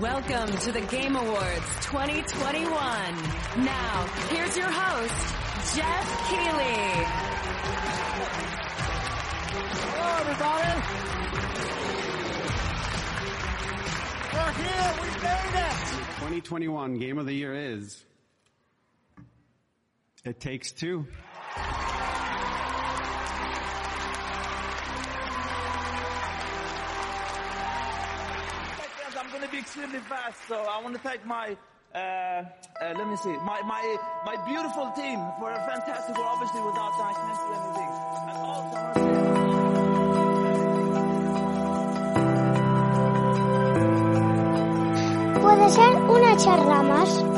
Welcome 0.00 0.50
to 0.58 0.72
the 0.72 0.80
Game 0.80 1.14
Awards 1.14 1.76
2021. 1.82 2.68
Now, 3.64 4.06
here's 4.28 4.56
your 4.56 4.68
host, 4.68 5.76
Jeff 5.76 6.28
Keighley. 6.28 7.04
Hello, 9.86 10.16
everybody. 10.18 10.72
We're 14.34 14.52
here. 14.64 14.90
We 15.00 15.08
made 15.22 15.54
it. 15.60 15.78
2021 16.18 16.98
Game 16.98 17.18
of 17.18 17.26
the 17.26 17.34
Year 17.34 17.54
is 17.54 18.04
It 20.24 20.40
Takes 20.40 20.72
Two. 20.72 21.06
Be 29.64 29.70
extremely 29.70 30.00
fast, 30.00 30.36
so 30.46 30.56
I 30.56 30.82
want 30.82 30.94
to 30.94 31.00
thank 31.00 31.24
my, 31.24 31.56
uh, 31.94 31.98
uh, 31.98 32.44
let 32.82 33.08
me 33.08 33.16
see, 33.16 33.34
my, 33.46 33.62
my, 33.62 33.96
my 34.26 34.36
beautiful 34.44 34.92
team 34.94 35.18
for 35.40 35.50
a 35.50 35.58
fantastic 35.66 36.18
work, 36.18 36.26
obviously 36.26 36.60
without 36.60 36.92
them 36.98 37.06
I 37.08 37.14
can't 37.16 37.38
do 37.40 37.52
anything. 37.56 37.90
And 38.28 38.38
also, 38.44 38.76
Puede 45.40 45.70
ser 45.70 45.94
una 46.10 46.36
charla 46.36 46.82
más. 46.82 47.33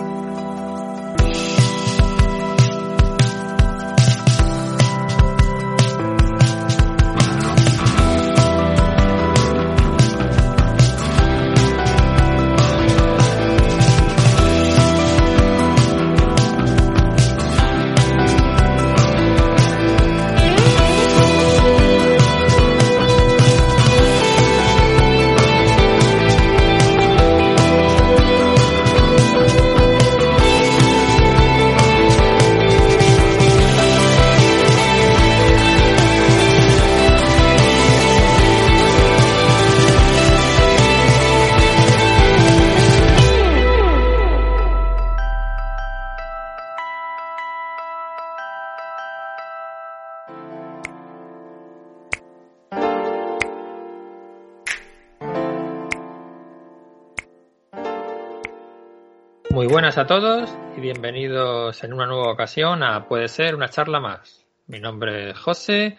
Buenas 59.68 59.98
a 59.98 60.06
todos 60.06 60.56
y 60.76 60.80
bienvenidos 60.80 61.82
en 61.82 61.92
una 61.92 62.06
nueva 62.06 62.30
ocasión 62.30 62.84
a 62.84 63.08
Puede 63.08 63.26
ser 63.26 63.56
una 63.56 63.68
charla 63.68 63.98
más. 63.98 64.46
Mi 64.68 64.78
nombre 64.78 65.30
es 65.30 65.38
José 65.38 65.96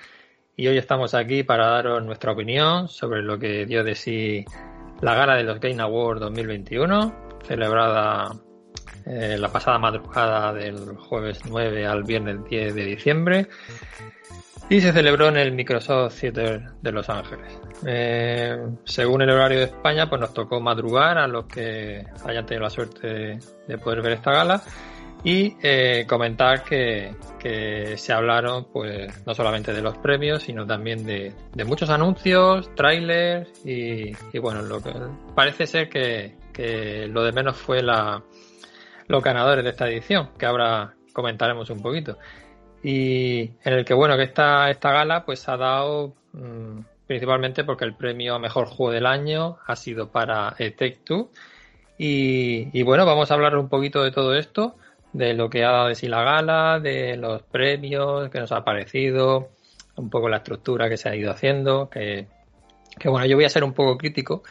y 0.56 0.68
hoy 0.68 0.78
estamos 0.78 1.14
aquí 1.14 1.44
para 1.44 1.68
daros 1.68 2.04
nuestra 2.06 2.32
opinión 2.32 2.88
sobre 2.88 3.22
lo 3.22 3.38
que 3.38 3.66
dio 3.66 3.84
de 3.84 3.94
sí 3.94 4.46
la 5.02 5.16
gala 5.16 5.36
de 5.36 5.44
los 5.44 5.60
Game 5.60 5.82
Awards 5.82 6.22
2021, 6.22 7.40
celebrada 7.44 8.32
eh, 9.06 9.36
la 9.38 9.50
pasada 9.50 9.78
madrugada 9.78 10.54
del 10.54 10.96
jueves 10.96 11.42
9 11.46 11.86
al 11.86 12.04
viernes 12.04 12.46
10 12.50 12.74
de 12.74 12.86
diciembre 12.86 13.48
y 14.70 14.82
se 14.82 14.92
celebró 14.92 15.30
en 15.30 15.38
el 15.38 15.54
Microsoft 15.54 16.20
Theater 16.20 16.62
de 16.82 16.92
Los 16.92 17.10
Ángeles. 17.10 17.60
Eh, 17.86 18.58
según 18.84 19.22
el 19.22 19.30
horario 19.30 19.60
de 19.60 19.66
España, 19.66 20.10
pues 20.10 20.20
nos 20.20 20.34
tocó 20.34 20.60
madrugar 20.60 21.18
a 21.18 21.28
los 21.28 21.46
que 21.46 22.06
hayan 22.26 22.46
tenido 22.46 22.64
la 22.64 22.70
suerte 22.70 23.08
de, 23.08 23.40
de 23.68 23.78
poder 23.78 24.02
ver 24.02 24.14
esta 24.14 24.32
gala 24.32 24.62
y 25.24 25.56
eh, 25.64 26.06
comentar 26.08 26.64
que, 26.64 27.16
que 27.40 27.98
se 27.98 28.14
hablaron 28.14 28.68
pues 28.72 29.26
no 29.26 29.34
solamente 29.34 29.74
de 29.74 29.82
los 29.82 29.98
premios, 29.98 30.44
sino 30.44 30.66
también 30.66 31.06
de, 31.06 31.34
de 31.54 31.66
muchos 31.66 31.90
anuncios, 31.90 32.74
trailers 32.76 33.50
y, 33.66 34.12
y, 34.34 34.40
bueno, 34.40 34.62
lo 34.62 34.82
que 34.82 34.94
parece 35.34 35.66
ser 35.66 35.90
que, 35.90 36.36
que 36.54 37.08
lo 37.08 37.24
de 37.24 37.32
menos 37.32 37.58
fue 37.58 37.82
la, 37.82 38.22
los 39.08 39.24
ganadores 39.24 39.64
de 39.64 39.72
esta 39.72 39.88
edición, 39.88 40.32
que 40.38 40.46
ahora 40.46 40.94
comentaremos 41.14 41.70
un 41.70 41.82
poquito 41.82 42.18
y 42.84 43.42
en 43.64 43.74
el 43.74 43.86
que 43.86 43.94
bueno 43.94 44.16
que 44.18 44.24
esta 44.24 44.70
esta 44.70 44.92
gala 44.92 45.26
pues 45.26 45.48
ha 45.50 45.58
dado 45.58 46.14
mmm, 46.34 46.80
principalmente 47.08 47.64
porque 47.64 47.86
el 47.86 47.96
premio 47.96 48.36
a 48.36 48.40
mejor 48.40 48.68
juego 48.68 48.92
del 48.92 49.06
año 49.06 49.58
ha 49.66 49.76
sido 49.76 50.12
para 50.12 50.56
eh, 50.60 50.72
Take 50.72 51.00
y, 52.00 52.84
bueno 52.84 53.06
vamos 53.06 53.32
a 53.32 53.34
hablar 53.34 53.58
un 53.58 53.70
poquito 53.70 54.04
de 54.04 54.12
todo 54.12 54.36
esto 54.36 54.76
de 55.14 55.34
lo 55.34 55.50
que 55.50 55.64
ha 55.64 55.72
dado 55.72 55.88
de 55.88 55.96
sí 55.96 56.08
la 56.08 56.24
gala 56.24 56.80
de 56.80 57.18
los 57.18 57.42
premios 57.44 58.30
que 58.30 58.40
nos 58.40 58.52
ha 58.52 58.64
parecido 58.64 59.50
un 59.96 60.10
poco 60.10 60.30
la 60.30 60.38
estructura 60.38 60.90
que 60.90 60.98
se 60.98 61.10
ha 61.10 61.16
ido 61.16 61.32
haciendo 61.32 61.90
que, 61.90 62.28
que 63.00 63.10
bueno 63.10 63.26
yo 63.26 63.36
voy 63.36 63.46
a 63.46 63.50
ser 63.50 63.64
un 63.64 63.74
poco 63.74 63.98
crítico 63.98 64.44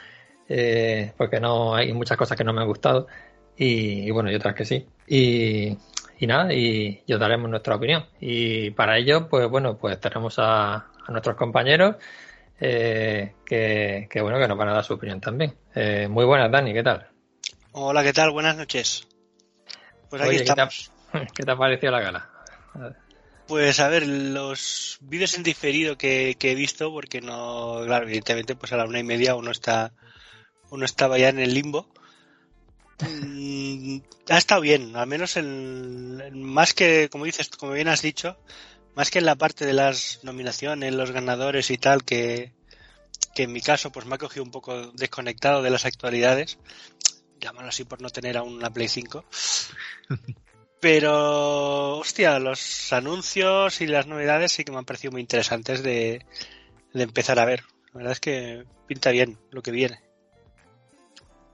eh, 0.49 1.13
porque 1.17 1.41
no 1.41 1.75
hay 1.75 1.93
muchas 1.93 2.17
cosas 2.17 2.37
que 2.37 2.45
no 2.45 2.53
me 2.53 2.63
han 2.63 2.69
gustado 2.69 3.07
y, 3.57 4.07
y 4.07 4.11
bueno 4.11 4.31
y 4.31 4.35
otras 4.35 4.55
que 4.55 4.65
sí. 4.65 4.87
Y 5.07 5.77
y 6.19 6.27
nada, 6.27 6.53
y, 6.53 7.03
y 7.07 7.13
os 7.13 7.21
daremos 7.21 7.51
nuestra 7.51 7.77
opinión. 7.77 8.07
Y 8.21 8.71
para 8.71 8.99
ello, 8.99 9.29
pues 9.29 9.49
bueno, 9.49 9.77
pues 9.77 10.01
tenemos 10.01 10.39
a, 10.39 10.75
a 10.75 11.13
nuestros 11.13 11.37
compañeros 11.37 11.97
eh, 12.61 13.35
que, 13.45 14.09
que, 14.11 14.21
bueno, 14.21 14.39
que 14.39 14.49
nos 14.49 14.57
van 14.57 14.69
a 14.69 14.75
dar 14.75 14.85
su 14.85 14.95
opinión 14.95 15.21
también. 15.21 15.55
Eh, 15.75 16.09
muy 16.09 16.25
buenas, 16.25 16.51
Dani, 16.51 16.73
¿qué 16.73 16.83
tal? 16.83 17.09
Hola, 17.73 18.03
¿qué 18.03 18.13
tal? 18.13 18.31
Buenas 18.31 18.57
noches. 18.57 19.07
Pues 20.09 20.23
aquí 20.23 20.31
Oye, 20.31 20.39
estamos. 20.43 20.91
¿qué 21.13 21.19
te, 21.19 21.19
ha, 21.19 21.27
¿qué 21.35 21.43
te 21.43 21.51
ha 21.51 21.57
parecido 21.57 21.93
la 21.93 22.01
gala? 22.01 22.31
A 22.75 23.07
pues 23.47 23.79
a 23.79 23.89
ver, 23.89 24.07
los 24.09 24.99
vídeos 25.01 25.37
en 25.37 25.45
diferido 25.45 25.97
que, 25.97 26.37
que, 26.37 26.51
he 26.51 26.55
visto, 26.57 26.91
porque 26.91 27.21
no, 27.21 27.81
claro, 27.85 28.07
evidentemente, 28.07 28.57
pues 28.57 28.73
a 28.73 28.77
la 28.77 28.87
una 28.87 28.99
y 28.99 29.05
media 29.05 29.37
uno 29.37 29.53
está, 29.53 29.93
uno 30.71 30.85
estaba 30.85 31.17
ya 31.17 31.29
en 31.29 31.39
el 31.39 31.55
limbo. 31.55 31.89
Mm, 33.01 33.99
ha 34.31 34.39
estado 34.39 34.61
bien, 34.61 34.97
al 34.97 35.07
menos 35.07 35.37
en, 35.37 36.21
en, 36.25 36.43
más 36.43 36.73
que, 36.73 37.09
como 37.11 37.25
dices, 37.25 37.49
como 37.51 37.73
bien 37.73 37.89
has 37.89 38.03
dicho, 38.03 38.39
más 38.95 39.11
que 39.11 39.19
en 39.19 39.27
la 39.27 39.37
parte 39.37 39.67
de 39.67 39.75
las 39.75 40.21
nominaciones, 40.23 40.95
los 40.95 41.11
ganadores 41.11 41.71
y 41.71 41.79
tal, 41.79 42.05
que, 42.05 42.53
que 43.35 43.45
en 43.45 43.53
mi 43.53 43.61
caso 43.61 43.93
pues 43.93 44.07
me 44.07 44.15
ha 44.15 44.19
cogido 44.19 44.45
un 44.45 44.51
poco 44.51 44.93
desconectado 44.93 45.63
de 45.63 45.71
las 45.71 45.85
actualidades, 45.85 46.59
llámalo 47.39 47.69
así 47.69 47.85
por 47.85 48.01
no 48.01 48.11
tener 48.11 48.37
aún 48.37 48.55
una 48.55 48.71
Play 48.71 48.89
5. 48.89 49.25
Pero, 50.81 51.99
hostia, 51.99 52.39
los 52.39 52.93
anuncios 52.93 53.81
y 53.81 53.87
las 53.87 54.07
novedades 54.07 54.53
sí 54.53 54.65
que 54.65 54.73
me 54.73 54.79
han 54.79 54.85
parecido 54.85 55.13
muy 55.13 55.21
interesantes 55.21 55.83
de, 55.83 56.25
de 56.93 57.03
empezar 57.03 57.39
a 57.39 57.45
ver. 57.45 57.65
La 57.93 57.99
verdad 57.99 58.13
es 58.13 58.21
que 58.21 58.65
pinta 58.87 59.11
bien 59.11 59.39
lo 59.51 59.63
que 59.63 59.71
viene. 59.71 60.06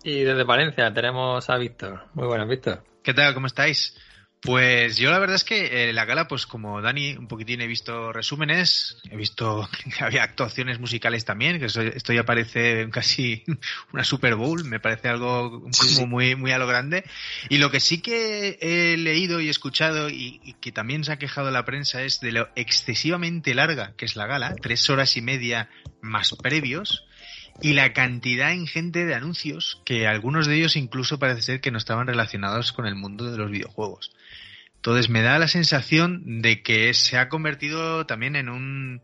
Y 0.04 0.22
desde 0.22 0.44
Valencia 0.44 0.92
tenemos 0.92 1.48
a 1.48 1.56
Víctor. 1.56 2.08
Muy 2.14 2.26
buenas, 2.26 2.48
Víctor. 2.48 2.84
¿Qué 3.02 3.14
tal? 3.14 3.34
¿Cómo 3.34 3.46
estáis? 3.46 3.96
Pues 4.42 4.96
yo 4.96 5.12
la 5.12 5.20
verdad 5.20 5.36
es 5.36 5.44
que 5.44 5.88
eh, 5.88 5.92
la 5.92 6.04
gala, 6.04 6.26
pues 6.26 6.46
como 6.46 6.82
Dani 6.82 7.14
un 7.14 7.28
poquitín 7.28 7.60
he 7.60 7.68
visto 7.68 8.12
resúmenes, 8.12 8.98
he 9.08 9.16
visto 9.16 9.68
que 9.96 10.02
había 10.02 10.24
actuaciones 10.24 10.80
musicales 10.80 11.24
también, 11.24 11.60
que 11.60 11.66
esto 11.66 12.12
ya 12.12 12.24
parece 12.24 12.90
casi 12.90 13.44
una 13.92 14.02
Super 14.02 14.34
Bowl, 14.34 14.64
me 14.64 14.80
parece 14.80 15.08
algo 15.08 15.60
como 15.60 15.72
sí. 15.72 16.04
muy 16.06 16.34
muy 16.34 16.50
a 16.50 16.58
lo 16.58 16.66
grande. 16.66 17.04
Y 17.50 17.58
lo 17.58 17.70
que 17.70 17.78
sí 17.78 18.02
que 18.02 18.58
he 18.60 18.96
leído 18.96 19.40
y 19.40 19.48
escuchado 19.48 20.08
y, 20.08 20.40
y, 20.42 20.54
que 20.54 20.72
también 20.72 21.04
se 21.04 21.12
ha 21.12 21.18
quejado 21.20 21.52
la 21.52 21.64
prensa 21.64 22.02
es 22.02 22.18
de 22.18 22.32
lo 22.32 22.48
excesivamente 22.56 23.54
larga 23.54 23.94
que 23.96 24.06
es 24.06 24.16
la 24.16 24.26
gala, 24.26 24.56
tres 24.60 24.90
horas 24.90 25.16
y 25.16 25.22
media 25.22 25.70
más 26.00 26.34
previos 26.42 27.06
y 27.60 27.74
la 27.74 27.92
cantidad 27.92 28.52
ingente 28.52 29.04
de 29.04 29.14
anuncios 29.14 29.80
que 29.84 30.06
algunos 30.06 30.46
de 30.46 30.56
ellos 30.56 30.76
incluso 30.76 31.18
parece 31.18 31.42
ser 31.42 31.60
que 31.60 31.70
no 31.70 31.78
estaban 31.78 32.06
relacionados 32.06 32.72
con 32.72 32.86
el 32.86 32.94
mundo 32.94 33.30
de 33.30 33.38
los 33.38 33.50
videojuegos. 33.50 34.12
Entonces 34.76 35.08
me 35.10 35.22
da 35.22 35.38
la 35.38 35.46
sensación 35.46 36.42
de 36.42 36.62
que 36.62 36.92
se 36.92 37.16
ha 37.16 37.28
convertido 37.28 38.04
también 38.04 38.34
en 38.34 38.48
un, 38.48 39.02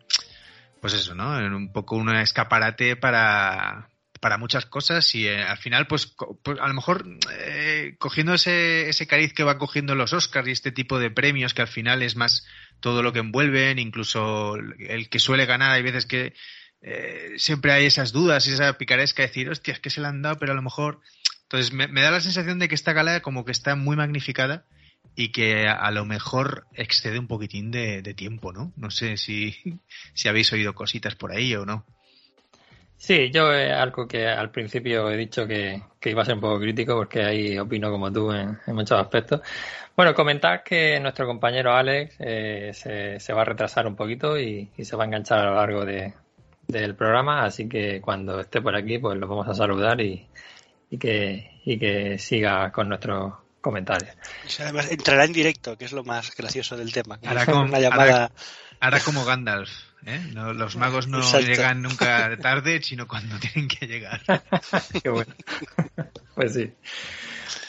pues 0.81 0.93
eso, 0.95 1.15
¿no? 1.15 1.39
En 1.39 1.55
un 1.55 1.73
poco 1.73 1.97
un 1.97 2.15
escaparate 2.17 2.97
para, 2.97 3.89
para 4.21 4.39
muchas 4.39 4.67
cosas 4.67 5.15
y 5.15 5.29
eh, 5.29 5.43
al 5.43 5.59
final, 5.59 5.87
pues, 5.87 6.15
pues, 6.43 6.59
a 6.61 6.67
lo 6.67 6.75
mejor 6.75 7.07
eh, 7.33 7.95
cogiendo 7.99 8.35
ese, 8.35 8.89
ese 8.89 9.07
cariz 9.07 9.33
que 9.33 9.45
va 9.45 9.59
cogiendo 9.59 9.95
los 9.95 10.13
Oscars 10.13 10.49
y 10.49 10.53
este 10.53 10.73
tipo 10.73 10.99
de 10.99 11.11
premios 11.11 11.55
que 11.55 11.63
al 11.63 11.69
final 11.69 12.03
es 12.03 12.17
más 12.17 12.47
todo 12.81 13.03
lo 13.03 13.13
que 13.13 13.21
envuelven, 13.21 13.79
incluso 13.79 14.57
el 14.57 15.09
que 15.09 15.19
suele 15.19 15.47
ganar, 15.47 15.71
hay 15.71 15.83
veces 15.83 16.07
que 16.07 16.35
eh, 16.81 17.35
siempre 17.37 17.73
hay 17.73 17.87
esas 17.87 18.13
dudas 18.13 18.47
y 18.47 18.53
esa 18.53 18.73
picaresca 18.79 19.23
de 19.23 19.29
decir, 19.29 19.51
hostia, 19.51 19.73
es 19.73 19.81
que 19.81 19.91
se 19.91 20.01
le 20.01 20.07
han 20.07 20.23
dado, 20.23 20.37
pero 20.39 20.53
a 20.53 20.55
lo 20.55 20.63
mejor 20.63 21.01
Entonces 21.43 21.73
me, 21.73 21.87
da 22.01 22.11
la 22.11 22.21
sensación 22.21 22.59
de 22.59 22.69
que 22.69 22.75
esta 22.75 22.93
gala 22.93 23.21
como 23.21 23.45
que 23.45 23.53
está 23.53 23.75
muy 23.75 23.97
magnificada 23.97 24.65
y 25.17 25.33
que 25.33 25.67
a, 25.67 25.91
lo 25.91 26.05
mejor 26.05 26.67
excede 26.75 27.19
un 27.19 27.27
poquitín 27.27 27.71
de, 27.71 28.03
tiempo, 28.15 28.53
¿no? 28.53 28.73
No 28.77 28.91
sé 28.91 29.17
si, 29.17 29.57
si 30.15 30.29
habéis 30.29 30.53
oído 30.53 30.75
cositas 30.75 31.17
por 31.17 31.33
ahí 31.33 31.55
o 31.55 31.67
no. 31.67 31.85
Sí, 32.97 33.31
yo 33.31 33.53
es 33.53 33.73
algo 33.73 34.09
que 34.09 34.27
al 34.27 34.51
principio 34.51 35.09
he 35.09 35.17
dicho 35.17 35.47
que, 35.47 35.83
iba 36.05 36.23
a 36.23 36.25
ser 36.25 36.35
un 36.35 36.41
poco 36.41 36.59
crítico 36.59 36.97
porque 36.97 37.23
ahí 37.23 37.59
opino 37.59 37.91
como 37.91 38.13
tú 38.13 38.33
en, 38.33 38.59
en 38.67 38.75
muchos 38.75 39.01
aspectos. 39.01 39.41
Bueno, 39.97 40.15
comentar 40.15 40.63
que 40.63 40.99
nuestro 41.01 41.27
compañero 41.27 41.75
Alex 41.75 42.17
eh, 42.19 42.71
se, 42.73 43.21
se 43.21 43.33
va 43.33 43.43
a 43.43 43.45
retrasar 43.45 43.87
un 43.87 43.97
poquito 43.97 44.39
y, 44.39 44.71
y 44.77 44.85
se 44.85 44.97
va 44.97 45.05
a 45.05 45.07
enganchar 45.07 45.39
a 45.39 45.51
lo 45.51 45.55
largo 45.57 45.85
de, 45.85 46.13
del 46.69 46.95
programa, 46.95 47.45
así 47.45 47.67
que 47.67 47.99
cuando 48.03 48.41
esté 48.41 48.61
por 48.61 48.77
aquí 48.77 48.99
pues 48.99 49.19
lo 49.19 49.27
vamos 49.27 49.49
a 49.49 49.55
saludar 49.55 49.99
y, 50.03 50.29
y 50.91 50.99
que, 50.99 51.61
y 51.65 51.79
que 51.79 52.19
siga 52.19 52.71
con 52.71 52.91
nuestros 52.91 53.33
comentarios. 53.63 54.15
Y 54.59 54.63
Además, 54.63 54.93
entrará 54.93 55.25
en 55.25 55.33
directo, 55.33 55.79
que 55.79 55.87
es 55.87 55.93
lo 55.93 56.05
más 56.05 56.37
gracioso 56.37 56.77
del 56.77 56.93
tema. 56.93 57.19
Hará 57.25 57.47
como- 57.47 57.63
una 57.63 57.81
llamada. 57.81 58.31
Ahora 58.81 59.01
como 59.01 59.25
Gandalf, 59.25 59.71
¿eh? 60.07 60.21
No, 60.35 60.53
los 60.53 60.77
magos 60.77 61.09
no 61.09 61.19
Exacto. 61.19 61.47
llegan 61.47 61.83
nunca 61.83 62.37
tarde, 62.37 62.81
sino 62.83 63.09
cuando 63.09 63.37
tienen 63.41 63.67
que 63.67 63.87
llegar. 63.87 64.21
Qué 65.03 65.09
bueno. 65.09 65.35
Pues 66.35 66.53
sí. 66.53 66.71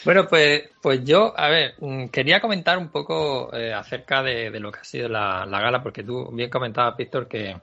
Bueno, 0.04 0.26
pues, 0.28 0.64
pues 0.82 1.02
yo, 1.04 1.32
a 1.38 1.48
ver, 1.48 1.74
mm, 1.80 2.08
quería 2.08 2.40
comentar 2.40 2.76
un 2.78 2.90
poco 2.90 3.52
eh, 3.56 3.72
acerca 3.72 4.22
de, 4.22 4.50
de 4.50 4.60
lo 4.60 4.70
que 4.70 4.80
ha 4.80 4.84
sido 4.84 5.08
la, 5.08 5.46
la 5.46 5.60
gala, 5.60 5.82
porque 5.82 6.04
tú 6.04 6.30
bien 6.32 6.48
comentabas, 6.50 6.96
Víctor, 6.96 7.26
que, 7.26 7.56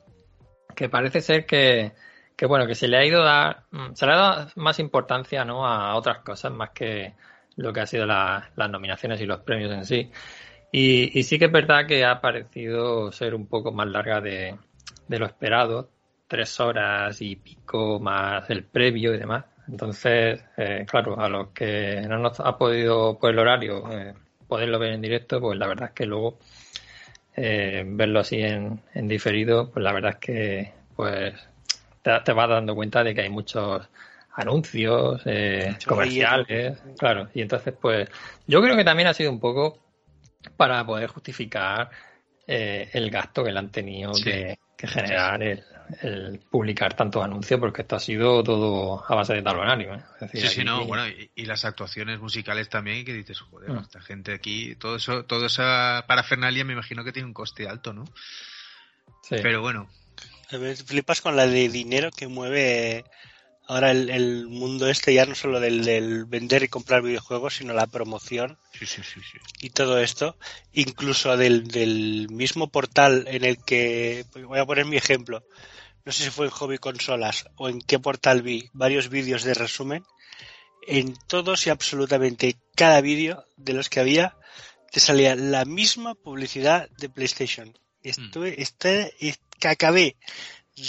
que 0.77 0.89
parece 0.89 1.21
ser 1.21 1.45
que, 1.47 1.93
que, 2.37 2.45
bueno, 2.45 2.67
que 2.67 2.75
se 2.75 2.87
le 2.87 2.97
ha 2.97 3.05
ido 3.05 3.23
dar, 3.23 3.65
mm, 3.71 3.93
se 3.95 4.05
le 4.05 4.13
ha 4.13 4.15
dado 4.17 4.47
más 4.55 4.79
importancia, 4.79 5.43
¿no? 5.45 5.65
a 5.67 5.95
otras 5.95 6.19
cosas 6.19 6.53
más 6.53 6.69
que 6.71 7.15
lo 7.57 7.73
que 7.73 7.81
ha 7.81 7.87
sido 7.87 8.05
la- 8.05 8.51
las 8.55 8.69
nominaciones 8.69 9.19
y 9.21 9.25
los 9.25 9.41
premios 9.41 9.73
en 9.73 9.85
sí. 9.85 10.11
Y, 10.71 11.17
y 11.19 11.23
sí 11.23 11.39
que 11.39 11.45
es 11.45 11.51
verdad 11.51 11.87
que 11.87 12.05
ha 12.05 12.21
parecido 12.21 13.11
ser 13.11 13.33
un 13.35 13.47
poco 13.47 13.71
más 13.71 13.87
larga 13.87 14.21
de, 14.21 14.55
de 15.07 15.19
lo 15.19 15.25
esperado, 15.25 15.89
tres 16.27 16.59
horas 16.59 17.21
y 17.21 17.35
pico 17.37 17.99
más 17.99 18.49
el 18.49 18.63
previo 18.65 19.13
y 19.13 19.17
demás. 19.17 19.45
Entonces, 19.67 20.43
eh, 20.57 20.85
claro, 20.89 21.19
a 21.19 21.29
los 21.29 21.49
que 21.49 22.01
no 22.07 22.19
nos 22.19 22.39
ha 22.39 22.57
podido 22.57 23.17
por 23.19 23.31
el 23.31 23.39
horario 23.39 23.91
eh, 23.91 24.13
poderlo 24.47 24.79
ver 24.79 24.93
en 24.93 25.01
directo, 25.01 25.39
pues 25.41 25.57
la 25.57 25.67
verdad 25.67 25.89
es 25.89 25.95
que 25.95 26.05
luego 26.05 26.37
eh, 27.37 27.83
verlo 27.85 28.19
así 28.19 28.41
en, 28.41 28.81
en 28.93 29.07
diferido, 29.07 29.69
pues 29.71 29.83
la 29.83 29.93
verdad 29.93 30.13
es 30.13 30.17
que 30.17 30.71
pues 30.95 31.33
te, 32.01 32.11
te 32.21 32.33
vas 32.33 32.49
dando 32.49 32.75
cuenta 32.75 33.03
de 33.03 33.13
que 33.13 33.21
hay 33.21 33.29
muchos 33.29 33.87
anuncios 34.33 35.21
eh, 35.25 35.77
comerciales, 35.87 36.79
claro, 36.97 37.29
y 37.33 37.41
entonces 37.41 37.73
pues 37.79 38.09
yo 38.47 38.61
creo 38.61 38.75
que 38.75 38.83
también 38.83 39.07
ha 39.07 39.13
sido 39.13 39.31
un 39.31 39.39
poco 39.39 39.79
para 40.57 40.85
poder 40.85 41.09
justificar 41.09 41.89
eh, 42.45 42.89
el 42.93 43.09
gasto 43.09 43.43
que 43.43 43.51
le 43.51 43.59
han 43.59 43.71
tenido 43.71 44.13
Sí. 44.15 44.23
que, 44.23 44.59
que 44.77 44.87
generar 44.87 45.41
el, 45.41 45.63
el 46.01 46.39
publicar 46.49 46.93
tantos 46.93 47.23
anuncios, 47.23 47.59
porque 47.59 47.81
esto 47.81 47.95
ha 47.95 47.99
sido 47.99 48.43
todo 48.43 49.03
a 49.07 49.15
base 49.15 49.33
de 49.33 49.41
talonario. 49.41 49.95
¿eh? 49.95 50.01
Es 50.15 50.19
decir, 50.31 50.41
Sí, 50.49 50.55
sí, 50.59 50.63
no, 50.63 50.85
bueno, 50.85 51.07
y, 51.07 51.31
y 51.35 51.45
las 51.45 51.65
actuaciones 51.65 52.19
musicales 52.19 52.69
también, 52.69 53.03
que 53.03 53.13
dices, 53.13 53.39
joder, 53.41 53.71
Mm. 53.71 53.79
esta 53.79 53.99
gente 54.01 54.33
aquí, 54.33 54.75
todo 54.75 54.95
eso, 54.97 55.25
toda 55.25 55.47
esa 55.47 56.05
parafernalia 56.07 56.63
me 56.63 56.73
imagino 56.73 57.03
que 57.03 57.11
tiene 57.11 57.27
un 57.27 57.33
coste 57.33 57.67
alto, 57.67 57.91
¿no? 57.93 58.05
sí. 59.23 59.35
Pero 59.41 59.61
bueno, 59.61 59.89
A 60.51 60.57
ver, 60.57 60.77
Flipas 60.77 61.21
con 61.21 61.35
la 61.35 61.45
de 61.47 61.67
dinero 61.69 62.09
que 62.11 62.27
mueve 62.27 63.03
ahora 63.67 63.91
el, 63.91 64.09
el 64.09 64.47
mundo 64.47 64.89
este, 64.89 65.13
ya 65.13 65.25
no 65.25 65.35
solo 65.35 65.59
del, 65.59 65.83
del 65.83 66.25
vender 66.25 66.63
y 66.63 66.67
comprar 66.67 67.01
videojuegos, 67.01 67.55
sino 67.55 67.73
la 67.73 67.87
promoción 67.87 68.57
sí, 68.71 68.85
sí, 68.85 69.01
sí, 69.03 69.19
sí. 69.21 69.37
y 69.59 69.69
todo 69.71 69.99
esto, 69.99 70.37
incluso 70.73 71.35
del, 71.37 71.67
del 71.67 72.27
mismo 72.29 72.69
portal 72.69 73.25
en 73.27 73.43
el 73.43 73.63
que, 73.63 74.25
pues 74.31 74.45
voy 74.45 74.59
a 74.59 74.65
poner 74.65 74.85
mi 74.85 74.97
ejemplo, 74.97 75.43
no 76.05 76.11
sé 76.11 76.23
si 76.23 76.29
fue 76.29 76.45
en 76.45 76.51
Hobby 76.51 76.77
Consolas 76.77 77.45
o 77.57 77.67
en 77.67 77.81
qué 77.81 77.99
portal 77.99 78.41
vi 78.41 78.69
varios 78.71 79.09
vídeos 79.09 79.43
de 79.43 79.53
resumen, 79.53 80.05
en 80.87 81.13
todos 81.27 81.67
y 81.67 81.69
absolutamente 81.69 82.55
cada 82.75 83.01
vídeo 83.01 83.45
de 83.57 83.73
los 83.73 83.89
que 83.89 83.99
había 83.99 84.37
te 84.91 85.01
salía 85.01 85.35
la 85.35 85.65
misma 85.65 86.15
publicidad 86.15 86.89
de 86.97 87.09
PlayStation. 87.09 87.77
Y 88.01 88.09
Estuve, 88.11 88.61
este, 88.61 89.13
es 89.19 89.39
que 89.59 89.67
acabé 89.67 90.15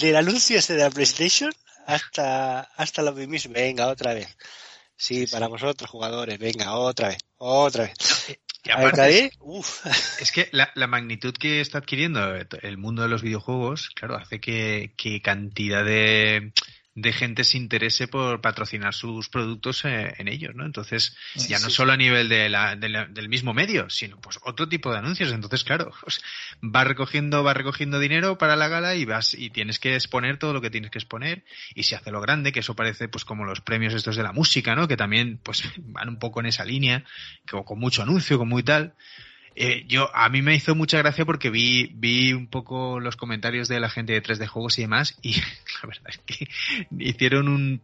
del 0.01 0.15
anuncio 0.15 0.57
este 0.57 0.75
de 0.75 0.85
la 0.85 0.91
PlayStation 0.91 1.53
hasta, 1.89 2.61
hasta 2.77 3.03
lo 3.03 3.13
mismo. 3.13 3.55
Venga, 3.55 3.89
otra 3.89 4.13
vez. 4.13 4.37
Sí, 4.95 5.27
para 5.27 5.49
vosotros 5.49 5.89
jugadores, 5.89 6.39
venga, 6.39 6.77
otra 6.77 7.09
vez, 7.09 7.19
otra 7.39 7.85
vez. 7.85 8.39
Y 8.65 8.71
aparte, 8.71 9.01
Acabé, 9.01 9.33
uf, 9.39 9.87
Es 10.21 10.33
que 10.33 10.49
la, 10.53 10.71
la 10.75 10.87
magnitud 10.87 11.33
que 11.33 11.61
está 11.61 11.79
adquiriendo 11.79 12.35
el 12.35 12.77
mundo 12.77 13.03
de 13.03 13.09
los 13.09 13.23
videojuegos, 13.23 13.91
claro, 13.95 14.17
hace 14.17 14.41
que, 14.41 14.93
que 14.97 15.23
cantidad 15.23 15.85
de, 15.85 16.53
de 17.01 17.13
gente 17.13 17.45
se 17.45 17.57
interese 17.57 18.09
por 18.09 18.41
patrocinar 18.41 18.93
sus 18.93 19.29
productos 19.29 19.85
eh, 19.85 20.15
en 20.19 20.27
ellos, 20.27 20.55
¿no? 20.57 20.65
Entonces, 20.65 21.17
ya 21.35 21.59
no 21.61 21.71
sí, 21.71 21.77
solo 21.77 21.93
a 21.93 21.97
nivel 21.97 22.29
de 22.29 22.49
la, 22.49 22.75
de 22.75 22.89
la- 22.89 23.07
del 23.07 23.29
mismo 23.29 23.55
medio, 23.55 23.89
sino 23.89 24.21
pues 24.21 24.39
otro 24.43 24.69
tipo 24.69 24.91
de 24.91 24.99
anuncios. 24.99 25.31
Entonces, 25.33 25.63
claro, 25.63 25.93
pues, 26.03 26.21
vas 26.61 26.87
recogiendo, 26.87 27.43
vas 27.45 27.57
recogiendo 27.57 28.01
dinero 28.01 28.37
para 28.37 28.57
la 28.57 28.67
gala 28.69 28.97
y 28.97 29.05
vas 29.05 29.35
y 29.35 29.51
tienes 29.51 29.79
que 29.79 29.95
exponer 29.95 30.39
todo 30.39 30.53
lo 30.53 30.61
que 30.61 30.71
tienes 30.71 30.91
que 30.91 30.99
exponer 30.99 31.45
y 31.75 31.85
se 31.85 31.95
hace 31.95 32.11
lo 32.11 32.21
grande, 32.21 32.51
que 32.53 32.61
eso 32.61 32.75
parece 32.75 33.09
pues 33.09 33.25
como 33.25 33.45
los 33.45 33.61
premios 33.61 33.95
estos 33.95 34.17
de 34.17 34.25
la 34.25 34.33
música, 34.33 34.75
¿no? 34.75 34.89
Que 34.89 34.97
también 34.97 35.39
pues 35.43 35.63
van 35.79 36.09
un 36.09 36.19
poco 36.19 36.41
en 36.41 36.47
esa 36.47 36.65
línea, 36.65 37.05
que, 37.47 37.63
con 37.65 37.79
mucho 37.79 38.03
anuncio, 38.03 38.39
con 38.39 38.49
muy 38.49 38.65
tal. 38.65 38.95
Eh, 39.61 39.87
yo 39.89 40.09
a 40.15 40.29
mí 40.29 40.41
me 40.41 40.55
hizo 40.55 40.77
mucha 40.77 40.99
gracia 40.99 41.27
porque 41.27 41.51
vi 41.51 41.91
vi 41.93 42.33
un 42.33 42.47
poco 42.47 43.01
los 43.01 43.17
comentarios 43.17 43.67
de 43.67 43.81
la 43.81 43.91
gente 43.91 44.13
de 44.13 44.23
3D 44.23 44.47
juegos 44.47 44.79
y 44.79 44.83
demás 44.83 45.19
y 45.21 45.33
la 45.83 45.89
verdad 45.89 46.05
es 46.07 46.19
que 46.19 46.49
hicieron 46.97 47.49
un 47.49 47.81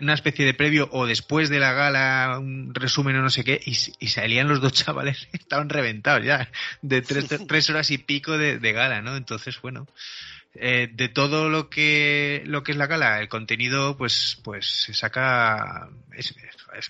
una 0.00 0.14
especie 0.14 0.46
de 0.46 0.54
previo 0.54 0.88
o 0.90 1.06
después 1.06 1.50
de 1.50 1.58
la 1.58 1.74
gala 1.74 2.38
un 2.38 2.74
resumen 2.74 3.14
o 3.16 3.20
no 3.20 3.28
sé 3.28 3.44
qué 3.44 3.60
y, 3.62 3.74
salían 4.08 4.48
los 4.48 4.62
dos 4.62 4.72
chavales 4.84 5.28
estaban 5.34 5.68
reventados 5.68 6.24
ya 6.24 6.50
de 6.80 7.02
tres, 7.02 7.26
tres 7.46 7.68
horas 7.68 7.90
y 7.90 7.98
pico 7.98 8.38
de, 8.38 8.58
de 8.58 8.72
gala 8.72 9.02
no 9.02 9.14
entonces 9.14 9.60
bueno 9.60 9.86
eh, 10.54 10.88
de 10.92 11.08
todo 11.08 11.48
lo 11.50 11.68
que 11.70 12.42
lo 12.46 12.62
que 12.62 12.72
es 12.72 12.78
la 12.78 12.86
gala 12.86 13.20
el 13.20 13.28
contenido 13.28 13.96
pues 13.96 14.40
pues 14.42 14.66
se 14.66 14.94
saca 14.94 15.88
es, 16.12 16.34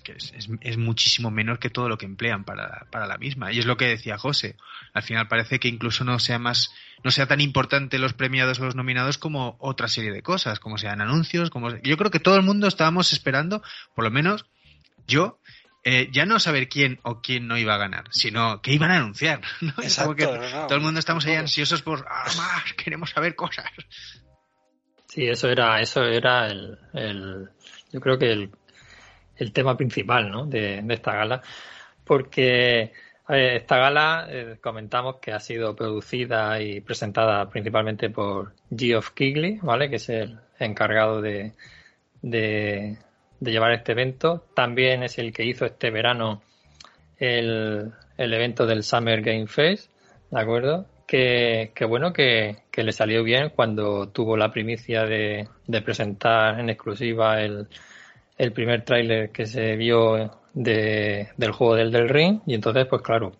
que 0.03 0.13
es, 0.13 0.33
es- 0.37 0.49
es 0.61 0.77
muchísimo 0.79 1.31
menos 1.31 1.59
que 1.59 1.69
todo 1.71 1.89
lo 1.89 1.99
que 1.99 2.07
emplean 2.07 2.45
para, 2.45 2.87
para 2.91 3.07
la 3.07 3.19
misma. 3.19 3.53
Y 3.53 3.59
es 3.59 3.67
lo 3.67 3.77
que 3.77 3.87
decía 3.87 4.19
José. 4.19 4.57
Al 4.95 5.03
final 5.03 5.29
parece 5.29 5.59
que 5.61 5.69
incluso 5.69 6.05
no 6.05 6.19
sea 6.19 6.39
más 6.39 6.71
no 7.05 7.11
sea 7.11 7.27
tan 7.27 7.41
importante 7.41 7.99
los 7.99 8.13
premiados 8.15 8.59
o 8.61 8.65
los 8.65 8.75
nominados 8.75 9.19
como 9.19 9.57
otra 9.61 9.87
serie 9.89 10.13
de 10.13 10.23
cosas 10.23 10.59
como 10.61 10.79
sean 10.79 11.01
anuncios 11.01 11.51
como 11.51 11.71
yo 11.77 11.97
creo 11.97 12.11
que 12.11 12.21
todo 12.21 12.37
el 12.37 12.43
mundo 12.43 12.67
estábamos 12.67 13.13
esperando 13.13 13.63
por 13.95 14.05
lo 14.05 14.11
menos 14.11 14.47
yo 15.07 15.39
eh, 15.85 16.09
ya 16.13 16.27
no 16.27 16.39
saber 16.39 16.69
quién 16.69 16.99
o 17.03 17.21
quién 17.21 17.47
no 17.49 17.57
iba 17.57 17.75
a 17.75 17.79
ganar, 17.79 18.05
sino 18.11 18.61
que 18.61 18.73
iban 18.73 18.91
a 18.91 18.97
anunciar. 18.97 19.41
¿no? 19.61 19.71
Es 19.79 19.99
Exacto, 19.99 20.05
como 20.05 20.17
que 20.17 20.39
no, 20.51 20.67
todo 20.67 20.77
el 20.77 20.85
mundo 20.85 21.01
estamos 21.01 21.25
ahí 21.27 21.35
ansiosos 21.35 21.83
por 21.83 22.07
ah, 22.09 22.25
más, 22.37 22.73
queremos 22.75 23.11
saber 23.11 23.35
cosas. 23.35 23.67
Sí, 25.07 25.27
eso 25.27 25.49
era, 25.49 25.81
eso 25.81 26.05
era 26.05 26.47
el, 26.49 26.79
el- 26.93 27.49
yo 27.93 28.01
creo 28.01 28.19
que 28.19 28.31
el, 28.31 28.51
el 29.37 29.53
tema 29.53 29.77
principal, 29.77 30.31
¿no? 30.31 30.45
de, 30.47 30.83
de 30.83 30.95
esta 30.95 31.15
gala, 31.15 31.43
porque 32.05 32.93
esta 33.29 33.77
gala 33.77 34.27
eh, 34.31 34.57
comentamos 34.61 35.17
que 35.21 35.33
ha 35.33 35.41
sido 35.41 35.77
producida 35.77 36.61
y 36.63 36.81
presentada 36.81 37.49
principalmente 37.49 38.09
por 38.11 38.55
Geoff 38.75 39.11
Keighley, 39.11 39.59
¿vale? 39.63 39.91
Que 39.91 39.97
es 39.97 40.09
el 40.09 40.39
encargado 40.59 41.21
de, 41.21 41.53
de, 42.23 42.97
de 43.41 43.51
llevar 43.51 43.73
este 43.73 43.93
evento. 43.93 44.45
También 44.55 45.03
es 45.03 45.19
el 45.19 45.33
que 45.33 45.45
hizo 45.45 45.65
este 45.65 45.91
verano 45.91 46.43
el, 47.19 47.93
el 48.17 48.35
evento 48.35 48.67
del 48.67 48.83
Summer 48.83 49.23
Game 49.23 49.47
Fest, 49.47 49.91
¿de 50.31 50.41
acuerdo? 50.41 50.87
Que, 51.07 51.73
que 51.75 51.85
bueno, 51.85 52.13
que, 52.13 52.65
que 52.71 52.83
le 52.83 52.93
salió 52.93 53.23
bien 53.25 53.51
cuando 53.55 54.09
tuvo 54.09 54.37
la 54.37 54.51
primicia 54.51 55.05
de, 55.05 55.49
de 55.67 55.83
presentar 55.83 56.61
en 56.61 56.69
exclusiva 56.69 57.41
el, 57.41 57.67
el 58.39 58.53
primer 58.53 58.85
tráiler 58.85 59.31
que 59.31 59.47
se 59.47 59.77
vio 59.77 60.31
de, 60.55 61.29
del 61.37 61.53
juego 61.53 61.75
del 61.75 61.91
del 61.91 62.09
Ring 62.09 62.41
y 62.47 62.55
entonces 62.55 62.87
pues 62.87 63.03
claro 63.03 63.33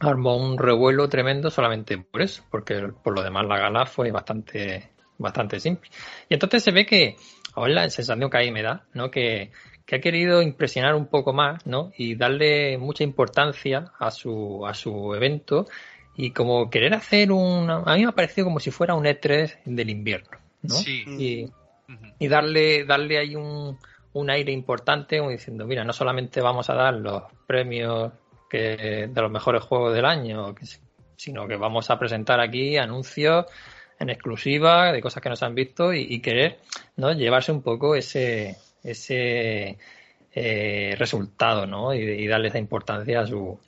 armó 0.00 0.36
un 0.36 0.56
revuelo 0.56 1.08
tremendo 1.08 1.50
solamente 1.50 1.98
por 1.98 2.22
eso 2.22 2.44
porque 2.50 2.88
por 3.02 3.14
lo 3.14 3.22
demás 3.22 3.46
la 3.46 3.58
gala 3.58 3.84
fue 3.84 4.10
bastante 4.10 4.90
bastante 5.18 5.58
simple 5.58 5.90
y 6.28 6.34
entonces 6.34 6.62
se 6.62 6.70
ve 6.70 6.86
que 6.86 7.16
ahora 7.58 7.74
la 7.74 7.90
sensación 7.90 8.30
que 8.30 8.36
ahí 8.38 8.50
me 8.50 8.62
da 8.62 8.84
no 8.94 9.10
que, 9.10 9.50
que 9.84 9.96
ha 9.96 10.00
querido 10.00 10.42
impresionar 10.42 10.94
un 10.94 11.06
poco 11.06 11.32
más 11.32 11.66
no 11.66 11.92
y 11.96 12.14
darle 12.14 12.78
mucha 12.78 13.04
importancia 13.04 13.92
a 13.98 14.10
su 14.10 14.66
a 14.66 14.74
su 14.74 15.14
evento 15.14 15.66
y 16.16 16.32
como 16.32 16.70
querer 16.70 16.94
hacer 16.94 17.32
un 17.32 17.70
a 17.70 17.94
mí 17.94 18.02
me 18.02 18.08
ha 18.08 18.12
parecido 18.12 18.46
como 18.46 18.60
si 18.60 18.70
fuera 18.70 18.94
un 18.94 19.04
E3 19.04 19.58
del 19.64 19.90
invierno 19.90 20.38
¿no? 20.62 20.74
Sí. 20.74 21.04
y, 21.06 21.44
Ujú. 21.92 22.06
y 22.18 22.28
darle 22.28 22.84
darle 22.84 23.18
ahí 23.18 23.36
un, 23.36 23.78
un 24.12 24.30
aire 24.30 24.52
importante, 24.52 25.18
como 25.18 25.30
diciendo, 25.30 25.66
mira, 25.66 25.84
no 25.84 25.92
solamente 25.92 26.40
vamos 26.40 26.68
a 26.70 26.74
dar 26.74 26.94
los 26.94 27.22
premios 27.46 28.12
que, 28.48 29.08
de 29.08 29.22
los 29.22 29.30
mejores 29.30 29.62
juegos 29.62 29.94
del 29.94 30.04
año, 30.04 30.54
sino 31.16 31.46
que 31.46 31.56
vamos 31.56 31.90
a 31.90 31.98
presentar 31.98 32.40
aquí 32.40 32.76
anuncios 32.76 33.46
en 33.98 34.10
exclusiva 34.10 34.92
de 34.92 35.00
cosas 35.00 35.22
que 35.22 35.28
nos 35.28 35.42
han 35.42 35.54
visto 35.54 35.92
y, 35.92 36.20
querer 36.20 36.58
¿no? 36.96 37.12
llevarse 37.12 37.52
un 37.52 37.62
poco 37.62 37.94
ese, 37.94 38.56
ese 38.82 39.78
eh, 40.32 40.94
resultado 40.98 41.66
¿no? 41.66 41.94
y, 41.94 42.26
darle 42.26 42.48
esa 42.48 42.58
importancia 42.58 43.20
a 43.20 43.26
su, 43.26 43.58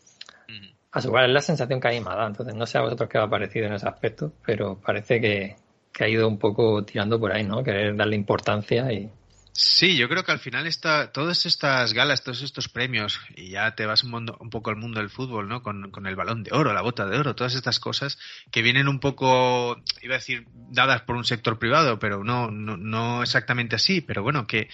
a 0.93 1.01
su 1.01 1.17
Es 1.19 1.31
la 1.31 1.41
sensación 1.41 1.81
que 1.81 1.89
a 1.89 1.91
mí 1.91 2.01
me 2.01 2.11
ha. 2.11 2.27
Entonces, 2.27 2.55
no 2.55 2.67
sé 2.67 2.79
a 2.79 2.83
vosotros 2.83 3.09
qué 3.09 3.19
os 3.19 3.25
ha 3.25 3.31
parecido 3.31 3.67
en 3.67 3.75
ese 3.75 3.89
aspecto, 3.89 4.33
pero 4.45 4.79
parece 4.81 5.21
que, 5.21 5.57
que 5.93 6.05
ha 6.05 6.09
ido 6.09 6.29
un 6.29 6.39
poco 6.39 6.85
tirando 6.85 7.19
por 7.19 7.33
ahí, 7.33 7.45
¿no? 7.45 7.63
Querer 7.63 7.97
darle 7.97 8.17
importancia 8.17 8.93
y, 8.93 9.11
Sí, 9.53 9.97
yo 9.97 10.09
creo 10.09 10.25
que 10.25 10.31
al 10.31 10.39
final 10.39 10.67
está, 10.67 11.11
todas 11.13 11.45
estas 11.45 11.93
galas, 11.93 12.23
todos 12.23 12.43
estos 12.43 12.69
premios, 12.69 13.21
y 13.37 13.51
ya 13.51 13.75
te 13.75 13.85
vas 13.85 14.05
un, 14.05 14.15
un 14.15 14.51
poco 14.51 14.71
al 14.71 14.77
mundo 14.77 15.01
del 15.01 15.11
fútbol, 15.11 15.49
¿no? 15.49 15.63
Con, 15.63 15.91
con, 15.91 16.07
el 16.07 16.15
balón 16.15 16.45
de 16.45 16.53
oro, 16.53 16.73
la 16.73 16.83
bota 16.83 17.07
de 17.07 17.19
oro, 17.19 17.35
todas 17.35 17.55
estas 17.55 17.81
cosas 17.81 18.19
que 18.53 18.63
vienen 18.63 18.87
un 18.87 19.01
poco, 19.01 19.83
iba 20.03 20.15
a 20.15 20.19
decir, 20.19 20.47
dadas 20.55 21.03
por 21.03 21.17
un 21.17 21.25
sector 21.25 21.59
privado, 21.59 21.99
pero 21.99 22.23
no, 22.23 22.51
no, 22.51 22.77
no 22.77 23.23
exactamente 23.23 23.75
así, 23.75 24.01
pero 24.01 24.23
bueno, 24.23 24.47
que, 24.47 24.69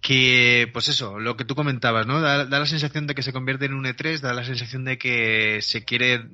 que, 0.00 0.70
pues 0.72 0.88
eso, 0.88 1.18
lo 1.18 1.36
que 1.36 1.44
tú 1.44 1.54
comentabas, 1.54 2.06
¿no? 2.06 2.20
Da, 2.20 2.46
da, 2.46 2.58
la 2.58 2.66
sensación 2.66 3.06
de 3.06 3.14
que 3.14 3.22
se 3.22 3.32
convierte 3.32 3.66
en 3.66 3.74
un 3.74 3.84
E3, 3.84 4.20
da 4.20 4.32
la 4.32 4.44
sensación 4.44 4.84
de 4.84 4.96
que 4.96 5.60
se 5.60 5.84
quiere 5.84 6.24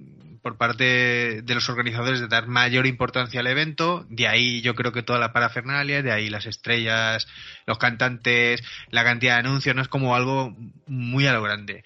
por 0.44 0.58
parte 0.58 1.40
de 1.40 1.54
los 1.54 1.70
organizadores 1.70 2.20
de 2.20 2.28
dar 2.28 2.48
mayor 2.48 2.86
importancia 2.86 3.40
al 3.40 3.46
evento, 3.46 4.04
de 4.10 4.28
ahí 4.28 4.60
yo 4.60 4.74
creo 4.74 4.92
que 4.92 5.02
toda 5.02 5.18
la 5.18 5.32
parafernalia, 5.32 6.02
de 6.02 6.12
ahí 6.12 6.28
las 6.28 6.44
estrellas, 6.44 7.26
los 7.64 7.78
cantantes, 7.78 8.62
la 8.90 9.04
cantidad 9.04 9.36
de 9.36 9.38
anuncios, 9.40 9.74
no 9.74 9.80
es 9.80 9.88
como 9.88 10.14
algo 10.14 10.54
muy 10.86 11.26
a 11.26 11.32
lo 11.32 11.42
grande. 11.42 11.82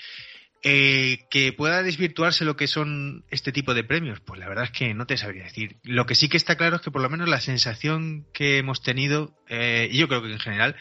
Eh, 0.65 1.21
que 1.31 1.53
pueda 1.53 1.85
desvirtuarse 1.85 2.45
lo 2.45 2.57
que 2.57 2.67
son 2.67 3.25
este 3.31 3.53
tipo 3.53 3.75
de 3.75 3.85
premios, 3.85 4.19
pues 4.19 4.41
la 4.41 4.49
verdad 4.49 4.65
es 4.65 4.73
que 4.73 4.93
no 4.93 5.07
te 5.07 5.17
sabría 5.17 5.45
decir. 5.45 5.77
Lo 5.85 6.05
que 6.07 6.17
sí 6.17 6.29
que 6.29 6.37
está 6.37 6.57
claro 6.57 6.77
es 6.77 6.83
que 6.83 6.91
por 6.91 7.01
lo 7.01 7.09
menos 7.09 7.29
la 7.29 7.41
sensación 7.41 8.27
que 8.33 8.59
hemos 8.59 8.83
tenido, 8.83 9.39
eh, 9.49 9.89
y 9.89 9.99
yo 9.99 10.09
creo 10.09 10.21
que 10.21 10.33
en 10.33 10.41
general, 10.41 10.75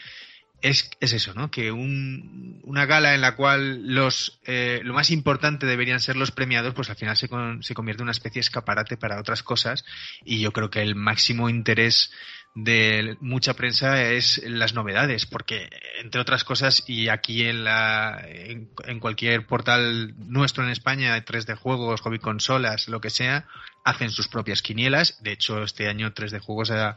es, 0.60 0.90
es 1.00 1.12
eso, 1.12 1.34
¿no? 1.34 1.50
Que 1.50 1.70
un, 1.70 2.60
una 2.64 2.86
gala 2.86 3.14
en 3.14 3.20
la 3.20 3.36
cual 3.36 3.94
los 3.94 4.40
eh, 4.44 4.80
lo 4.82 4.94
más 4.94 5.10
importante 5.10 5.66
deberían 5.66 6.00
ser 6.00 6.16
los 6.16 6.30
premiados, 6.30 6.74
pues 6.74 6.90
al 6.90 6.96
final 6.96 7.16
se, 7.16 7.28
con, 7.28 7.62
se 7.62 7.74
convierte 7.74 8.02
en 8.02 8.06
una 8.06 8.12
especie 8.12 8.40
de 8.40 8.44
escaparate 8.44 8.96
para 8.96 9.20
otras 9.20 9.42
cosas 9.42 9.84
y 10.24 10.40
yo 10.40 10.52
creo 10.52 10.70
que 10.70 10.82
el 10.82 10.94
máximo 10.94 11.48
interés 11.48 12.10
de 12.54 13.16
mucha 13.20 13.54
prensa 13.54 14.02
es 14.02 14.42
las 14.44 14.74
novedades, 14.74 15.26
porque 15.26 15.70
entre 16.02 16.20
otras 16.20 16.42
cosas, 16.42 16.82
y 16.88 17.08
aquí 17.08 17.44
en 17.44 17.62
la 17.62 18.20
en, 18.26 18.98
cualquier 18.98 19.46
portal 19.46 20.14
nuestro 20.18 20.64
en 20.64 20.70
España, 20.70 21.24
3D 21.24 21.56
Juegos, 21.56 22.00
Hobby 22.00 22.18
Consolas, 22.18 22.88
lo 22.88 23.00
que 23.00 23.10
sea, 23.10 23.46
hacen 23.84 24.10
sus 24.10 24.26
propias 24.26 24.62
quinielas. 24.62 25.22
De 25.22 25.32
hecho, 25.32 25.62
este 25.62 25.88
año 25.88 26.12
3D 26.12 26.40
Juegos 26.40 26.72
ha 26.72 26.96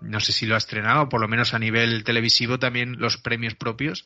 no 0.00 0.20
sé 0.20 0.32
si 0.32 0.46
lo 0.46 0.54
ha 0.54 0.58
estrenado, 0.58 1.08
por 1.08 1.20
lo 1.20 1.28
menos 1.28 1.54
a 1.54 1.58
nivel 1.58 2.04
televisivo 2.04 2.58
también 2.58 2.98
los 2.98 3.16
premios 3.16 3.54
propios. 3.54 4.04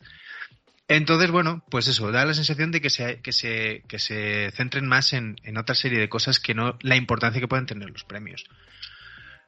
Entonces, 0.86 1.30
bueno, 1.30 1.64
pues 1.70 1.88
eso, 1.88 2.12
da 2.12 2.24
la 2.24 2.34
sensación 2.34 2.70
de 2.70 2.80
que 2.80 2.90
se, 2.90 3.20
que 3.20 3.32
se, 3.32 3.82
que 3.88 3.98
se 3.98 4.50
centren 4.52 4.86
más 4.86 5.14
en, 5.14 5.36
en 5.42 5.56
otra 5.56 5.74
serie 5.74 5.98
de 5.98 6.08
cosas 6.10 6.40
que 6.40 6.54
no 6.54 6.78
la 6.82 6.96
importancia 6.96 7.40
que 7.40 7.48
pueden 7.48 7.66
tener 7.66 7.88
los 7.90 8.04
premios. 8.04 8.44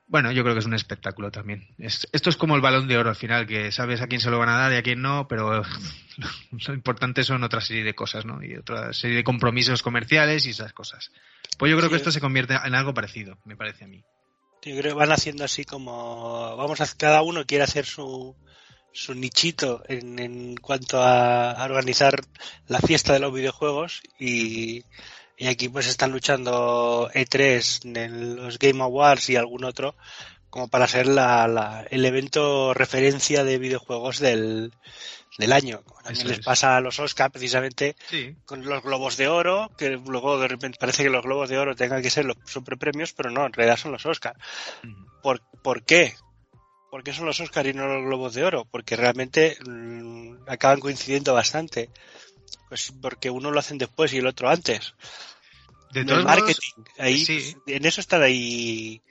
Bueno, 0.09 0.31
yo 0.31 0.45
creo 0.45 0.55
que 0.55 0.61
es 0.61 0.67
un 0.67 0.75
espectáculo 0.75 1.33
también. 1.33 1.67
esto 1.79 2.31
es 2.31 2.37
como 2.37 2.55
el 2.55 2.63
balón 2.63 2.87
de 2.87 2.97
oro 2.97 3.11
al 3.11 3.17
final, 3.17 3.45
que 3.47 3.73
sabes 3.73 4.01
a 4.01 4.07
quién 4.07 4.21
se 4.21 4.31
lo 4.31 4.39
van 4.39 4.49
a 4.49 4.57
dar 4.57 4.73
y 4.73 4.77
a 4.77 4.83
quién 4.83 5.03
no, 5.03 5.27
pero 5.27 5.63
lo 6.69 6.75
importante 6.75 7.25
son 7.25 7.43
otra 7.43 7.61
serie 7.61 7.83
de 7.83 7.95
cosas, 7.95 8.25
¿no? 8.25 8.43
Y 8.43 8.57
otra 8.57 8.93
serie 8.93 9.17
de 9.17 9.25
compromisos 9.25 9.83
comerciales 9.83 10.47
y 10.47 10.51
esas 10.51 10.73
cosas. 10.73 11.11
Pues 11.59 11.71
yo 11.71 11.77
creo 11.77 11.91
que 11.91 11.97
esto 11.97 12.13
se 12.13 12.21
convierte 12.21 12.55
en 12.55 12.75
algo 12.77 12.95
parecido, 12.95 13.39
me 13.45 13.57
parece 13.57 13.85
a 13.85 13.89
mí. 13.89 14.05
Yo 14.67 14.77
creo 14.77 14.95
que 14.95 14.99
van 14.99 15.13
haciendo 15.13 15.45
así 15.45 15.65
como, 15.65 16.57
vamos 16.57 16.81
a, 16.81 16.87
cada 16.97 17.23
uno 17.23 17.47
quiere 17.47 17.63
hacer 17.63 17.87
su, 17.87 18.35
su 18.93 19.15
nichito 19.15 19.85
en, 19.89 20.19
en 20.19 20.57
cuanto 20.57 21.01
a, 21.01 21.65
organizar 21.65 22.21
la 22.67 22.81
fiesta 22.81 23.13
de 23.13 23.21
los 23.21 23.33
videojuegos 23.33 24.03
y, 24.19 24.85
y 25.37 25.47
aquí 25.47 25.69
pues 25.69 25.87
están 25.87 26.11
luchando 26.11 27.09
E3 27.15 27.97
en 27.97 28.35
los 28.35 28.59
Game 28.59 28.83
Awards 28.83 29.31
y 29.31 29.37
algún 29.37 29.63
otro 29.63 29.95
como 30.57 30.69
para 30.69 30.89
ser 30.89 31.07
la, 31.07 31.47
la, 31.49 31.87
el 31.91 32.03
evento 32.07 32.73
referencia 32.73 33.45
de 33.45 33.59
videojuegos 33.59 34.21
del, 34.21 34.73
del 35.37 35.53
año. 35.53 35.83
también 36.03 36.29
les 36.29 36.41
pasa 36.41 36.79
a 36.79 36.81
los 36.81 36.99
Oscar 36.99 37.31
precisamente 37.31 37.95
con 38.47 38.65
los 38.65 38.83
globos 38.83 39.19
de 39.19 39.29
oro, 39.29 39.71
que 39.77 39.91
luego 39.91 40.41
de 40.41 40.49
repente 40.49 40.79
parece 40.81 41.03
que 41.03 41.11
los 41.11 41.23
globos 41.23 41.51
de 41.51 41.59
oro 41.59 41.77
tengan 41.77 42.01
que 42.01 42.09
ser 42.09 42.25
los 42.25 42.39
super 42.47 42.79
premios, 42.79 43.13
pero 43.13 43.31
no, 43.31 43.45
en 43.45 43.53
realidad 43.53 43.77
son 43.77 43.93
los 43.93 44.07
Oscar. 44.07 44.35
¿Por, 45.23 45.43
¿Por 45.63 45.85
qué? 45.85 46.15
¿Por 46.91 47.05
qué 47.05 47.13
son 47.13 47.27
los 47.27 47.39
Oscar 47.39 47.67
y 47.67 47.75
no 47.75 47.87
los 47.87 48.07
globos 48.07 48.33
de 48.33 48.45
oro? 48.45 48.65
Porque 48.65 48.97
realmente 48.97 49.59
mmm, 49.63 50.37
acaban 50.49 50.81
coincidiendo 50.81 51.35
bastante. 51.35 51.91
Pues 52.71 52.95
porque 53.03 53.29
uno 53.29 53.51
lo 53.51 53.61
hacen 53.61 53.77
después 53.77 54.11
y 54.15 54.19
el 54.19 54.27
otro 54.27 54.49
antes. 54.49 54.95
De 55.93 56.01
el 56.01 56.25
marketing. 56.25 56.83
ahí, 56.99 57.23
sí. 57.23 57.55
En 57.67 57.85
eso 57.85 58.01
están 58.01 58.23
ahí, 58.23 59.03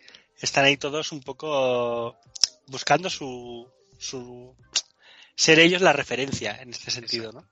están 0.42 0.66
ahí 0.66 0.78
todos 0.78 1.12
un 1.12 1.22
poco 1.22 2.18
buscando 2.68 3.10
su, 3.10 3.72
su 3.98 4.56
ser 5.36 5.60
ellos 5.60 5.82
la 5.82 5.94
referencia 5.94 6.56
en 6.62 6.70
este 6.70 6.92
sentido, 6.92 7.32
¿no? 7.32 7.50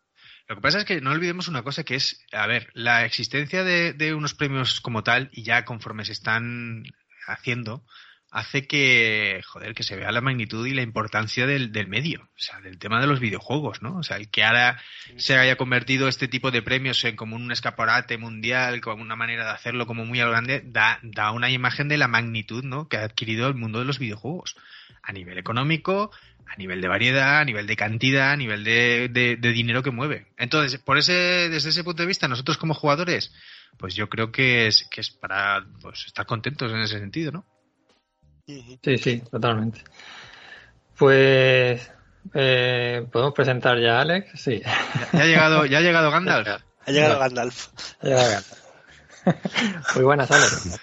Lo 0.48 0.56
que 0.56 0.62
pasa 0.62 0.80
es 0.80 0.86
que 0.86 1.00
no 1.00 1.12
olvidemos 1.12 1.48
una 1.48 1.64
cosa 1.64 1.84
que 1.84 1.96
es, 1.96 2.26
a 2.34 2.46
ver, 2.48 2.70
la 2.74 3.06
existencia 3.06 3.64
de, 3.64 3.94
de 3.94 4.14
unos 4.14 4.34
premios 4.34 4.82
como 4.82 5.04
tal 5.04 5.30
y 5.32 5.44
ya 5.44 5.64
conforme 5.64 6.04
se 6.04 6.12
están 6.12 6.84
haciendo, 7.28 7.86
hace 8.34 8.66
que, 8.66 9.42
joder, 9.46 9.76
que 9.76 9.84
se 9.84 9.96
vea 9.96 10.12
la 10.12 10.20
magnitud 10.20 10.66
y 10.66 10.74
la 10.74 10.82
importancia 10.82 11.46
del, 11.46 11.72
del, 11.72 11.88
medio, 11.88 12.24
o 12.24 12.40
sea, 12.40 12.60
del 12.62 12.80
tema 12.80 13.00
de 13.00 13.06
los 13.06 13.20
videojuegos, 13.20 13.84
¿no? 13.84 13.98
O 13.98 14.04
sea, 14.04 14.18
el 14.18 14.30
que 14.30 14.44
ahora 14.44 14.82
se 15.18 15.38
haya 15.38 15.56
convertido 15.56 16.08
este 16.08 16.28
tipo 16.28 16.50
de 16.50 16.64
premios 16.64 17.04
en 17.06 17.16
como 17.16 17.36
un 17.36 17.52
escaparate 17.52 18.18
mundial, 18.18 18.82
como 18.82 19.04
una 19.04 19.16
manera 19.16 19.46
de 19.46 19.52
hacerlo 19.52 19.86
como 19.86 20.04
muy 20.04 20.18
grande, 20.18 20.64
da, 20.66 21.00
da 21.04 21.30
una 21.30 21.52
imagen 21.52 21.88
de 21.88 22.00
la 22.00 22.08
magnitud, 22.08 22.64
¿no? 22.64 22.90
Que 22.90 22.98
ha 22.98 23.04
adquirido 23.04 23.48
el 23.48 23.54
mundo 23.54 23.78
de 23.78 23.86
los 23.86 24.00
videojuegos. 24.00 24.56
A 25.04 25.12
nivel 25.12 25.38
económico, 25.38 26.10
a 26.48 26.56
nivel 26.56 26.82
de 26.82 26.88
variedad, 26.88 27.40
a 27.40 27.46
nivel 27.46 27.68
de 27.68 27.76
cantidad, 27.76 28.32
a 28.32 28.36
nivel 28.36 28.64
de, 28.64 29.10
de, 29.10 29.36
de, 29.36 29.52
dinero 29.52 29.84
que 29.84 29.92
mueve. 29.92 30.26
Entonces, 30.38 30.80
por 30.80 30.98
ese, 30.98 31.50
desde 31.50 31.70
ese 31.70 31.84
punto 31.84 32.02
de 32.02 32.08
vista, 32.08 32.28
nosotros 32.28 32.58
como 32.58 32.74
jugadores, 32.74 33.32
pues 33.78 33.94
yo 33.94 34.10
creo 34.10 34.32
que 34.32 34.66
es, 34.66 34.88
que 34.90 35.02
es 35.02 35.12
para 35.12 35.64
pues, 35.82 36.06
estar 36.08 36.26
contentos 36.26 36.72
en 36.72 36.80
ese 36.80 36.98
sentido, 36.98 37.32
¿no? 37.32 37.46
Sí, 38.46 38.98
sí, 38.98 39.24
totalmente. 39.32 39.82
Pues 40.98 41.92
eh, 42.34 43.06
podemos 43.12 43.34
presentar 43.34 43.80
ya 43.80 43.98
a 43.98 44.02
Alex, 44.02 44.32
sí. 44.42 44.62
¿Ya, 44.62 45.22
ha 45.22 45.26
llegado, 45.26 45.66
ya 45.66 45.78
ha 45.78 45.82
llegado 45.82 46.12
Gandalf? 46.12 46.48
Ha 46.86 46.92
llegado 46.92 47.18
Gandalf. 47.18 47.68
Ha 48.02 48.06
llegado 48.06 48.30
Gandalf. 48.30 48.64
Muy 49.96 50.04
buenas, 50.04 50.30
Alex. 50.32 50.80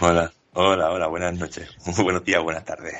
Hola. 0.00 0.32
Hola, 0.58 0.90
hola, 0.90 1.06
buenas 1.06 1.38
noches. 1.38 1.68
Muy 1.86 2.02
buenos 2.02 2.24
días, 2.24 2.42
buenas 2.42 2.64
tardes. 2.64 2.94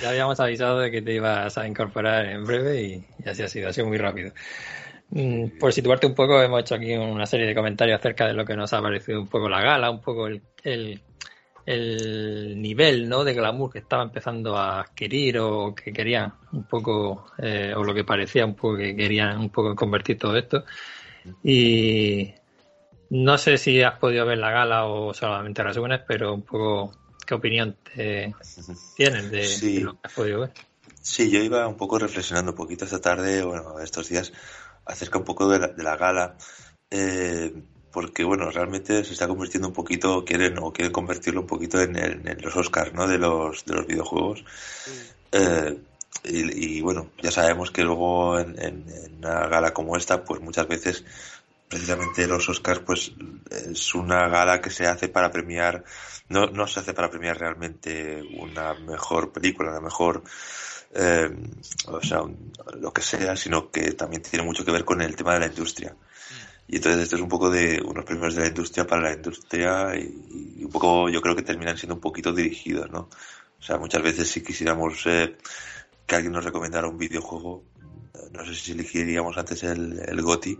Ya 0.00 0.10
habíamos 0.10 0.38
avisado 0.40 0.78
de 0.78 0.92
que 0.92 1.02
te 1.02 1.12
ibas 1.12 1.58
a 1.58 1.66
incorporar 1.66 2.24
en 2.24 2.46
breve 2.46 2.82
y, 2.82 3.06
y 3.22 3.28
así 3.28 3.42
ha 3.42 3.48
sido, 3.48 3.68
ha 3.68 3.72
sido 3.72 3.88
muy 3.88 3.98
rápido. 3.98 4.32
Mm, 5.14 5.58
por 5.58 5.74
situarte 5.74 6.06
un 6.06 6.14
poco, 6.14 6.40
hemos 6.40 6.60
hecho 6.60 6.76
aquí 6.76 6.94
una 6.94 7.26
serie 7.26 7.46
de 7.46 7.54
comentarios 7.54 7.98
acerca 7.98 8.26
de 8.26 8.32
lo 8.32 8.46
que 8.46 8.56
nos 8.56 8.72
ha 8.72 8.80
parecido 8.80 9.20
un 9.20 9.28
poco 9.28 9.46
la 9.46 9.60
gala, 9.60 9.90
un 9.90 10.00
poco 10.00 10.26
el, 10.26 10.40
el, 10.62 11.02
el 11.64 12.60
nivel 12.60 13.08
¿no? 13.08 13.24
de 13.24 13.34
glamour 13.34 13.72
que 13.72 13.78
estaba 13.78 14.02
empezando 14.02 14.56
a 14.56 14.80
adquirir 14.80 15.38
o 15.38 15.74
que 15.74 15.92
querían 15.92 16.32
un 16.52 16.64
poco, 16.64 17.26
eh, 17.38 17.72
o 17.76 17.84
lo 17.84 17.94
que 17.94 18.04
parecía 18.04 18.44
un 18.44 18.54
poco 18.54 18.76
que 18.76 18.96
querían 18.96 19.38
un 19.38 19.50
poco 19.50 19.74
convertir 19.74 20.18
todo 20.18 20.36
esto. 20.36 20.64
Y 21.44 22.32
no 23.10 23.38
sé 23.38 23.58
si 23.58 23.82
has 23.82 23.98
podido 23.98 24.26
ver 24.26 24.38
la 24.38 24.50
gala 24.50 24.86
o 24.86 25.14
solamente 25.14 25.62
resúmenes, 25.62 26.00
pero 26.06 26.34
un 26.34 26.42
poco 26.42 26.92
qué 27.26 27.34
opinión 27.34 27.76
te 27.94 28.34
tienes 28.96 29.30
de, 29.30 29.44
sí. 29.44 29.74
de, 29.76 29.80
lo 29.82 29.92
que 29.92 30.00
has 30.02 30.12
podido 30.12 30.40
ver. 30.40 30.52
Sí, 31.00 31.30
yo 31.30 31.40
iba 31.40 31.66
un 31.66 31.76
poco 31.76 31.98
reflexionando 31.98 32.52
un 32.52 32.56
poquito 32.56 32.84
esta 32.84 33.00
tarde, 33.00 33.42
bueno, 33.42 33.78
estos 33.80 34.08
días, 34.08 34.32
acerca 34.84 35.18
un 35.18 35.24
poco 35.24 35.48
de 35.48 35.58
la, 35.58 35.68
de 35.68 35.82
la 35.82 35.96
gala, 35.96 36.36
eh, 36.90 37.52
porque 37.92 38.24
bueno, 38.24 38.50
realmente 38.50 39.04
se 39.04 39.12
está 39.12 39.28
convirtiendo 39.28 39.68
un 39.68 39.74
poquito, 39.74 40.24
quieren 40.24 40.58
o 40.58 40.72
quieren 40.72 40.92
convertirlo 40.92 41.42
un 41.42 41.46
poquito 41.46 41.80
en, 41.80 41.96
el, 41.96 42.26
en 42.26 42.40
los 42.40 42.56
Oscars, 42.56 42.92
¿no? 42.94 43.06
De 43.06 43.18
los, 43.18 43.64
de 43.64 43.74
los 43.74 43.86
videojuegos. 43.86 44.44
Eh, 45.30 45.78
y, 46.24 46.78
y, 46.78 46.80
bueno, 46.80 47.10
ya 47.22 47.30
sabemos 47.30 47.70
que 47.70 47.82
luego 47.82 48.38
en, 48.38 48.58
en, 48.60 48.84
en, 48.88 49.16
una 49.18 49.46
gala 49.48 49.72
como 49.72 49.96
esta, 49.96 50.24
pues 50.24 50.40
muchas 50.40 50.68
veces 50.68 51.04
precisamente 51.68 52.26
los 52.26 52.48
Oscars 52.48 52.80
pues 52.80 53.12
es 53.50 53.94
una 53.94 54.28
gala 54.28 54.60
que 54.60 54.70
se 54.70 54.86
hace 54.86 55.08
para 55.08 55.30
premiar 55.30 55.84
no, 56.28 56.46
no 56.48 56.66
se 56.66 56.80
hace 56.80 56.92
para 56.92 57.08
premiar 57.08 57.38
realmente 57.38 58.22
una 58.38 58.74
mejor 58.74 59.32
película 59.32 59.70
una 59.70 59.80
mejor 59.80 60.22
eh, 60.94 61.30
o 61.86 62.02
sea, 62.02 62.22
lo 62.78 62.92
que 62.92 63.00
sea, 63.00 63.34
sino 63.36 63.70
que 63.70 63.92
también 63.92 64.22
tiene 64.22 64.44
mucho 64.44 64.64
que 64.64 64.72
ver 64.72 64.84
con 64.84 65.00
el 65.00 65.16
tema 65.16 65.34
de 65.34 65.40
la 65.40 65.46
industria. 65.46 65.96
Y 66.68 66.76
entonces 66.76 67.02
esto 67.02 67.16
es 67.16 67.22
un 67.22 67.28
poco 67.28 67.50
de 67.50 67.82
unos 67.84 68.04
premios 68.04 68.34
de 68.34 68.42
la 68.42 68.48
industria 68.48 68.86
para 68.86 69.02
la 69.02 69.12
industria 69.12 69.94
y, 69.96 70.64
un 70.64 70.70
poco 70.70 71.08
yo 71.08 71.20
creo 71.20 71.36
que 71.36 71.42
terminan 71.42 71.76
siendo 71.76 71.94
un 71.94 72.00
poquito 72.00 72.32
dirigidos, 72.32 72.90
¿no? 72.90 73.08
O 73.58 73.62
sea, 73.62 73.78
muchas 73.78 74.02
veces 74.02 74.28
si 74.28 74.42
quisiéramos 74.42 75.06
eh, 75.06 75.36
que 76.06 76.14
alguien 76.14 76.32
nos 76.32 76.44
recomendara 76.44 76.88
un 76.88 76.98
videojuego, 76.98 77.64
no 78.32 78.44
sé 78.44 78.54
si 78.54 78.72
elegiríamos 78.72 79.36
antes 79.36 79.62
el, 79.64 80.00
el 80.06 80.22
GOTI 80.22 80.58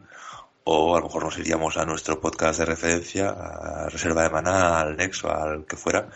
o 0.64 0.96
a 0.96 1.00
lo 1.00 1.06
mejor 1.06 1.24
nos 1.24 1.38
iríamos 1.38 1.76
a 1.76 1.84
nuestro 1.84 2.20
podcast 2.20 2.60
de 2.60 2.66
referencia, 2.66 3.30
a 3.30 3.88
Reserva 3.88 4.22
de 4.22 4.30
Maná, 4.30 4.80
al 4.80 4.96
Nexo, 4.96 5.30
al 5.30 5.64
que 5.66 5.76
fuera, 5.76 6.08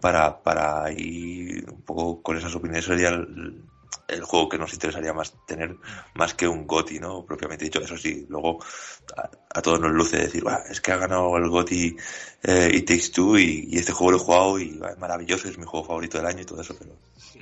para, 0.00 0.42
para 0.42 0.90
ir 0.92 1.68
un 1.70 1.82
poco 1.82 2.22
con 2.22 2.36
esas 2.36 2.54
opiniones 2.54 2.84
sería 2.84 3.10
el 4.08 4.22
juego 4.22 4.48
que 4.48 4.58
nos 4.58 4.72
interesaría 4.72 5.12
más 5.12 5.34
tener 5.46 5.76
más 6.14 6.34
que 6.34 6.46
un 6.46 6.66
GOTI, 6.66 7.00
¿no? 7.00 7.24
Propiamente 7.24 7.64
dicho, 7.64 7.80
eso 7.80 7.96
sí, 7.96 8.26
luego 8.28 8.58
a, 9.16 9.62
todos 9.62 9.80
nos 9.80 9.92
luce 9.92 10.18
decir, 10.18 10.44
es 10.70 10.80
que 10.80 10.92
ha 10.92 10.96
ganado 10.96 11.36
el 11.36 11.48
GOTI 11.48 11.96
eh, 12.44 12.70
It 12.72 12.86
Takes 12.86 13.10
Two 13.12 13.38
y, 13.38 13.76
este 13.76 13.92
juego 13.92 14.12
lo 14.12 14.16
he 14.18 14.20
jugado 14.20 14.58
y 14.60 14.80
es 14.90 14.98
maravilloso, 14.98 15.48
es 15.48 15.58
mi 15.58 15.64
juego 15.64 15.86
favorito 15.86 16.18
del 16.18 16.26
año 16.26 16.42
y 16.42 16.46
todo 16.46 16.60
eso, 16.60 16.76
pero, 16.78 16.96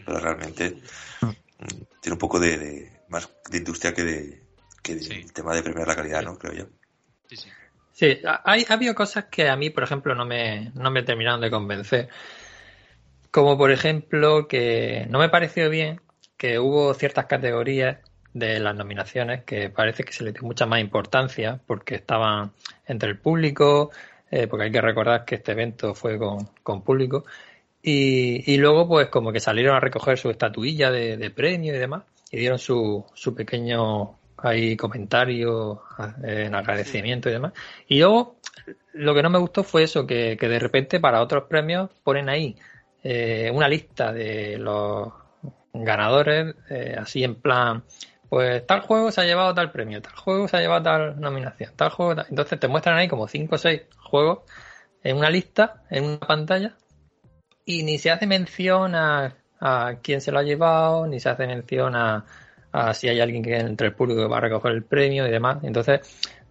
pero 0.05 0.19
realmente 0.19 0.79
mm, 1.21 1.31
tiene 2.01 2.15
un 2.15 2.19
poco 2.19 2.41
de, 2.41 3.01
más 3.09 3.29
de 3.51 3.59
industria 3.59 3.93
que 3.93 4.05
de, 4.05 4.43
que 4.83 4.93
el 4.93 5.33
tema 5.33 5.55
de 5.55 5.63
premiar 5.63 5.89
la 5.89 5.97
calidad, 5.97 6.23
¿no? 6.23 6.39
Creo 6.39 6.53
yo. 6.53 6.65
Sí, 7.29 7.37
sí. 7.37 7.49
Sí, 7.93 8.19
hay, 8.45 8.67
ha 8.69 8.73
habido 8.73 8.93
cosas 8.93 9.27
que 9.27 9.49
a 9.49 9.55
mí, 9.55 9.71
por 9.71 9.85
ejemplo, 9.85 10.17
no 10.17 10.27
me, 10.27 10.73
no 10.75 10.91
me 10.91 11.05
terminaron 11.05 11.41
de 11.41 11.49
convencer. 11.49 12.09
Como 13.31 13.57
por 13.57 13.71
ejemplo 13.71 14.49
que 14.49 15.07
no 15.11 15.21
me 15.21 15.29
pareció 15.29 15.71
bien 15.71 16.01
que 16.37 16.59
hubo 16.59 16.95
ciertas 16.95 17.27
categorías 17.27 17.99
de 18.33 18.59
las 18.59 18.75
nominaciones 18.75 19.45
que 19.45 19.71
parece 19.71 20.05
que 20.05 20.13
se 20.13 20.25
le 20.25 20.33
dio 20.33 20.43
mucha 20.43 20.67
más 20.67 20.81
importancia 20.81 21.61
porque 21.67 21.95
estaban 21.95 22.53
entre 22.87 23.11
el 23.11 23.19
público, 23.19 23.91
eh, 24.31 24.47
porque 24.49 24.65
hay 24.65 24.73
que 24.73 24.81
recordar 24.81 25.25
que 25.25 25.37
este 25.37 25.53
evento 25.53 25.95
fue 25.95 26.19
con, 26.19 26.49
con 26.63 26.83
público, 26.83 27.25
y, 27.83 28.53
y, 28.53 28.57
luego 28.57 28.89
pues 28.89 29.09
como 29.09 29.31
que 29.31 29.41
salieron 29.41 29.77
a 29.77 29.81
recoger 29.81 30.19
su 30.19 30.31
estatuilla 30.31 30.91
de, 30.91 31.17
de 31.17 31.31
premio 31.31 31.75
y 31.75 31.79
demás, 31.79 32.05
y 32.31 32.39
dieron 32.39 32.59
su, 32.59 33.05
su 33.15 33.35
pequeño 33.35 34.17
ahí 34.39 34.77
comentario 34.77 35.83
en 36.23 36.55
agradecimiento 36.55 37.29
y 37.29 37.33
demás. 37.33 37.53
Y 37.89 37.99
luego 37.99 38.37
lo 38.93 39.15
que 39.15 39.23
no 39.23 39.31
me 39.31 39.39
gustó 39.39 39.65
fue 39.65 39.85
eso, 39.85 40.07
que, 40.07 40.37
que 40.39 40.49
de 40.49 40.59
repente 40.59 41.01
para 41.01 41.23
otros 41.23 41.45
premios 41.45 41.91
ponen 42.03 42.29
ahí 42.29 42.57
eh, 43.03 43.51
una 43.53 43.69
lista 43.69 44.13
de 44.13 44.59
los 44.59 45.13
ganadores, 45.75 46.55
eh, 46.71 46.97
así 46.99 47.25
en 47.25 47.35
plan, 47.35 47.85
pues 48.29 48.67
tal 48.67 48.81
juego 48.81 49.11
se 49.11 49.21
ha 49.21 49.25
llevado 49.25 49.55
tal 49.55 49.71
premio, 49.73 50.01
tal 50.01 50.15
juego 50.15 50.49
se 50.49 50.57
ha 50.57 50.61
llevado 50.61 50.83
tal 50.83 51.21
nominación, 51.21 51.73
tal 51.77 51.91
juego, 51.91 52.23
entonces 52.29 52.59
te 52.59 52.69
muestran 52.69 52.97
ahí 52.97 53.09
como 53.09 53.29
5 53.29 53.55
o 53.55 53.59
6 53.59 53.83
juegos 53.99 54.41
en 55.03 55.17
una 55.17 55.31
lista, 55.31 55.83
en 55.91 56.05
una 56.05 56.21
pantalla, 56.21 56.75
y 57.65 57.83
ni 57.83 57.99
se 57.99 58.11
hace 58.11 58.27
mención 58.27 58.95
a, 58.95 59.37
a 59.61 59.95
quién 60.03 60.21
se 60.21 60.33
lo 60.33 60.39
ha 60.39 60.43
llevado, 60.43 61.07
ni 61.07 61.21
se 61.21 61.29
hace 61.29 61.47
mención 61.47 61.97
a, 61.97 62.25
a 62.73 62.95
si 62.95 63.09
hay 63.09 63.21
alguien 63.21 63.43
que 63.43 63.57
entre 63.57 63.89
el 63.89 63.95
público 63.95 64.23
que 64.23 64.29
va 64.29 64.39
a 64.39 64.41
recoger 64.41 64.73
el 64.73 64.83
premio 64.85 65.27
y 65.27 65.31
demás. 65.31 65.63
Entonces, 65.63 66.01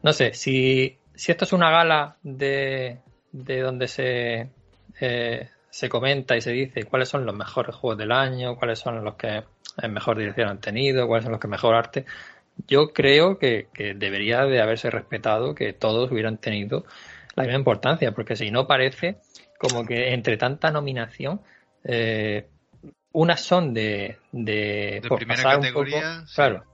no 0.01 0.13
sé, 0.13 0.33
si, 0.33 0.97
si 1.13 1.31
esto 1.31 1.45
es 1.45 1.53
una 1.53 1.69
gala 1.69 2.17
de, 2.23 2.99
de 3.31 3.61
donde 3.61 3.87
se, 3.87 4.49
eh, 4.99 5.49
se 5.73 5.89
comenta 5.89 6.37
y 6.37 6.41
se 6.41 6.51
dice 6.51 6.83
cuáles 6.83 7.09
son 7.09 7.25
los 7.25 7.35
mejores 7.35 7.75
juegos 7.75 7.97
del 7.97 8.11
año, 8.11 8.57
cuáles 8.57 8.77
son 8.77 9.03
los 9.03 9.15
que 9.15 9.43
en 9.81 9.91
mejor 9.91 10.19
dirección 10.19 10.47
han 10.47 10.59
tenido, 10.59 11.07
cuáles 11.07 11.23
son 11.23 11.31
los 11.31 11.41
que 11.41 11.47
mejor 11.47 11.73
arte. 11.73 12.05
Yo 12.67 12.93
creo 12.93 13.39
que, 13.39 13.69
debería 13.95 14.45
de 14.45 14.61
haberse 14.61 14.91
respetado 14.91 15.55
que 15.55 15.73
todos 15.73 16.11
hubieran 16.11 16.37
tenido 16.37 16.85
la 17.33 17.45
misma 17.45 17.57
importancia, 17.57 18.11
porque 18.11 18.35
si 18.35 18.51
no 18.51 18.67
parece 18.67 19.17
como 19.57 19.83
que 19.83 20.13
entre 20.13 20.37
tanta 20.37 20.69
nominación, 20.69 21.41
eh, 21.83 22.45
unas 23.11 23.41
son 23.41 23.73
de, 23.73 24.17
de, 24.31 25.01
primera 25.15 25.41
categoría, 25.41 26.23
claro, 26.35 26.65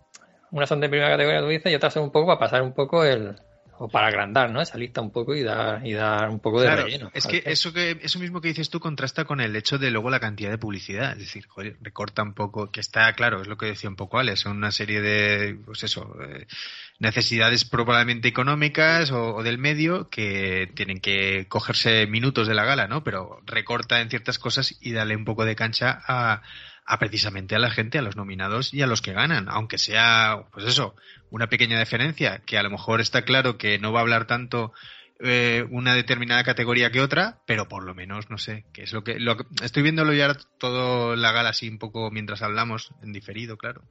unas 0.51 0.67
son 0.67 0.81
de 0.81 0.89
primera 0.89 1.11
categoría, 1.11 1.39
tú 1.39 1.47
dices, 1.47 1.71
y 1.71 1.75
otras 1.75 1.93
son 1.93 2.03
un 2.03 2.11
poco 2.11 2.27
para 2.27 2.39
pasar 2.39 2.63
un 2.63 2.73
poco 2.73 3.05
el, 3.05 3.37
o 3.79 3.87
para 3.87 4.07
agrandar, 4.07 4.51
¿no? 4.51 4.61
Esa 4.61 4.77
lista 4.77 4.99
un 4.99 5.09
poco 5.09 5.33
y 5.33 5.41
dar, 5.41 5.85
y 5.87 5.93
dar 5.93 6.29
un 6.29 6.39
poco 6.39 6.61
de 6.61 6.75
relleno. 6.75 7.09
Es 7.13 7.25
que 7.25 7.41
eso 7.45 7.71
que 7.71 7.97
eso 8.01 8.19
mismo 8.19 8.41
que 8.41 8.49
dices 8.49 8.69
tú 8.69 8.81
contrasta 8.81 9.23
con 9.23 9.39
el 9.39 9.55
hecho 9.55 9.77
de 9.77 9.89
luego 9.89 10.09
la 10.09 10.19
cantidad 10.19 10.49
de 10.49 10.57
publicidad. 10.57 11.13
Es 11.13 11.19
decir, 11.19 11.47
joder, 11.47 11.77
recorta 11.81 12.21
un 12.21 12.33
poco, 12.33 12.71
que 12.71 12.81
está 12.81 13.11
claro, 13.13 13.41
es 13.41 13.47
lo 13.47 13.57
que 13.57 13.67
decía 13.67 13.89
un 13.89 13.95
poco 13.95 14.19
Alex, 14.19 14.41
son 14.41 14.57
una 14.57 14.71
serie 14.71 14.99
de, 14.99 15.57
pues 15.65 15.83
eso, 15.83 16.13
eh, 16.21 16.45
necesidades 16.99 17.63
probablemente 17.63 18.27
económicas 18.27 19.11
o, 19.11 19.41
del 19.43 19.57
medio 19.57 20.09
que 20.09 20.69
tienen 20.75 20.99
que 20.99 21.47
cogerse 21.47 22.05
minutos 22.05 22.49
de 22.49 22.55
la 22.55 22.65
gala, 22.65 22.87
¿no? 22.87 23.05
Pero 23.05 23.41
recorta 23.45 24.01
en 24.01 24.09
ciertas 24.09 24.39
cosas 24.39 24.77
y 24.81 24.91
dale 24.91 25.15
un 25.15 25.23
poco 25.23 25.45
de 25.45 25.55
cancha 25.55 26.01
a, 26.05 26.41
a 26.89 26.97
precisamente 26.97 27.55
a 27.55 27.59
la 27.59 27.69
gente, 27.69 27.99
a 27.99 28.01
los 28.01 28.15
nominados 28.15 28.73
y 28.73 28.81
a 28.81 28.87
los 28.87 29.03
que 29.03 29.13
ganan, 29.13 29.47
aunque 29.47 29.77
sea, 29.77 30.47
pues 30.51 30.65
eso, 30.65 30.95
una 31.29 31.47
pequeña 31.47 31.77
diferencia, 31.77 32.41
que 32.47 32.57
a 32.57 32.63
lo 32.63 32.71
mejor 32.71 32.99
está 32.99 33.21
claro 33.21 33.59
que 33.59 33.77
no 33.77 33.93
va 33.93 33.99
a 33.99 34.01
hablar 34.01 34.25
tanto 34.25 34.73
eh, 35.19 35.67
una 35.69 35.93
determinada 35.93 36.43
categoría 36.43 36.89
que 36.89 36.99
otra, 36.99 37.43
pero 37.45 37.67
por 37.67 37.83
lo 37.83 37.93
menos, 37.93 38.31
no 38.31 38.39
sé, 38.39 38.65
que 38.73 38.81
es 38.81 38.91
lo 38.91 39.03
que, 39.03 39.19
lo 39.19 39.37
estoy 39.61 39.83
viéndolo 39.83 40.13
ya 40.13 40.35
todo 40.57 41.15
la 41.15 41.31
gala 41.31 41.49
así 41.49 41.69
un 41.69 41.77
poco 41.77 42.09
mientras 42.09 42.41
hablamos, 42.41 42.89
en 43.03 43.13
diferido, 43.13 43.55
claro, 43.55 43.83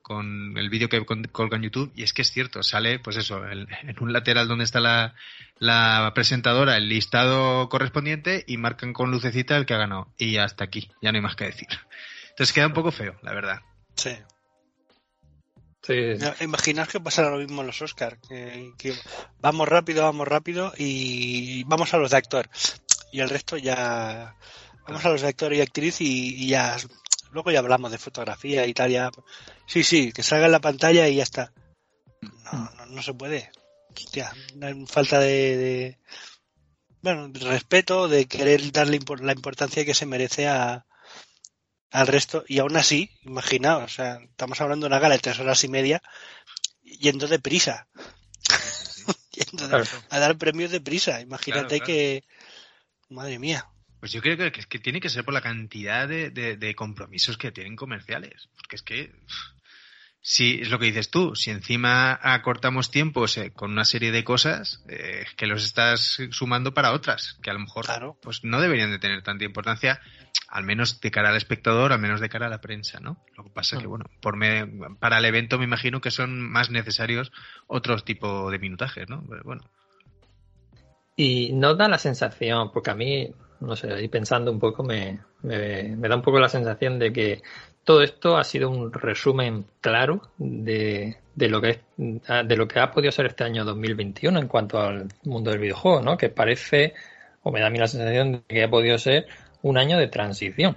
con 0.00 0.56
el 0.56 0.70
vídeo 0.70 0.88
que 0.88 1.04
colga 1.04 1.56
en 1.56 1.64
YouTube, 1.64 1.92
y 1.96 2.04
es 2.04 2.12
que 2.12 2.22
es 2.22 2.30
cierto, 2.30 2.62
sale, 2.62 3.00
pues 3.00 3.16
eso, 3.16 3.44
en 3.44 3.66
un 3.98 4.12
lateral 4.12 4.46
donde 4.46 4.62
está 4.62 4.78
la, 4.78 5.16
la 5.58 6.12
presentadora, 6.14 6.76
el 6.76 6.88
listado 6.88 7.68
correspondiente, 7.68 8.44
y 8.46 8.56
marcan 8.56 8.92
con 8.92 9.10
lucecita 9.10 9.56
el 9.56 9.66
que 9.66 9.74
ha 9.74 9.78
ganado, 9.78 10.12
y 10.16 10.36
hasta 10.36 10.62
aquí, 10.62 10.92
ya 11.02 11.10
no 11.10 11.16
hay 11.16 11.22
más 11.22 11.34
que 11.34 11.46
decir. 11.46 11.66
Entonces 12.36 12.52
queda 12.52 12.66
un 12.66 12.74
poco 12.74 12.92
feo, 12.92 13.16
la 13.22 13.32
verdad. 13.32 13.62
Sí. 13.94 14.14
Sí. 15.80 15.94
Imaginar 16.40 16.86
que 16.86 17.00
pasará 17.00 17.30
lo 17.30 17.38
mismo 17.38 17.62
en 17.62 17.68
los 17.68 17.80
Oscars. 17.80 18.18
Que, 18.28 18.94
vamos 19.40 19.66
rápido, 19.66 20.02
vamos 20.02 20.28
rápido 20.28 20.70
y 20.76 21.64
vamos 21.64 21.94
a 21.94 21.96
los 21.96 22.10
de 22.10 22.18
actor. 22.18 22.50
Y 23.10 23.20
el 23.20 23.30
resto 23.30 23.56
ya. 23.56 24.36
Vamos 24.86 25.02
a 25.06 25.08
los 25.08 25.22
de 25.22 25.28
actor 25.28 25.54
y 25.54 25.62
actriz 25.62 26.02
y, 26.02 26.46
ya. 26.46 26.76
Luego 27.30 27.50
ya 27.50 27.60
hablamos 27.60 27.90
de 27.90 27.96
fotografía 27.96 28.66
y 28.66 28.74
tal. 28.74 28.90
Ya. 28.90 29.10
Sí, 29.66 29.82
sí, 29.82 30.12
que 30.12 30.22
salga 30.22 30.44
en 30.44 30.52
la 30.52 30.60
pantalla 30.60 31.08
y 31.08 31.16
ya 31.16 31.22
está. 31.22 31.54
No, 32.20 32.86
no, 32.88 33.02
se 33.02 33.14
puede. 33.14 33.50
Hostia, 33.96 34.30
falta 34.88 35.20
de, 35.20 35.56
de, 35.56 35.98
Bueno, 37.00 37.30
respeto, 37.32 38.08
de 38.08 38.26
querer 38.26 38.72
darle 38.72 39.00
la 39.22 39.32
importancia 39.32 39.86
que 39.86 39.94
se 39.94 40.04
merece 40.04 40.48
a, 40.48 40.84
al 41.90 42.06
resto, 42.06 42.44
y 42.48 42.58
aún 42.58 42.76
así, 42.76 43.10
imaginaos, 43.22 43.84
o 43.84 43.88
sea, 43.88 44.18
estamos 44.22 44.60
hablando 44.60 44.84
de 44.84 44.88
una 44.88 44.98
gala 44.98 45.14
de 45.14 45.20
tres 45.20 45.38
horas 45.38 45.62
y 45.64 45.68
media 45.68 46.02
yendo 46.82 47.28
de 47.28 47.38
prisa. 47.38 47.88
yendo 49.32 49.84
a 50.10 50.18
dar 50.18 50.38
premios 50.38 50.70
de 50.70 50.80
prisa. 50.80 51.20
Imagínate 51.20 51.80
que. 51.80 52.24
Madre 53.08 53.38
mía. 53.38 53.68
Pues 54.00 54.12
yo 54.12 54.20
creo 54.20 54.36
que, 54.36 54.50
que, 54.50 54.78
tiene 54.78 55.00
que 55.00 55.08
ser 55.08 55.24
por 55.24 55.32
la 55.32 55.40
cantidad 55.40 56.08
de, 56.08 56.30
de, 56.30 56.74
compromisos 56.74 57.38
que 57.38 57.52
tienen 57.52 57.76
comerciales. 57.76 58.48
Porque 58.56 58.76
es 58.76 58.82
que. 58.82 59.12
Si 60.28 60.58
es 60.60 60.70
lo 60.70 60.80
que 60.80 60.86
dices 60.86 61.08
tú, 61.08 61.36
si 61.36 61.52
encima 61.52 62.18
acortamos 62.20 62.90
tiempos 62.90 63.38
eh, 63.38 63.52
con 63.52 63.70
una 63.70 63.84
serie 63.84 64.10
de 64.10 64.24
cosas 64.24 64.82
eh, 64.88 65.24
que 65.36 65.46
los 65.46 65.64
estás 65.64 66.18
sumando 66.32 66.74
para 66.74 66.90
otras, 66.90 67.38
que 67.44 67.50
a 67.50 67.52
lo 67.52 67.60
mejor 67.60 67.86
pues 68.20 68.42
no 68.42 68.60
deberían 68.60 68.90
de 68.90 68.98
tener 68.98 69.22
tanta 69.22 69.44
importancia, 69.44 70.00
al 70.48 70.64
menos 70.64 71.00
de 71.00 71.12
cara 71.12 71.28
al 71.28 71.36
espectador, 71.36 71.92
al 71.92 72.00
menos 72.00 72.20
de 72.20 72.28
cara 72.28 72.46
a 72.46 72.50
la 72.50 72.60
prensa, 72.60 72.98
¿no? 72.98 73.24
Lo 73.36 73.44
que 73.44 73.50
pasa 73.50 73.76
es 73.76 73.82
que, 73.82 73.86
bueno, 73.86 74.06
por 74.20 74.34
para 74.98 75.18
el 75.18 75.24
evento 75.26 75.58
me 75.58 75.64
imagino 75.64 76.00
que 76.00 76.10
son 76.10 76.40
más 76.40 76.70
necesarios 76.70 77.30
otros 77.68 78.04
tipos 78.04 78.50
de 78.50 78.58
minutajes, 78.58 79.08
¿no? 79.08 79.22
bueno. 79.44 79.62
Y 81.14 81.52
no 81.52 81.76
da 81.76 81.86
la 81.86 81.98
sensación, 81.98 82.72
porque 82.72 82.90
a 82.90 82.96
mí, 82.96 83.32
no 83.60 83.76
sé, 83.76 83.92
ahí 83.92 84.08
pensando 84.08 84.50
un 84.50 84.58
poco, 84.58 84.82
me, 84.82 85.20
me, 85.42 85.96
da 86.08 86.16
un 86.16 86.22
poco 86.22 86.38
la 86.38 86.48
sensación 86.48 86.98
de 86.98 87.12
que 87.12 87.42
todo 87.84 88.02
esto 88.02 88.36
ha 88.36 88.44
sido 88.44 88.68
un 88.68 88.92
resumen 88.92 89.66
claro 89.80 90.22
de, 90.38 91.16
de, 91.34 91.48
lo 91.48 91.60
que 91.60 91.70
es, 91.70 91.78
de 91.96 92.56
lo 92.56 92.66
que 92.66 92.80
ha 92.80 92.90
podido 92.90 93.12
ser 93.12 93.26
este 93.26 93.44
año 93.44 93.64
2021 93.64 94.38
en 94.38 94.48
cuanto 94.48 94.80
al 94.80 95.08
mundo 95.24 95.50
del 95.50 95.60
videojuego, 95.60 96.02
¿no? 96.02 96.16
Que 96.16 96.28
parece, 96.28 96.94
o 97.42 97.52
me 97.52 97.60
da 97.60 97.68
a 97.68 97.70
mí 97.70 97.78
la 97.78 97.86
sensación 97.86 98.32
de 98.32 98.42
que 98.48 98.64
ha 98.64 98.70
podido 98.70 98.98
ser 98.98 99.26
un 99.62 99.78
año 99.78 99.98
de 99.98 100.08
transición. 100.08 100.76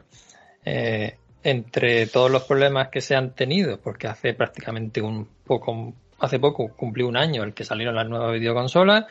Eh, 0.66 1.16
entre 1.44 2.08
todos 2.08 2.30
los 2.30 2.44
problemas 2.44 2.90
que 2.90 3.02
se 3.02 3.16
han 3.16 3.34
tenido, 3.34 3.80
porque 3.80 4.08
hace 4.08 4.34
prácticamente 4.34 5.02
un 5.02 5.28
poco, 5.46 5.94
hace 6.20 6.40
poco 6.40 6.76
cumplió 6.76 7.08
un 7.08 7.18
año 7.18 7.44
el 7.44 7.54
que 7.54 7.64
salieron 7.64 7.96
las 7.96 8.08
nuevas 8.08 8.34
videoconsolas, 8.34 9.06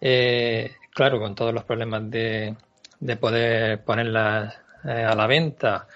eh, 0.00 0.72
claro, 0.92 1.20
con 1.20 1.34
todos 1.34 1.54
los 1.54 1.64
problemas 1.64 2.10
de, 2.10 2.56
de 3.00 3.16
poder 3.16 3.82
ponerlas 3.84 4.54
eh, 4.84 5.04
a 5.04 5.14
la 5.14 5.26
venta 5.26 5.88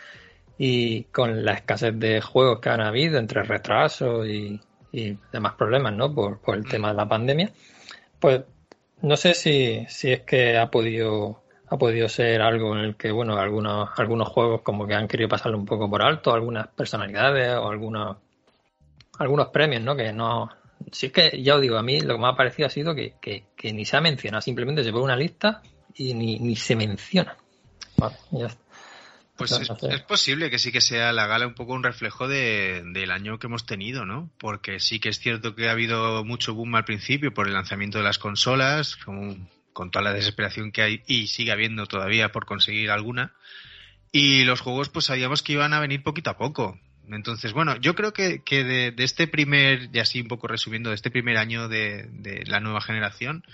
y 0.59 1.05
con 1.05 1.45
la 1.45 1.53
escasez 1.53 1.99
de 1.99 2.21
juegos 2.21 2.61
que 2.61 2.71
han 2.71 2.81
habido 2.81 3.19
entre 3.19 3.43
retrasos 3.43 4.27
y, 4.27 4.61
y 4.93 5.19
demás 5.33 5.55
problemas, 5.55 5.93
¿no? 5.93 6.15
Por, 6.15 6.41
por 6.41 6.57
el 6.57 6.67
tema 6.67 6.89
de 6.89 6.95
la 6.95 7.09
pandemia, 7.09 7.51
pues 8.21 8.43
no 9.03 9.17
sé 9.17 9.35
si, 9.35 9.85
si 9.89 10.13
es 10.13 10.21
que 10.21 10.57
ha 10.57 10.71
podido 10.71 11.43
ha 11.67 11.79
podido 11.79 12.09
ser 12.09 12.43
algo 12.43 12.77
en 12.77 12.85
el 12.85 12.97
que, 12.97 13.11
bueno, 13.11 13.37
algunos, 13.37 13.89
algunos 13.97 14.29
juegos 14.29 14.63
como 14.63 14.87
que 14.87 14.95
han 14.95 15.09
querido 15.09 15.29
pasarle 15.29 15.57
un 15.57 15.65
poco 15.65 15.91
por 15.91 16.03
alto, 16.03 16.33
algunas 16.33 16.69
personalidades 16.69 17.57
o 17.57 17.69
algunos, 17.69 18.19
algunos 19.19 19.49
premios, 19.49 19.83
¿no? 19.83 19.97
Que 19.97 20.13
no... 20.13 20.51
Si 20.93 21.07
es 21.07 21.13
que, 21.13 21.43
ya 21.43 21.57
os 21.57 21.63
digo, 21.63 21.77
a 21.77 21.83
mí 21.83 22.01
lo 22.01 22.15
que 22.15 22.21
me 22.21 22.29
ha 22.29 22.37
parecido 22.37 22.67
ha 22.67 22.71
sido 22.71 22.95
que, 22.95 23.15
que, 23.21 23.45
que 23.57 23.73
ni 23.73 23.85
se 23.85 23.97
ha 23.97 24.01
mencionado, 24.01 24.43
simplemente 24.43 24.85
se 24.85 24.93
pone 24.93 25.05
una 25.05 25.17
lista 25.17 25.63
y 25.95 26.15
ni, 26.15 26.39
ni 26.39 26.57
se 26.57 26.77
menciona. 26.77 27.37
Vale, 27.97 28.17
ya 28.33 28.47
está. 28.47 28.65
Pues 29.37 29.51
es, 29.51 30.01
posible 30.03 30.49
que 30.49 30.61
sí 30.61 30.71
que 30.71 30.81
sea 30.81 31.13
la 31.13 31.27
gala 31.27 31.49
un 31.49 31.55
poco 31.55 31.73
un 31.73 31.83
reflejo 31.83 32.29
de, 32.29 32.85
del 32.87 33.11
año 33.11 33.41
que 33.41 33.49
hemos 33.49 33.67
tenido, 33.67 34.07
¿no? 34.07 34.31
Porque 34.39 34.79
sí 34.79 35.01
que 35.01 35.09
es 35.09 35.19
cierto 35.19 35.57
que 35.57 35.69
ha 35.69 35.73
habido 35.73 36.25
mucho 36.25 36.55
boom 36.55 36.77
al 36.77 36.85
principio 36.85 37.35
por 37.35 37.49
el 37.49 37.55
lanzamiento 37.55 37.99
de 37.99 38.05
las 38.05 38.19
consolas, 38.19 38.95
con 38.95 39.91
toda 39.91 40.05
la 40.05 40.13
desesperación 40.13 40.71
que 40.71 40.83
hay 40.83 41.03
y 41.09 41.27
sigue 41.27 41.51
habiendo 41.51 41.87
todavía 41.87 42.31
por 42.31 42.47
conseguir 42.47 42.93
alguna. 42.93 43.35
Y 44.13 44.45
los 44.45 44.61
juegos 44.61 44.89
pues 44.89 45.07
sabíamos 45.07 45.43
que 45.43 45.55
iban 45.55 45.73
a 45.73 45.81
venir 45.81 46.05
poquito 46.05 46.31
a 46.31 46.39
poco. 46.39 46.79
Entonces, 47.09 47.53
bueno, 47.53 47.77
yo 47.77 47.97
creo 47.97 48.13
que, 48.13 48.43
que 48.43 48.63
de, 48.63 48.93
de 48.93 49.05
este 49.05 49.27
primer, 49.27 49.91
y 49.93 49.99
así 49.99 50.21
un 50.21 50.29
poco 50.29 50.47
resumiendo, 50.47 50.91
de 50.91 50.95
este 50.95 51.11
primer 51.11 51.39
año 51.39 51.69
de, 51.69 52.09
de 52.13 52.45
la 52.47 52.61
nueva 52.61 52.81
generación, 52.81 53.45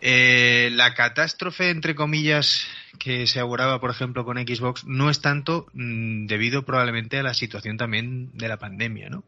eh, 0.00 0.70
la 0.72 0.94
catástrofe, 0.94 1.70
entre 1.70 1.94
comillas, 1.94 2.66
que 2.98 3.26
se 3.26 3.40
auguraba, 3.40 3.80
por 3.80 3.90
ejemplo, 3.90 4.24
con 4.24 4.36
Xbox, 4.38 4.84
no 4.84 5.10
es 5.10 5.20
tanto 5.20 5.66
mm, 5.72 6.26
debido 6.26 6.64
probablemente 6.64 7.18
a 7.18 7.22
la 7.22 7.34
situación 7.34 7.76
también 7.76 8.30
de 8.36 8.48
la 8.48 8.58
pandemia, 8.58 9.08
¿no? 9.08 9.24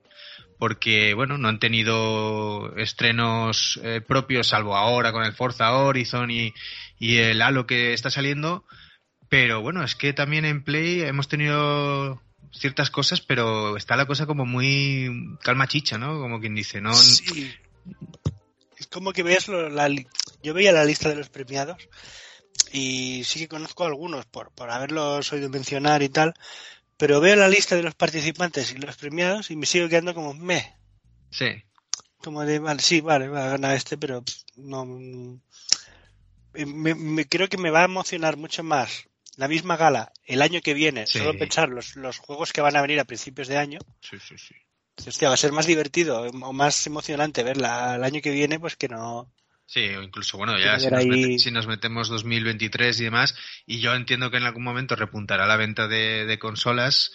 Porque, 0.58 1.14
bueno, 1.14 1.38
no 1.38 1.48
han 1.48 1.60
tenido 1.60 2.74
estrenos 2.76 3.78
eh, 3.84 4.00
propios, 4.00 4.48
salvo 4.48 4.76
ahora 4.76 5.12
con 5.12 5.24
el 5.24 5.32
Forza 5.32 5.72
Horizon 5.72 6.30
y, 6.32 6.52
y 6.98 7.18
el 7.18 7.40
Halo 7.42 7.66
que 7.66 7.92
está 7.92 8.10
saliendo. 8.10 8.64
Pero 9.28 9.60
bueno, 9.60 9.84
es 9.84 9.94
que 9.94 10.12
también 10.12 10.44
en 10.44 10.64
Play 10.64 11.02
hemos 11.02 11.28
tenido 11.28 12.20
ciertas 12.50 12.90
cosas, 12.90 13.20
pero 13.20 13.76
está 13.76 13.94
la 13.94 14.06
cosa 14.06 14.26
como 14.26 14.46
muy 14.46 15.36
calma 15.42 15.68
chicha, 15.68 15.96
¿no? 15.98 16.18
Como 16.18 16.40
quien 16.40 16.54
dice, 16.56 16.80
¿no? 16.80 16.92
Sí. 16.94 17.52
Es 18.78 18.86
como 18.88 19.12
que 19.12 19.22
ves 19.22 19.46
lo- 19.48 19.68
la, 19.68 19.88
yo 20.42 20.54
veía 20.54 20.72
la 20.72 20.84
lista 20.84 21.08
de 21.08 21.16
los 21.16 21.28
premiados 21.30 21.88
y 22.72 23.22
sí 23.24 23.38
que 23.40 23.48
conozco 23.48 23.84
algunos 23.84 24.26
por, 24.26 24.50
por 24.52 24.70
haberlos 24.70 25.32
oído 25.32 25.48
mencionar 25.48 26.02
y 26.02 26.08
tal, 26.08 26.34
pero 26.96 27.20
veo 27.20 27.36
la 27.36 27.48
lista 27.48 27.76
de 27.76 27.82
los 27.82 27.94
participantes 27.94 28.72
y 28.72 28.76
los 28.78 28.96
premiados 28.96 29.50
y 29.50 29.56
me 29.56 29.66
sigo 29.66 29.88
quedando 29.88 30.14
como 30.14 30.34
me, 30.34 30.76
Sí. 31.30 31.62
como 32.18 32.44
de 32.44 32.58
vale, 32.58 32.82
sí, 32.82 33.00
vale, 33.00 33.28
va 33.28 33.46
a 33.46 33.50
ganar 33.50 33.76
este, 33.76 33.96
pero 33.96 34.22
pff, 34.22 34.34
no 34.56 34.84
mm, 34.84 35.40
me, 36.54 36.94
me- 36.94 37.28
creo 37.28 37.48
que 37.48 37.58
me 37.58 37.70
va 37.70 37.82
a 37.82 37.84
emocionar 37.84 38.36
mucho 38.36 38.62
más 38.62 39.04
la 39.36 39.48
misma 39.48 39.76
gala 39.76 40.12
el 40.24 40.42
año 40.42 40.60
que 40.60 40.74
viene, 40.74 41.06
Sí. 41.06 41.18
solo 41.18 41.38
pensar 41.38 41.68
los, 41.68 41.94
los 41.96 42.18
juegos 42.18 42.52
que 42.52 42.60
van 42.60 42.76
a 42.76 42.82
venir 42.82 42.98
a 42.98 43.04
principios 43.04 43.46
de 43.48 43.56
año. 43.56 43.78
Sí, 44.00 44.18
sí, 44.18 44.36
sí. 44.36 44.54
Hostia, 45.06 45.28
va 45.28 45.34
a 45.34 45.38
ser 45.38 45.52
más 45.52 45.66
divertido 45.66 46.22
o 46.22 46.52
más 46.52 46.84
emocionante 46.88 47.44
verla 47.44 47.94
el 47.94 48.02
año 48.02 48.20
que 48.20 48.32
viene, 48.32 48.58
pues 48.58 48.74
que 48.76 48.88
no. 48.88 49.32
Sí, 49.68 49.86
o 49.94 50.02
incluso, 50.02 50.38
bueno, 50.38 50.58
ya 50.58 50.78
si 50.78 50.86
nos, 50.90 51.00
ahí- 51.04 51.08
mete- 51.10 51.38
si 51.38 51.50
nos 51.50 51.66
metemos 51.66 52.08
2023 52.08 52.98
y 53.00 53.04
demás, 53.04 53.36
y 53.66 53.80
yo 53.80 53.94
entiendo 53.94 54.30
que 54.30 54.38
en 54.38 54.44
algún 54.44 54.64
momento 54.64 54.96
repuntará 54.96 55.46
la 55.46 55.58
venta 55.58 55.86
de, 55.88 56.24
de 56.24 56.38
consolas 56.38 57.12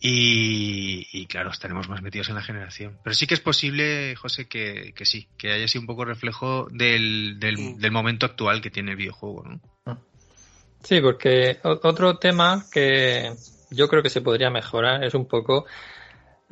y, 0.00 1.06
y, 1.12 1.26
claro, 1.26 1.50
estaremos 1.52 1.88
más 1.88 2.02
metidos 2.02 2.30
en 2.30 2.34
la 2.34 2.42
generación. 2.42 2.98
Pero 3.04 3.14
sí 3.14 3.28
que 3.28 3.34
es 3.34 3.40
posible, 3.40 4.16
José, 4.16 4.48
que, 4.48 4.92
que 4.92 5.06
sí, 5.06 5.28
que 5.38 5.52
haya 5.52 5.68
sido 5.68 5.82
un 5.82 5.86
poco 5.86 6.04
reflejo 6.04 6.66
del, 6.72 7.38
del, 7.38 7.78
del 7.78 7.92
momento 7.92 8.26
actual 8.26 8.60
que 8.60 8.70
tiene 8.72 8.90
el 8.90 8.96
videojuego, 8.96 9.44
¿no? 9.44 9.60
Sí, 10.82 11.00
porque 11.00 11.60
otro 11.62 12.18
tema 12.18 12.66
que 12.72 13.34
yo 13.70 13.88
creo 13.88 14.02
que 14.02 14.10
se 14.10 14.20
podría 14.20 14.50
mejorar 14.50 15.04
es 15.04 15.14
un 15.14 15.28
poco 15.28 15.64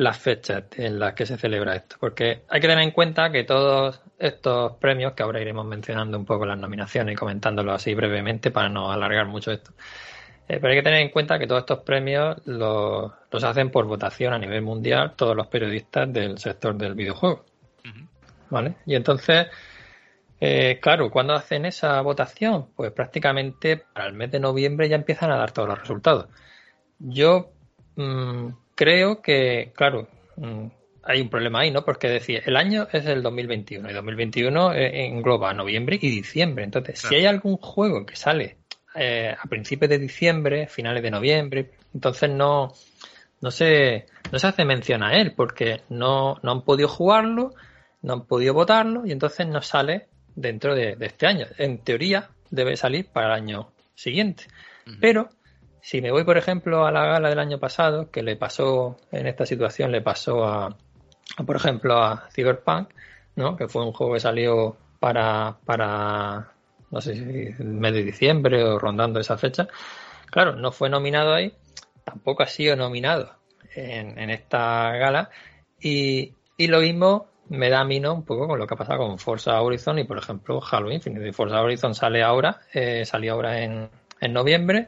las 0.03 0.19
fechas 0.19 0.65
en 0.77 0.99
las 0.99 1.15
que 1.15 1.27
se 1.27 1.37
celebra 1.37 1.77
esto. 1.77 1.97
Porque 1.99 2.43
hay 2.49 2.61
que 2.61 2.69
tener 2.69 2.85
en 2.85 2.91
cuenta 2.91 3.31
que 3.31 3.45
todos 3.45 4.03
estos 4.19 4.77
premios, 4.77 5.13
que 5.13 5.23
ahora 5.23 5.41
iremos 5.41 5.67
mencionando 5.67 6.19
un 6.19 6.25
poco 6.25 6.47
las 6.47 6.59
nominaciones 6.59 7.15
y 7.15 7.17
comentándolo 7.17 7.73
así 7.73 7.95
brevemente 7.95 8.51
para 8.51 8.69
no 8.69 8.93
alargar 8.93 9.27
mucho 9.27 9.53
esto, 9.53 9.73
eh, 10.49 10.59
pero 10.61 10.69
hay 10.69 10.79
que 10.79 10.83
tener 10.83 11.01
en 11.01 11.11
cuenta 11.11 11.39
que 11.39 11.47
todos 11.47 11.61
estos 11.61 11.81
premios 11.81 12.37
los, 12.47 13.13
los 13.31 13.45
hacen 13.45 13.71
por 13.71 13.87
votación 13.87 14.33
a 14.33 14.39
nivel 14.39 14.63
mundial 14.63 15.15
todos 15.17 15.37
los 15.37 15.47
periodistas 15.47 16.13
del 16.13 16.39
sector 16.39 16.77
del 16.77 16.95
videojuego. 16.95 17.45
¿Vale? 18.51 18.75
Y 18.85 18.95
entonces, 18.97 19.47
eh, 20.39 20.79
claro, 20.83 21.11
cuando 21.11 21.33
hacen 21.33 21.65
esa 21.65 21.99
votación? 22.03 22.69
Pues 22.77 22.93
prácticamente 22.93 23.79
para 23.79 24.07
el 24.09 24.13
mes 24.13 24.31
de 24.31 24.41
noviembre 24.41 24.91
ya 24.91 24.97
empiezan 24.97 25.31
a 25.31 25.37
dar 25.37 25.53
todos 25.53 25.69
los 25.71 25.79
resultados. 25.79 26.27
Yo 26.99 27.53
mm, 27.97 28.49
creo 28.83 29.23
que, 29.23 29.73
claro, 29.77 30.09
mm, 30.37 30.67
hay 31.05 31.21
un 31.21 31.29
problema 31.29 31.61
ahí, 31.61 31.71
¿no? 31.71 31.85
Porque 31.85 32.09
decir, 32.09 32.43
el 32.45 32.57
año 32.57 32.89
es 32.93 33.07
el 33.07 33.23
2021 33.23 33.89
y 33.89 33.93
2021 33.93 34.73
eh, 34.73 35.07
engloba 35.07 35.55
noviembre 35.55 35.99
y 36.01 36.11
diciembre. 36.11 36.65
Entonces, 36.65 36.99
si 36.99 37.15
hay 37.15 37.27
algún 37.27 37.59
juego 37.59 38.05
que 38.05 38.17
sale 38.17 38.57
eh, 38.97 39.35
a 39.41 39.49
principios 39.49 39.89
de 39.89 39.99
diciembre, 39.99 40.67
finales 40.67 41.03
de 41.03 41.13
noviembre, 41.13 41.71
entonces 41.95 42.29
no, 42.31 42.73
no 43.41 43.51
se, 43.53 44.07
no 44.33 44.39
se 44.41 44.47
hace 44.49 44.65
mención 44.65 45.05
a 45.05 45.17
él 45.17 45.33
porque 45.37 45.83
no, 45.89 46.41
no 46.43 46.51
han 46.51 46.63
podido 46.63 46.89
jugarlo, 46.89 47.55
no 48.03 48.15
han 48.15 48.27
podido 48.27 48.53
votarlo 48.53 49.07
y 49.07 49.13
entonces 49.13 49.47
no 49.47 49.63
sale 49.63 50.09
dentro 50.35 50.75
de, 50.75 50.97
de 50.97 51.07
este 51.07 51.29
año. 51.29 51.47
En 51.57 51.79
teoría 51.79 52.31
debe 52.51 52.77
salir 52.77 53.07
para 53.07 53.29
el 53.29 53.43
año 53.43 53.73
siguiente. 53.95 54.45
Pero 55.01 55.29
si 55.83 56.01
me 56.01 56.13
voy, 56.13 56.25
por 56.25 56.39
ejemplo, 56.39 56.87
a 56.87 56.93
la 56.93 57.05
gala 57.05 57.29
del 57.29 57.41
año 57.41 57.59
pasado, 57.59 58.11
que 58.11 58.23
le 58.23 58.37
pasó 58.37 58.97
en 59.11 59.27
esta 59.27 59.45
situación, 59.45 59.91
le 59.91 60.01
pasó 60.01 60.45
a, 60.45 60.77
por 61.45 61.57
ejemplo, 61.57 62.01
a 62.01 62.29
Cyberpunk, 62.33 62.91
¿no? 63.35 63.57
que 63.57 63.67
fue 63.67 63.85
un 63.85 63.93
juego 63.93 64.15
que 64.15 64.21
salió 64.21 64.77
para, 65.01 65.57
para 65.67 66.53
no 66.91 67.01
sé 67.01 67.17
si 67.17 67.65
mes 67.65 67.93
de 67.93 68.05
diciembre 68.05 68.63
o 68.63 68.79
rondando 68.79 69.19
esa 69.19 69.37
fecha. 69.37 69.67
Claro, 70.31 70.55
no 70.55 70.71
fue 70.71 70.89
nominado 70.89 71.35
ahí, 71.35 71.53
tampoco 72.05 72.45
ha 72.45 72.47
sido 72.47 72.77
nominado 72.77 73.35
en, 73.75 74.19
en 74.19 74.31
esta 74.31 74.93
gala. 74.93 75.31
Y, 75.81 76.33
y 76.57 76.69
lo 76.69 76.81
mismo 76.81 77.27
me 77.49 77.71
da 77.71 77.81
a 77.81 77.85
mí. 77.85 77.99
Un 77.99 78.25
poco 78.25 78.47
con 78.47 78.59
lo 78.59 78.69
que 78.69 78.75
ha 78.75 78.77
pasado 78.77 79.01
con 79.01 79.19
Forza 79.19 79.61
Horizon 79.61 79.99
y, 79.99 80.05
por 80.05 80.19
ejemplo, 80.19 80.61
Halo 80.71 80.93
Infinite. 80.93 81.33
Forza 81.33 81.61
Horizon 81.61 81.95
sale 81.95 82.23
ahora, 82.23 82.61
eh, 82.73 83.05
salió 83.05 83.33
ahora 83.33 83.63
en, 83.63 83.91
en 84.21 84.33
noviembre. 84.33 84.87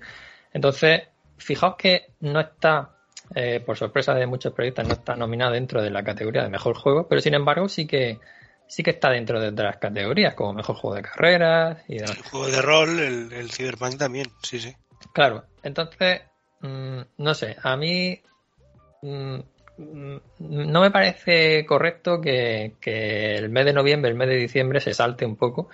Entonces, 0.54 1.02
fijaos 1.36 1.74
que 1.76 2.12
no 2.20 2.40
está, 2.40 2.92
eh, 3.34 3.60
por 3.60 3.76
sorpresa 3.76 4.14
de 4.14 4.26
muchos 4.26 4.54
periodistas, 4.54 4.86
no 4.86 4.94
está 4.94 5.16
nominado 5.16 5.52
dentro 5.52 5.82
de 5.82 5.90
la 5.90 6.02
categoría 6.02 6.44
de 6.44 6.48
mejor 6.48 6.76
juego, 6.76 7.06
pero 7.08 7.20
sin 7.20 7.34
embargo 7.34 7.68
sí 7.68 7.86
que 7.86 8.18
sí 8.66 8.82
que 8.82 8.92
está 8.92 9.10
dentro 9.10 9.40
de 9.40 9.48
otras 9.48 9.76
categorías, 9.76 10.34
como 10.34 10.54
mejor 10.54 10.76
juego 10.76 10.96
de 10.96 11.02
carreras 11.02 11.82
y 11.88 11.96
demás. 11.98 12.16
El 12.16 12.22
juego 12.22 12.46
de 12.46 12.62
rol, 12.62 13.00
el, 13.00 13.32
el 13.32 13.50
Cyberpunk 13.50 13.98
también, 13.98 14.26
sí, 14.42 14.58
sí. 14.58 14.74
Claro, 15.12 15.44
entonces, 15.62 16.22
mm, 16.60 17.00
no 17.18 17.34
sé, 17.34 17.56
a 17.62 17.76
mí 17.76 18.20
mm, 19.02 19.38
no 20.38 20.80
me 20.80 20.90
parece 20.90 21.66
correcto 21.66 22.20
que, 22.20 22.76
que 22.80 23.34
el 23.36 23.50
mes 23.50 23.64
de 23.64 23.72
noviembre, 23.72 24.10
el 24.10 24.16
mes 24.16 24.28
de 24.28 24.36
diciembre 24.36 24.80
se 24.80 24.94
salte 24.94 25.26
un 25.26 25.36
poco 25.36 25.68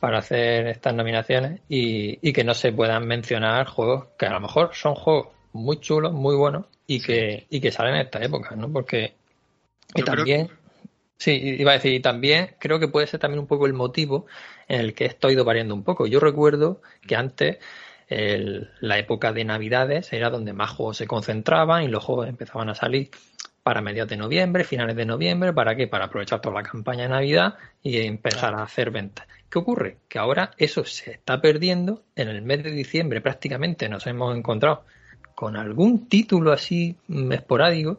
para 0.00 0.18
hacer 0.18 0.66
estas 0.68 0.94
nominaciones 0.94 1.60
y, 1.68 2.18
y 2.26 2.32
que 2.32 2.44
no 2.44 2.54
se 2.54 2.72
puedan 2.72 3.06
mencionar 3.06 3.66
juegos 3.66 4.06
que 4.18 4.26
a 4.26 4.32
lo 4.32 4.40
mejor 4.40 4.70
son 4.74 4.94
juegos 4.94 5.28
muy 5.52 5.80
chulos, 5.80 6.12
muy 6.12 6.36
buenos 6.36 6.66
y 6.86 7.00
que, 7.02 7.46
y 7.50 7.60
que 7.60 7.72
salen 7.72 7.94
en 7.96 8.02
esta 8.02 8.22
época, 8.22 8.54
¿no? 8.56 8.70
Porque 8.70 9.14
y 9.94 10.00
Yo 10.00 10.04
creo 10.04 10.16
también, 10.16 10.50
sí, 11.18 11.32
iba 11.58 11.72
a 11.72 11.74
decir, 11.74 11.92
y 11.94 12.00
también 12.00 12.56
creo 12.58 12.78
que 12.78 12.88
puede 12.88 13.06
ser 13.06 13.20
también 13.20 13.40
un 13.40 13.46
poco 13.46 13.66
el 13.66 13.72
motivo 13.72 14.26
en 14.68 14.80
el 14.80 14.94
que 14.94 15.06
esto 15.06 15.28
ha 15.28 15.32
ido 15.32 15.44
variando 15.44 15.74
un 15.74 15.84
poco. 15.84 16.06
Yo 16.06 16.20
recuerdo 16.20 16.82
que 17.06 17.16
antes 17.16 17.58
el- 18.08 18.70
la 18.80 18.98
época 18.98 19.32
de 19.32 19.44
Navidades 19.44 20.12
era 20.12 20.30
donde 20.30 20.52
más 20.52 20.70
juegos 20.70 20.96
se 20.98 21.06
concentraban 21.06 21.82
y 21.84 21.88
los 21.88 22.04
juegos 22.04 22.28
empezaban 22.28 22.68
a 22.68 22.74
salir 22.74 23.10
para 23.66 23.80
mediados 23.80 24.08
de 24.10 24.16
noviembre, 24.16 24.62
finales 24.62 24.94
de 24.94 25.04
noviembre, 25.04 25.52
¿para 25.52 25.74
qué? 25.74 25.88
Para 25.88 26.04
aprovechar 26.04 26.40
toda 26.40 26.54
la 26.54 26.62
campaña 26.62 27.02
de 27.02 27.08
Navidad 27.08 27.54
y 27.82 27.98
empezar 27.98 28.54
a 28.54 28.62
hacer 28.62 28.92
ventas. 28.92 29.26
¿Qué 29.50 29.58
ocurre? 29.58 29.96
Que 30.08 30.20
ahora 30.20 30.52
eso 30.56 30.84
se 30.84 31.10
está 31.10 31.40
perdiendo. 31.40 32.04
En 32.14 32.28
el 32.28 32.42
mes 32.42 32.62
de 32.62 32.70
diciembre 32.70 33.20
prácticamente 33.20 33.88
nos 33.88 34.06
hemos 34.06 34.36
encontrado 34.36 34.84
con 35.34 35.56
algún 35.56 36.08
título 36.08 36.52
así 36.52 36.94
mm, 37.08 37.32
esporádico 37.32 37.98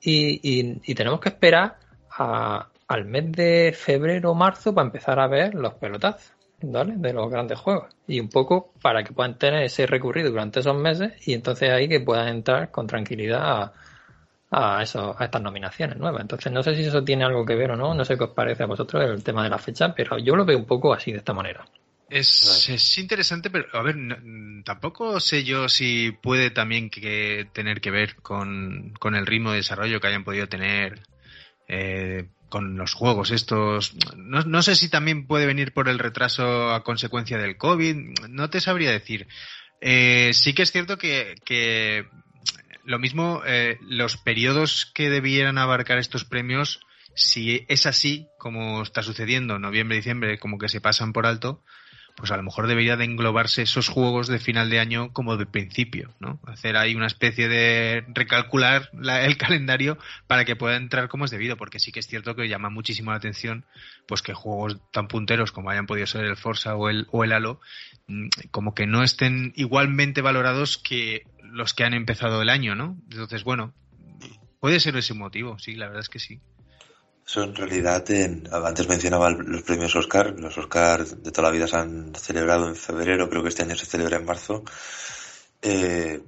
y, 0.00 0.40
y- 0.42 0.80
y 0.82 0.94
tenemos 0.94 1.20
que 1.20 1.28
esperar 1.28 1.76
a- 2.18 2.68
al 2.88 3.04
mes 3.04 3.32
de 3.32 3.74
febrero 3.78 4.30
o 4.30 4.34
marzo 4.34 4.74
para 4.74 4.86
empezar 4.86 5.20
a 5.20 5.26
ver 5.26 5.54
los 5.54 5.74
pelotazos. 5.74 6.32
¿vale? 6.62 6.94
De 6.96 7.12
los 7.12 7.28
grandes 7.30 7.58
juegos. 7.58 7.94
Y 8.06 8.18
un 8.18 8.30
poco 8.30 8.72
para 8.80 9.04
que 9.04 9.12
puedan 9.12 9.36
tener 9.36 9.62
ese 9.64 9.86
recorrido 9.86 10.30
durante 10.30 10.60
esos 10.60 10.74
meses 10.74 11.12
y 11.28 11.34
entonces 11.34 11.68
ahí 11.68 11.86
que 11.86 12.00
puedan 12.00 12.28
entrar 12.28 12.70
con 12.70 12.86
tranquilidad 12.86 13.42
a, 13.44 13.72
a, 14.52 14.82
eso, 14.82 15.16
a 15.18 15.24
estas 15.24 15.42
nominaciones 15.42 15.96
nuevas. 15.96 16.20
Entonces 16.20 16.52
no 16.52 16.62
sé 16.62 16.76
si 16.76 16.82
eso 16.82 17.02
tiene 17.02 17.24
algo 17.24 17.44
que 17.44 17.56
ver 17.56 17.70
o 17.70 17.76
no, 17.76 17.94
no 17.94 18.04
sé 18.04 18.18
qué 18.18 18.24
os 18.24 18.30
parece 18.30 18.62
a 18.62 18.66
vosotros 18.66 19.02
el 19.02 19.24
tema 19.24 19.42
de 19.42 19.48
la 19.48 19.58
fecha, 19.58 19.94
pero 19.94 20.18
yo 20.18 20.36
lo 20.36 20.44
veo 20.44 20.58
un 20.58 20.66
poco 20.66 20.92
así, 20.92 21.10
de 21.10 21.18
esta 21.18 21.32
manera. 21.32 21.64
Es, 22.10 22.68
es 22.68 22.98
interesante, 22.98 23.48
pero 23.48 23.66
a 23.72 23.82
ver, 23.82 23.96
tampoco 24.64 25.18
sé 25.18 25.44
yo 25.44 25.70
si 25.70 26.12
puede 26.22 26.50
también 26.50 26.90
que 26.90 27.48
tener 27.54 27.80
que 27.80 27.90
ver 27.90 28.16
con, 28.16 28.92
con 29.00 29.14
el 29.14 29.24
ritmo 29.24 29.50
de 29.50 29.56
desarrollo 29.56 29.98
que 29.98 30.08
hayan 30.08 30.24
podido 30.24 30.46
tener 30.46 31.00
eh, 31.68 32.26
con 32.50 32.76
los 32.76 32.92
juegos 32.92 33.30
estos. 33.30 33.94
No, 34.14 34.42
no 34.42 34.62
sé 34.62 34.76
si 34.76 34.90
también 34.90 35.26
puede 35.26 35.46
venir 35.46 35.72
por 35.72 35.88
el 35.88 35.98
retraso 35.98 36.74
a 36.74 36.84
consecuencia 36.84 37.38
del 37.38 37.56
COVID, 37.56 37.96
no 38.28 38.50
te 38.50 38.60
sabría 38.60 38.90
decir. 38.90 39.26
Eh, 39.80 40.32
sí 40.34 40.52
que 40.52 40.64
es 40.64 40.70
cierto 40.70 40.98
que, 40.98 41.34
que 41.46 42.06
lo 42.84 42.98
mismo, 42.98 43.42
eh, 43.46 43.78
los 43.82 44.16
periodos 44.16 44.90
que 44.94 45.10
debieran 45.10 45.58
abarcar 45.58 45.98
estos 45.98 46.24
premios, 46.24 46.80
si 47.14 47.64
es 47.68 47.86
así, 47.86 48.26
como 48.38 48.82
está 48.82 49.02
sucediendo, 49.02 49.58
noviembre, 49.58 49.96
diciembre, 49.96 50.38
como 50.38 50.58
que 50.58 50.68
se 50.68 50.80
pasan 50.80 51.12
por 51.12 51.26
alto, 51.26 51.62
pues 52.16 52.30
a 52.30 52.36
lo 52.36 52.42
mejor 52.42 52.66
debería 52.66 52.96
de 52.96 53.04
englobarse 53.04 53.62
esos 53.62 53.88
juegos 53.88 54.28
de 54.28 54.38
final 54.38 54.68
de 54.68 54.80
año 54.80 55.12
como 55.14 55.38
de 55.38 55.46
principio, 55.46 56.14
¿no? 56.20 56.40
Hacer 56.46 56.76
ahí 56.76 56.94
una 56.94 57.06
especie 57.06 57.48
de 57.48 58.04
recalcular 58.08 58.90
la- 58.92 59.24
el 59.24 59.36
calendario 59.38 59.96
para 60.26 60.44
que 60.44 60.54
pueda 60.56 60.76
entrar 60.76 61.08
como 61.08 61.24
es 61.24 61.30
debido, 61.30 61.56
porque 61.56 61.78
sí 61.78 61.90
que 61.90 62.00
es 62.00 62.06
cierto 62.06 62.36
que 62.36 62.48
llama 62.48 62.68
muchísimo 62.68 63.10
la 63.12 63.16
atención, 63.16 63.64
pues 64.06 64.20
que 64.20 64.34
juegos 64.34 64.76
tan 64.92 65.08
punteros 65.08 65.52
como 65.52 65.70
hayan 65.70 65.86
podido 65.86 66.06
ser 66.06 66.24
el 66.24 66.36
Forza 66.36 66.76
o 66.76 66.90
el, 66.90 67.06
o 67.12 67.24
el 67.24 67.32
Halo, 67.32 67.60
mm, 68.08 68.28
como 68.50 68.74
que 68.74 68.86
no 68.86 69.02
estén 69.02 69.52
igualmente 69.56 70.20
valorados 70.20 70.76
que 70.76 71.24
los 71.52 71.74
que 71.74 71.84
han 71.84 71.94
empezado 71.94 72.42
el 72.42 72.48
año, 72.48 72.74
¿no? 72.74 72.96
Entonces, 73.10 73.44
bueno, 73.44 73.74
puede 74.60 74.80
ser 74.80 74.96
ese 74.96 75.14
motivo, 75.14 75.58
sí, 75.58 75.74
la 75.74 75.86
verdad 75.86 76.00
es 76.02 76.08
que 76.08 76.18
sí. 76.18 76.40
Eso 77.26 77.44
en 77.44 77.54
realidad, 77.54 78.10
en- 78.10 78.48
antes 78.52 78.88
mencionaba 78.88 79.30
los 79.30 79.62
premios 79.62 79.94
Oscar. 79.94 80.34
Los 80.38 80.58
Oscar 80.58 81.06
de 81.06 81.30
toda 81.30 81.48
la 81.48 81.52
vida 81.54 81.68
se 81.68 81.76
han 81.76 82.12
celebrado 82.14 82.68
en 82.68 82.74
febrero, 82.74 83.28
creo 83.30 83.42
que 83.42 83.50
este 83.50 83.62
año 83.62 83.76
se 83.76 83.86
celebra 83.86 84.16
en 84.16 84.24
marzo. 84.24 84.64
Eh, 85.62 86.20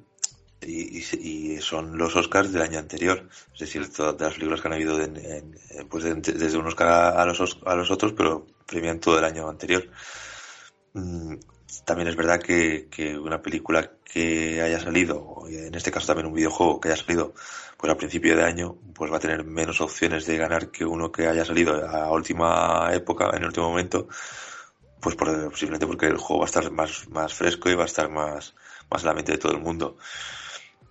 y, 0.63 0.99
y- 0.99 1.61
son 1.61 1.99
los 1.99 2.15
Oscars 2.17 2.53
del 2.53 2.63
año 2.63 2.79
anterior. 2.79 3.29
Es 3.53 3.61
decir, 3.61 3.93
todas 3.93 4.19
las 4.21 4.35
películas 4.35 4.61
que 4.63 4.69
han 4.69 4.75
habido 4.75 5.03
en- 5.03 5.17
en- 5.17 5.55
en- 5.71 5.89
pues 5.89 6.05
de- 6.05 6.15
desde 6.15 6.57
un 6.59 6.67
Oscar 6.69 6.89
a, 7.19 7.25
los, 7.27 7.41
os- 7.41 7.59
a 7.67 7.75
los 7.75 7.91
otros, 7.91 8.13
pero 8.13 8.47
premian 8.67 9.01
todo 9.01 9.19
el 9.19 9.25
año 9.25 9.49
anterior. 9.49 9.89
También 11.85 12.09
es 12.09 12.17
verdad 12.17 12.41
que, 12.41 12.89
una 13.19 13.43
película 13.43 13.91
que 14.05 14.63
haya 14.63 14.79
salido, 14.79 15.45
en 15.49 15.75
este 15.75 15.91
caso 15.91 16.09
también 16.09 16.27
un 16.27 16.35
videojuego 16.35 16.81
que 16.81 16.89
haya 16.89 17.03
salido 17.03 17.35
pues 17.77 17.93
a 17.93 17.97
principio 17.97 18.37
de 18.37 18.45
año, 18.45 18.77
pues 18.95 19.13
va 19.13 19.17
a 19.17 19.21
tener 19.21 19.45
menos 19.45 19.81
opciones 19.81 20.27
de 20.27 20.37
ganar 20.37 20.71
que 20.71 20.85
uno 20.85 21.11
que 21.11 21.27
haya 21.27 21.45
salido 21.45 21.87
a 21.87 22.11
última 22.13 22.91
época, 22.93 23.31
en 23.31 23.43
el 23.43 23.47
último 23.47 23.69
momento, 23.69 24.09
pues 25.01 25.17
por, 25.17 25.51
posiblemente 25.51 25.87
porque 25.87 26.07
el 26.07 26.17
juego 26.17 26.41
va 26.41 26.47
a 26.47 26.53
estar 26.53 26.71
más, 26.71 27.09
más 27.09 27.35
fresco 27.35 27.69
y 27.69 27.75
va 27.75 27.83
a 27.83 27.87
estar 27.87 28.09
más, 28.09 28.55
más 28.91 29.03
en 29.03 29.09
la 29.09 29.15
mente 29.15 29.33
de 29.33 29.39
todo 29.39 29.53
el 29.53 29.61
mundo. 29.61 29.97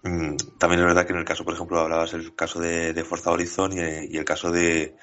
Mm, 0.04 0.36
También 0.60 0.82
es 0.82 0.86
verdad 0.88 1.06
que 1.06 1.14
en 1.14 1.20
el 1.20 1.26
caso, 1.26 1.46
por 1.46 1.54
ejemplo, 1.54 1.80
hablabas 1.80 2.14
el 2.14 2.36
caso 2.36 2.60
de, 2.60 3.04
Forza 3.06 3.32
Horizon 3.32 3.74
y, 3.74 4.14
y 4.14 4.18
el 4.18 4.26
caso 4.26 4.52
de 4.52 4.96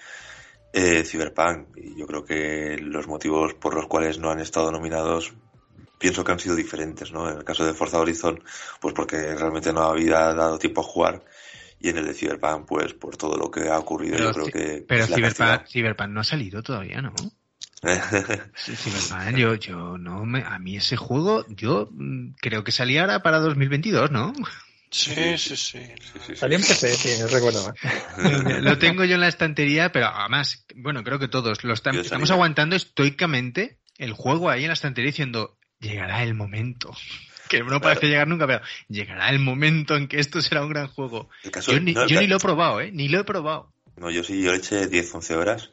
eh, 0.73 1.05
Cyberpunk. 1.05 1.77
Y 1.77 1.97
yo 1.97 2.07
creo 2.07 2.25
que 2.25 2.79
los 2.81 3.07
motivos 3.09 3.55
por 3.55 3.75
los 3.75 3.87
cuales 3.87 4.19
no 4.19 4.31
han 4.31 4.41
estado 4.41 4.71
nominados 4.71 5.35
pienso 6.01 6.25
que 6.25 6.33
han 6.33 6.41
sido 6.41 6.57
diferentes, 6.57 7.13
¿no? 7.13 7.31
En 7.31 7.37
el 7.37 7.45
caso 7.45 7.65
de 7.65 7.75
Forza 7.75 8.01
Horizon, 8.01 8.43
pues 8.81 8.95
porque 8.95 9.35
realmente 9.37 9.73
no 9.73 9.83
había 9.83 10.33
dado 10.33 10.59
tiempo 10.59 10.81
a 10.81 10.85
jugar 10.85 11.25
y 11.79 11.91
en 11.91 11.99
el 11.99 12.07
de 12.07 12.15
Cyberpunk, 12.15 12.67
pues 12.67 12.95
por 12.95 13.17
todo 13.17 13.37
lo 13.37 13.51
que 13.51 13.69
ha 13.69 13.79
ocurrido, 13.79 14.17
Pero, 14.17 14.29
yo 14.29 14.33
creo 14.33 14.47
que 14.47 14.85
pero 14.89 15.07
Cyberpunk, 15.07 15.67
Cyberpunk 15.69 16.09
no 16.09 16.21
ha 16.21 16.25
salido 16.25 16.63
todavía, 16.63 17.03
¿no? 17.03 17.15
Cyberpunk, 18.55 19.37
yo, 19.37 19.55
yo 19.55 19.99
no 19.99 20.25
me, 20.25 20.43
a 20.43 20.59
mí 20.59 20.77
ese 20.77 20.97
juego, 20.97 21.45
yo 21.49 21.91
mm, 21.93 22.33
creo 22.41 22.65
que 22.65 22.73
salía 22.73 23.03
ahora 23.03 23.23
para 23.23 23.39
2022, 23.39 24.11
¿no? 24.11 24.33
Sí, 24.91 25.15
sí, 25.37 25.57
sí. 25.57 25.57
Sí, 25.57 25.79
sí, 25.79 26.19
sí. 26.27 26.37
Salió 26.37 26.57
en 26.57 26.65
PC, 26.65 26.95
sí, 26.95 27.21
no 27.21 27.29
recuerdo 27.29 27.63
más. 27.65 28.63
Lo 28.63 28.79
tengo 28.79 29.05
yo 29.05 29.15
en 29.15 29.21
la 29.21 29.29
estantería, 29.29 29.93
pero 29.93 30.07
además, 30.07 30.65
bueno, 30.75 31.05
creo 31.05 31.19
que 31.19 31.29
todos 31.29 31.63
lo 31.63 31.75
estamos 31.75 32.31
aguantando 32.31 32.75
estoicamente 32.75 33.79
el 33.99 34.15
juego 34.15 34.51
ahí 34.51 34.63
en 34.63 34.69
la 34.69 34.75
estantería 34.75 35.11
diciendo, 35.11 35.60
llegará 35.81 36.23
el 36.23 36.35
momento. 36.35 36.91
Que 37.51 37.65
no 37.65 37.81
parece 37.81 38.07
llegar 38.07 38.29
nunca, 38.29 38.47
pero 38.47 38.61
llegará 38.89 39.29
el 39.31 39.41
momento 39.41 39.97
en 39.97 40.07
que 40.07 40.21
esto 40.21 40.41
será 40.41 40.63
un 40.63 40.69
gran 40.71 40.87
juego. 40.87 41.29
Caso- 41.51 41.73
Yo 41.73 41.81
ni, 41.81 41.95
no, 41.95 42.07
yo 42.07 42.21
ni 42.21 42.29
lo 42.29 42.37
he 42.37 42.39
probado, 42.39 42.81
¿eh? 42.81 42.93
Ni 42.93 43.09
lo 43.09 43.19
he 43.19 43.25
probado. 43.25 43.73
No, 43.97 44.09
yo 44.09 44.23
sí, 44.23 44.41
yo 44.41 44.53
le 44.53 44.59
eché 44.59 44.87
10, 44.87 45.13
11 45.13 45.35
horas 45.35 45.73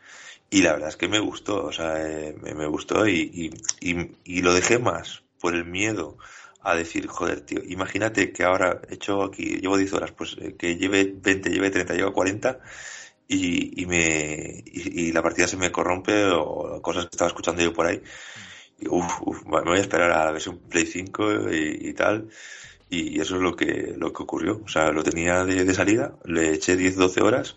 y 0.49 0.63
la 0.63 0.73
verdad 0.73 0.89
es 0.89 0.95
que 0.97 1.07
me 1.07 1.19
gustó, 1.19 1.63
o 1.65 1.71
sea, 1.71 2.01
eh, 2.01 2.35
me, 2.41 2.55
me 2.55 2.65
gustó 2.65 3.07
y, 3.07 3.51
y, 3.81 3.91
y, 3.91 4.09
y 4.23 4.41
lo 4.41 4.55
dejé 4.55 4.79
más 4.79 5.21
por 5.39 5.53
el 5.53 5.65
miedo 5.65 6.17
a 6.63 6.73
decir, 6.73 7.05
joder, 7.05 7.41
tío, 7.41 7.61
imagínate 7.67 8.31
que 8.31 8.43
ahora 8.43 8.81
he 8.89 8.95
hecho 8.95 9.21
aquí, 9.23 9.59
llevo 9.61 9.77
10 9.77 9.93
horas, 9.93 10.11
pues 10.13 10.35
eh, 10.41 10.55
que 10.57 10.77
lleve 10.77 11.13
20, 11.15 11.51
lleve 11.51 11.69
30, 11.69 11.93
lleve 11.93 12.11
40 12.11 12.59
y, 13.27 13.83
y 13.83 13.85
me 13.85 14.63
y, 14.65 15.09
y 15.09 15.11
la 15.11 15.21
partida 15.21 15.47
se 15.47 15.57
me 15.57 15.71
corrompe 15.71 16.25
o 16.33 16.81
cosas 16.81 17.03
que 17.05 17.09
estaba 17.11 17.27
escuchando 17.27 17.61
yo 17.61 17.71
por 17.71 17.85
ahí. 17.85 18.01
Uf, 18.89 19.21
uf, 19.21 19.45
me 19.45 19.61
voy 19.61 19.77
a 19.77 19.81
esperar 19.81 20.11
a 20.11 20.25
la 20.25 20.31
versión 20.31 20.59
Play 20.59 20.85
5 20.85 21.51
y, 21.51 21.89
y 21.89 21.93
tal. 21.93 22.29
Y 22.89 23.19
eso 23.19 23.35
es 23.35 23.41
lo 23.41 23.55
que, 23.55 23.93
lo 23.97 24.13
que 24.13 24.23
ocurrió. 24.23 24.61
O 24.63 24.67
sea, 24.67 24.91
lo 24.91 25.03
tenía 25.03 25.43
de, 25.43 25.65
de 25.65 25.73
salida, 25.73 26.13
le 26.25 26.53
eché 26.53 26.75
10, 26.75 26.95
12 26.95 27.21
horas 27.21 27.55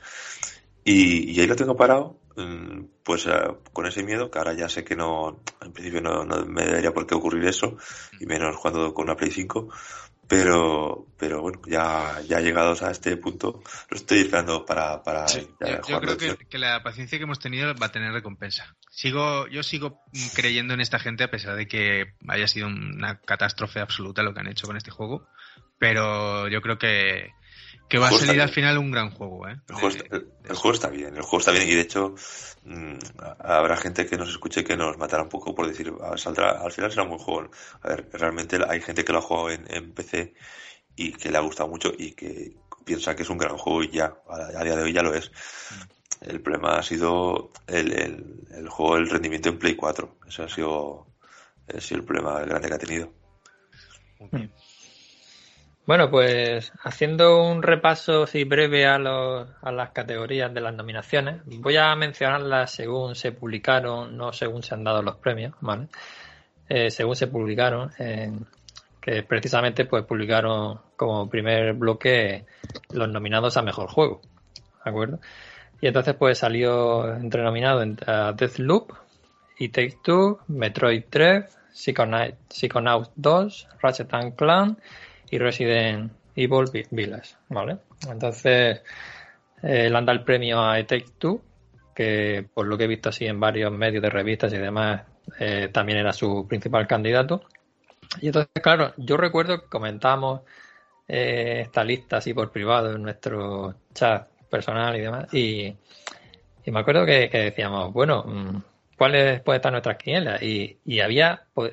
y, 0.84 1.30
y 1.30 1.40
ahí 1.40 1.46
lo 1.46 1.56
tengo 1.56 1.76
parado, 1.76 2.18
mm, 2.36 2.84
pues 3.02 3.26
eh, 3.26 3.30
con 3.72 3.86
ese 3.86 4.02
miedo, 4.02 4.30
que 4.30 4.38
ahora 4.38 4.54
ya 4.54 4.68
sé 4.68 4.82
que 4.82 4.96
no, 4.96 5.40
en 5.60 5.72
principio 5.72 6.00
no, 6.00 6.24
no 6.24 6.44
me 6.46 6.64
debería 6.64 6.92
por 6.92 7.06
qué 7.06 7.14
ocurrir 7.14 7.44
eso, 7.46 7.76
y 8.18 8.26
menos 8.26 8.56
cuando 8.58 8.94
con 8.94 9.04
una 9.04 9.16
Play 9.16 9.30
5, 9.30 9.68
pero, 10.26 11.06
pero 11.18 11.42
bueno, 11.42 11.60
ya, 11.66 12.20
ya 12.26 12.40
llegados 12.40 12.82
a 12.82 12.90
este 12.90 13.16
punto, 13.16 13.62
lo 13.90 13.96
estoy 13.96 14.20
esperando 14.20 14.64
para, 14.64 15.02
para 15.02 15.28
Sí, 15.28 15.48
Yo, 15.60 15.80
yo 15.86 16.00
creo 16.00 16.16
que, 16.16 16.46
que 16.46 16.58
la 16.58 16.82
paciencia 16.82 17.18
que 17.18 17.24
hemos 17.24 17.40
tenido 17.40 17.74
va 17.74 17.86
a 17.86 17.92
tener 17.92 18.12
recompensa. 18.12 18.76
Sigo, 19.00 19.46
yo 19.48 19.62
sigo 19.62 19.98
creyendo 20.34 20.74
en 20.74 20.82
esta 20.82 20.98
gente 20.98 21.24
a 21.24 21.30
pesar 21.30 21.56
de 21.56 21.66
que 21.66 22.12
haya 22.28 22.46
sido 22.46 22.66
una 22.66 23.18
catástrofe 23.18 23.80
absoluta 23.80 24.22
lo 24.22 24.34
que 24.34 24.40
han 24.40 24.46
hecho 24.48 24.66
con 24.66 24.76
este 24.76 24.90
juego. 24.90 25.26
Pero 25.78 26.48
yo 26.48 26.60
creo 26.60 26.76
que, 26.78 27.30
que 27.88 27.96
va 27.96 28.08
a 28.08 28.12
salir 28.12 28.42
al 28.42 28.50
final 28.50 28.76
un 28.76 28.90
gran 28.90 29.08
juego, 29.10 29.48
¿eh? 29.48 29.56
El 29.70 29.74
juego, 29.74 29.88
De- 29.88 30.02
está, 30.02 30.16
el- 30.16 30.24
de 30.42 30.48
el 30.50 30.54
juego 30.56 30.74
está 30.74 30.88
bien, 30.90 31.16
el 31.16 31.22
juego 31.22 31.38
está 31.38 31.50
bien 31.50 31.66
y 31.66 31.74
de 31.76 31.80
hecho 31.80 32.14
mm, 32.64 32.94
habrá 33.38 33.78
gente 33.78 34.04
que 34.04 34.18
nos 34.18 34.28
escuche 34.28 34.62
que 34.64 34.76
nos 34.76 34.98
matará 34.98 35.22
un 35.22 35.30
poco 35.30 35.54
por 35.54 35.66
decir, 35.66 35.90
"Ah, 36.02 36.18
saldrá, 36.18 36.60
al 36.60 36.70
final 36.70 36.90
será 36.90 37.04
un 37.04 37.08
buen 37.08 37.20
juego. 37.22 37.50
A 37.80 37.88
ver, 37.88 38.06
realmente 38.12 38.58
hay 38.68 38.82
gente 38.82 39.02
que 39.02 39.12
lo 39.14 39.20
ha 39.20 39.22
jugado 39.22 39.48
en, 39.50 39.64
en 39.74 39.92
PC 39.94 40.34
y 40.94 41.12
que 41.12 41.30
le 41.30 41.38
ha 41.38 41.40
gustado 41.40 41.70
mucho 41.70 41.90
y 41.96 42.12
que 42.12 42.52
piensa 42.84 43.16
que 43.16 43.22
es 43.22 43.30
un 43.30 43.38
gran 43.38 43.56
juego 43.56 43.82
y 43.82 43.88
ya, 43.88 44.12
a, 44.28 44.58
a 44.60 44.62
día 44.62 44.76
de 44.76 44.82
hoy 44.82 44.92
ya 44.92 45.02
lo 45.02 45.14
es. 45.14 45.30
El 46.20 46.40
problema 46.40 46.76
ha 46.76 46.82
sido 46.82 47.50
el, 47.66 47.92
el, 48.50 48.68
juego, 48.68 48.96
el 48.98 49.08
rendimiento 49.08 49.48
en 49.48 49.58
Play 49.58 49.74
4. 49.74 50.16
Ese 50.28 50.42
ha 50.42 50.48
sido, 50.48 51.06
el 51.66 52.04
problema 52.04 52.40
grande 52.40 52.68
que 52.68 52.74
ha 52.74 52.78
tenido. 52.78 53.12
Bueno, 55.86 56.10
pues 56.10 56.72
haciendo 56.84 57.42
un 57.42 57.62
repaso 57.62 58.24
así 58.24 58.44
breve 58.44 58.86
a, 58.86 58.98
los, 58.98 59.48
a 59.62 59.72
las 59.72 59.90
categorías 59.90 60.52
de 60.52 60.60
las 60.60 60.74
nominaciones, 60.74 61.40
voy 61.44 61.78
a 61.78 61.94
mencionarlas 61.96 62.70
según 62.70 63.14
se 63.14 63.32
publicaron, 63.32 64.16
no 64.16 64.32
según 64.32 64.62
se 64.62 64.74
han 64.74 64.84
dado 64.84 65.02
los 65.02 65.16
premios, 65.16 65.54
¿vale? 65.60 65.88
Eh, 66.68 66.90
según 66.90 67.16
se 67.16 67.26
publicaron, 67.26 67.90
eh, 67.98 68.30
que 69.00 69.22
precisamente 69.24 69.86
pues 69.86 70.04
publicaron 70.04 70.80
como 70.96 71.28
primer 71.28 71.72
bloque 71.72 72.44
los 72.90 73.08
nominados 73.08 73.56
a 73.56 73.62
mejor 73.62 73.88
juego, 73.88 74.20
¿de 74.84 74.90
acuerdo? 74.90 75.18
Y 75.80 75.86
entonces 75.86 76.14
pues 76.14 76.38
salió 76.38 77.14
entre 77.14 77.42
nominados 77.42 77.82
en- 77.82 77.98
a 78.06 78.32
Deathloop, 78.32 78.92
y 79.60 79.68
Take 79.68 79.98
Two, 80.02 80.40
Metroid 80.48 81.04
3, 81.10 81.44
Psychonaut, 81.72 82.34
Psychonauts 82.48 83.10
2, 83.16 83.68
Ratchet 83.82 84.12
and 84.14 84.34
Clank 84.34 84.78
y 85.30 85.38
Resident 85.38 86.10
Evil 86.34 86.64
Vi- 86.72 86.86
Village, 86.90 87.34
¿vale? 87.50 87.76
Entonces, 88.10 88.82
eh, 89.62 89.90
le 89.90 89.96
han 89.96 90.06
dado 90.06 90.18
el 90.18 90.24
premio 90.24 90.60
a 90.62 90.76
Take 90.78 91.10
Two, 91.18 91.42
que 91.94 92.46
por 92.54 92.66
lo 92.66 92.78
que 92.78 92.84
he 92.84 92.88
visto 92.88 93.10
así 93.10 93.26
en 93.26 93.38
varios 93.38 93.70
medios 93.70 94.02
de 94.02 94.08
revistas 94.08 94.50
y 94.54 94.56
demás, 94.56 95.02
eh, 95.38 95.68
también 95.70 95.98
era 95.98 96.14
su 96.14 96.46
principal 96.48 96.86
candidato. 96.86 97.42
Y 98.22 98.28
entonces, 98.28 98.50
claro, 98.62 98.94
yo 98.96 99.18
recuerdo 99.18 99.60
que 99.60 99.68
comentábamos 99.68 100.40
eh, 101.06 101.60
esta 101.62 101.84
lista 101.84 102.16
así 102.16 102.32
por 102.32 102.50
privado 102.50 102.94
en 102.94 103.02
nuestro 103.02 103.74
chat 103.92 104.26
personal 104.50 104.96
y 104.96 105.00
demás, 105.00 105.34
y, 105.34 105.76
me 106.66 106.80
acuerdo 106.80 107.04
que, 107.04 107.28
decíamos, 107.28 107.92
bueno, 107.92 108.22
mm, 108.24 108.62
¿cuáles 108.96 109.40
puede 109.40 109.56
estar 109.56 109.72
nuestras 109.72 109.96
quinielas? 109.96 110.42
Y, 110.42 110.78
y 110.84 111.00
había, 111.00 111.44
pues, 111.54 111.72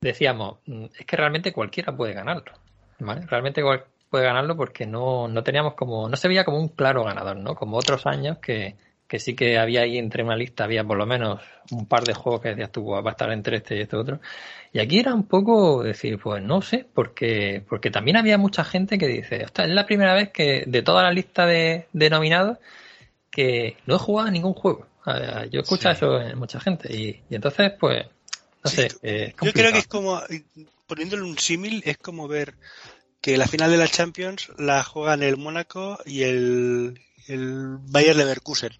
decíamos, 0.00 0.58
mm, 0.66 0.84
es 0.98 1.06
que 1.06 1.16
realmente 1.16 1.52
cualquiera 1.52 1.96
puede 1.96 2.12
ganarlo, 2.12 2.52
¿vale? 3.00 3.26
Realmente 3.26 3.62
puede 4.10 4.24
ganarlo 4.24 4.56
porque 4.56 4.86
no, 4.86 5.26
no 5.26 5.42
teníamos 5.42 5.74
como, 5.74 6.08
no 6.08 6.16
se 6.16 6.28
veía 6.28 6.44
como 6.44 6.58
un 6.58 6.68
claro 6.68 7.04
ganador, 7.04 7.36
¿no? 7.36 7.54
Como 7.54 7.76
otros 7.76 8.06
años 8.06 8.38
que, 8.38 8.76
que 9.06 9.18
sí 9.18 9.34
que 9.34 9.58
había 9.58 9.82
ahí 9.82 9.98
entre 9.98 10.22
una 10.22 10.36
lista, 10.36 10.64
había 10.64 10.84
por 10.84 10.96
lo 10.96 11.06
menos 11.06 11.40
un 11.70 11.86
par 11.86 12.04
de 12.04 12.14
juegos 12.14 12.40
que 12.40 12.48
decías 12.50 12.72
tú, 12.72 12.82
"Buah, 12.82 13.02
va 13.02 13.10
a 13.10 13.12
estar 13.12 13.30
entre 13.32 13.58
este 13.58 13.76
y 13.76 13.80
este 13.80 13.96
otro. 13.96 14.20
Y 14.72 14.80
aquí 14.80 14.98
era 14.98 15.14
un 15.14 15.24
poco 15.24 15.82
decir, 15.82 16.18
pues 16.18 16.42
no 16.42 16.62
sé, 16.62 16.86
porque, 16.94 17.62
porque 17.68 17.90
también 17.90 18.16
había 18.16 18.38
mucha 18.38 18.64
gente 18.64 18.98
que 18.98 19.06
dice, 19.06 19.44
"Ostras, 19.44 19.68
es 19.68 19.74
la 19.74 19.86
primera 19.86 20.14
vez 20.14 20.30
que 20.30 20.64
de 20.66 20.82
toda 20.82 21.02
la 21.02 21.12
lista 21.12 21.46
de, 21.46 21.86
de 21.92 22.10
nominados 22.10 22.58
que 23.30 23.76
no 23.86 23.96
he 23.96 23.98
jugado 23.98 24.28
a 24.28 24.30
ningún 24.30 24.54
juego. 24.54 24.86
Yo 25.50 25.62
Sí. 25.62 25.88
eso 25.88 26.20
en 26.20 26.38
mucha 26.38 26.60
gente 26.60 26.94
y, 26.94 27.22
y 27.28 27.34
entonces, 27.34 27.72
pues, 27.78 28.06
no 28.64 28.70
Sí, 28.70 28.76
sé. 28.76 28.86
eh, 29.02 29.34
es 29.34 29.34
Yo 29.42 29.52
creo 29.52 29.72
que 29.72 29.78
es 29.78 29.86
como, 29.86 30.20
poniéndole 30.86 31.22
un 31.22 31.38
símil, 31.38 31.82
es 31.84 31.98
como 31.98 32.26
ver 32.26 32.54
que 33.20 33.36
la 33.36 33.46
final 33.46 33.70
de 33.70 33.76
la 33.76 33.88
Champions 33.88 34.50
la 34.58 34.82
juegan 34.82 35.22
el 35.22 35.36
Mónaco 35.36 35.98
y 36.06 36.22
el, 36.22 37.00
el 37.28 37.78
Bayer 37.80 38.16
Leverkusen. 38.16 38.72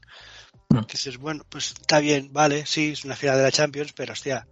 Mm. 0.70 0.80
Que 0.80 0.92
dices, 0.92 1.18
bueno, 1.18 1.44
pues 1.48 1.72
está 1.72 2.00
bien, 2.00 2.33
vale, 2.33 2.66
sí, 2.66 2.92
es 2.92 3.04
una 3.04 3.16
final 3.16 3.37
de 3.37 3.42
la 3.44 3.52
Champions, 3.52 3.92
pero 3.92 4.12
hostia, 4.12 4.46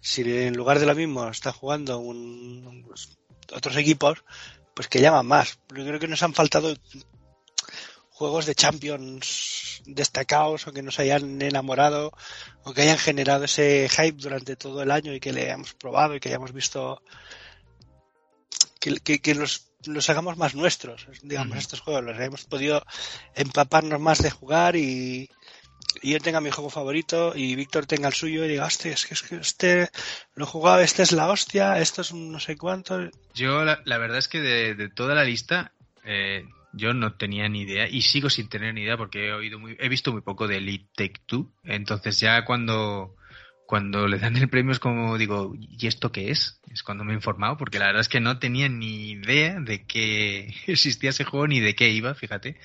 si 0.00 0.22
en 0.22 0.54
lugar 0.56 0.78
de 0.78 0.86
lo 0.86 0.94
mismo 0.94 1.28
está 1.28 1.52
jugando 1.52 1.98
un, 1.98 2.66
un- 2.66 2.82
pues, 2.84 3.18
otros 3.52 3.76
equipos, 3.76 4.24
pues 4.74 4.88
que 4.88 5.00
llaman 5.00 5.26
más. 5.26 5.58
Yo 5.74 5.84
creo 5.84 5.98
que 5.98 6.08
nos 6.08 6.22
han 6.22 6.34
faltado 6.34 6.74
juegos 8.10 8.46
de 8.46 8.54
Champions 8.54 9.82
destacados 9.86 10.66
o 10.66 10.72
que 10.72 10.82
nos 10.82 10.98
hayan 10.98 11.40
enamorado 11.42 12.12
o 12.64 12.72
que 12.74 12.82
hayan 12.82 12.98
generado 12.98 13.44
ese 13.44 13.88
hype 13.88 14.18
durante 14.22 14.56
todo 14.56 14.82
el 14.82 14.90
año 14.90 15.14
y 15.14 15.20
que 15.20 15.32
le 15.32 15.44
hayamos 15.44 15.72
probado 15.74 16.14
y 16.14 16.20
que 16.20 16.28
hayamos 16.28 16.52
visto 16.52 17.02
que, 18.78 18.96
que, 19.00 19.20
que 19.20 19.34
los, 19.34 19.69
los 19.86 20.10
hagamos 20.10 20.36
más 20.36 20.54
nuestros, 20.54 21.06
digamos, 21.22 21.58
estos 21.58 21.80
juegos, 21.80 22.04
los 22.04 22.16
hayamos 22.16 22.44
podido 22.44 22.84
empaparnos 23.34 24.00
más 24.00 24.22
de 24.22 24.30
jugar 24.30 24.76
y, 24.76 25.30
y 26.02 26.12
yo 26.12 26.20
tenga 26.20 26.40
mi 26.40 26.50
juego 26.50 26.70
favorito 26.70 27.32
y 27.34 27.54
Víctor 27.54 27.86
tenga 27.86 28.08
el 28.08 28.14
suyo 28.14 28.44
y 28.44 28.48
diga, 28.48 28.66
hostia, 28.66 28.92
es 28.92 29.06
que, 29.06 29.14
es 29.14 29.22
que 29.22 29.36
este 29.36 29.88
lo 30.34 30.44
he 30.44 30.48
jugado, 30.48 30.80
este 30.80 31.02
es 31.02 31.12
la 31.12 31.28
hostia, 31.28 31.78
esto 31.78 32.02
es 32.02 32.10
un 32.10 32.32
no 32.32 32.40
sé 32.40 32.56
cuánto. 32.56 33.10
Yo 33.34 33.64
la, 33.64 33.80
la 33.84 33.98
verdad 33.98 34.18
es 34.18 34.28
que 34.28 34.40
de, 34.40 34.74
de 34.74 34.88
toda 34.88 35.14
la 35.14 35.24
lista 35.24 35.72
eh, 36.04 36.44
yo 36.72 36.94
no 36.94 37.14
tenía 37.14 37.48
ni 37.48 37.62
idea 37.62 37.88
y 37.88 38.02
sigo 38.02 38.30
sin 38.30 38.48
tener 38.48 38.74
ni 38.74 38.82
idea 38.82 38.96
porque 38.96 39.28
he 39.28 39.32
oído 39.32 39.58
muy, 39.58 39.76
he 39.80 39.88
visto 39.88 40.12
muy 40.12 40.22
poco 40.22 40.46
de 40.46 40.58
Elite 40.58 40.88
Take 40.94 41.20
Two. 41.26 41.50
Entonces 41.64 42.20
ya 42.20 42.44
cuando 42.44 43.16
cuando 43.70 44.08
le 44.08 44.18
dan 44.18 44.36
el 44.36 44.48
premio 44.48 44.72
es 44.72 44.80
como 44.80 45.16
digo, 45.16 45.54
¿y 45.56 45.86
esto 45.86 46.10
qué 46.10 46.32
es? 46.32 46.60
Es 46.72 46.82
cuando 46.82 47.04
me 47.04 47.12
he 47.12 47.14
informado 47.14 47.56
porque 47.56 47.78
la 47.78 47.86
verdad 47.86 48.00
es 48.00 48.08
que 48.08 48.18
no 48.18 48.40
tenía 48.40 48.68
ni 48.68 49.12
idea 49.12 49.60
de 49.60 49.86
que 49.86 50.52
existía 50.66 51.10
ese 51.10 51.22
juego 51.22 51.46
ni 51.46 51.60
de 51.60 51.76
qué 51.76 51.88
iba, 51.88 52.12
fíjate. 52.16 52.56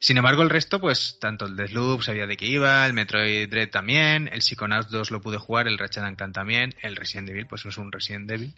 Sin 0.00 0.16
embargo, 0.16 0.42
el 0.42 0.50
resto, 0.50 0.80
pues, 0.80 1.18
tanto 1.20 1.46
el 1.46 1.54
Deathloop 1.54 2.02
sabía 2.02 2.26
de 2.26 2.36
qué 2.36 2.46
iba, 2.46 2.84
el 2.84 2.94
Metroid 2.94 3.48
Dread 3.48 3.70
también, 3.70 4.28
el 4.32 4.42
Psychonauts 4.42 4.90
2 4.90 5.12
lo 5.12 5.20
pude 5.20 5.38
jugar, 5.38 5.68
el 5.68 5.78
Ratchet 5.78 6.16
Clank 6.16 6.32
también, 6.32 6.74
el 6.82 6.96
Resident 6.96 7.28
Evil, 7.28 7.46
pues 7.46 7.64
es 7.64 7.78
un 7.78 7.92
Resident 7.92 8.28
Evil. 8.28 8.52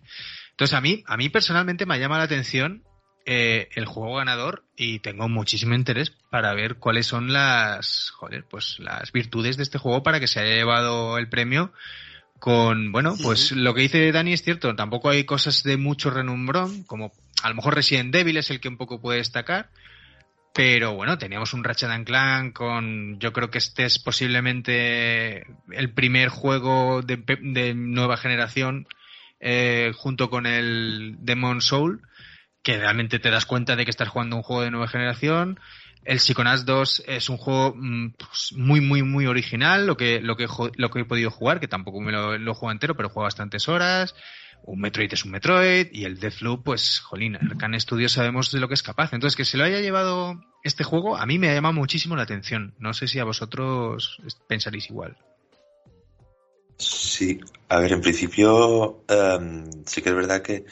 Entonces, 0.53 0.75
a 0.75 0.81
mí, 0.81 1.05
a 1.07 1.19
mí 1.19 1.29
personalmente 1.29 1.85
me 1.85 2.01
llama 2.01 2.17
la 2.17 2.25
atención 2.25 2.85
eh, 3.25 3.69
el 3.75 3.87
juego 3.87 4.17
ganador 4.17 4.65
y 4.77 4.99
tengo 4.99 5.29
muchísimo 5.29 5.75
interés 5.75 6.11
para 6.31 6.55
ver 6.55 6.77
cuáles 6.77 7.07
son 7.07 7.33
las, 7.33 8.11
joder, 8.11 8.45
pues 8.45 8.79
las 8.81 9.13
virtudes 9.13 9.57
de 9.57 9.63
este 9.63 9.79
juego 9.79 10.03
para 10.03 10.19
que 10.19 10.27
se 10.27 10.41
haya 10.41 10.55
llevado 10.55 11.19
el 11.19 11.29
premio 11.29 11.73
con, 12.39 12.91
bueno, 12.91 13.15
pues 13.23 13.53
lo 13.53 13.75
que 13.75 13.83
dice 13.83 14.11
Dani 14.11 14.33
es 14.33 14.43
cierto, 14.43 14.75
tampoco 14.75 15.11
hay 15.11 15.23
cosas 15.23 15.63
de 15.63 15.77
mucho 15.77 16.11
renumbrón, 16.11 16.83
como 16.83 17.13
a 17.43 17.49
lo 17.49 17.55
mejor 17.55 17.77
Resident 17.77 18.13
Evil 18.15 18.37
es 18.37 18.51
el 18.51 18.59
que 18.59 18.69
un 18.69 18.77
poco 18.77 19.01
puede 19.01 19.19
destacar, 19.19 19.71
pero 20.53 20.95
bueno, 20.95 21.19
teníamos 21.19 21.55
un 21.55 21.63
Ratchet 21.63 21.91
and 21.91 22.05
Clank 22.05 22.53
con, 22.53 23.21
yo 23.21 23.33
creo 23.33 23.51
que 23.51 23.59
este 23.59 23.85
es 23.85 24.01
posiblemente 24.01 25.47
el 25.71 25.91
primer 25.95 26.31
juego 26.31 27.03
de, 27.03 27.23
de 27.41 27.75
nueva 27.75 28.17
generación 28.17 28.89
eh, 29.45 29.93
junto 29.97 30.31
con 30.31 30.47
el 30.47 31.17
Demon 31.19 31.61
Soul, 31.61 32.03
que 32.63 32.79
realmente 32.79 33.19
te 33.19 33.31
das 33.31 33.47
cuenta 33.47 33.77
de 33.77 33.85
que 33.85 33.91
estás 33.91 34.09
jugando 34.09 34.37
un 34.37 34.43
juego 34.43 34.63
de 34.63 34.71
nueva 34.71 34.89
generación. 34.89 35.59
El 36.05 36.19
Psychonauts 36.19 36.65
2 36.65 37.05
es 37.07 37.29
un 37.29 37.37
juego 37.37 37.75
mm, 37.77 38.15
pues, 38.19 38.53
muy, 38.57 38.81
muy, 38.81 39.03
muy 39.03 39.27
original, 39.27 39.87
lo 39.87 39.97
que, 39.97 40.21
lo 40.21 40.37
que, 40.37 40.47
lo 40.77 40.91
que 40.91 41.01
he 41.01 41.05
podido 41.05 41.31
jugar, 41.31 41.61
que 41.61 41.69
tampoco 41.69 42.01
me 42.01 42.13
lo, 42.13 42.39
lo 42.39 42.55
jugado 42.55 42.73
entero, 42.73 42.97
pero 42.97 43.09
jugado 43.09 43.27
bastantes 43.27 43.69
horas. 43.69 44.15
Un 44.65 44.81
Metroid 44.81 45.13
es 45.13 45.25
un 45.25 45.33
Metroid, 45.33 45.89
y 45.93 46.05
el 46.05 46.21
Deathloop, 46.21 46.65
pues, 46.65 47.01
jolín, 47.01 47.37
Arcane 47.37 47.81
Studios 47.81 48.13
sabemos 48.13 48.53
de 48.53 48.61
lo 48.61 48.69
que 48.69 48.75
es 48.75 48.83
capaz. 48.83 49.13
Entonces, 49.13 49.37
que 49.37 49.45
se 49.45 49.57
lo 49.57 49.65
haya 49.65 49.81
llevado 49.81 50.41
este 50.63 50.85
juego, 50.85 51.17
a 51.17 51.27
mí 51.27 51.39
me 51.39 51.49
ha 51.49 51.55
llamado 51.55 51.75
muchísimo 51.75 52.15
la 52.15 52.23
atención. 52.23 52.75
No 52.79 52.95
sé 52.95 53.09
si 53.09 53.19
a 53.19 53.25
vosotros 53.25 54.19
pensaréis 54.47 54.89
igual. 54.89 55.17
Sí, 56.79 57.41
a 57.69 57.79
ver, 57.79 57.93
en 57.93 58.01
principio 58.01 59.05
em, 59.09 59.69
sí 59.85 60.03
que 60.03 60.09
es 60.09 60.15
verdad 60.15 60.43
que 60.43 60.65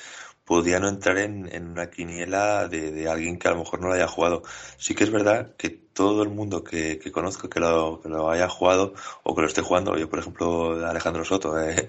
podía 0.51 0.81
no 0.81 0.89
entrar 0.89 1.19
en, 1.19 1.49
en 1.55 1.69
una 1.69 1.91
quiniela 1.91 2.67
de, 2.69 2.91
de 2.93 3.09
alguien 3.09 3.39
que 3.39 3.47
a 3.49 3.53
lo 3.53 3.59
mejor 3.59 3.81
no 3.81 3.89
lo 3.89 3.95
haya 3.95 4.09
jugado. 4.09 4.43
Sí 4.79 4.95
que 4.97 5.05
es 5.05 5.11
verdad 5.11 5.55
que 5.57 5.71
todo 5.71 6.23
el 6.25 6.31
mundo 6.31 6.65
que, 6.65 6.99
que 6.99 7.13
conozco 7.13 7.49
que 7.49 7.61
lo, 7.61 8.01
que 8.03 8.09
lo 8.09 8.31
haya 8.31 8.49
jugado 8.49 8.95
o 9.23 9.35
que 9.35 9.43
lo 9.43 9.47
esté 9.47 9.63
jugando, 9.63 9.97
yo 9.97 10.09
por 10.11 10.19
ejemplo 10.19 10.85
Alejandro 10.87 11.25
Soto, 11.25 11.59
eh, 11.69 11.87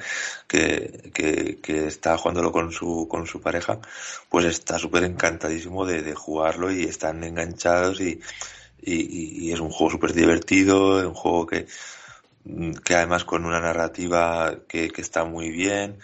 que, 0.47 1.59
que, 1.61 1.87
está 1.87 2.17
jugándolo 2.17 2.51
con 2.51 2.71
su, 2.71 3.07
con 3.09 3.25
su 3.27 3.41
pareja, 3.41 3.79
pues 4.29 4.45
está 4.45 4.77
súper 4.79 5.03
encantadísimo 5.05 5.85
de, 5.85 6.01
de 6.03 6.15
jugarlo 6.15 6.71
y 6.71 6.83
están 6.83 7.23
enganchados 7.23 7.99
y, 8.01 8.19
y, 8.81 9.47
y- 9.49 9.53
es 9.53 9.59
un 9.59 9.71
juego 9.71 9.91
súper 9.91 10.13
divertido, 10.13 11.07
un 11.07 11.13
juego 11.15 11.47
que, 11.47 11.67
que 12.83 12.95
además 12.95 13.23
con 13.25 13.45
una 13.45 13.59
narrativa 13.61 14.55
que, 14.67 14.89
que 14.89 15.01
está 15.01 15.23
muy 15.25 15.49
bien. 15.49 15.99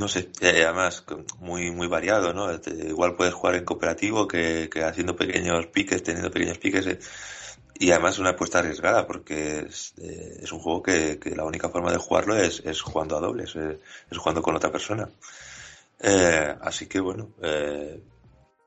No 0.00 0.08
sé, 0.08 0.28
eh, 0.40 0.64
además 0.64 1.04
muy 1.38 1.70
muy 1.70 1.86
variado, 1.86 2.32
¿no? 2.34 2.60
Te- 2.60 2.70
igual 2.88 3.14
puedes 3.16 3.32
jugar 3.34 3.54
en 3.54 3.64
cooperativo 3.64 4.26
que, 4.26 4.68
que 4.72 4.82
haciendo 4.82 5.14
pequeños 5.16 5.66
piques, 5.68 6.02
teniendo 6.02 6.30
pequeños 6.30 6.58
piques. 6.58 6.86
eh, 6.86 6.98
y 7.78 7.90
además 7.92 8.18
una 8.20 8.30
apuesta 8.30 8.60
arriesgada 8.60 9.06
porque 9.06 9.60
es, 9.68 9.94
eh, 9.98 10.38
es 10.42 10.52
un 10.52 10.60
juego 10.60 10.82
que, 10.82 11.18
que 11.18 11.34
la 11.36 11.44
única 11.44 11.68
forma 11.68 11.90
de 11.92 11.98
jugarlo 11.98 12.36
es, 12.36 12.60
es 12.64 12.82
jugando 12.82 13.16
a 13.16 13.20
dobles, 13.20 13.54
eh, 13.56 13.80
es 14.10 14.18
jugando 14.18 14.42
con 14.42 14.56
otra 14.56 14.70
persona. 14.72 15.08
Eh, 16.00 16.56
así 16.62 16.86
que 16.88 17.00
bueno, 17.00 17.30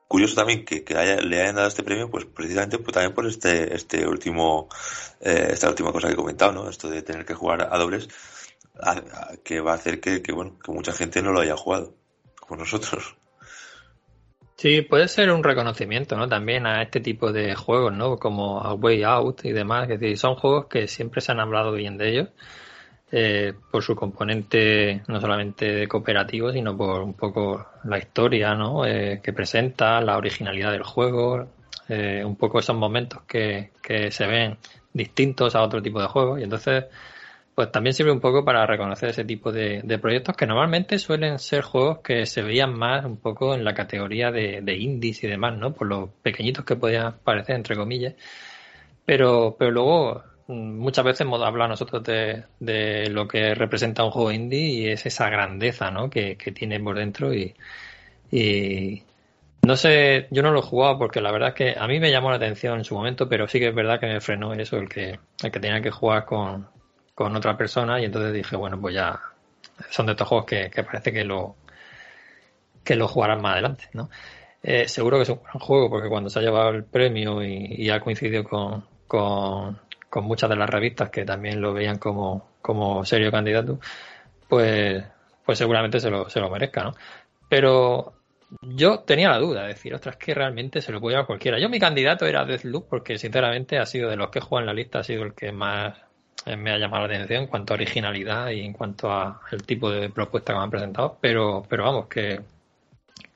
curioso 0.06 0.34
también 0.34 0.64
que, 0.64 0.84
que 0.84 0.96
haya- 0.96 1.20
le 1.20 1.40
hayan 1.42 1.56
dado 1.56 1.68
este 1.68 1.82
premio, 1.82 2.10
pues 2.10 2.24
precisamente 2.24 2.78
pues, 2.78 2.92
también 2.94 3.14
por 3.14 3.26
este, 3.26 3.74
este 3.74 4.06
último, 4.06 4.68
esta 5.20 5.68
última 5.68 5.92
cosa 5.92 6.08
que 6.08 6.14
he 6.14 6.16
comentado, 6.16 6.52
¿no? 6.52 6.68
Esto 6.70 6.88
de 6.88 7.02
tener 7.02 7.24
que 7.26 7.34
jugar 7.34 7.68
a 7.70 7.78
dobles, 7.78 8.08
a- 8.80 8.90
a- 8.92 9.36
que 9.44 9.60
va 9.60 9.72
a 9.72 9.76
hacer 9.76 10.00
que, 10.00 10.20
bueno, 10.32 10.58
que 10.64 10.72
mucha 10.72 10.92
gente 10.92 11.22
no 11.22 11.32
lo 11.32 11.40
haya 11.40 11.56
jugado, 11.56 11.94
como 12.40 12.60
nosotros. 12.60 13.16
Sí, 14.56 14.82
puede 14.82 15.06
ser 15.06 15.30
un 15.30 15.44
reconocimiento, 15.44 16.16
¿no? 16.16 16.28
También 16.28 16.66
a 16.66 16.82
este 16.82 17.00
tipo 17.00 17.30
de 17.32 17.54
juegos, 17.54 17.92
¿no? 17.92 18.16
Como 18.18 18.60
A 18.60 18.74
Way 18.74 19.04
Out 19.04 19.44
y 19.44 19.52
demás. 19.52 19.88
Es 19.88 20.00
decir, 20.00 20.18
son 20.18 20.34
juegos 20.34 20.66
que 20.66 20.88
siempre 20.88 21.20
se 21.20 21.30
han 21.30 21.38
hablado 21.40 21.72
bien 21.72 21.96
de 21.96 22.08
ellos. 22.10 22.28
eh, 23.10 23.54
por 23.70 23.82
su 23.82 23.96
componente 23.96 25.02
no 25.08 25.18
solamente 25.20 25.88
cooperativo, 25.88 26.52
sino 26.52 26.76
por 26.76 27.00
un 27.02 27.14
poco 27.14 27.66
la 27.84 27.98
historia, 27.98 28.54
¿no? 28.54 28.84
Eh, 28.84 29.20
que 29.22 29.32
presenta, 29.32 30.00
la 30.02 30.18
originalidad 30.18 30.72
del 30.72 30.82
juego, 30.82 31.48
eh, 31.88 32.22
un 32.24 32.36
poco 32.36 32.58
esos 32.58 32.76
momentos 32.76 33.22
que, 33.26 33.70
que 33.82 34.10
se 34.10 34.26
ven 34.26 34.58
distintos 34.92 35.54
a 35.54 35.62
otro 35.62 35.80
tipo 35.80 36.00
de 36.02 36.08
juegos. 36.08 36.40
Y 36.40 36.42
entonces, 36.44 36.84
pues 37.58 37.72
también 37.72 37.92
sirve 37.92 38.12
un 38.12 38.20
poco 38.20 38.44
para 38.44 38.64
reconocer 38.66 39.08
ese 39.08 39.24
tipo 39.24 39.50
de, 39.50 39.82
proyectos 40.00 40.36
que 40.36 40.46
normalmente 40.46 40.96
suelen 40.96 41.40
ser 41.40 41.62
juegos 41.62 41.98
que 42.04 42.24
se 42.24 42.40
veían 42.40 42.72
más 42.72 43.04
un 43.04 43.16
poco 43.16 43.52
en 43.52 43.64
la 43.64 43.74
categoría 43.74 44.30
de, 44.30 44.60
de 44.62 44.76
indies 44.76 45.24
y 45.24 45.26
demás, 45.26 45.58
¿no? 45.58 45.74
Por 45.74 45.88
los 45.88 46.08
pequeñitos 46.22 46.64
que 46.64 46.76
podían 46.76 47.16
parecer, 47.24 47.56
entre 47.56 47.74
comillas. 47.74 48.14
Pero, 49.04 49.56
pero 49.58 49.72
luego 49.72 50.22
mm, 50.46 50.78
muchas 50.78 51.04
veces 51.04 51.22
hemos 51.22 51.42
hablado 51.42 51.70
nosotros 51.70 52.04
de, 52.04 52.44
de 52.60 53.10
lo 53.10 53.26
que 53.26 53.52
representa 53.56 54.04
un 54.04 54.12
juego 54.12 54.30
indie 54.30 54.60
y 54.60 54.88
es 54.90 55.04
esa 55.06 55.28
grandeza, 55.28 55.90
¿no? 55.90 56.08
Que, 56.08 56.36
que 56.36 56.52
tiene 56.52 56.78
por 56.78 56.96
dentro 56.96 57.34
y, 57.34 57.56
y 58.30 59.02
no 59.66 59.76
sé, 59.76 60.28
yo 60.30 60.42
no 60.44 60.52
lo 60.52 60.60
he 60.60 60.62
jugado 60.62 60.96
porque 60.96 61.20
la 61.20 61.32
verdad 61.32 61.48
es 61.48 61.54
que 61.56 61.74
a 61.76 61.88
mí 61.88 61.98
me 61.98 62.12
llamó 62.12 62.30
la 62.30 62.36
atención 62.36 62.78
en 62.78 62.84
su 62.84 62.94
momento, 62.94 63.28
pero 63.28 63.48
sí 63.48 63.58
que 63.58 63.70
es 63.70 63.74
verdad 63.74 63.98
que 63.98 64.06
me 64.06 64.20
frenó 64.20 64.52
eso, 64.54 64.76
el 64.76 64.88
que, 64.88 65.18
el 65.42 65.50
que 65.50 65.58
tenía 65.58 65.80
que 65.82 65.90
jugar 65.90 66.24
con, 66.24 66.77
con 67.18 67.34
otra 67.34 67.56
persona 67.56 68.00
y 68.00 68.04
entonces 68.04 68.32
dije, 68.32 68.54
bueno, 68.54 68.80
pues 68.80 68.94
ya 68.94 69.20
son 69.90 70.06
de 70.06 70.12
estos 70.12 70.28
juegos 70.28 70.46
que, 70.46 70.70
parece 70.84 71.12
que 71.12 71.24
lo 71.24 71.56
que 72.84 72.94
lo 72.94 73.08
jugarán 73.08 73.42
más 73.42 73.54
adelante, 73.54 73.88
¿no? 73.92 74.08
Eh, 74.62 74.86
seguro 74.86 75.16
que 75.16 75.24
es 75.24 75.28
un 75.28 75.42
gran 75.42 75.58
juego 75.58 75.90
porque 75.90 76.08
cuando 76.08 76.30
se 76.30 76.38
ha 76.38 76.42
llevado 76.42 76.68
el 76.68 76.84
premio 76.84 77.42
y, 77.42 77.90
ha 77.90 77.98
coincidido 77.98 78.44
con, 78.44 78.84
con, 79.08 79.80
muchas 80.22 80.48
de 80.48 80.54
las 80.54 80.70
revistas 80.70 81.10
que 81.10 81.24
también 81.24 81.60
lo 81.60 81.72
veían 81.72 81.98
como, 81.98 82.50
como 82.62 83.04
serio 83.04 83.32
candidato, 83.32 83.80
pues, 84.48 85.02
pues 85.44 85.58
seguramente 85.58 85.98
se 85.98 86.10
lo, 86.10 86.28
se 86.28 86.38
lo 86.38 86.48
merezca, 86.48 86.84
¿no? 86.84 86.94
Pero 87.48 88.12
yo 88.60 89.00
tenía 89.00 89.30
la 89.30 89.38
duda 89.38 89.62
de 89.62 89.68
decir, 89.70 89.92
ostras, 89.92 90.16
que 90.18 90.34
realmente 90.34 90.80
se 90.80 90.92
lo 90.92 91.00
puede 91.00 91.14
llevar 91.14 91.26
cualquiera. 91.26 91.58
Yo 91.58 91.68
mi 91.68 91.80
candidato 91.80 92.26
era 92.26 92.44
Deathloop 92.44 92.88
porque 92.88 93.18
sinceramente 93.18 93.76
ha 93.80 93.86
sido 93.86 94.08
de 94.08 94.16
los 94.16 94.30
que 94.30 94.38
juegan 94.38 94.66
la 94.66 94.72
lista, 94.72 95.00
ha 95.00 95.02
sido 95.02 95.24
el 95.24 95.34
que 95.34 95.50
más 95.50 96.07
me 96.56 96.70
ha 96.72 96.78
llamado 96.78 97.06
la 97.06 97.14
atención 97.14 97.42
en 97.42 97.48
cuanto 97.48 97.72
a 97.72 97.76
originalidad 97.76 98.50
y 98.50 98.62
en 98.62 98.72
cuanto 98.72 99.10
a 99.10 99.40
el 99.50 99.62
tipo 99.64 99.90
de 99.90 100.08
propuesta 100.10 100.52
que 100.52 100.58
me 100.58 100.64
han 100.64 100.70
presentado, 100.70 101.18
pero, 101.20 101.64
pero 101.68 101.84
vamos, 101.84 102.06
que, 102.06 102.40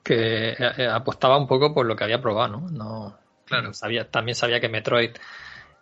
que 0.03 0.51
eh, 0.51 0.57
eh, 0.79 0.87
apostaba 0.87 1.37
un 1.37 1.47
poco 1.47 1.75
por 1.75 1.87
lo 1.87 1.97
que 1.97 2.05
había 2.05 2.21
probado, 2.21 2.59
¿no? 2.59 2.71
no 2.71 3.19
claro. 3.45 3.75
sabía, 3.75 4.11
también 4.11 4.35
sabía 4.35 4.61
que 4.61 4.69
Metroid 4.69 5.11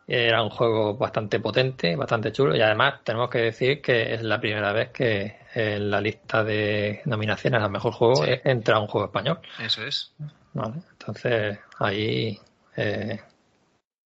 era 0.07 0.43
un 0.43 0.51
juego 0.51 0.97
bastante 0.97 1.39
potente, 1.39 1.95
bastante 1.95 2.33
chulo 2.33 2.57
y 2.57 2.61
además 2.61 3.01
tenemos 3.05 3.31
que 3.31 3.39
decir 3.39 3.81
que 3.81 4.13
es 4.15 4.23
la 4.23 4.41
primera 4.41 4.73
vez 4.73 4.91
que 4.91 5.39
en 5.55 5.89
la 5.91 6.01
lista 6.01 6.43
de 6.43 7.01
nominaciones 7.05 7.63
al 7.63 7.71
mejor 7.71 7.93
juego 7.93 8.25
entra 8.25 8.81
un 8.81 8.89
juego 8.89 9.07
español. 9.07 9.39
Eso 9.61 9.85
es. 9.85 10.13
Vale, 10.53 10.83
entonces 10.91 11.59
ahí 11.79 12.41
eh, 12.77 13.21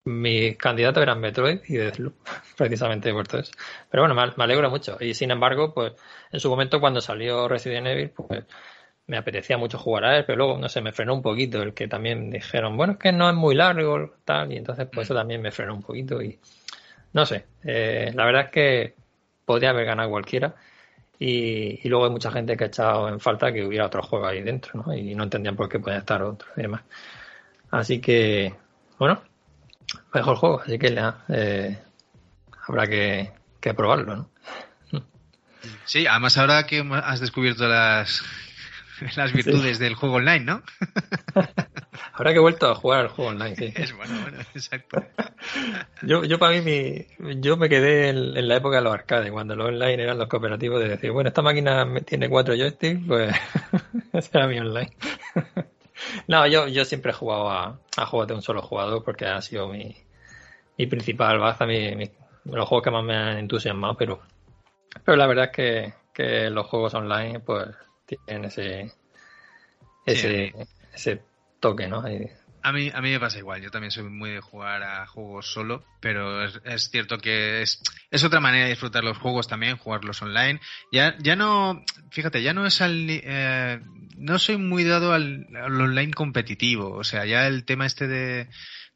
mis 0.05 0.57
candidatos 0.57 1.03
eran 1.03 1.19
Metroid 1.19 1.61
y 1.67 1.75
Deathloop, 1.77 2.15
precisamente 2.57 3.11
por 3.13 3.27
todo 3.27 3.41
eso. 3.41 3.51
Pero 3.89 4.03
bueno, 4.03 4.15
me, 4.15 4.33
me 4.35 4.43
alegro 4.43 4.69
mucho. 4.69 4.97
Y 4.99 5.13
sin 5.13 5.31
embargo, 5.31 5.73
pues 5.73 5.93
en 6.31 6.39
su 6.39 6.49
momento 6.49 6.79
cuando 6.79 7.01
salió 7.01 7.47
Resident 7.47 7.87
Evil, 7.87 8.09
pues 8.09 8.45
me 9.07 9.17
apetecía 9.17 9.57
mucho 9.57 9.77
jugar 9.77 10.05
a 10.05 10.17
él, 10.17 10.25
pero 10.25 10.37
luego, 10.37 10.57
no 10.57 10.69
sé, 10.69 10.81
me 10.81 10.93
frenó 10.93 11.13
un 11.13 11.21
poquito 11.21 11.61
el 11.61 11.73
que 11.73 11.87
también 11.87 12.29
dijeron, 12.29 12.77
bueno, 12.77 12.93
es 12.93 12.99
que 12.99 13.11
no 13.11 13.29
es 13.29 13.35
muy 13.35 13.55
largo, 13.55 14.13
tal, 14.23 14.51
y 14.53 14.57
entonces 14.57 14.87
pues 14.91 15.07
eso 15.07 15.15
también 15.15 15.41
me 15.41 15.51
frenó 15.51 15.73
un 15.73 15.81
poquito 15.81 16.21
y 16.21 16.39
no 17.13 17.25
sé, 17.25 17.45
eh, 17.63 18.11
la 18.15 18.25
verdad 18.25 18.45
es 18.45 18.51
que 18.51 18.95
podría 19.45 19.71
haber 19.71 19.85
ganado 19.85 20.09
cualquiera 20.09 20.55
y, 21.19 21.87
luego 21.89 22.05
hay 22.05 22.11
mucha 22.11 22.31
gente 22.31 22.57
que 22.57 22.63
ha 22.63 22.67
echado 22.67 23.09
en 23.09 23.19
falta 23.19 23.51
que 23.53 23.65
hubiera 23.65 23.85
otro 23.85 24.01
juego 24.01 24.25
ahí 24.27 24.41
dentro, 24.41 24.83
¿no? 24.83 24.93
Y 24.93 25.13
no 25.13 25.23
entendían 25.23 25.55
por 25.55 25.69
qué 25.69 25.79
podía 25.79 25.99
estar 25.99 26.23
otro 26.23 26.49
y 26.57 26.61
demás. 26.63 26.81
Así 27.69 28.01
que, 28.01 28.55
bueno, 28.97 29.21
mejor 30.13 30.35
juego, 30.35 30.61
así 30.61 30.77
que 30.77 30.95
eh, 31.29 31.79
habrá 32.67 32.87
que, 32.87 33.31
que 33.59 33.73
probarlo, 33.73 34.15
¿no? 34.15 34.29
Sí, 35.85 36.07
además 36.07 36.37
ahora 36.37 36.65
que 36.65 36.83
has 37.03 37.19
descubierto 37.19 37.67
las 37.67 38.23
las 39.15 39.33
virtudes 39.33 39.79
del 39.79 39.95
juego 39.95 40.15
online, 40.15 40.45
¿no? 40.45 40.63
Ahora 42.13 42.31
que 42.31 42.37
he 42.37 42.41
vuelto 42.41 42.69
a 42.69 42.75
jugar 42.75 43.01
al 43.01 43.07
juego 43.07 43.31
online, 43.31 43.55
sí. 43.55 43.73
Es 43.75 43.95
bueno, 43.95 44.13
bueno, 44.21 44.39
exacto. 44.53 45.03
yo, 46.03 46.23
yo 46.23 46.37
para 46.37 46.53
mí, 46.53 46.61
mi, 46.61 47.41
yo 47.41 47.57
me 47.57 47.69
quedé 47.69 48.09
en, 48.09 48.47
la 48.47 48.57
época 48.57 48.77
de 48.77 48.83
los 48.83 48.93
arcades, 48.93 49.31
cuando 49.31 49.55
los 49.55 49.67
online 49.67 50.03
eran 50.03 50.17
los 50.17 50.27
cooperativos, 50.27 50.81
de 50.81 50.89
decir, 50.89 51.11
bueno, 51.11 51.29
esta 51.29 51.41
máquina 51.41 51.87
tiene 52.05 52.29
cuatro 52.29 52.55
joysticks, 52.55 53.01
pues 53.07 53.35
ese 54.13 54.29
era 54.33 54.47
mi 54.47 54.59
online. 54.59 54.91
No, 56.27 56.47
yo, 56.47 56.67
yo 56.67 56.85
siempre 56.85 57.11
he 57.11 57.15
jugado 57.15 57.49
a, 57.49 57.79
a 57.97 58.05
juegos 58.05 58.27
de 58.27 58.33
un 58.35 58.41
solo 58.41 58.61
jugador 58.61 59.03
porque 59.03 59.25
ha 59.25 59.41
sido 59.41 59.67
mi, 59.67 59.95
mi 60.77 60.87
principal 60.87 61.39
baza, 61.39 61.65
mi, 61.65 62.09
los 62.45 62.67
juegos 62.67 62.83
que 62.83 62.91
más 62.91 63.03
me 63.03 63.15
han 63.15 63.37
entusiasmado, 63.37 63.95
pero, 63.95 64.21
pero 65.05 65.17
la 65.17 65.27
verdad 65.27 65.45
es 65.45 65.51
que, 65.51 65.93
que 66.13 66.49
los 66.49 66.67
juegos 66.67 66.93
online, 66.93 67.39
pues 67.39 67.67
tienen 68.05 68.45
ese, 68.45 68.91
ese, 70.05 70.53
ese 70.93 71.23
toque, 71.59 71.87
¿no? 71.87 72.03
A 72.63 72.71
mí, 72.71 72.91
a 72.93 73.01
mí 73.01 73.11
me 73.11 73.19
pasa 73.19 73.39
igual, 73.39 73.61
yo 73.61 73.71
también 73.71 73.91
soy 73.91 74.03
muy 74.03 74.29
de 74.31 74.41
jugar 74.41 74.83
a 74.83 75.07
juegos 75.07 75.51
solo, 75.51 75.83
pero 75.99 76.43
es, 76.43 76.89
cierto 76.91 77.17
que 77.17 77.63
es, 77.63 77.81
es, 78.11 78.23
otra 78.23 78.39
manera 78.39 78.65
de 78.65 78.71
disfrutar 78.71 79.03
los 79.03 79.17
juegos 79.17 79.47
también, 79.47 79.77
jugarlos 79.77 80.21
online. 80.21 80.59
Ya, 80.91 81.15
ya 81.19 81.35
no, 81.35 81.83
fíjate, 82.11 82.43
ya 82.43 82.53
no 82.53 82.65
es 82.65 82.81
al, 82.81 83.07
eh, 83.09 83.79
no 84.17 84.37
soy 84.37 84.57
muy 84.57 84.83
dado 84.83 85.13
al, 85.13 85.47
online 85.55 86.13
competitivo, 86.13 86.91
o 86.91 87.03
sea, 87.03 87.25
ya 87.25 87.47
el 87.47 87.65
tema 87.65 87.87
este 87.87 88.07
de, 88.07 88.47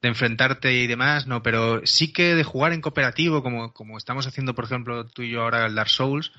de 0.02 0.08
enfrentarte 0.08 0.74
y 0.74 0.86
demás, 0.86 1.26
no, 1.26 1.42
pero 1.42 1.82
sí 1.86 2.14
que 2.14 2.36
de 2.36 2.44
jugar 2.44 2.72
en 2.72 2.82
cooperativo, 2.82 3.42
como, 3.42 3.74
como 3.74 3.98
estamos 3.98 4.28
haciendo, 4.28 4.54
por 4.54 4.66
ejemplo, 4.66 5.08
tú 5.08 5.24
y 5.24 5.32
yo 5.32 5.42
ahora 5.42 5.66
al 5.66 5.74
Dark 5.74 5.90
Souls, 5.90 6.32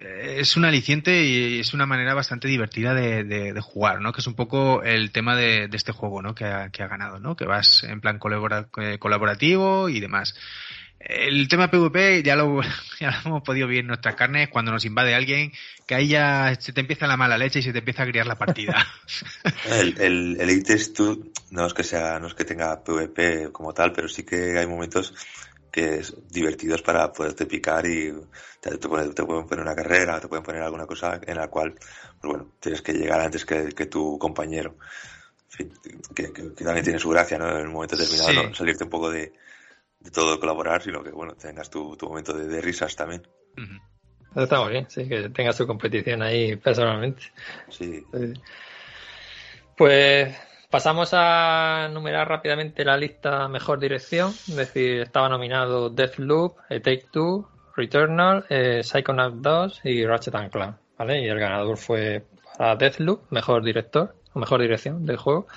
es 0.00 0.56
un 0.56 0.64
aliciente 0.64 1.24
y 1.24 1.60
es 1.60 1.74
una 1.74 1.86
manera 1.86 2.14
bastante 2.14 2.48
divertida 2.48 2.94
de, 2.94 3.60
jugar, 3.60 4.00
¿no? 4.00 4.12
Que 4.12 4.20
es 4.20 4.26
un 4.26 4.34
poco 4.34 4.82
el 4.82 5.12
tema 5.12 5.36
de, 5.36 5.68
este 5.72 5.92
juego, 5.92 6.22
¿no? 6.22 6.34
Que 6.34 6.44
ha, 6.44 6.68
ganado, 6.68 7.18
¿no? 7.20 7.36
Que 7.36 7.44
vas 7.44 7.84
en 7.84 8.00
plan 8.00 8.18
eh, 8.18 8.98
colaborativo 8.98 9.88
y 9.88 10.00
demás. 10.00 10.34
El 10.98 11.48
tema 11.48 11.70
PvP 11.70 12.22
ya 12.22 12.36
lo, 12.36 12.60
hemos 13.24 13.42
podido 13.42 13.66
ver 13.66 13.78
en 13.78 13.86
nuestras 13.86 14.14
carnes 14.16 14.48
cuando 14.48 14.70
nos 14.70 14.84
invade 14.84 15.14
alguien, 15.14 15.52
que 15.86 15.94
ahí 15.94 16.08
ya 16.08 16.54
se 16.58 16.72
te 16.72 16.80
empieza 16.80 17.06
la 17.06 17.16
mala 17.16 17.38
leche 17.38 17.60
y 17.60 17.62
se 17.62 17.72
te 17.72 17.78
empieza 17.78 18.02
a 18.02 18.06
criar 18.06 18.26
la 18.26 18.38
partida. 18.38 18.86
el, 19.70 19.98
el, 20.00 20.40
Elite 20.40 20.76
no 21.50 21.66
es 21.66 21.74
que 21.74 21.84
sea, 21.84 22.18
no 22.18 22.26
es 22.26 22.34
que 22.34 22.44
tenga 22.44 22.84
PvP 22.84 23.50
como 23.50 23.72
tal, 23.72 23.92
pero 23.92 24.08
sí 24.08 24.24
que 24.24 24.58
hay 24.58 24.66
momentos 24.66 25.14
que 25.70 25.96
es 25.96 26.14
divertidos 26.28 26.82
para 26.82 27.12
poderte 27.12 27.46
picar 27.46 27.86
y 27.86 28.12
te, 28.60 28.76
pueden, 28.88 29.14
poner 29.14 29.60
una 29.60 29.74
carrera, 29.74 30.20
te 30.20 30.28
pueden 30.28 30.44
poner 30.44 30.62
alguna 30.62 30.86
cosa 30.86 31.20
en 31.24 31.36
la 31.36 31.48
cual, 31.48 31.74
pues 32.20 32.32
bueno, 32.32 32.52
tienes 32.60 32.82
que 32.82 32.92
llegar 32.92 33.20
antes 33.20 33.44
que, 33.44 33.86
tu 33.86 34.18
compañero. 34.18 34.76
que, 36.14 36.24
también 36.64 36.84
tiene 36.84 36.98
su 36.98 37.10
gracia, 37.10 37.38
¿no? 37.38 37.58
En 37.58 37.68
un 37.68 37.72
momento 37.72 37.96
determinado, 37.96 38.48
no 38.48 38.54
salirte 38.54 38.84
un 38.84 38.90
poco 38.90 39.10
de, 39.10 39.32
de 40.00 40.10
todo 40.10 40.40
colaborar, 40.40 40.82
sino 40.82 41.02
que, 41.02 41.10
bueno, 41.10 41.34
tengas 41.34 41.70
tu, 41.70 41.96
tu 41.96 42.08
momento 42.08 42.32
de, 42.32 42.60
risas 42.60 42.96
también. 42.96 43.26
Está 44.34 44.60
muy 44.62 44.72
bien, 44.72 44.86
sí, 44.88 45.08
que 45.08 45.28
tengas 45.30 45.56
su 45.56 45.66
competición 45.66 46.22
ahí 46.22 46.56
personalmente. 46.56 47.22
Sí. 47.68 48.04
Pues 49.76 50.36
Pasamos 50.70 51.10
a 51.14 51.88
numerar 51.92 52.28
rápidamente 52.28 52.84
la 52.84 52.96
lista 52.96 53.48
mejor 53.48 53.80
dirección. 53.80 54.30
Es 54.30 54.54
decir, 54.54 55.00
estaba 55.00 55.28
nominado 55.28 55.90
Deathloop, 55.90 56.58
Take 56.68 57.06
Two, 57.12 57.48
Returnal, 57.74 58.46
eh, 58.48 58.82
Psychonaut 58.84 59.34
2 59.34 59.80
y 59.84 60.06
Ratchet 60.06 60.34
Clank. 60.52 60.76
¿vale? 60.96 61.22
Y 61.22 61.28
el 61.28 61.40
ganador 61.40 61.76
fue 61.76 62.24
Deathloop, 62.58 63.32
mejor 63.32 63.64
director, 63.64 64.14
o 64.32 64.38
mejor 64.38 64.60
dirección 64.60 65.04
del 65.04 65.16
juego. 65.16 65.48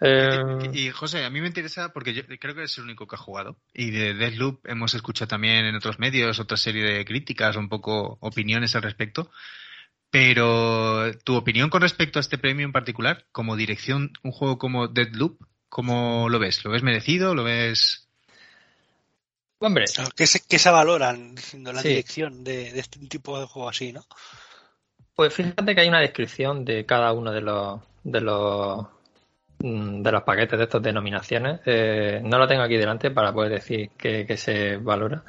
Eh, 0.00 0.70
y, 0.72 0.90
José, 0.90 1.24
a 1.24 1.30
mí 1.30 1.40
me 1.40 1.48
interesa 1.48 1.92
porque 1.92 2.14
yo 2.14 2.22
creo 2.26 2.54
que 2.54 2.64
es 2.64 2.78
el 2.78 2.84
único 2.84 3.06
que 3.06 3.16
ha 3.16 3.18
jugado. 3.18 3.58
Y 3.74 3.90
de 3.90 4.14
Deathloop 4.14 4.66
hemos 4.66 4.94
escuchado 4.94 5.28
también 5.28 5.66
en 5.66 5.74
otros 5.74 5.98
medios 5.98 6.38
otra 6.38 6.56
serie 6.56 6.84
de 6.84 7.04
críticas, 7.04 7.56
un 7.56 7.68
poco 7.68 8.16
opiniones 8.20 8.74
al 8.76 8.82
respecto. 8.82 9.30
Pero 10.18 11.12
tu 11.24 11.36
opinión 11.36 11.68
con 11.68 11.82
respecto 11.82 12.18
a 12.18 12.20
este 12.20 12.38
premio 12.38 12.64
en 12.64 12.72
particular, 12.72 13.26
como 13.32 13.54
dirección, 13.54 14.12
un 14.22 14.32
juego 14.32 14.56
como 14.56 14.88
Deadloop, 14.88 15.38
¿cómo 15.68 16.30
lo 16.30 16.38
ves? 16.38 16.64
¿Lo 16.64 16.70
ves 16.70 16.82
merecido? 16.82 17.34
¿Lo 17.34 17.44
ves...? 17.44 18.08
Hombre... 19.58 19.84
¿Qué 20.16 20.26
se, 20.26 20.40
qué 20.48 20.58
se 20.58 20.70
valoran 20.70 21.34
diciendo 21.34 21.70
la 21.70 21.82
dirección 21.82 22.44
de, 22.44 22.78
este 22.78 22.98
tipo 23.08 23.38
de 23.38 23.44
juego 23.44 23.68
así, 23.68 23.92
no? 23.92 24.06
Pues 25.14 25.34
fíjate 25.34 25.74
que 25.74 25.82
hay 25.82 25.88
una 25.88 26.00
descripción 26.00 26.64
de 26.64 26.86
cada 26.86 27.12
uno 27.12 27.30
de 27.30 27.42
los 27.42 27.82
de 28.02 28.20
los 28.22 28.86
mm, 29.58 30.00
de 30.00 30.12
los 30.12 30.22
paquetes 30.22 30.58
de 30.58 30.64
estas 30.64 30.82
denominaciones. 30.82 31.60
Eh, 31.66 32.22
no 32.24 32.38
lo 32.38 32.48
tengo 32.48 32.62
aquí 32.62 32.78
delante 32.78 33.10
para 33.10 33.34
poder 33.34 33.52
decir 33.52 33.90
que 33.98 34.36
se 34.38 34.78
valora. 34.78 35.22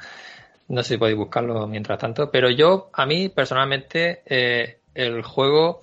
No 0.68 0.82
sé 0.82 0.94
si 0.94 0.98
podéis 0.98 1.16
buscarlo 1.16 1.66
mientras 1.66 1.98
tanto, 1.98 2.30
pero 2.30 2.50
yo, 2.50 2.90
a 2.92 3.06
mí 3.06 3.30
personalmente, 3.30 4.22
eh, 4.26 4.77
el 4.98 5.22
juego, 5.22 5.80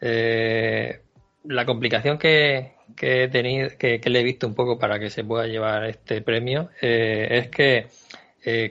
eh, 0.00 1.00
la 1.44 1.64
complicación 1.64 2.18
que, 2.18 2.74
he 3.00 3.28
tenido, 3.28 3.70
que, 3.78 4.00
le 4.04 4.20
he 4.20 4.24
visto 4.24 4.46
un 4.46 4.54
poco 4.54 4.78
para 4.78 4.98
que 4.98 5.10
se 5.10 5.24
pueda 5.24 5.46
llevar 5.46 5.84
este 5.84 6.20
premio, 6.22 6.70
eh, 6.80 7.28
es 7.30 7.48
que 7.48 7.88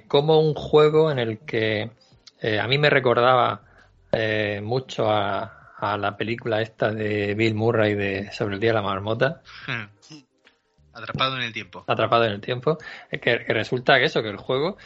como 0.08 0.40
un 0.40 0.54
juego 0.54 1.12
en 1.12 1.20
el 1.20 1.40
que 1.40 1.90
a 2.62 2.66
mí 2.66 2.78
me 2.78 2.90
recordaba 2.90 3.62
mucho 4.62 5.12
a, 5.12 5.74
a, 5.78 5.98
la 5.98 6.16
película 6.16 6.62
esta 6.62 6.92
de 6.92 7.34
Bill 7.34 7.56
Murray 7.56 7.94
de 7.94 8.32
Sobre 8.32 8.56
el 8.56 8.62
Día 8.62 8.70
de 8.70 8.76
la 8.76 8.82
Marmota. 8.82 9.42
Hmm. 9.68 9.84
Atrapado 10.94 11.36
en 11.36 11.44
el 11.44 11.52
tiempo. 11.52 11.84
Atrapado 11.88 12.24
en 12.24 12.32
el 12.32 12.40
tiempo. 12.40 12.78
Que, 13.12 13.20
que 13.20 13.54
resulta 13.54 14.00
que 14.00 14.06
eso, 14.06 14.24
que 14.24 14.30
el 14.30 14.38
juego 14.38 14.78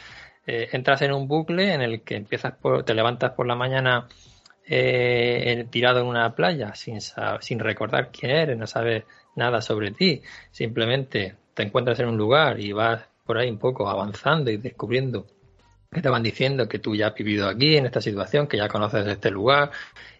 eh, 0.51 0.69
entras 0.71 1.03
en 1.03 1.13
un 1.13 1.27
bucle 1.27 1.71
en 1.73 1.81
el 1.81 2.01
que 2.01 2.15
empiezas 2.15 2.53
por, 2.53 2.83
te 2.83 2.95
levantas 2.95 3.33
por 3.33 3.45
la 3.45 3.53
mañana 3.53 4.07
eh, 4.69 5.65
tirado 5.69 6.01
en 6.01 6.05
una 6.05 6.35
playa 6.35 6.75
sin, 6.75 6.99
sin 7.01 7.59
recordar 7.59 8.11
quién 8.11 8.31
eres, 8.31 8.57
no 8.57 8.67
sabes 8.67 9.03
nada 9.35 9.61
sobre 9.61 9.91
ti, 9.91 10.21
simplemente 10.51 11.35
te 11.53 11.63
encuentras 11.63 11.99
en 11.99 12.07
un 12.07 12.17
lugar 12.17 12.59
y 12.59 12.71
vas 12.71 13.03
por 13.25 13.37
ahí 13.37 13.49
un 13.49 13.57
poco 13.59 13.89
avanzando 13.89 14.51
y 14.51 14.57
descubriendo 14.57 15.25
que 15.91 16.01
te 16.01 16.09
van 16.09 16.21
diciendo 16.21 16.67
que 16.67 16.79
tú 16.79 16.95
ya 16.95 17.07
has 17.07 17.15
vivido 17.15 17.47
aquí, 17.47 17.75
en 17.75 17.85
esta 17.85 18.01
situación, 18.01 18.47
que 18.47 18.57
ya 18.57 18.67
conoces 18.67 19.07
este 19.07 19.31
lugar, 19.31 19.71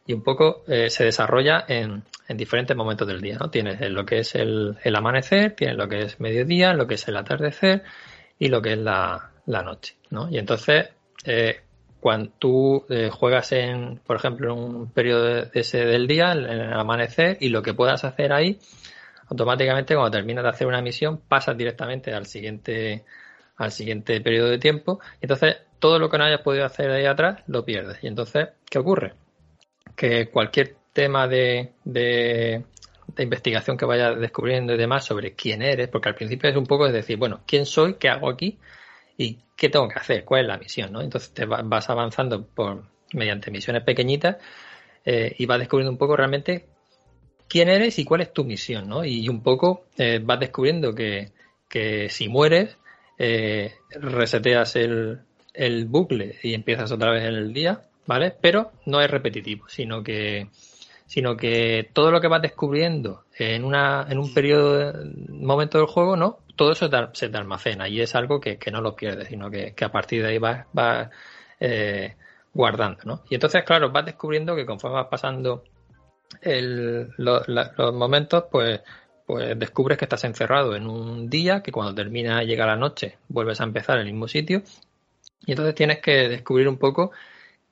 y 0.06 0.14
un 0.14 0.24
poco 0.24 0.64
eh, 0.68 0.89
se 0.89 1.04
desarrolla 1.04 1.64
en, 1.68 2.04
en, 2.28 2.38
diferentes 2.38 2.76
momentos 2.76 3.08
del 3.08 3.22
día, 3.22 3.38
¿no? 3.38 3.52
Tienes 3.52 3.80
lo 3.91 4.04
que 4.06 4.20
es 4.20 4.34
el, 4.34 4.78
el, 4.84 4.95
amanecer, 4.95 5.56
tienes 5.56 5.78
lo 5.78 5.88
que 5.88 6.00
es 6.00 6.20
mediodía, 6.20 6.74
lo 6.74 6.88
que 6.88 6.95
es 6.95 7.08
el 7.08 7.18
atardecer, 7.18 7.84
y 8.39 8.47
lo 8.47 8.64
que 8.64 8.74
es 8.74 8.80
la, 8.80 9.32
la 9.45 9.62
noche, 9.62 9.95
¿no? 10.10 10.28
Y 10.30 10.39
entonces, 10.39 10.89
eh, 11.26 11.62
cuando 12.00 12.32
tú 12.39 12.86
eh, 12.89 13.10
juegas 13.12 13.52
en, 13.52 14.00
por 14.06 14.16
ejemplo, 14.16 14.54
en 14.54 14.60
un 14.60 14.91
periodo 14.91 15.26
de 15.26 15.50
ese 15.54 15.86
del 15.86 16.08
día, 16.08 16.32
en 16.32 16.45
el 16.45 16.74
amanecer, 16.74 17.38
y 17.41 17.50
lo 17.50 17.62
que 17.62 17.74
puedas 17.74 18.04
hacer 18.04 18.32
ahí, 18.32 18.60
automáticamente 19.28 19.95
cuando 19.95 20.12
terminas 20.12 20.43
de 20.43 20.50
hacer 20.50 20.68
una 20.68 20.82
misión, 20.82 21.22
pasas 21.28 21.58
directamente 21.58 22.14
al 22.14 22.26
siguiente, 22.26 23.04
al 23.58 23.72
siguiente 23.72 24.22
periodo 24.22 24.50
de 24.50 24.60
tiempo, 24.60 25.00
y 25.22 25.26
entonces 25.26 25.58
todo 25.80 26.00
lo 26.00 26.10
que 26.10 26.18
no 26.18 26.26
hayas 26.26 26.41
podido 26.41 26.66
hacer 26.66 26.89
ahí 26.91 27.06
atrás 27.06 27.41
lo 27.47 27.66
pierdes. 27.66 28.04
Y 28.04 28.08
entonces, 28.08 28.50
¿qué 28.70 28.80
ocurre? 28.80 29.14
Que 29.95 30.30
cualquier 30.30 30.76
tema 30.93 31.28
de, 31.28 31.74
de, 31.84 32.64
de 33.16 33.24
investigación 33.24 33.78
que 33.78 33.86
vayas 33.86 34.20
descubriendo 34.20 34.74
y 34.74 34.78
demás 34.78 35.06
sobre 35.06 35.34
quién 35.34 35.62
eres, 35.62 35.89
porque 35.89 36.10
al 36.10 36.16
principio 36.16 36.50
es 36.50 36.56
un 36.56 36.66
poco 36.66 36.88
es 36.88 36.93
decir, 36.93 37.18
bueno, 37.18 37.41
¿quién 37.45 37.66
soy? 37.66 37.95
¿Qué 37.95 38.10
hago 38.10 38.30
aquí? 38.30 38.58
¿Y 39.18 39.39
qué 39.60 39.70
tengo 39.70 39.88
que 39.89 39.99
hacer? 39.99 40.24
¿Cuál 40.24 40.41
es 40.41 40.47
la 40.47 40.57
misión? 40.57 40.91
¿no? 40.93 41.01
Entonces 41.01 41.34
te 41.34 41.45
vas 41.45 41.89
avanzando 41.89 42.45
por 42.45 42.86
mediante 43.14 43.51
misiones 43.51 43.84
pequeñitas 43.84 44.38
eh, 45.03 45.36
y 45.38 45.45
vas 45.45 45.60
descubriendo 45.60 45.91
un 45.91 45.97
poco 45.97 46.16
realmente 46.16 46.68
quién 47.47 47.70
eres 47.70 47.99
y 47.99 48.05
cuál 48.05 48.22
es 48.22 48.32
tu 48.32 48.45
misión, 48.45 48.88
¿no? 48.88 49.03
Y 49.03 49.28
un 49.28 49.43
poco 49.43 49.86
eh, 49.97 50.20
vas 50.24 50.39
descubriendo 50.39 50.93
que, 50.93 51.32
que 51.68 52.10
si 52.10 52.30
mueres, 52.30 52.78
eh, 53.18 53.74
reseteas 53.91 54.76
el, 54.76 55.22
el 55.53 55.86
bucle 55.86 56.38
y 56.41 56.53
empiezas 56.53 56.91
otra 56.91 57.12
vez 57.12 57.24
el 57.26 57.51
día, 57.51 57.82
¿vale? 58.05 58.34
Pero 58.39 58.72
no 58.86 59.01
es 59.01 59.12
repetitivo, 59.12 59.68
sino 59.68 60.03
que 60.03 60.47
sino 61.05 61.36
que 61.36 61.89
todo 61.91 62.12
lo 62.12 62.22
que 62.22 62.28
vas 62.28 62.43
descubriendo 62.43 63.24
en 63.36 63.66
una 63.66 64.05
en 64.07 64.20
un 64.20 64.32
periodo 64.32 64.93
momento 65.30 65.80
del 65.80 65.88
juego 65.88 66.16
no 66.16 66.38
todo 66.60 66.74
eso 66.74 66.89
se 67.14 67.30
te 67.30 67.38
almacena 67.38 67.88
y 67.88 68.01
es 68.01 68.16
algo 68.16 68.41
que, 68.41 68.57
que 68.57 68.70
no 68.70 68.82
lo 68.82 68.93
pierdes 68.93 69.30
sino 69.30 69.49
que, 69.49 69.74
que, 69.74 69.86
a 69.86 69.91
partir 69.93 70.22
de 70.22 70.28
ahí 70.28 70.38
vas, 70.39 70.66
vas 70.74 71.10
eh, 71.57 72.16
guardando 72.53 72.99
¿no? 73.05 73.24
y 73.30 73.36
entonces 73.36 73.64
claro 73.64 73.91
vas 73.91 74.05
descubriendo 74.05 74.57
que 74.57 74.66
conforme 74.66 74.97
vas 74.97 75.07
pasando 75.07 75.64
el, 76.41 77.14
los 77.18 77.93
momentos 77.93 78.43
pues 78.51 78.82
pues 79.26 79.57
descubres 79.57 79.97
que 79.97 80.03
estás 80.03 80.26
encerrado 80.26 80.76
en 80.76 80.86
un 80.88 81.30
día 81.30 81.64
que 81.64 81.72
cuando 81.72 81.95
termina 81.95 82.43
llega 82.43 82.66
la 82.66 82.76
noche 82.76 83.18
vuelves 83.30 83.62
a 83.62 83.64
empezar 83.64 83.95
en 83.95 84.07
el 84.07 84.12
mismo 84.12 84.28
sitio 84.28 84.62
y 85.45 85.51
entonces 85.51 85.76
tienes 85.76 86.01
que 86.01 86.28
descubrir 86.28 86.68
un 86.68 86.78
poco 86.78 87.14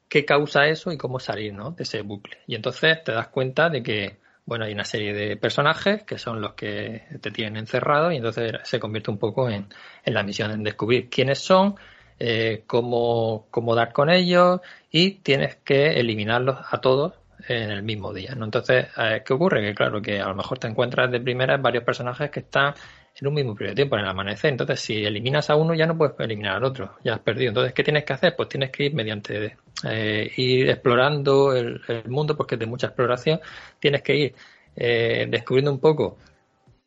qué 0.08 0.24
causa 0.24 0.68
eso 0.68 0.94
y 0.94 0.98
cómo 0.98 1.20
salir 1.20 1.54
¿no? 1.54 1.72
de 1.72 1.84
ese 1.84 2.02
bucle. 2.02 2.38
Y 2.48 2.56
entonces 2.56 3.04
te 3.04 3.12
das 3.12 3.28
cuenta 3.28 3.70
de 3.70 3.84
que, 3.84 4.18
bueno, 4.48 4.64
hay 4.64 4.72
una 4.72 4.86
serie 4.86 5.14
de 5.14 5.36
personajes 5.36 6.04
que 6.04 6.18
son 6.18 6.40
los 6.40 6.54
que 6.54 7.04
te 7.22 7.32
tienen 7.32 7.58
encerrado 7.58 8.14
y 8.14 8.16
entonces 8.16 8.54
se 8.64 8.80
convierte 8.80 9.12
un 9.12 9.20
poco 9.20 9.50
en, 9.50 9.68
en 10.06 10.14
la 10.14 10.24
misión, 10.24 10.52
en 10.52 10.64
descubrir 10.64 11.10
quiénes 11.10 11.40
son, 11.40 11.76
eh, 12.18 12.64
cómo, 12.66 13.48
cómo 13.52 13.76
dar 13.76 13.92
con 13.92 14.10
ellos 14.10 14.62
y 14.90 15.16
tienes 15.16 15.58
que 15.58 16.00
eliminarlos 16.00 16.60
a 16.72 16.80
todos 16.80 17.14
en 17.50 17.72
el 17.72 17.84
mismo 17.84 18.14
día. 18.14 18.36
¿no? 18.36 18.46
Entonces, 18.46 18.88
eh, 18.98 19.22
¿qué 19.26 19.34
ocurre? 19.34 19.62
Que 19.62 19.76
claro, 19.76 20.02
que 20.02 20.22
a 20.22 20.28
lo 20.30 20.36
mejor 20.36 20.60
te 20.60 20.68
encuentras 20.68 21.12
de 21.12 21.20
primera 21.20 21.58
varios 21.58 21.84
personajes 21.84 22.32
que 22.32 22.40
están 22.40 22.74
en 23.20 23.28
un 23.28 23.34
mismo 23.34 23.56
periodo 23.56 23.72
de 23.72 23.76
tiempo, 23.76 23.96
en 23.96 24.04
el 24.04 24.10
amanecer. 24.10 24.52
Entonces, 24.52 24.80
si 24.80 25.06
eliminas 25.06 25.50
a 25.50 25.56
uno, 25.56 25.74
ya 25.74 25.86
no 25.86 25.98
puedes 25.98 26.20
eliminar 26.20 26.58
al 26.58 26.64
otro, 26.64 26.98
ya 27.04 27.16
has 27.16 27.20
perdido. 27.20 27.50
Entonces, 27.50 27.74
¿qué 27.74 27.84
tienes 27.84 28.04
que 28.04 28.14
hacer? 28.14 28.36
Pues 28.36 28.50
tienes 28.50 28.72
que 28.72 28.86
ir 28.86 28.94
mediante 28.94 29.58
eh, 29.86 30.32
ir 30.38 30.70
explorando 30.70 31.56
el, 31.56 31.82
mundo, 32.08 32.36
porque 32.36 32.56
es 32.56 32.60
de 32.60 32.66
mucha 32.66 32.88
exploración, 32.88 33.40
tienes 33.80 34.02
que 34.02 34.16
ir 34.16 34.36
eh, 34.76 35.28
descubriendo 35.30 35.72
un 35.72 35.80
poco 35.80 36.18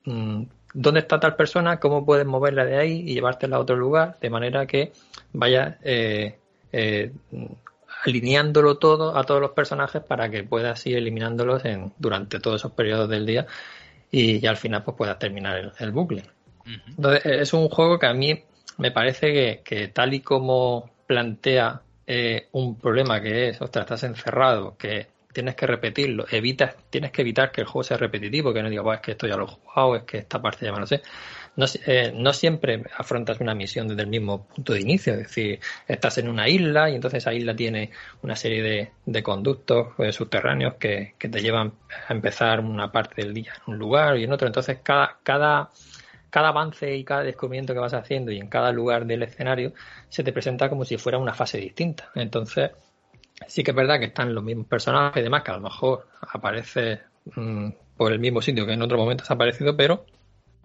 mmm, 0.04 0.44
dónde 0.72 1.00
está 1.00 1.18
tal 1.18 1.36
persona, 1.36 1.78
cómo 1.78 2.04
puedes 2.04 2.26
moverla 2.26 2.64
de 2.64 2.78
ahí 2.78 3.02
y 3.06 3.14
llevártela 3.14 3.56
a 3.56 3.60
otro 3.60 3.76
lugar, 3.76 4.18
de 4.20 4.30
manera 4.30 4.66
que 4.66 4.92
vayas 5.32 5.76
eh, 5.82 6.38
eh, 6.72 7.12
alineándolo 8.04 8.78
todo 8.78 9.16
a 9.16 9.24
todos 9.24 9.40
los 9.40 9.50
personajes 9.50 10.02
para 10.02 10.30
que 10.30 10.44
puedas 10.44 10.86
ir 10.86 10.96
eliminándolos 10.96 11.64
en, 11.64 11.92
durante 11.98 12.38
todos 12.40 12.60
esos 12.60 12.72
periodos 12.72 13.08
del 13.08 13.26
día 13.26 13.46
y, 14.10 14.44
y 14.44 14.46
al 14.46 14.56
final 14.56 14.82
pues 14.82 14.96
puedas 14.96 15.18
terminar 15.18 15.56
el, 15.58 15.72
el 15.78 15.90
bucle. 15.92 16.22
Uh 16.66 16.68
-huh. 16.68 16.82
Entonces 16.88 17.26
es 17.26 17.52
un 17.52 17.68
juego 17.68 17.98
que 17.98 18.06
a 18.06 18.14
mí 18.14 18.42
me 18.78 18.90
parece 18.90 19.32
que, 19.32 19.60
que 19.64 19.88
tal 19.88 20.14
y 20.14 20.20
como 20.20 20.90
plantea 21.06 21.82
eh, 22.06 22.48
un 22.52 22.76
problema 22.78 23.20
que 23.20 23.48
es, 23.48 23.60
ostras, 23.60 23.84
estás 23.84 24.04
encerrado, 24.04 24.76
que 24.76 25.06
tienes 25.32 25.54
que 25.54 25.66
repetirlo, 25.66 26.24
evitas, 26.30 26.74
tienes 26.90 27.12
que 27.12 27.22
evitar 27.22 27.52
que 27.52 27.60
el 27.60 27.66
juego 27.66 27.84
sea 27.84 27.96
repetitivo, 27.96 28.52
que 28.52 28.62
no 28.62 28.68
diga, 28.68 28.94
es 28.94 29.00
que 29.00 29.12
esto 29.12 29.26
ya 29.28 29.36
lo 29.36 29.44
he 29.44 29.48
jugado, 29.48 29.96
es 29.96 30.02
que 30.02 30.18
esta 30.18 30.40
parte 30.42 30.66
ya 30.66 30.72
me 30.72 30.80
lo 30.80 30.86
sé. 30.86 31.02
No, 31.56 31.66
eh, 31.86 32.12
no, 32.14 32.32
siempre 32.32 32.84
afrontas 32.96 33.40
una 33.40 33.54
misión 33.54 33.88
desde 33.88 34.02
el 34.02 34.08
mismo 34.08 34.46
punto 34.46 34.72
de 34.72 34.80
inicio, 34.80 35.14
es 35.14 35.18
decir, 35.20 35.60
estás 35.88 36.18
en 36.18 36.28
una 36.28 36.48
isla 36.48 36.88
y 36.88 36.94
entonces 36.94 37.18
esa 37.18 37.34
isla 37.34 37.54
tiene 37.56 37.90
una 38.22 38.36
serie 38.36 38.62
de, 38.62 38.90
de 39.04 39.22
conductos 39.22 39.88
eh, 39.98 40.12
subterráneos 40.12 40.74
que, 40.74 41.14
que, 41.18 41.28
te 41.28 41.40
llevan 41.40 41.72
a 42.08 42.12
empezar 42.12 42.60
una 42.60 42.92
parte 42.92 43.22
del 43.22 43.34
día 43.34 43.52
en 43.66 43.74
un 43.74 43.78
lugar 43.78 44.16
y 44.16 44.24
en 44.24 44.32
otro. 44.32 44.46
Entonces 44.46 44.78
cada, 44.82 45.18
cada, 45.22 45.70
cada 46.30 46.48
avance 46.48 46.96
y 46.96 47.04
cada 47.04 47.24
descubrimiento 47.24 47.74
que 47.74 47.80
vas 47.80 47.94
haciendo 47.94 48.30
y 48.30 48.38
en 48.38 48.48
cada 48.48 48.70
lugar 48.72 49.04
del 49.04 49.24
escenario 49.24 49.72
se 50.08 50.22
te 50.22 50.32
presenta 50.32 50.68
como 50.68 50.84
si 50.84 50.96
fuera 50.98 51.18
una 51.18 51.34
fase 51.34 51.58
distinta. 51.58 52.10
Entonces, 52.14 52.70
sí 53.46 53.64
que 53.64 53.72
es 53.72 53.76
verdad 53.76 53.98
que 53.98 54.06
están 54.06 54.34
los 54.34 54.44
mismos 54.44 54.66
personajes 54.66 55.20
y 55.20 55.24
demás, 55.24 55.42
que 55.42 55.50
a 55.50 55.54
lo 55.54 55.62
mejor 55.62 56.06
aparece 56.20 57.00
mmm, 57.34 57.70
por 57.96 58.12
el 58.12 58.20
mismo 58.20 58.40
sitio 58.40 58.66
que 58.66 58.72
en 58.72 58.82
otro 58.82 58.98
momento 58.98 59.24
ha 59.28 59.34
aparecido, 59.34 59.76
pero 59.76 60.06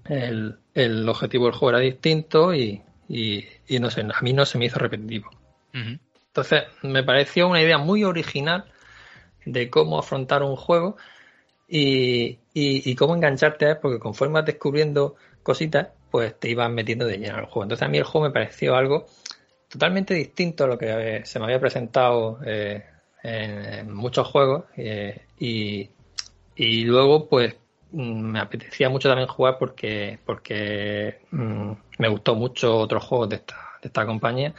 el, 0.06 0.58
el, 0.74 1.10
objetivo 1.10 1.46
del 1.46 1.56
juego 1.56 1.78
era 1.78 1.80
distinto 1.80 2.54
y, 2.54 2.82
y, 3.08 3.46
y, 3.68 3.80
no 3.80 3.90
sé, 3.90 4.02
a 4.02 4.22
mí 4.22 4.34
no 4.34 4.46
se 4.46 4.58
me 4.58 4.66
hizo 4.66 4.80
repetitivo. 4.80 5.30
Uh 5.74 5.78
-huh. 5.78 6.00
Entonces, 6.28 6.64
me 6.84 7.04
pareció 7.04 7.48
una 7.48 7.62
idea 7.62 7.78
muy 7.78 8.04
original 8.04 8.66
de 9.46 9.70
cómo 9.70 10.00
afrontar 10.00 10.44
un 10.44 10.56
juego 10.56 10.98
y, 11.68 12.40
y, 12.54 12.90
y 12.90 12.96
cómo 12.96 13.16
engancharte 13.16 13.66
a 13.66 13.72
él, 13.72 13.78
porque 13.82 14.00
conforme 14.00 14.36
vas 14.36 14.46
descubriendo 14.46 15.16
cositas, 15.44 15.90
pues 16.12 16.38
te 16.40 16.50
ibas 16.50 16.70
metiendo 16.70 17.06
de 17.06 17.18
lleno 17.18 17.38
al 17.38 17.46
juego. 17.46 17.64
Entonces, 17.64 17.86
a 17.86 17.90
mí 17.90 17.98
el 17.98 18.04
juego 18.04 18.28
me 18.28 18.34
pareció 18.34 18.76
algo 18.76 19.06
totalmente 19.70 20.14
distinto 20.14 20.64
a 20.64 20.68
lo 20.68 20.78
que 20.78 21.22
se 21.26 21.40
me 21.40 21.46
había 21.46 21.60
presentado 21.60 22.40
eh, 22.46 22.84
en, 23.24 23.66
en, 23.66 23.94
muchos 23.94 24.28
juegos 24.28 24.66
eh, 24.78 25.22
y, 25.40 25.90
y 26.56 26.84
luego, 26.86 27.28
pues 27.28 27.56
me 27.96 28.40
apetecía 28.40 28.90
mucho 28.90 29.08
también 29.08 29.28
jugar 29.28 29.58
porque, 29.58 30.20
porque 30.26 31.22
mmm, 31.32 31.72
me 31.98 32.10
gustó 32.10 32.36
mucho 32.36 32.78
otros 32.78 33.04
juegos 33.04 33.30
de 33.30 33.38
esta, 33.38 33.56
de 33.82 33.88
esta 33.88 34.06
compañía, 34.06 34.54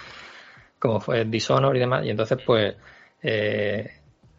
como 0.79 1.01
fue 1.01 1.25
Dishonor 1.25 1.77
y 1.77 1.81
demás, 1.81 2.05
y 2.05 2.11
entonces 2.11 2.39
pues 2.45 2.75
eh, 3.23 3.91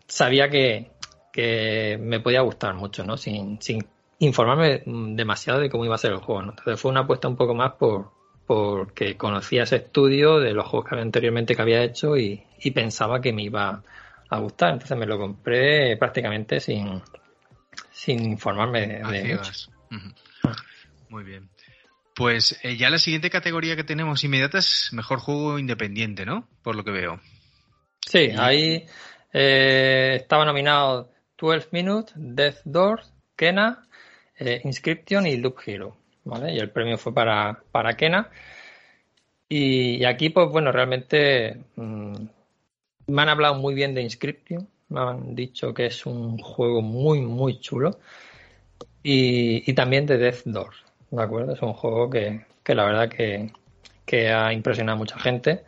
sabía 0.07 0.49
que, 0.49 0.91
que, 1.31 1.97
me 2.01 2.19
podía 2.19 2.41
gustar 2.41 2.73
mucho, 2.73 3.03
¿no? 3.03 3.17
Sin, 3.17 3.61
sin 3.61 3.85
informarme 4.19 4.83
demasiado 4.85 5.59
de 5.59 5.69
cómo 5.69 5.85
iba 5.85 5.95
a 5.95 5.99
ser 5.99 6.11
el 6.11 6.17
juego. 6.17 6.41
Entonces 6.41 6.79
fue 6.79 6.91
una 6.91 7.01
apuesta 7.01 7.27
un 7.27 7.35
poco 7.35 7.53
más 7.53 7.73
por 7.73 8.17
porque 8.47 9.17
conocía 9.17 9.63
ese 9.63 9.75
estudio 9.75 10.39
de 10.39 10.53
los 10.53 10.65
juegos 10.65 10.89
que 10.89 10.95
anteriormente 10.95 11.53
que 11.53 11.61
había 11.61 11.83
hecho 11.83 12.15
y 12.15 12.41
pensaba 12.73 13.19
que 13.19 13.33
me 13.33 13.43
iba 13.43 13.83
a 14.29 14.39
gustar. 14.39 14.73
Entonces 14.73 14.97
me 14.97 15.05
lo 15.05 15.19
compré 15.19 15.97
prácticamente 15.97 16.61
sin, 16.61 17.01
sin 17.97 18.23
informarme 18.29 18.81
de, 18.81 18.87
de 18.87 19.35
uh 19.35 19.39
-huh. 19.39 20.55
Muy 21.09 21.23
bien. 21.23 21.49
Pues 22.13 22.59
eh, 22.63 22.77
ya 22.77 22.91
la 22.91 22.99
siguiente 22.99 23.31
categoría 23.31 23.75
que 23.75 23.83
tenemos 23.83 24.23
inmediata 24.23 24.59
es 24.59 24.89
mejor 24.93 25.19
juego 25.19 25.57
independiente, 25.57 26.23
¿no? 26.23 26.47
Por 26.61 26.75
lo 26.75 26.83
que 26.83 26.91
veo. 26.91 27.19
Sí, 27.99 28.31
ahí 28.37 28.85
eh, 29.33 30.17
estaba 30.21 30.45
nominado 30.45 31.11
12 31.39 31.69
Minutes, 31.71 32.13
Death 32.15 32.59
Doors, 32.65 33.11
Kena, 33.35 33.87
eh, 34.37 34.61
Inscription 34.63 35.25
y 35.25 35.37
Loop 35.37 35.57
Hero. 35.65 35.97
¿vale? 36.23 36.53
Y 36.53 36.59
el 36.59 36.69
premio 36.69 36.99
fue 36.99 37.13
para, 37.15 37.63
para 37.71 37.93
Kena. 37.93 38.29
Y, 39.49 39.97
y 39.97 40.05
aquí, 40.05 40.29
pues 40.29 40.49
bueno, 40.49 40.71
realmente 40.71 41.63
mmm, 41.75 42.13
me 43.07 43.21
han 43.23 43.29
hablado 43.29 43.55
muy 43.55 43.73
bien 43.73 43.95
de 43.95 44.03
Inscription 44.03 44.67
me 44.89 44.99
han 44.99 45.35
dicho 45.35 45.73
que 45.73 45.88
es 45.88 46.05
un 46.05 46.38
juego 46.38 46.81
muy, 46.81 47.21
muy 47.21 47.59
chulo. 47.59 47.99
Y, 49.03 49.69
y 49.69 49.73
también 49.73 50.05
de 50.05 50.17
Death 50.17 50.43
Door, 50.45 50.73
¿de 51.11 51.23
acuerdo? 51.23 51.53
Es 51.53 51.61
un 51.61 51.73
juego 51.73 52.09
que, 52.09 52.45
que 52.63 52.75
la 52.75 52.85
verdad 52.85 53.09
que, 53.09 53.51
que, 54.05 54.29
ha 54.29 54.51
impresionado 54.51 54.97
a 54.97 54.99
mucha 54.99 55.19
gente. 55.19 55.63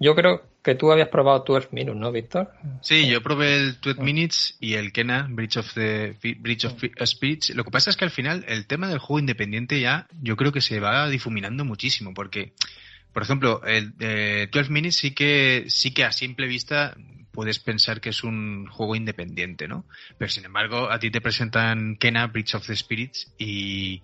Yo 0.00 0.14
creo 0.14 0.42
que 0.62 0.74
tú 0.74 0.92
habías 0.92 1.08
probado 1.08 1.44
12 1.46 1.68
Minutes, 1.72 2.00
¿no, 2.00 2.12
Víctor? 2.12 2.52
Sí, 2.80 3.08
yo 3.08 3.22
probé 3.22 3.56
el 3.56 3.80
12 3.80 4.02
Minutes 4.02 4.56
y 4.60 4.74
el 4.74 4.92
Kena, 4.92 5.26
Bridge 5.28 5.58
of 5.58 5.74
the 5.74 6.16
Bridge 6.38 6.64
of 6.66 6.82
Spirits. 7.04 7.54
Lo 7.54 7.64
que 7.64 7.70
pasa 7.70 7.90
es 7.90 7.96
que 7.96 8.04
al 8.04 8.10
final 8.10 8.44
el 8.48 8.66
tema 8.66 8.88
del 8.88 8.98
juego 8.98 9.20
independiente 9.20 9.80
ya 9.80 10.06
yo 10.22 10.36
creo 10.36 10.52
que 10.52 10.60
se 10.60 10.80
va 10.80 11.08
difuminando 11.08 11.64
muchísimo 11.64 12.14
porque 12.14 12.52
por 13.12 13.22
ejemplo, 13.22 13.60
el 13.64 13.92
eh, 14.00 14.48
12 14.52 14.70
Minutes 14.70 14.96
sí 14.96 15.10
que 15.12 15.64
sí 15.66 15.92
que 15.92 16.04
a 16.04 16.12
simple 16.12 16.46
vista 16.46 16.96
puedes 17.32 17.58
pensar 17.58 18.00
que 18.00 18.10
es 18.10 18.24
un 18.24 18.66
juego 18.66 18.96
independiente, 18.96 19.68
¿no? 19.68 19.84
Pero 20.18 20.30
sin 20.30 20.44
embargo, 20.44 20.90
a 20.90 20.98
ti 20.98 21.10
te 21.10 21.20
presentan 21.20 21.96
Kena, 21.96 22.26
Bridge 22.26 22.54
of 22.54 22.66
the 22.66 22.76
Spirits 22.76 23.32
y, 23.38 24.02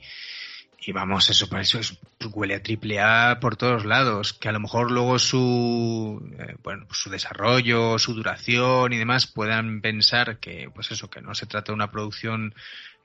y 0.79 0.93
vamos, 0.93 1.29
eso 1.31 1.49
para 1.49 1.63
eso 1.63 1.79
es, 1.79 1.99
huele 2.33 2.55
a 2.55 2.63
triple 2.63 3.01
A 3.01 3.39
por 3.41 3.57
todos 3.57 3.85
lados, 3.85 4.33
que 4.33 4.49
a 4.49 4.53
lo 4.53 4.61
mejor 4.61 4.91
luego 4.91 5.19
su 5.19 6.23
eh, 6.39 6.57
bueno, 6.63 6.87
su 6.93 7.11
desarrollo, 7.11 7.99
su 7.99 8.15
duración 8.15 8.93
y 8.93 8.99
demás 8.99 9.27
puedan 9.27 9.81
pensar 9.81 10.39
que 10.39 10.71
pues 10.75 10.91
eso, 10.91 11.11
que 11.11 11.21
no 11.21 11.35
se 11.35 11.47
trata 11.47 11.73
de 11.73 11.77
una 11.77 11.91
producción 11.91 12.55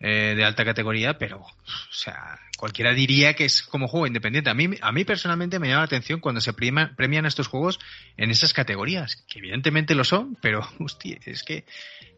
eh, 0.04 0.34
de 0.36 0.44
alta 0.44 0.66
categoría, 0.66 1.20
pero 1.20 1.42
o 1.42 1.94
sea, 1.94 2.40
cualquiera 2.58 2.92
diría 2.92 3.36
que 3.36 3.46
es 3.46 3.62
como 3.62 3.88
juego 3.88 4.08
independiente. 4.08 4.50
A 4.50 4.56
mí 4.56 4.68
a 4.82 4.92
mí 4.92 5.06
personalmente 5.06 5.60
me 5.60 5.68
llama 5.68 5.82
la 5.82 5.86
atención 5.86 6.20
cuando 6.20 6.42
se 6.42 6.54
premian 6.54 7.26
estos 7.28 7.48
juegos 7.48 7.80
en 8.18 8.32
esas 8.32 8.52
categorías, 8.52 9.24
que 9.30 9.38
evidentemente 9.38 9.94
lo 9.94 10.04
son, 10.04 10.40
pero 10.42 10.68
hostia, 10.80 11.20
es 11.26 11.44
que 11.44 11.66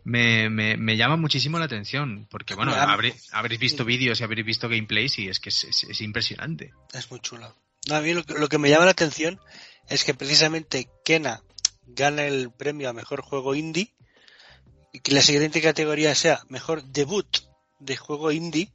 me, 0.06 0.50
me, 0.50 0.78
me, 0.78 0.96
llama 0.96 1.18
muchísimo 1.18 1.60
la 1.60 1.66
atención, 1.66 2.26
porque 2.32 2.56
bueno, 2.56 2.74
habréis, 2.74 3.60
visto 3.60 3.84
vídeos 3.84 4.22
y 4.22 4.24
habréis 4.24 4.46
visto 4.46 4.70
gameplays 4.70 5.20
y 5.20 5.28
es 5.28 5.42
que 5.42 5.50
es, 5.50 5.66
es, 5.66 6.00
impresionante. 6.00 6.72
Es 6.94 7.12
muy 7.12 7.20
chulo. 7.20 7.54
a 7.92 8.00
mí 8.00 8.14
lo, 8.14 8.24
lo, 8.38 8.48
que 8.48 8.60
me 8.60 8.70
llama 8.70 8.86
la 8.86 8.92
atención 8.92 9.42
es 9.90 10.06
que 10.06 10.14
precisamente 10.14 10.88
Kena 11.04 11.42
gana 11.86 12.24
el 12.24 12.50
premio 12.50 12.90
a 12.90 12.94
mejor 12.94 13.22
juego 13.22 13.56
indie 13.56 13.94
y 14.94 15.02
que 15.02 15.12
la 15.12 15.22
siguiente 15.22 15.62
categoría 15.62 16.16
sea 16.16 16.44
mejor 16.48 16.84
debut 16.84 17.28
de 17.86 17.98
juego 17.98 18.32
indie 18.32 18.74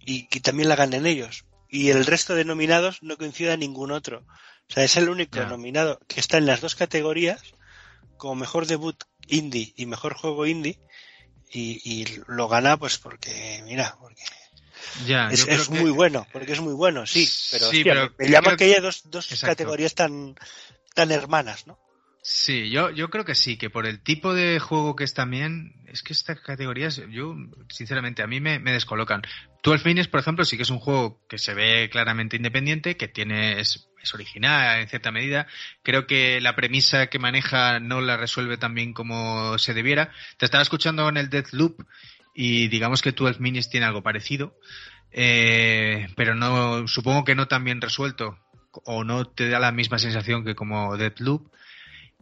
y 0.00 0.28
que 0.28 0.40
también 0.40 0.68
la 0.68 0.76
ganen 0.76 1.06
ellos. 1.06 1.44
Y 1.68 1.90
el 1.90 2.06
resto 2.06 2.34
de 2.34 2.44
nominados 2.44 3.02
no 3.02 3.16
coincida 3.16 3.54
en 3.54 3.60
ningún 3.60 3.90
otro. 3.90 4.24
O 4.68 4.72
sea, 4.72 4.84
es 4.84 4.96
el 4.96 5.08
único 5.08 5.40
nominado 5.44 6.00
que 6.08 6.20
está 6.20 6.38
en 6.38 6.46
las 6.46 6.60
dos 6.60 6.74
categorías 6.74 7.42
como 8.16 8.34
mejor 8.34 8.66
debut 8.66 9.04
indie 9.28 9.74
y 9.76 9.86
mejor 9.86 10.14
juego 10.14 10.46
indie 10.46 10.78
y, 11.52 12.06
lo 12.26 12.48
gana 12.48 12.76
pues 12.76 12.98
porque, 12.98 13.62
mira, 13.64 13.96
porque 14.00 14.22
ya, 15.06 15.28
es, 15.30 15.70
muy 15.70 15.90
bueno, 15.90 16.26
porque 16.32 16.52
es 16.52 16.60
muy 16.60 16.74
bueno, 16.74 17.06
sí, 17.06 17.30
pero, 17.82 18.12
me 18.18 18.28
llama 18.28 18.56
que 18.56 18.64
haya 18.64 18.80
dos, 18.80 19.02
dos 19.04 19.28
categorías 19.40 19.94
tan, 19.94 20.34
tan 20.94 21.10
hermanas, 21.12 21.66
¿no? 21.66 21.78
Sí, 22.28 22.70
yo, 22.70 22.90
yo 22.90 23.08
creo 23.08 23.24
que 23.24 23.36
sí, 23.36 23.56
que 23.56 23.70
por 23.70 23.86
el 23.86 24.00
tipo 24.00 24.34
de 24.34 24.58
juego 24.58 24.96
que 24.96 25.04
es 25.04 25.14
también, 25.14 25.74
es 25.86 26.02
que 26.02 26.12
estas 26.12 26.40
categorías, 26.40 27.00
yo, 27.08 27.36
sinceramente, 27.68 28.20
a 28.20 28.26
mí 28.26 28.40
me, 28.40 28.58
me 28.58 28.72
descolocan. 28.72 29.22
Twelve 29.62 29.84
Minutes, 29.84 30.08
por 30.08 30.18
ejemplo, 30.18 30.44
sí 30.44 30.56
que 30.56 30.64
es 30.64 30.70
un 30.70 30.80
juego 30.80 31.20
que 31.28 31.38
se 31.38 31.54
ve 31.54 31.88
claramente 31.88 32.34
independiente, 32.34 32.96
que 32.96 33.06
tiene, 33.06 33.60
es, 33.60 33.88
es 34.02 34.12
original 34.12 34.80
en 34.80 34.88
cierta 34.88 35.12
medida. 35.12 35.46
Creo 35.84 36.08
que 36.08 36.40
la 36.40 36.56
premisa 36.56 37.06
que 37.06 37.20
maneja 37.20 37.78
no 37.78 38.00
la 38.00 38.16
resuelve 38.16 38.56
tan 38.56 38.74
bien 38.74 38.92
como 38.92 39.56
se 39.58 39.72
debiera. 39.72 40.10
Te 40.36 40.46
estaba 40.46 40.62
escuchando 40.62 41.08
en 41.08 41.18
el 41.18 41.30
Deathloop 41.30 41.80
y 42.34 42.66
digamos 42.66 43.02
que 43.02 43.12
12 43.12 43.38
Minutes 43.38 43.70
tiene 43.70 43.86
algo 43.86 44.02
parecido, 44.02 44.58
eh, 45.12 46.08
pero 46.16 46.34
no, 46.34 46.88
supongo 46.88 47.22
que 47.22 47.36
no 47.36 47.46
tan 47.46 47.62
bien 47.62 47.80
resuelto 47.80 48.36
o 48.84 49.04
no 49.04 49.26
te 49.26 49.48
da 49.48 49.60
la 49.60 49.70
misma 49.70 50.00
sensación 50.00 50.44
que 50.44 50.56
como 50.56 50.96
Deathloop. 50.96 51.54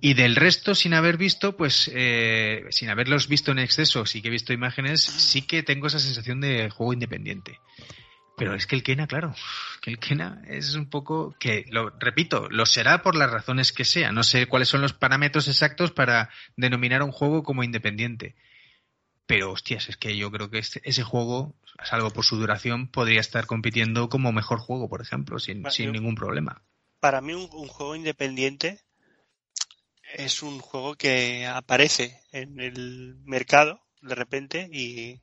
Y 0.04 0.12
del 0.12 0.36
resto, 0.36 0.74
sin 0.74 0.92
haber 0.92 1.16
visto, 1.16 1.56
pues, 1.56 1.90
eh, 1.90 2.66
sin 2.68 2.90
haberlos 2.90 3.26
visto 3.26 3.52
en 3.52 3.58
exceso, 3.58 4.04
sí 4.04 4.20
que 4.20 4.28
he 4.28 4.30
visto 4.30 4.52
imágenes, 4.52 5.02
sí 5.02 5.40
que 5.40 5.62
tengo 5.62 5.86
esa 5.86 5.98
sensación 5.98 6.42
de 6.42 6.68
juego 6.68 6.92
independiente. 6.92 7.58
Pero 8.36 8.54
es 8.54 8.66
que 8.66 8.76
el 8.76 8.82
Kena, 8.82 9.06
claro, 9.06 9.34
que 9.80 9.88
el 9.88 9.98
Kena 9.98 10.42
es 10.46 10.74
un 10.74 10.90
poco 10.90 11.34
que, 11.40 11.64
lo 11.70 11.88
repito, 11.88 12.50
lo 12.50 12.66
será 12.66 13.00
por 13.00 13.16
las 13.16 13.30
razones 13.30 13.72
que 13.72 13.86
sea. 13.86 14.12
No 14.12 14.24
sé 14.24 14.46
cuáles 14.46 14.68
son 14.68 14.82
los 14.82 14.92
parámetros 14.92 15.48
exactos 15.48 15.90
para 15.90 16.28
denominar 16.54 17.02
un 17.02 17.10
juego 17.10 17.42
como 17.42 17.64
independiente. 17.64 18.34
Pero, 19.24 19.52
hostias, 19.52 19.88
es 19.88 19.96
que 19.96 20.18
yo 20.18 20.30
creo 20.30 20.50
que 20.50 20.58
este, 20.58 20.82
ese 20.84 21.02
juego, 21.02 21.54
salvo 21.82 22.10
por 22.10 22.26
su 22.26 22.36
duración, 22.36 22.88
podría 22.88 23.20
estar 23.20 23.46
compitiendo 23.46 24.10
como 24.10 24.32
mejor 24.32 24.58
juego, 24.58 24.86
por 24.86 25.00
ejemplo, 25.00 25.38
sin, 25.38 25.64
sin 25.70 25.92
ningún 25.92 26.14
problema. 26.14 26.60
Para 27.00 27.22
mí, 27.22 27.32
un, 27.32 27.48
juego 27.48 27.96
independiente 27.96 28.83
es 30.14 30.42
un 30.42 30.60
juego 30.60 30.94
que 30.94 31.46
aparece 31.46 32.22
en 32.32 32.60
el 32.60 33.16
mercado 33.24 33.80
de 34.00 34.14
repente 34.14 34.68
y, 34.72 35.22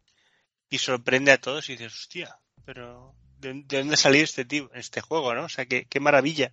y 0.70 0.78
sorprende 0.78 1.32
a 1.32 1.40
todos 1.40 1.70
y 1.70 1.74
dices, 1.74 1.94
hostia, 1.94 2.38
pero 2.66 3.16
¿de, 3.42 3.64
dónde 3.64 3.98
salió 3.98 4.24
este 4.24 4.46
tipo, 4.46 4.70
este 4.74 5.02
juego, 5.02 5.34
no? 5.34 5.46
O 5.46 5.50
sea, 5.50 5.66
qué, 5.66 5.86
qué 5.90 6.00
maravilla. 6.00 6.52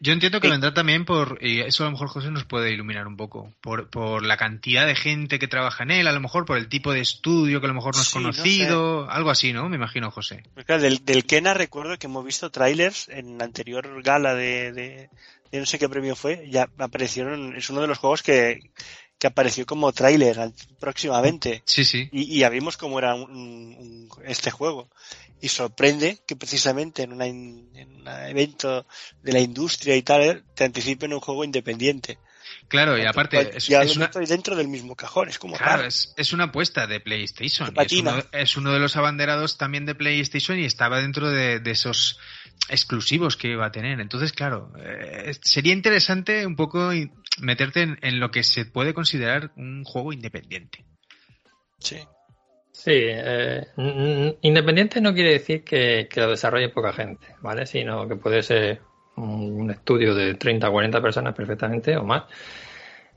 Yo, 0.00 0.12
entiendo 0.12 0.40
que 0.40 0.48
vendrá 0.48 0.72
también 0.72 1.04
por, 1.04 1.38
y 1.40 1.60
eso 1.60 1.82
a 1.82 1.86
lo 1.86 1.92
mejor 1.92 2.08
José 2.08 2.30
nos 2.30 2.44
puede 2.44 2.70
iluminar 2.72 3.06
un 3.08 3.16
poco, 3.16 3.52
por, 3.60 3.88
por 3.90 4.24
la 4.24 4.36
cantidad 4.36 4.86
de 4.86 4.94
gente 4.94 5.40
que 5.40 5.48
trabaja 5.48 5.82
en 5.82 5.90
él, 5.90 6.06
a 6.06 6.12
lo 6.12 6.20
mejor 6.20 6.44
por 6.44 6.56
el 6.56 6.68
tipo 6.68 6.92
de 6.92 7.00
estudio 7.00 7.60
que 7.60 7.66
a 7.66 7.68
lo 7.68 7.74
mejor 7.74 7.96
no 7.96 8.02
es 8.02 8.10
conocido, 8.10 9.10
algo 9.10 9.30
así, 9.30 9.52
¿no? 9.52 9.68
Me 9.68 9.76
imagino, 9.76 10.10
José. 10.12 10.44
Pues 10.54 10.66
del, 10.80 11.04
del 11.04 11.24
Kena 11.24 11.54
recuerdo 11.54 11.98
que 11.98 12.06
hemos 12.06 12.24
visto 12.24 12.50
trailers 12.50 13.08
en 13.08 13.38
la 13.38 13.44
anterior 13.44 14.02
gala 14.02 14.34
de, 14.34 14.72
de, 14.72 15.10
no 15.58 15.66
sé 15.66 15.78
qué 15.78 15.88
premio 15.88 16.14
fue, 16.14 16.48
ya 16.48 16.68
aparecieron, 16.78 17.56
es 17.56 17.68
uno 17.68 17.80
de 17.80 17.88
los 17.88 17.98
juegos 17.98 18.22
que, 18.22 18.70
que 19.18 19.26
apareció 19.26 19.66
como 19.66 19.92
tráiler 19.92 20.52
próximamente. 20.80 21.62
Sí, 21.64 21.84
sí. 21.84 22.08
Y, 22.12 22.38
ya 22.38 22.48
vimos 22.48 22.76
cómo 22.76 22.98
era 22.98 23.14
este 24.24 24.50
juego 24.50 24.88
y 25.40 25.48
sorprende 25.48 26.20
que 26.24 26.36
precisamente 26.36 27.02
en, 27.02 27.12
un 27.12 27.68
evento 28.28 28.86
de 29.22 29.32
la 29.32 29.40
industria 29.40 29.96
y 29.96 30.02
tal 30.02 30.44
te 30.54 30.64
anticipen 30.64 31.12
un 31.12 31.20
juego 31.20 31.44
independiente. 31.44 32.18
Claro, 32.72 32.96
y 32.96 33.04
aparte 33.04 33.58
es, 33.58 33.66
ya 33.66 33.82
estoy 33.82 34.24
dentro 34.24 34.56
del 34.56 34.66
mismo 34.66 34.96
cajón, 34.96 35.28
es 35.28 35.38
como 35.38 35.58
claro, 35.58 35.84
es, 35.84 36.14
es, 36.16 36.32
una 36.32 36.44
apuesta 36.44 36.86
de 36.86 37.00
PlayStation. 37.00 37.70
Es 37.76 37.92
uno, 37.92 38.14
es 38.32 38.56
uno, 38.56 38.72
de 38.72 38.78
los 38.78 38.96
abanderados 38.96 39.58
también 39.58 39.84
de 39.84 39.94
PlayStation 39.94 40.58
y 40.58 40.64
estaba 40.64 41.02
dentro 41.02 41.28
de, 41.28 41.60
esos 41.66 42.18
exclusivos 42.70 43.36
que 43.36 43.48
iba 43.48 43.66
a 43.66 43.72
tener. 43.72 44.00
Entonces, 44.00 44.32
claro, 44.32 44.72
eh, 44.78 45.34
sería 45.42 45.74
interesante 45.74 46.46
un 46.46 46.56
poco 46.56 46.92
meterte 47.40 47.82
en, 47.82 47.98
en, 48.00 48.20
lo 48.20 48.30
que 48.30 48.42
se 48.42 48.64
puede 48.64 48.94
considerar 48.94 49.52
un 49.56 49.84
juego 49.84 50.14
independiente. 50.14 50.82
Sí. 51.78 51.98
Sí, 52.72 52.90
eh, 52.94 53.66
independiente 54.40 55.02
no 55.02 55.12
quiere 55.12 55.32
decir 55.32 55.62
que, 55.62 56.08
lo 56.16 56.30
desarrolle 56.30 56.70
poca 56.70 56.94
gente, 56.94 57.36
¿vale? 57.42 57.66
Sino 57.66 58.08
que 58.08 58.16
puede 58.16 58.42
ser 58.42 58.80
un, 59.16 59.70
estudio 59.70 60.14
de 60.14 60.34
30 60.34 60.68
o 60.68 60.72
40 60.72 61.00
personas 61.00 61.34
perfectamente 61.34 61.96
o 61.96 62.04
más. 62.04 62.24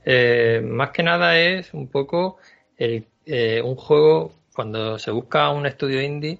Eh, 0.04 0.60
más 0.64 0.90
que 0.90 1.02
nada 1.02 1.38
es 1.38 1.74
un 1.74 1.88
poco 1.88 2.38
el, 2.76 3.06
eh, 3.24 3.60
un 3.62 3.76
juego, 3.76 4.32
cuando 4.54 4.98
se 4.98 5.10
busca 5.10 5.50
un 5.50 5.66
estudio 5.66 6.00
indie, 6.00 6.38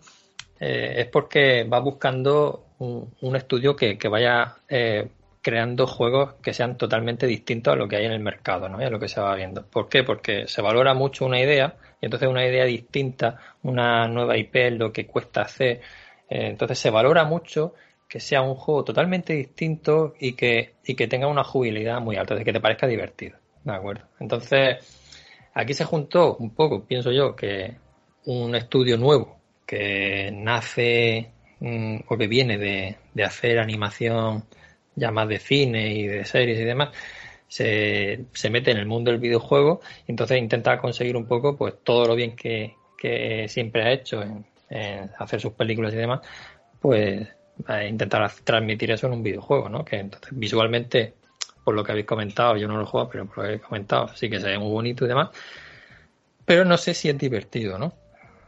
es 0.59 1.07
porque 1.09 1.65
va 1.65 1.81
buscando 1.81 2.65
un, 2.79 3.37
estudio 3.37 3.77
que, 3.77 3.99
que 3.99 4.09
vaya 4.09 4.57
creando 5.47 5.87
juegos 5.87 6.35
que 6.43 6.53
sean 6.53 6.77
totalmente 6.77 7.25
distintos 7.25 7.73
a 7.73 7.77
lo 7.77 7.87
que 7.87 7.95
hay 7.95 8.05
en 8.05 8.11
el 8.11 8.19
mercado, 8.19 8.69
¿no? 8.69 8.83
Y 8.83 8.85
a 8.85 8.91
lo 8.91 8.99
que 8.99 9.07
se 9.07 9.21
va 9.21 9.33
viendo. 9.37 9.65
¿Por 9.65 9.89
qué? 9.89 10.03
Porque 10.03 10.49
se 10.49 10.61
valora 10.61 10.93
mucho 10.93 11.25
una 11.25 11.41
idea 11.41 11.77
y 12.01 12.07
entonces 12.07 12.29
una 12.29 12.45
idea 12.45 12.65
distinta, 12.65 13.39
una 13.63 14.09
nueva 14.09 14.37
IP, 14.37 14.73
lo 14.73 14.93
que 14.93 15.07
cuesta 15.07 15.43
hacer. 15.43 15.83
Eh, 16.29 16.49
entonces 16.49 16.81
se 16.81 16.91
valora 16.91 17.25
mucho 17.25 17.75
que 18.09 18.21
sea 18.21 18.43
un 18.43 18.55
juego 18.55 18.85
totalmente 18.85 19.33
distinto 19.35 20.15
y 20.19 20.33
que, 20.35 20.75
y 20.85 20.95
que 20.95 21.09
tenga 21.09 21.27
una 21.27 21.45
jubilidad 21.45 22.01
muy 22.01 22.17
alta, 22.17 22.35
de 22.35 22.45
que 22.45 22.53
te 22.53 22.61
parezca 22.61 22.87
divertido. 22.87 23.39
¿De 23.65 23.73
acuerdo? 23.73 24.07
Entonces, 24.21 24.77
aquí 25.55 25.75
se 25.75 25.85
juntó 25.85 26.37
un 26.37 26.55
poco, 26.55 26.85
pienso 26.85 27.11
yo, 27.11 27.35
que 27.35 27.77
un 28.27 28.55
estudio 28.55 28.97
nuevo 28.97 29.37
que 29.67 30.31
nace 30.33 31.31
mm, 31.61 31.99
o 32.09 32.17
que 32.17 32.29
viene 32.29 32.59
de, 32.59 32.97
de 33.15 33.25
hacer 33.25 33.59
animación 33.59 34.45
ya 34.97 35.11
más 35.11 35.29
de 35.29 35.39
cine 35.39 35.93
y 35.93 36.07
de 36.07 36.25
series 36.25 36.59
y 36.59 36.65
demás, 36.65 36.91
se, 37.49 38.25
se 38.33 38.51
mete 38.51 38.71
en 38.71 38.79
el 38.79 38.87
mundo 38.87 39.11
del 39.11 39.21
videojuego 39.21 39.81
y 40.07 40.13
entonces 40.13 40.39
intenta 40.39 40.79
conseguir 40.79 41.17
un 41.17 41.27
poco 41.27 41.57
pues 41.57 41.75
todo 41.85 42.07
lo 42.07 42.17
bien 42.17 42.35
que, 42.35 42.75
siempre 43.47 43.85
ha 43.85 43.93
hecho 43.93 44.21
en, 44.21 44.45
hacer 45.17 45.41
sus 45.41 45.53
películas 45.53 45.95
y 45.95 45.97
demás, 45.97 46.27
pues 46.81 47.29
intentar 47.89 48.31
transmitir 48.45 48.91
eso 48.91 49.07
en 49.07 49.15
un 49.15 49.23
videojuego, 49.23 49.69
¿no? 49.69 49.85
Que 49.85 49.97
entonces 49.97 50.31
visualmente, 50.33 51.15
por 51.65 51.75
lo 51.75 51.83
que 51.85 51.93
habéis 51.93 52.07
comentado, 52.07 52.57
yo 52.57 52.69
no 52.69 52.77
lo 52.77 52.83
he 52.83 52.87
jugado, 52.87 53.11
pero 53.11 53.27
por 53.27 53.39
lo 53.39 53.43
que 53.43 53.49
habéis 53.49 53.63
comentado, 53.63 54.09
sí 54.15 54.29
que 54.29 54.41
se 54.41 54.49
ve 54.49 54.59
muy 54.59 54.71
bonito 54.71 55.05
y 55.05 55.09
demás, 55.09 55.31
pero 56.45 56.65
no 56.65 56.77
sé 56.77 56.95
si 56.95 57.09
es 57.09 57.19
divertido, 57.19 57.79
¿no? 57.79 57.93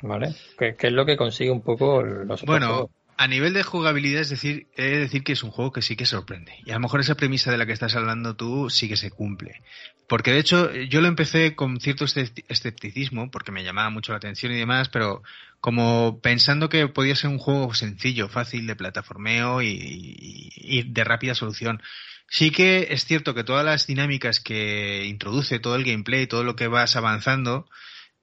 ¿Vale? 0.02 0.34
Que, 0.56 0.76
es 0.78 0.92
lo 0.92 1.04
que 1.04 1.16
consigue 1.16 1.50
un 1.50 1.62
poco 1.62 2.02
los 2.02 2.44
Bueno, 2.44 2.90
a 3.18 3.26
nivel 3.26 3.52
de 3.52 3.64
jugabilidad, 3.64 4.22
es 4.22 4.30
decir, 4.30 4.68
he 4.76 4.84
de 4.84 4.98
decir 5.00 5.24
que 5.24 5.32
es 5.32 5.42
un 5.42 5.50
juego 5.50 5.72
que 5.72 5.82
sí 5.82 5.96
que 5.96 6.06
sorprende. 6.06 6.54
Y 6.64 6.70
a 6.70 6.74
lo 6.74 6.80
mejor 6.80 7.00
esa 7.00 7.16
premisa 7.16 7.50
de 7.50 7.58
la 7.58 7.66
que 7.66 7.72
estás 7.72 7.96
hablando 7.96 8.36
tú 8.36 8.70
sí 8.70 8.88
que 8.88 8.96
se 8.96 9.10
cumple. 9.10 9.60
Porque 10.06 10.30
de 10.30 10.38
hecho, 10.38 10.72
yo 10.72 11.00
lo 11.00 11.08
empecé 11.08 11.56
con 11.56 11.80
cierto 11.80 12.04
escepticismo, 12.04 13.28
porque 13.32 13.50
me 13.50 13.64
llamaba 13.64 13.90
mucho 13.90 14.12
la 14.12 14.18
atención 14.18 14.52
y 14.52 14.56
demás, 14.56 14.88
pero 14.88 15.24
como 15.60 16.20
pensando 16.22 16.68
que 16.68 16.86
podía 16.86 17.16
ser 17.16 17.30
un 17.30 17.38
juego 17.38 17.74
sencillo, 17.74 18.28
fácil 18.28 18.68
de 18.68 18.76
plataformeo 18.76 19.62
y, 19.62 20.84
de 20.86 21.04
rápida 21.04 21.34
solución. 21.34 21.82
Sí 22.28 22.52
que 22.52 22.86
es 22.90 23.04
cierto 23.04 23.34
que 23.34 23.42
todas 23.42 23.64
las 23.64 23.88
dinámicas 23.88 24.38
que 24.38 25.06
introduce, 25.06 25.58
todo 25.58 25.74
el 25.74 25.84
gameplay, 25.84 26.28
todo 26.28 26.44
lo 26.44 26.54
que 26.54 26.68
vas 26.68 26.94
avanzando, 26.94 27.68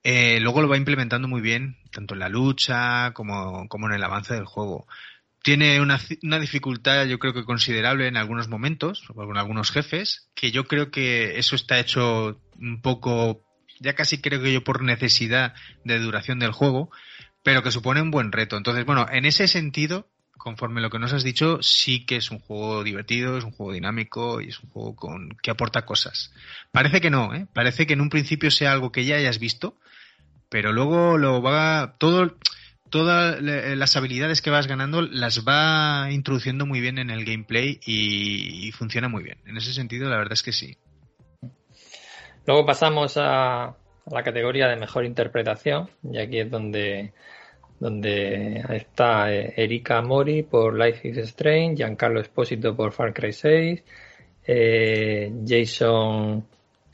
eh, 0.08 0.38
luego 0.38 0.62
lo 0.62 0.68
va 0.68 0.76
implementando 0.76 1.26
muy 1.26 1.40
bien, 1.40 1.78
tanto 1.90 2.14
en 2.14 2.20
la 2.20 2.28
lucha 2.28 3.12
como, 3.12 3.66
en 3.68 3.92
el 3.92 4.04
avance 4.04 4.34
del 4.34 4.44
juego. 4.44 4.86
Tiene 5.42 5.80
una, 5.80 5.98
una, 6.22 6.38
dificultad, 6.38 7.06
yo 7.06 7.18
creo 7.18 7.34
que 7.34 7.42
considerable 7.42 8.06
en 8.06 8.16
algunos 8.16 8.46
momentos, 8.46 9.02
con 9.12 9.36
algunos 9.36 9.72
jefes, 9.72 10.30
que 10.36 10.52
yo 10.52 10.68
creo 10.68 10.92
que 10.92 11.40
eso 11.40 11.56
está 11.56 11.80
hecho 11.80 12.40
un 12.56 12.80
poco, 12.82 13.42
ya 13.80 13.94
casi 13.96 14.20
creo 14.20 14.40
que 14.40 14.52
yo 14.52 14.62
por 14.62 14.84
necesidad 14.84 15.54
de 15.82 15.98
duración 15.98 16.38
del 16.38 16.52
juego, 16.52 16.92
pero 17.42 17.64
que 17.64 17.72
supone 17.72 18.00
un 18.00 18.12
buen 18.12 18.30
reto. 18.30 18.56
Entonces, 18.56 18.84
bueno, 18.84 19.08
en 19.10 19.24
ese 19.24 19.48
sentido, 19.48 20.08
conforme 20.36 20.82
lo 20.82 20.90
que 20.90 21.00
nos 21.00 21.14
has 21.14 21.24
dicho, 21.24 21.60
sí 21.62 22.06
que 22.06 22.14
es 22.14 22.30
un 22.30 22.38
juego 22.38 22.84
divertido, 22.84 23.38
es 23.38 23.42
un 23.42 23.50
juego 23.50 23.72
dinámico 23.72 24.40
y 24.40 24.50
es 24.50 24.60
un 24.60 24.70
juego 24.70 24.94
con 24.94 25.30
que 25.42 25.50
aporta 25.50 25.84
cosas. 25.84 26.32
Parece 26.70 27.00
que 27.00 27.10
no, 27.10 27.34
¿eh? 27.34 27.48
Parece 27.52 27.88
que 27.88 27.94
en 27.94 28.00
un 28.00 28.08
principio 28.08 28.52
sea 28.52 28.70
algo 28.70 28.92
que 28.92 29.04
ya 29.04 29.16
hayas 29.16 29.40
visto, 29.40 29.76
pero 30.48 30.72
luego 30.72 31.18
lo 31.18 31.42
va 31.42 31.96
todo 31.98 32.36
todas 32.90 33.40
las 33.42 33.96
habilidades 33.96 34.40
que 34.40 34.50
vas 34.50 34.66
ganando 34.66 35.02
las 35.02 35.44
va 35.46 36.10
introduciendo 36.10 36.66
muy 36.66 36.80
bien 36.80 36.98
en 36.98 37.10
el 37.10 37.24
gameplay 37.24 37.80
y, 37.84 38.70
funciona 38.72 39.08
muy 39.08 39.22
bien. 39.22 39.38
En 39.46 39.56
ese 39.56 39.72
sentido, 39.72 40.08
la 40.08 40.16
verdad 40.16 40.34
es 40.34 40.42
que 40.42 40.52
sí. 40.52 40.76
Luego 42.46 42.64
pasamos 42.64 43.16
a, 43.16 43.74
la 44.10 44.22
categoría 44.22 44.68
de 44.68 44.76
mejor 44.76 45.04
interpretación, 45.04 45.90
y 46.10 46.18
aquí 46.18 46.38
es 46.38 46.50
donde, 46.50 47.12
donde 47.80 48.64
está 48.70 49.32
eh, 49.32 49.54
Erika 49.56 50.00
Mori 50.00 50.42
por 50.42 50.78
Life 50.78 51.08
is 51.08 51.18
Strange, 51.18 51.76
Giancarlo 51.76 52.20
Espósito 52.20 52.76
por 52.76 52.92
Far 52.92 53.12
Cry 53.12 53.32
6, 53.32 53.82
eh, 54.46 55.32
Jason 55.44 56.46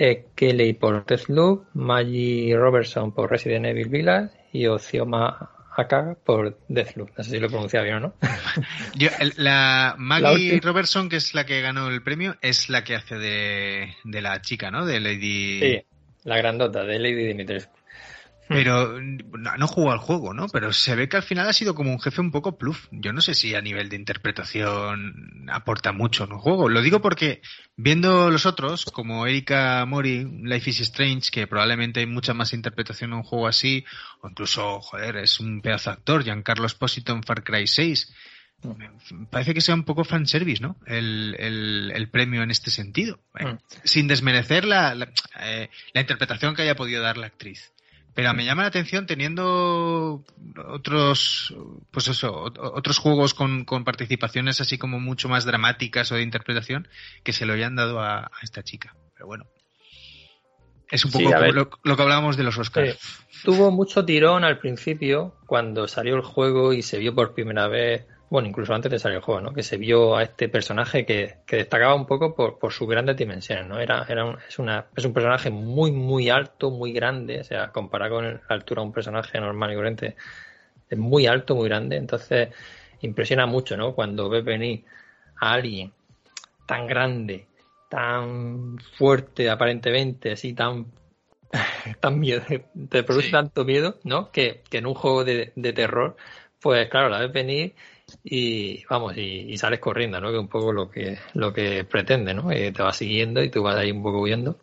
e. 0.03 0.27
Kelly 0.35 0.73
por 0.73 1.07
Deathloop, 1.07 1.67
Maggie 1.75 2.57
Robertson 2.57 3.13
por 3.13 3.31
Resident 3.31 3.67
Evil 3.67 3.89
Village 3.89 4.31
y 4.53 4.67
Ocioma 4.67 5.51
acá 5.77 6.17
por 6.25 6.59
Deathloop. 6.67 7.11
No 7.17 7.23
sé 7.23 7.31
si 7.31 7.39
lo 7.39 7.47
he 7.47 7.51
pronunciado 7.51 7.85
bien 7.85 7.97
o 7.99 8.01
no. 8.01 8.15
la 9.37 9.95
Maggie 9.97 10.61
Robertson, 10.61 11.09
que 11.09 11.17
es 11.17 11.35
la 11.35 11.47
que 11.47 11.61
ganó 11.61 11.89
el 11.89 12.03
premio, 12.03 12.35
es 12.43 12.69
la 12.69 12.83
que 12.83 12.97
hace 12.97 13.15
de, 13.15 13.95
de 14.03 14.21
la 14.21 14.43
chica, 14.43 14.73
¿no? 14.73 14.85
De 14.85 14.99
Lady. 14.99 15.61
Sí, 15.61 15.83
la 16.25 16.37
grandota, 16.37 16.83
de 16.83 16.99
Lady 16.99 17.29
Dimitrescu. 17.29 17.73
Pero 18.53 19.01
no, 19.01 19.67
jugó 19.67 19.93
al 19.93 19.99
juego, 19.99 20.35
¿no? 20.35 20.49
Pero 20.49 20.73
se 20.73 20.95
ve 20.95 21.09
que 21.09 21.17
al 21.17 21.23
final 21.23 21.49
ha 21.49 21.53
sido 21.53 21.75
como 21.75 21.91
un 21.91 22.01
jefe 22.01 22.21
un 22.21 22.31
poco 22.31 22.59
pluf. 22.59 22.87
Yo 22.91 23.13
no 23.13 23.21
sé 23.21 23.35
si 23.35 23.55
a 23.55 23.61
nivel 23.61 23.89
de 23.89 23.97
interpretación 23.97 25.47
aporta 25.51 25.93
mucho 25.93 26.25
en 26.25 26.33
un 26.33 26.39
juego. 26.39 26.69
Lo 26.69 26.83
digo 26.83 27.01
porque 27.01 27.43
viendo 27.77 28.31
los 28.31 28.47
otros, 28.47 28.85
como 28.87 29.27
Erika 29.27 29.85
Mori, 29.87 30.25
Life 30.43 30.71
is 30.71 30.81
Strange, 30.81 31.31
que 31.31 31.47
probablemente 31.47 32.01
hay 32.01 32.07
mucha 32.07 32.35
más 32.35 32.53
interpretación 32.53 33.11
en 33.11 33.19
un 33.19 33.23
juego 33.23 33.47
así, 33.47 33.85
o 34.21 34.29
incluso, 34.29 34.81
joder, 34.81 35.17
es 35.17 35.41
un 35.41 35.61
pedazo 35.61 35.91
de 35.91 35.95
actor, 35.95 36.25
Giancarlo 36.25 36.67
Esposito 36.67 37.13
en 37.13 37.23
Far 37.23 37.43
Cry 37.43 37.67
6. 37.67 38.15
Parece 39.31 39.55
que 39.55 39.61
sea 39.61 39.75
un 39.75 39.85
poco 39.85 40.05
fanservice, 40.05 40.63
¿no? 40.63 40.77
El, 40.87 41.37
el, 41.93 42.09
premio 42.11 42.43
en 42.43 42.51
este 42.51 42.71
sentido. 42.71 43.19
Mm. 43.35 43.57
Sin 43.83 44.07
desmerecer 44.07 44.65
la, 44.65 44.95
la, 44.95 45.13
eh, 45.41 45.69
la 45.93 46.01
interpretación 46.01 46.55
que 46.55 46.63
haya 46.63 46.77
podido 46.77 47.03
dar 47.03 47.17
la 47.17 47.27
actriz. 47.27 47.73
Pero 48.15 48.35
me 48.35 48.45
llama 48.45 48.63
la 48.63 48.69
atención 48.69 49.07
teniendo 49.07 50.25
otros, 50.69 51.55
pues 51.91 52.09
eso, 52.09 52.33
otros 52.35 52.99
juegos 52.99 53.33
con, 53.33 53.65
con, 53.65 53.85
participaciones 53.85 54.61
así 54.61 54.77
como 54.77 55.01
mucho 55.01 55.29
más 55.29 55.47
dramáticas 55.47 56.13
o 56.13 56.17
de 56.17 56.23
interpretación 56.23 56.89
que 57.23 57.33
se 57.33 57.47
lo 57.47 57.55
hayan 57.55 57.75
dado 57.75 58.01
a, 58.01 58.31
esta 58.43 58.63
chica. 58.63 58.95
Pero 59.15 59.27
bueno, 59.27 59.47
es 60.91 61.05
un 61.07 61.11
poco 61.11 61.31
lo, 61.85 61.97
que 61.97 62.03
hablábamos 62.03 62.37
de 62.37 62.43
los 62.43 62.59
Oscars. 62.59 62.99
tuvo 63.45 63.71
mucho 63.71 64.05
tirón 64.05 64.45
al 64.45 64.59
principio 64.59 65.37
cuando 65.47 65.89
salió 65.89 66.15
el 66.15 66.23
juego 66.23 66.75
y 66.75 66.83
se 66.83 66.99
vio 66.99 67.15
por 67.15 67.33
primera 67.33 67.67
vez 67.67 68.07
bueno, 68.33 68.49
incluso 68.49 68.73
antes 68.73 68.91
de 68.91 68.99
salir 68.99 69.17
el 69.17 69.23
juego, 69.23 69.43
¿no? 69.43 69.53
Que 69.53 69.63
se 69.63 69.77
vio 69.77 70.17
a 70.17 70.23
este 70.23 70.49
personaje 70.49 71.05
que, 71.05 71.41
destacaba 71.47 71.95
un 71.95 72.07
poco 72.07 72.35
por, 72.35 72.59
por 72.59 72.73
sus 72.73 72.89
grandes 72.89 73.15
dimensiones, 73.15 73.67
¿no? 73.67 73.79
Era, 73.79 74.07
era 74.09 74.25
un, 74.25 74.39
es, 74.49 74.59
una, 74.59 74.87
es 74.97 75.05
un 75.05 75.13
personaje 75.13 75.51
muy, 75.51 75.93
muy 75.93 76.31
alto, 76.31 76.71
muy 76.71 76.95
grande, 76.95 77.41
o 77.41 77.45
sea, 77.45 77.71
comparado 77.73 78.15
con 78.15 78.25
la 78.25 78.41
altura 78.49 78.81
de 78.81 78.87
un 78.87 78.93
personaje 78.95 79.39
normal 79.39 79.73
y 79.73 79.75
corriente, 79.75 80.17
es 80.89 80.99
muy 80.99 81.27
alto, 81.27 81.55
muy 81.55 81.69
grande, 81.69 81.97
entonces 81.99 82.49
impresiona 83.03 83.45
mucho, 83.45 83.77
¿no? 83.77 83.95
Cuando 83.95 84.31
ves 84.31 84.43
venir 84.43 84.83
a 85.39 85.53
alguien 85.53 85.93
tan 86.67 86.87
grande, 86.87 87.49
tan 87.91 88.79
fuerte 88.97 89.51
aparentemente, 89.51 90.33
así 90.33 90.55
tan 90.55 90.87
tan 92.01 92.19
miedo, 92.19 92.43
te 92.89 93.03
produce 93.03 93.31
tanto 93.31 93.67
miedo, 93.67 93.99
¿no? 94.05 94.33
Que, 94.33 94.63
que 94.71 94.79
en 94.79 94.87
un 94.87 94.95
juego 94.95 95.23
de, 95.23 95.53
de 95.55 95.73
terror, 95.75 96.17
pues 96.63 96.89
claro, 96.89 97.11
la 97.11 97.19
ves 97.19 97.31
venir 97.31 97.75
y 98.25 98.85
vamos, 98.87 99.17
y, 99.17 99.57
sales 99.59 99.81
corriendo, 99.81 100.21
¿no? 100.21 100.29
Que 100.29 100.37
es 100.37 100.41
un 100.41 100.49
poco 100.49 100.73
lo 100.73 100.91
que, 100.91 101.19
lo 101.35 101.53
que 101.53 101.85
pretende, 101.85 102.35
¿no? 102.35 102.51
Eh, 102.51 102.73
te 102.73 102.83
va 102.83 102.93
siguiendo 102.93 103.43
y 103.43 103.51
tú 103.51 103.63
vas 103.63 103.77
ahí 103.77 103.91
un 103.91 104.03
poco 104.03 104.21
huyendo. 104.21 104.59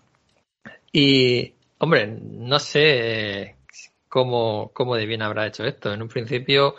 Y, 0.91 1.53
hombre, 1.77 2.07
no 2.07 2.59
sé 2.59 3.55
cómo, 4.07 4.71
cómo 4.73 4.95
de 4.95 5.05
bien 5.05 5.21
habrá 5.21 5.47
hecho 5.47 5.63
esto. 5.63 5.93
En 5.93 6.01
un 6.01 6.09
principio 6.09 6.75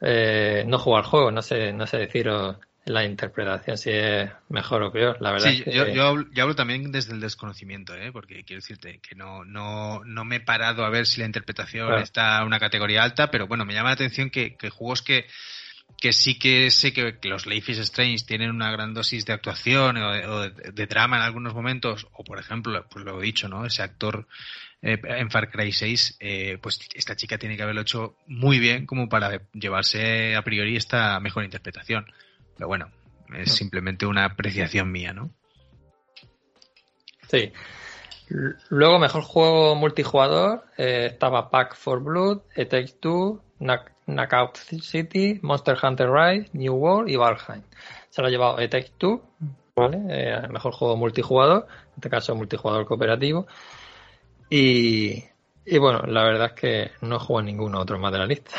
eh, 0.00 0.64
no 0.66 0.78
juego 0.78 0.98
al 0.98 1.04
juego, 1.04 1.30
no 1.30 1.42
sé, 1.42 1.72
no 1.72 1.86
sé 1.86 1.98
deciros 1.98 2.56
la 2.86 3.04
interpretación 3.04 3.76
si 3.76 3.90
es 3.90 4.30
mejor 4.48 4.82
o 4.84 4.92
peor, 4.92 5.16
la 5.20 5.32
verdad. 5.32 5.50
Sí, 5.50 5.64
yo, 5.66 5.88
yo, 5.88 6.04
hablo, 6.04 6.54
también 6.54 6.92
desde 6.92 7.14
el 7.14 7.20
desconocimiento, 7.20 7.96
¿eh? 7.96 8.12
porque 8.12 8.44
quiero 8.44 8.60
decirte 8.60 9.00
que 9.00 9.16
no, 9.16 9.44
no, 9.44 10.04
no 10.04 10.24
me 10.24 10.36
he 10.36 10.40
parado 10.40 10.84
a 10.84 10.90
ver 10.90 11.06
si 11.06 11.20
la 11.20 11.26
interpretación 11.26 11.94
está 11.94 12.38
en 12.38 12.46
una 12.46 12.60
categoría 12.60 13.02
alta, 13.02 13.28
pero 13.28 13.48
bueno, 13.48 13.64
me 13.64 13.74
llama 13.74 13.88
la 13.88 13.94
atención 13.94 14.30
que, 14.30 14.54
que 14.54 14.70
juegos 14.70 15.02
que 15.02 15.26
que 15.98 16.12
sí 16.12 16.38
que 16.38 16.70
sé 16.70 16.92
que, 16.92 17.18
los 17.22 17.46
Life 17.46 17.72
is 17.72 17.78
Strange 17.78 18.24
tienen 18.26 18.50
una 18.50 18.70
gran 18.70 18.92
dosis 18.92 19.24
de 19.24 19.32
actuación 19.32 19.96
o, 19.96 20.42
de, 20.50 20.86
drama 20.86 21.16
en 21.16 21.22
algunos 21.22 21.54
momentos, 21.54 22.06
o 22.12 22.22
por 22.22 22.38
ejemplo, 22.38 22.84
pues 22.90 23.04
lo 23.04 23.20
he 23.20 23.24
dicho, 23.24 23.48
¿no? 23.48 23.64
Ese 23.64 23.82
actor 23.82 24.26
eh, 24.82 25.00
en 25.02 25.30
Far 25.30 25.50
Cry 25.50 25.72
6, 25.72 26.18
eh, 26.20 26.58
pues 26.60 26.80
esta 26.94 27.16
chica 27.16 27.38
tiene 27.38 27.56
que 27.56 27.62
haberlo 27.62 27.80
hecho 27.80 28.16
muy 28.26 28.58
bien 28.58 28.86
como 28.86 29.08
para 29.08 29.40
llevarse 29.52 30.36
a 30.36 30.42
priori 30.42 30.76
esta 30.76 31.18
mejor 31.20 31.44
interpretación. 31.44 32.06
Pero 32.56 32.68
bueno, 32.68 32.90
es 33.34 33.52
simplemente 33.52 34.06
una 34.06 34.24
apreciación 34.24 34.92
mía, 34.92 35.12
¿no? 35.12 35.30
Sí. 37.28 37.52
Luego, 38.68 38.98
mejor 38.98 39.22
juego 39.22 39.74
multijugador, 39.76 40.64
eh, 40.76 41.08
estaba 41.12 41.50
Pack 41.50 41.76
for 41.76 42.02
Blood, 42.02 42.42
It 42.56 42.68
Takes 42.68 42.94
Two, 43.00 43.42
Knockout 44.06 44.56
City, 44.56 45.38
Monster 45.42 45.76
Hunter 45.82 46.10
Rise, 46.10 46.48
New 46.52 46.74
World 46.74 47.10
y 47.10 47.16
Valheim. 47.16 47.62
Se 48.08 48.22
lo 48.22 48.28
ha 48.28 48.30
llevado 48.30 48.58
e 48.58 48.68
Take 48.68 48.92
Two, 48.96 49.22
¿vale? 49.74 49.98
Eh, 50.08 50.48
mejor 50.48 50.72
juego 50.72 50.96
multijugador, 50.96 51.66
en 51.68 51.94
este 51.96 52.10
caso 52.10 52.34
multijugador 52.34 52.86
cooperativo. 52.86 53.46
Y, 54.48 55.24
y 55.64 55.78
bueno, 55.78 56.02
la 56.06 56.22
verdad 56.22 56.52
es 56.54 56.60
que 56.60 56.90
no 57.00 57.18
juego 57.18 57.42
ninguno 57.42 57.80
otro 57.80 57.98
más 57.98 58.12
de 58.12 58.18
la 58.18 58.26
lista. 58.26 58.52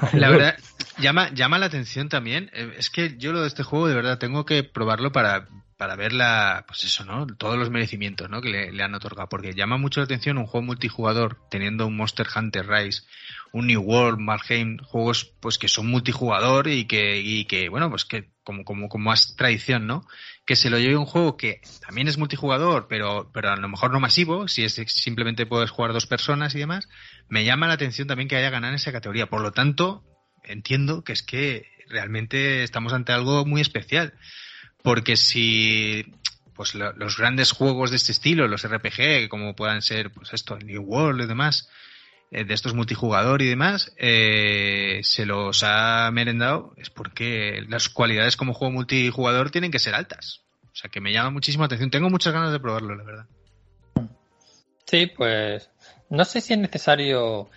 La 0.12 0.28
verdad, 0.30 0.56
llama, 0.98 1.30
llama 1.32 1.58
la 1.58 1.66
atención 1.66 2.08
también. 2.08 2.50
Eh, 2.52 2.74
es 2.78 2.90
que 2.90 3.16
yo 3.16 3.32
lo 3.32 3.42
de 3.42 3.48
este 3.48 3.62
juego 3.62 3.88
de 3.88 3.94
verdad 3.94 4.18
tengo 4.18 4.44
que 4.44 4.62
probarlo 4.62 5.10
para, 5.12 5.48
para 5.76 5.96
ver 5.96 6.12
la, 6.12 6.64
pues 6.66 6.84
eso, 6.84 7.04
¿no? 7.04 7.26
Todos 7.26 7.58
los 7.58 7.70
merecimientos, 7.70 8.28
¿no? 8.28 8.40
Que 8.40 8.50
le, 8.50 8.72
le, 8.72 8.82
han 8.82 8.94
otorgado. 8.94 9.28
Porque 9.28 9.54
llama 9.54 9.78
mucho 9.78 10.00
la 10.00 10.04
atención 10.04 10.38
un 10.38 10.46
juego 10.46 10.66
multijugador 10.66 11.38
teniendo 11.50 11.86
un 11.86 11.96
Monster 11.96 12.26
Hunter 12.34 12.66
Rise 12.66 13.02
un 13.56 13.68
New 13.68 13.80
World, 13.80 14.18
Valheim, 14.20 14.76
juegos 14.78 15.32
pues 15.40 15.56
que 15.56 15.68
son 15.68 15.86
multijugador 15.86 16.68
y 16.68 16.84
que, 16.84 17.18
y 17.18 17.46
que 17.46 17.70
bueno, 17.70 17.88
pues 17.88 18.04
que 18.04 18.28
como, 18.44 18.64
como, 18.64 18.90
como 18.90 19.04
más 19.06 19.34
tradición, 19.34 19.86
¿no? 19.86 20.06
Que 20.44 20.56
se 20.56 20.68
lo 20.68 20.78
lleve 20.78 20.98
un 20.98 21.06
juego 21.06 21.38
que 21.38 21.62
también 21.80 22.06
es 22.06 22.18
multijugador, 22.18 22.86
pero, 22.86 23.30
pero 23.32 23.50
a 23.50 23.56
lo 23.56 23.66
mejor 23.68 23.92
no 23.92 23.98
masivo, 23.98 24.46
si 24.46 24.64
es 24.64 24.74
simplemente 24.88 25.46
puedes 25.46 25.70
jugar 25.70 25.94
dos 25.94 26.06
personas 26.06 26.54
y 26.54 26.58
demás, 26.58 26.90
me 27.30 27.46
llama 27.46 27.66
la 27.66 27.72
atención 27.72 28.06
también 28.06 28.28
que 28.28 28.36
haya 28.36 28.50
ganado 28.50 28.72
en 28.72 28.76
esa 28.76 28.92
categoría. 28.92 29.30
Por 29.30 29.40
lo 29.40 29.52
tanto, 29.52 30.04
entiendo 30.44 31.02
que 31.02 31.14
es 31.14 31.22
que 31.22 31.66
realmente 31.88 32.62
estamos 32.62 32.92
ante 32.92 33.12
algo 33.12 33.46
muy 33.46 33.62
especial. 33.62 34.12
Porque 34.82 35.16
si 35.16 36.04
pues 36.54 36.74
los 36.74 37.16
grandes 37.16 37.52
juegos 37.52 37.90
de 37.90 37.96
este 37.96 38.12
estilo, 38.12 38.48
los 38.48 38.66
RPG, 38.68 39.28
como 39.28 39.56
puedan 39.56 39.82
ser, 39.82 40.10
pues 40.10 40.32
esto, 40.34 40.58
New 40.58 40.82
World 40.82 41.22
y 41.22 41.26
demás, 41.26 41.68
de 42.30 42.54
estos 42.54 42.74
multijugador 42.74 43.42
y 43.42 43.48
demás, 43.48 43.92
eh, 43.96 45.00
se 45.02 45.26
los 45.26 45.62
ha 45.64 46.10
merendado, 46.12 46.74
es 46.76 46.90
porque 46.90 47.64
las 47.68 47.88
cualidades 47.88 48.36
como 48.36 48.54
juego 48.54 48.72
multijugador 48.72 49.50
tienen 49.50 49.70
que 49.70 49.78
ser 49.78 49.94
altas. 49.94 50.42
O 50.64 50.74
sea 50.78 50.90
que 50.90 51.00
me 51.00 51.12
llama 51.12 51.30
muchísimo 51.30 51.62
la 51.62 51.66
atención. 51.66 51.90
Tengo 51.90 52.10
muchas 52.10 52.34
ganas 52.34 52.52
de 52.52 52.60
probarlo, 52.60 52.94
la 52.94 53.04
verdad. 53.04 53.26
Sí, 54.84 55.06
pues 55.06 55.70
no 56.10 56.24
sé 56.24 56.40
si 56.40 56.52
es 56.52 56.58
necesario 56.58 57.48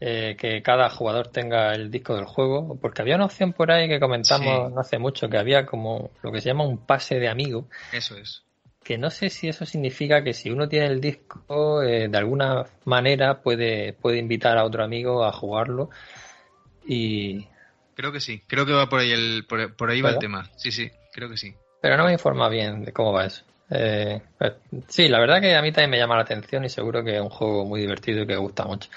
eh, 0.00 0.36
que 0.38 0.62
cada 0.62 0.88
jugador 0.88 1.28
tenga 1.28 1.72
el 1.72 1.90
disco 1.90 2.14
del 2.14 2.26
juego, 2.26 2.78
porque 2.80 3.02
había 3.02 3.16
una 3.16 3.24
opción 3.24 3.52
por 3.52 3.72
ahí 3.72 3.88
que 3.88 3.98
comentamos 3.98 4.72
no 4.72 4.80
hace 4.80 4.98
mucho, 4.98 5.28
que 5.28 5.38
había 5.38 5.66
como 5.66 6.12
lo 6.22 6.30
que 6.30 6.40
se 6.40 6.50
llama 6.50 6.64
un 6.64 6.78
pase 6.78 7.18
de 7.18 7.28
amigo. 7.28 7.68
Eso 7.92 8.16
es 8.16 8.44
que 8.88 8.96
no 8.96 9.10
sé 9.10 9.28
si 9.28 9.48
eso 9.48 9.66
significa 9.66 10.24
que 10.24 10.32
si 10.32 10.48
uno 10.48 10.66
tiene 10.66 10.86
el 10.86 10.98
disco, 10.98 11.82
eh, 11.82 12.08
de 12.08 12.16
alguna 12.16 12.64
manera 12.86 13.42
puede, 13.42 13.92
puede 13.92 14.16
invitar 14.16 14.56
a 14.56 14.64
otro 14.64 14.82
amigo 14.82 15.26
a 15.26 15.30
jugarlo. 15.30 15.90
Y. 16.86 17.46
Creo 17.94 18.12
que 18.12 18.20
sí, 18.20 18.40
creo 18.46 18.64
que 18.64 18.72
va 18.72 18.88
por 18.88 19.00
ahí, 19.00 19.12
el, 19.12 19.44
por, 19.46 19.76
por 19.76 19.90
ahí 19.90 20.00
va 20.00 20.12
el 20.12 20.18
tema. 20.18 20.50
Sí, 20.56 20.72
sí, 20.72 20.90
creo 21.12 21.28
que 21.28 21.36
sí. 21.36 21.54
Pero 21.82 21.98
no 21.98 22.06
me 22.06 22.12
informa 22.12 22.48
bien 22.48 22.82
de 22.82 22.94
cómo 22.94 23.12
va 23.12 23.26
eso. 23.26 23.44
Eh, 23.68 24.22
pues, 24.38 24.54
sí, 24.86 25.06
la 25.08 25.20
verdad 25.20 25.42
que 25.42 25.54
a 25.54 25.60
mí 25.60 25.70
también 25.70 25.90
me 25.90 25.98
llama 25.98 26.16
la 26.16 26.22
atención 26.22 26.64
y 26.64 26.70
seguro 26.70 27.04
que 27.04 27.16
es 27.16 27.20
un 27.20 27.28
juego 27.28 27.66
muy 27.66 27.82
divertido 27.82 28.22
y 28.22 28.26
que 28.26 28.36
gusta 28.36 28.64
mucho. 28.64 28.88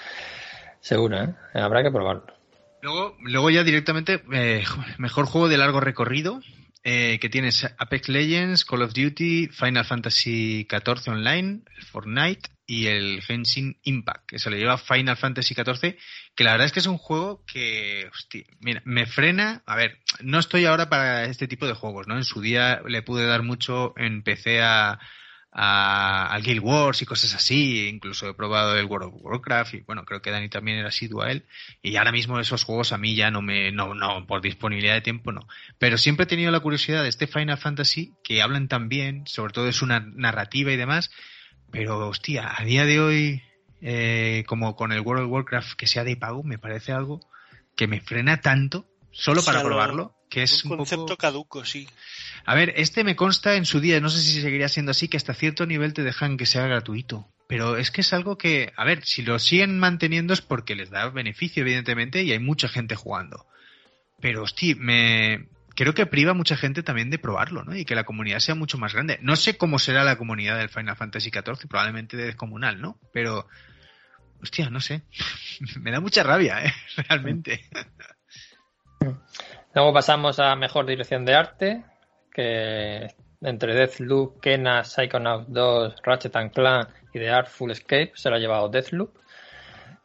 Seguro, 0.80 1.22
¿eh? 1.22 1.34
Habrá 1.52 1.82
que 1.82 1.90
probarlo. 1.90 2.32
Luego, 2.80 3.14
luego 3.20 3.50
ya 3.50 3.62
directamente, 3.62 4.22
eh, 4.32 4.64
mejor 4.96 5.26
juego 5.26 5.48
de 5.48 5.58
largo 5.58 5.80
recorrido, 5.80 6.40
eh, 6.84 7.18
que 7.20 7.28
tienes 7.28 7.64
Apex 7.78 8.08
Legends, 8.08 8.64
Call 8.64 8.82
of 8.82 8.92
Duty, 8.92 9.48
Final 9.48 9.84
Fantasy 9.84 10.66
XIV 10.68 11.12
Online, 11.12 11.62
Fortnite 11.90 12.50
y 12.66 12.86
el 12.86 13.22
Genshin 13.22 13.78
Impact, 13.84 14.26
que 14.26 14.38
se 14.38 14.50
le 14.50 14.58
lleva 14.58 14.78
Final 14.78 15.16
Fantasy 15.16 15.54
XIV, 15.54 15.96
que 16.34 16.44
la 16.44 16.52
verdad 16.52 16.66
es 16.66 16.72
que 16.72 16.80
es 16.80 16.86
un 16.86 16.98
juego 16.98 17.44
que, 17.46 18.08
hostia, 18.12 18.44
mira, 18.60 18.82
me 18.84 19.06
frena, 19.06 19.62
a 19.66 19.76
ver, 19.76 19.98
no 20.22 20.38
estoy 20.38 20.64
ahora 20.64 20.88
para 20.88 21.24
este 21.24 21.46
tipo 21.46 21.66
de 21.66 21.74
juegos, 21.74 22.08
¿no? 22.08 22.16
En 22.16 22.24
su 22.24 22.40
día 22.40 22.82
le 22.86 23.02
pude 23.02 23.26
dar 23.26 23.42
mucho 23.42 23.94
en 23.96 24.22
PC 24.22 24.62
a, 24.62 24.98
a, 25.52 26.28
al 26.32 26.42
Guild 26.42 26.62
Wars 26.62 27.02
y 27.02 27.06
cosas 27.06 27.34
así. 27.34 27.88
Incluso 27.88 28.28
he 28.28 28.34
probado 28.34 28.76
el 28.76 28.86
World 28.86 29.08
of 29.08 29.20
Warcraft 29.22 29.74
y 29.74 29.80
bueno, 29.80 30.04
creo 30.04 30.22
que 30.22 30.30
Dani 30.30 30.48
también 30.48 30.78
era 30.78 30.88
asiduo 30.88 31.22
a 31.22 31.30
él. 31.30 31.44
Y 31.82 31.96
ahora 31.96 32.12
mismo 32.12 32.40
esos 32.40 32.64
juegos 32.64 32.92
a 32.92 32.98
mí 32.98 33.14
ya 33.14 33.30
no 33.30 33.42
me, 33.42 33.70
no, 33.70 33.94
no, 33.94 34.26
por 34.26 34.40
disponibilidad 34.40 34.94
de 34.94 35.02
tiempo 35.02 35.32
no. 35.32 35.46
Pero 35.78 35.98
siempre 35.98 36.24
he 36.24 36.28
tenido 36.28 36.50
la 36.50 36.60
curiosidad 36.60 37.02
de 37.02 37.08
este 37.08 37.26
Final 37.26 37.58
Fantasy 37.58 38.14
que 38.24 38.42
hablan 38.42 38.68
tan 38.68 38.88
bien, 38.88 39.26
sobre 39.26 39.52
todo 39.52 39.68
es 39.68 39.82
una 39.82 40.00
narrativa 40.00 40.72
y 40.72 40.76
demás. 40.76 41.10
Pero 41.70 42.08
hostia, 42.08 42.54
a 42.56 42.64
día 42.64 42.84
de 42.84 43.00
hoy, 43.00 43.42
eh, 43.80 44.44
como 44.46 44.74
con 44.76 44.92
el 44.92 45.00
World 45.00 45.24
of 45.24 45.30
Warcraft 45.30 45.74
que 45.74 45.86
sea 45.86 46.04
de 46.04 46.16
pago, 46.16 46.42
me 46.42 46.58
parece 46.58 46.92
algo 46.92 47.20
que 47.76 47.86
me 47.86 48.00
frena 48.00 48.40
tanto 48.40 48.86
solo 49.10 49.42
para 49.42 49.62
probarlo 49.62 50.14
que 50.32 50.42
es 50.42 50.64
un 50.64 50.78
concepto 50.78 51.18
caduco, 51.18 51.62
sí. 51.62 51.86
A 52.46 52.54
ver, 52.54 52.72
este 52.76 53.04
me 53.04 53.14
consta 53.14 53.54
en 53.56 53.66
su 53.66 53.80
día, 53.80 54.00
no 54.00 54.08
sé 54.08 54.22
si 54.22 54.40
seguiría 54.40 54.70
siendo 54.70 54.92
así, 54.92 55.06
que 55.06 55.18
hasta 55.18 55.34
cierto 55.34 55.66
nivel 55.66 55.92
te 55.92 56.02
dejan 56.02 56.38
que 56.38 56.46
sea 56.46 56.66
gratuito. 56.66 57.28
Pero 57.48 57.76
es 57.76 57.90
que 57.90 58.00
es 58.00 58.14
algo 58.14 58.38
que, 58.38 58.72
a 58.74 58.84
ver, 58.86 59.04
si 59.04 59.20
lo 59.20 59.38
siguen 59.38 59.78
manteniendo 59.78 60.32
es 60.32 60.40
porque 60.40 60.74
les 60.74 60.88
da 60.88 61.10
beneficio, 61.10 61.60
evidentemente, 61.60 62.22
y 62.22 62.32
hay 62.32 62.38
mucha 62.38 62.66
gente 62.66 62.96
jugando. 62.96 63.46
Pero, 64.22 64.44
hostia, 64.44 64.74
me, 64.78 65.48
creo 65.74 65.92
que 65.92 66.06
priva 66.06 66.30
a 66.30 66.34
mucha 66.34 66.56
gente 66.56 66.82
también 66.82 67.10
de 67.10 67.18
probarlo, 67.18 67.62
¿no? 67.62 67.76
Y 67.76 67.84
que 67.84 67.94
la 67.94 68.04
comunidad 68.04 68.38
sea 68.38 68.54
mucho 68.54 68.78
más 68.78 68.94
grande. 68.94 69.18
No 69.20 69.36
sé 69.36 69.58
cómo 69.58 69.78
será 69.78 70.02
la 70.02 70.16
comunidad 70.16 70.56
del 70.56 70.70
Final 70.70 70.96
Fantasy 70.96 71.28
XIV, 71.28 71.68
probablemente 71.68 72.16
descomunal, 72.16 72.80
¿no? 72.80 72.98
Pero, 73.12 73.46
hostia, 74.40 74.70
no 74.70 74.80
sé. 74.80 75.02
me 75.78 75.90
da 75.90 76.00
mucha 76.00 76.22
rabia, 76.22 76.64
¿eh? 76.64 76.72
Realmente. 77.06 77.68
Luego 79.74 79.92
pasamos 79.92 80.38
a 80.38 80.54
mejor 80.54 80.86
dirección 80.86 81.24
de 81.24 81.34
arte, 81.34 81.82
que 82.32 83.08
entre 83.40 83.74
Deathloop, 83.74 84.40
Kena, 84.40 84.84
Psychonauts 84.84 85.46
2, 85.48 85.94
Ratchet 86.02 86.36
and 86.36 86.52
Clank 86.52 86.88
y 87.14 87.18
The 87.18 87.30
Artful 87.30 87.70
Escape 87.70 88.12
se 88.14 88.28
lo 88.28 88.36
ha 88.36 88.38
llevado 88.38 88.68
Deathloop. 88.68 89.10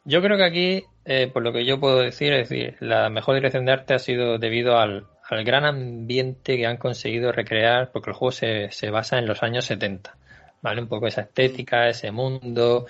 Yo 0.05 0.22
creo 0.22 0.38
que 0.38 0.43
aquí, 0.43 0.84
eh, 1.03 1.28
por 1.28 1.43
lo 1.43 1.51
que 1.51 1.65
yo 1.65 1.80
puedo 1.80 1.99
decir, 1.99 2.32
es 2.32 2.49
decir, 2.49 2.78
la 2.80 3.09
mejor 3.09 3.36
dirección 3.36 3.65
de 3.65 3.74
arte 3.74 3.93
ha 3.93 3.99
sido 3.99 4.38
debido 4.38 4.78
al, 4.78 5.05
al 5.30 5.43
gran 5.43 5.65
ambiente 5.65 6.55
que 6.55 6.65
han 6.65 6.78
conseguido 6.78 7.34
recrear, 7.34 7.91
porque 7.91 8.11
el 8.11 8.15
juego 8.15 8.32
se, 8.32 8.72
se, 8.72 8.89
basa 8.89 9.20
en 9.20 9.28
los 9.28 9.43
años 9.43 9.65
70, 9.65 10.15
¿vale? 10.61 10.82
Un 10.82 10.88
poco 10.88 11.07
esa 11.07 11.22
estética, 11.22 11.89
ese 11.89 12.11
mundo, 12.11 12.88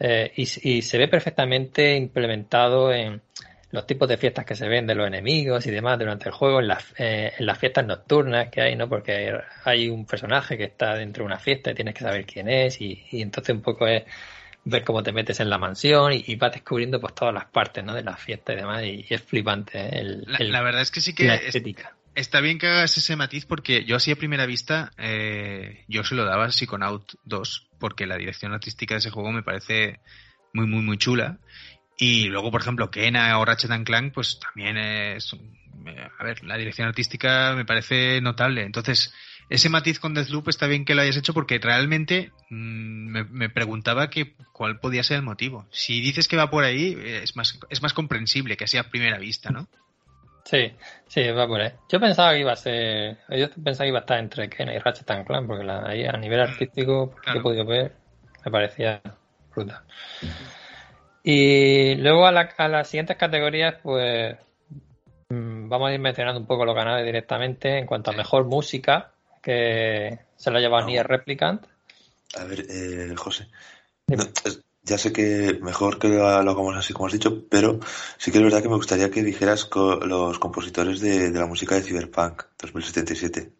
eh, 0.00 0.32
y, 0.34 0.42
y 0.42 0.82
se 0.82 0.98
ve 0.98 1.06
perfectamente 1.06 1.94
implementado 1.94 2.92
en, 2.92 3.22
los 3.70 3.86
tipos 3.86 4.08
de 4.08 4.16
fiestas 4.16 4.44
que 4.44 4.54
se 4.54 4.68
ven 4.68 4.86
de 4.86 4.94
los 4.94 5.06
enemigos 5.06 5.66
y 5.66 5.70
demás 5.70 5.98
durante 5.98 6.28
el 6.28 6.34
juego, 6.34 6.60
en 6.60 6.68
las, 6.68 6.94
eh, 6.98 7.32
en 7.38 7.46
las 7.46 7.58
fiestas 7.58 7.84
nocturnas 7.84 8.48
que 8.48 8.60
hay, 8.60 8.76
¿no? 8.76 8.88
Porque 8.88 9.38
hay 9.64 9.88
un 9.88 10.06
personaje 10.06 10.56
que 10.56 10.64
está 10.64 10.94
dentro 10.94 11.24
de 11.24 11.26
una 11.26 11.38
fiesta 11.38 11.70
y 11.70 11.74
tienes 11.74 11.94
que 11.94 12.00
saber 12.00 12.24
quién 12.24 12.48
es 12.48 12.80
y, 12.80 13.04
y 13.10 13.22
entonces 13.22 13.54
un 13.54 13.62
poco 13.62 13.86
es 13.86 14.04
ver 14.66 14.84
cómo 14.84 15.02
te 15.02 15.12
metes 15.12 15.40
en 15.40 15.48
la 15.48 15.58
mansión 15.58 16.12
y, 16.12 16.24
y 16.26 16.36
vas 16.36 16.52
descubriendo 16.52 17.00
pues 17.00 17.14
todas 17.14 17.32
las 17.32 17.46
partes, 17.46 17.84
¿no? 17.84 17.94
De 17.94 18.02
la 18.02 18.16
fiesta 18.16 18.52
y 18.52 18.56
demás 18.56 18.82
y, 18.82 19.04
y 19.08 19.14
es 19.14 19.22
flipante 19.22 19.78
¿eh? 19.78 20.00
el, 20.00 20.24
la, 20.26 20.38
el, 20.38 20.52
la, 20.52 20.62
verdad 20.62 20.82
es 20.82 20.90
que 20.90 21.00
sí 21.00 21.14
que 21.14 21.24
la 21.24 21.36
estética. 21.36 21.94
Es, 22.14 22.22
está 22.26 22.40
bien 22.40 22.58
que 22.58 22.66
hagas 22.66 22.96
ese 22.96 23.14
matiz 23.14 23.46
porque 23.46 23.84
yo 23.84 23.96
así 23.96 24.10
a 24.10 24.16
primera 24.16 24.44
vista 24.44 24.90
eh, 24.98 25.84
yo 25.86 26.02
se 26.02 26.14
lo 26.14 26.24
daba 26.24 26.46
a 26.46 26.50
Psychonaut 26.50 27.14
2 27.24 27.68
porque 27.78 28.06
la 28.06 28.16
dirección 28.16 28.52
artística 28.52 28.94
de 28.94 28.98
ese 28.98 29.10
juego 29.10 29.30
me 29.32 29.42
parece 29.42 30.00
muy 30.52 30.66
muy 30.66 30.82
muy 30.82 30.98
chula 30.98 31.38
y 31.96 32.28
luego, 32.28 32.50
por 32.50 32.60
ejemplo, 32.60 32.90
Kena 32.90 33.38
o 33.38 33.44
Ratchet 33.44 33.70
and 33.70 33.86
Clank, 33.86 34.12
pues 34.12 34.38
también 34.38 34.76
es. 34.76 35.34
A 36.18 36.24
ver, 36.24 36.44
la 36.44 36.56
dirección 36.56 36.88
artística 36.88 37.54
me 37.54 37.64
parece 37.64 38.20
notable. 38.20 38.62
Entonces, 38.62 39.14
ese 39.48 39.68
matiz 39.68 40.00
con 40.00 40.14
Deathloop 40.14 40.48
está 40.48 40.66
bien 40.66 40.84
que 40.84 40.94
lo 40.94 41.02
hayas 41.02 41.16
hecho 41.16 41.32
porque 41.32 41.58
realmente 41.58 42.32
mmm, 42.50 43.06
me, 43.08 43.24
me, 43.24 43.48
preguntaba 43.48 44.10
que 44.10 44.34
cuál 44.52 44.80
podía 44.80 45.04
ser 45.04 45.18
el 45.18 45.22
motivo. 45.22 45.66
Si 45.70 46.00
dices 46.00 46.28
que 46.28 46.36
va 46.36 46.50
por 46.50 46.64
ahí, 46.64 46.98
es 47.00 47.36
más, 47.36 47.58
es 47.70 47.82
más 47.82 47.92
comprensible 47.92 48.56
que 48.56 48.66
sea 48.66 48.82
a 48.82 48.90
primera 48.90 49.18
vista, 49.18 49.50
¿no? 49.50 49.68
Sí, 50.44 50.72
sí, 51.08 51.28
va 51.30 51.46
por 51.46 51.60
ahí. 51.60 51.72
Yo 51.88 51.98
pensaba 51.98 52.32
que 52.32 52.40
iba 52.40 52.52
a 52.52 52.56
ser. 52.56 53.18
Yo 53.30 53.50
pensaba 53.50 53.84
que 53.84 53.88
iba 53.88 53.98
a 53.98 54.02
estar 54.02 54.18
entre 54.18 54.48
Kena 54.48 54.74
y 54.74 54.78
Ratchet 54.78 55.10
and 55.10 55.26
Clank 55.26 55.46
porque 55.46 55.64
la, 55.64 55.88
ahí 55.88 56.04
a 56.04 56.12
nivel 56.12 56.40
artístico, 56.40 57.10
por 57.10 57.22
claro. 57.22 57.32
que 57.32 57.38
he 57.38 57.42
podido 57.42 57.64
ver, 57.64 57.96
me 58.44 58.50
parecía 58.50 59.02
brutal. 59.54 59.82
Y 61.28 61.96
luego 61.96 62.24
a, 62.24 62.30
la, 62.30 62.54
a, 62.56 62.68
las 62.68 62.88
siguientes 62.88 63.16
categorías, 63.16 63.74
pues 63.82 64.36
vamos 65.28 65.90
a 65.90 65.92
ir 65.92 65.98
mencionando 65.98 66.38
un 66.38 66.46
poco 66.46 66.64
los 66.64 66.76
canales 66.76 67.04
directamente 67.04 67.78
en 67.78 67.84
cuanto 67.84 68.12
a 68.12 68.14
mejor 68.14 68.44
música, 68.44 69.10
que 69.42 70.20
se 70.36 70.50
lo 70.52 70.58
ha 70.58 70.60
llevado 70.60 70.82
no. 70.82 70.86
Nier 70.86 71.04
Replicant. 71.04 71.66
A 72.36 72.44
ver, 72.44 72.64
eh, 72.70 73.12
José, 73.16 73.48
no, 74.06 74.22
ya 74.84 74.98
sé 74.98 75.12
que 75.12 75.58
mejor 75.60 75.98
que 75.98 76.10
lo 76.10 76.28
hagamos 76.28 76.76
así 76.76 76.92
como 76.92 77.08
has 77.08 77.14
dicho, 77.14 77.48
pero 77.48 77.80
sí 78.18 78.30
que 78.30 78.38
es 78.38 78.44
verdad 78.44 78.62
que 78.62 78.68
me 78.68 78.76
gustaría 78.76 79.10
que 79.10 79.24
dijeras 79.24 79.64
co 79.64 79.96
los 79.96 80.38
compositores 80.38 81.00
de, 81.00 81.32
de 81.32 81.38
la 81.40 81.46
música 81.46 81.74
de 81.74 81.82
Cyberpunk 81.82 82.44
2077. 82.56 83.50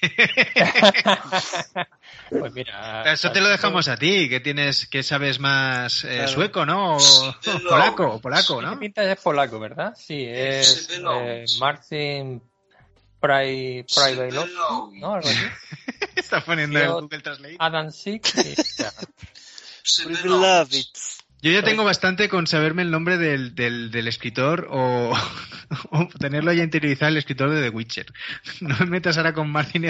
Pues 2.30 2.52
mira, 2.52 3.12
eso 3.12 3.32
te 3.32 3.40
lo 3.40 3.48
dejamos 3.48 3.88
a 3.88 3.96
ti, 3.96 4.28
que 4.28 4.38
tienes, 4.38 4.86
que 4.86 5.02
sabes 5.02 5.40
más 5.40 6.04
eh, 6.04 6.28
sueco, 6.28 6.64
¿no? 6.64 6.96
O, 6.96 7.36
polaco, 7.68 8.20
polaco, 8.20 8.62
¿no? 8.62 8.78
pinta 8.78 9.02
es 9.10 9.20
polaco, 9.20 9.58
¿verdad? 9.58 9.94
Sí, 9.96 10.24
es 10.28 10.88
eh, 10.92 11.44
Martin 11.58 12.40
Pry, 13.20 13.84
¿no? 14.32 15.12
Algo 15.14 15.28
así. 15.28 15.36
Está 16.16 16.44
poniendo 16.44 16.78
el 16.78 16.88
Google 16.88 17.20
Translate. 17.20 17.56
Adam 17.58 17.90
Six 17.90 18.34
y... 18.36 18.54
love 20.28 20.72
it. 20.72 20.96
Yo 21.42 21.50
ya 21.52 21.62
tengo 21.62 21.84
bastante 21.84 22.28
con 22.28 22.46
saberme 22.46 22.82
el 22.82 22.90
nombre 22.90 23.16
del, 23.16 23.54
del, 23.54 23.90
del 23.90 24.08
escritor 24.08 24.68
o, 24.70 25.12
o, 25.90 26.08
tenerlo 26.18 26.52
ya 26.52 26.62
interiorizado 26.62 27.10
el 27.10 27.16
escritor 27.16 27.50
de 27.50 27.62
The 27.62 27.70
Witcher. 27.70 28.06
No 28.60 28.76
me 28.80 28.86
metas 28.86 29.16
ahora 29.16 29.32
con 29.32 29.50
Martin 29.50 29.86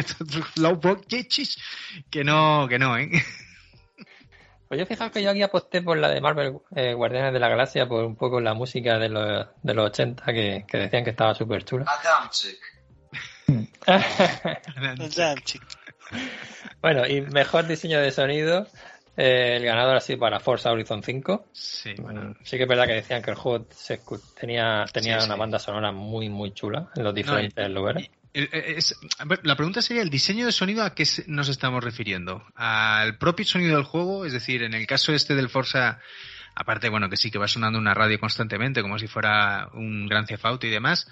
que 2.11 2.25
no, 2.25 2.67
que 2.69 2.79
no, 2.79 2.97
¿eh? 2.97 3.11
Pues 4.69 4.79
yo 4.79 4.87
fijaos 4.87 5.11
que 5.11 5.21
yo 5.21 5.31
aquí 5.31 5.43
aposté 5.43 5.83
por 5.83 5.99
la 5.99 6.09
de 6.09 6.21
Marvel 6.21 6.59
eh, 6.77 6.95
Guardianes 6.95 7.33
de 7.33 7.41
la 7.41 7.49
Galaxia 7.49 7.89
por 7.89 8.05
un 8.05 8.15
poco 8.15 8.41
la 8.41 8.55
música 8.55 9.01
de 9.01 9.09
los, 9.09 9.49
de 9.65 9.75
los 9.75 9.87
80 9.87 10.25
que, 10.27 10.65
que 10.69 10.79
decían 10.79 11.03
que 11.03 11.11
estaba 11.11 11.35
súper 11.35 11.65
chula. 11.65 11.87
bueno, 16.81 17.05
y 17.09 17.23
mejor 17.23 17.67
diseño 17.67 17.99
de 17.99 18.13
sonido 18.13 18.69
eh, 19.17 19.57
el 19.57 19.65
ganador 19.65 20.01
sido 20.01 20.19
para 20.19 20.41
Forza 20.41 20.71
Horizon 20.71 21.03
5. 21.03 21.47
Sí, 21.53 21.95
bueno. 21.99 22.35
sí 22.43 22.57
que 22.57 22.63
es 22.63 22.69
verdad 22.69 22.87
que 22.87 22.95
decían 22.95 23.23
que 23.23 23.31
el 23.31 23.37
juego 23.37 23.67
se, 23.71 24.01
tenía, 24.39 24.85
tenía 24.93 25.21
sí, 25.21 25.27
una 25.27 25.35
sí. 25.35 25.41
banda 25.41 25.59
sonora 25.59 25.93
muy, 25.93 26.29
muy 26.29 26.53
chula 26.53 26.89
en 26.95 27.05
los 27.05 27.15
diferentes 27.15 27.69
no, 27.69 27.75
lugares. 27.75 28.11
Es, 28.33 28.95
ver, 29.27 29.41
la 29.43 29.57
pregunta 29.57 29.83
sería, 29.83 30.03
¿el 30.03 30.11
diseño 30.11 30.47
de 30.47 30.53
sonido 30.53 30.85
a 30.85 30.95
qué 30.95 31.05
nos 31.27 31.49
estamos 31.49 31.83
refiriendo? 31.83 32.45
¿Al 32.55 33.19
propio 33.19 33.45
sonido 33.45 33.75
del 33.75 33.85
juego? 33.85 34.25
Es 34.25 34.33
decir, 34.33 34.63
en 34.63 34.75
el 34.75 34.87
caso 34.87 35.13
este 35.13 35.35
del 35.35 35.49
Forza, 35.49 35.99
aparte, 36.55 36.89
bueno, 36.89 37.11
que 37.11 37.17
sí 37.17 37.33
que 37.33 37.39
va 37.39 37.49
sonando 37.49 37.79
una 37.79 37.93
radio 37.93 38.21
constantemente, 38.21 38.83
como 38.83 39.01
si 39.01 39.09
fuera 39.09 39.69
un 39.75 40.07
gran 40.07 40.29
cefauto 40.29 40.69
y 40.69 40.71
demás, 40.71 41.09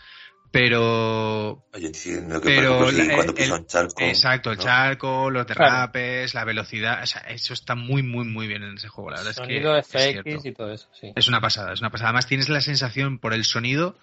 pero 0.51 1.67
Oye, 1.73 1.87
entiendo 1.87 2.41
que 2.41 2.49
pero 2.49 2.79
cuando 3.15 3.35
pisa 3.35 3.55
un 3.55 3.67
charco 3.67 4.03
exacto 4.03 4.51
el 4.51 4.57
¿no? 4.57 4.63
charco 4.63 5.31
los 5.31 5.47
derrapes 5.47 6.33
claro. 6.33 6.45
la 6.45 6.47
velocidad 6.47 7.03
o 7.03 7.07
sea, 7.07 7.23
eso 7.23 7.53
está 7.55 7.75
muy 7.75 8.03
muy 8.03 8.25
muy 8.25 8.47
bien 8.47 8.63
en 8.63 8.75
ese 8.75 8.89
juego 8.89 9.11
la 9.11 9.19
verdad 9.19 9.35
sonido 9.35 9.77
es 9.77 9.89
que 9.89 10.23
FX 10.23 10.27
es 10.27 10.45
y 10.47 10.53
todo 10.53 10.73
eso 10.73 10.89
sí 10.99 11.13
es 11.15 11.29
una 11.29 11.41
pasada 11.41 11.73
es 11.73 11.81
una 11.81 11.91
pasada 11.91 12.11
además 12.11 12.27
tienes 12.27 12.49
la 12.49 12.61
sensación 12.61 13.19
por 13.19 13.35
el 13.35 13.45
sonido 13.45 13.97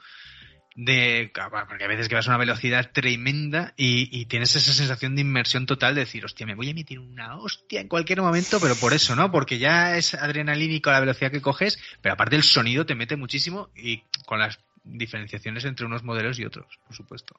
de 0.76 1.32
porque 1.70 1.86
a 1.86 1.88
veces 1.88 2.10
que 2.10 2.16
vas 2.16 2.28
a 2.28 2.32
una 2.32 2.38
velocidad 2.38 2.92
tremenda 2.92 3.74
y, 3.78 4.10
y, 4.12 4.26
tienes 4.26 4.56
esa 4.56 4.74
sensación 4.74 5.16
de 5.16 5.22
inmersión 5.22 5.66
total 5.66 5.96
de 5.96 6.02
decir, 6.02 6.26
hostia, 6.26 6.46
me 6.46 6.54
voy 6.54 6.68
a 6.68 6.72
emitir 6.72 7.00
una 7.00 7.38
hostia 7.38 7.80
en 7.80 7.88
cualquier 7.88 8.22
momento, 8.22 8.60
pero 8.60 8.76
por 8.76 8.92
eso, 8.92 9.16
¿no? 9.16 9.32
Porque 9.32 9.58
ya 9.58 9.96
es 9.96 10.14
adrenalínico 10.14 10.92
la 10.92 11.00
velocidad 11.00 11.32
que 11.32 11.42
coges, 11.42 11.80
pero 12.02 12.14
aparte 12.14 12.36
el 12.36 12.44
sonido 12.44 12.86
te 12.86 12.94
mete 12.94 13.16
muchísimo 13.16 13.70
y 13.74 14.04
con 14.26 14.40
las 14.40 14.60
diferenciaciones 14.86 15.66
entre 15.66 15.86
unos 15.86 16.04
modelos 16.04 16.40
y 16.40 16.46
otros, 16.46 16.80
por 16.86 16.96
supuesto. 16.96 17.36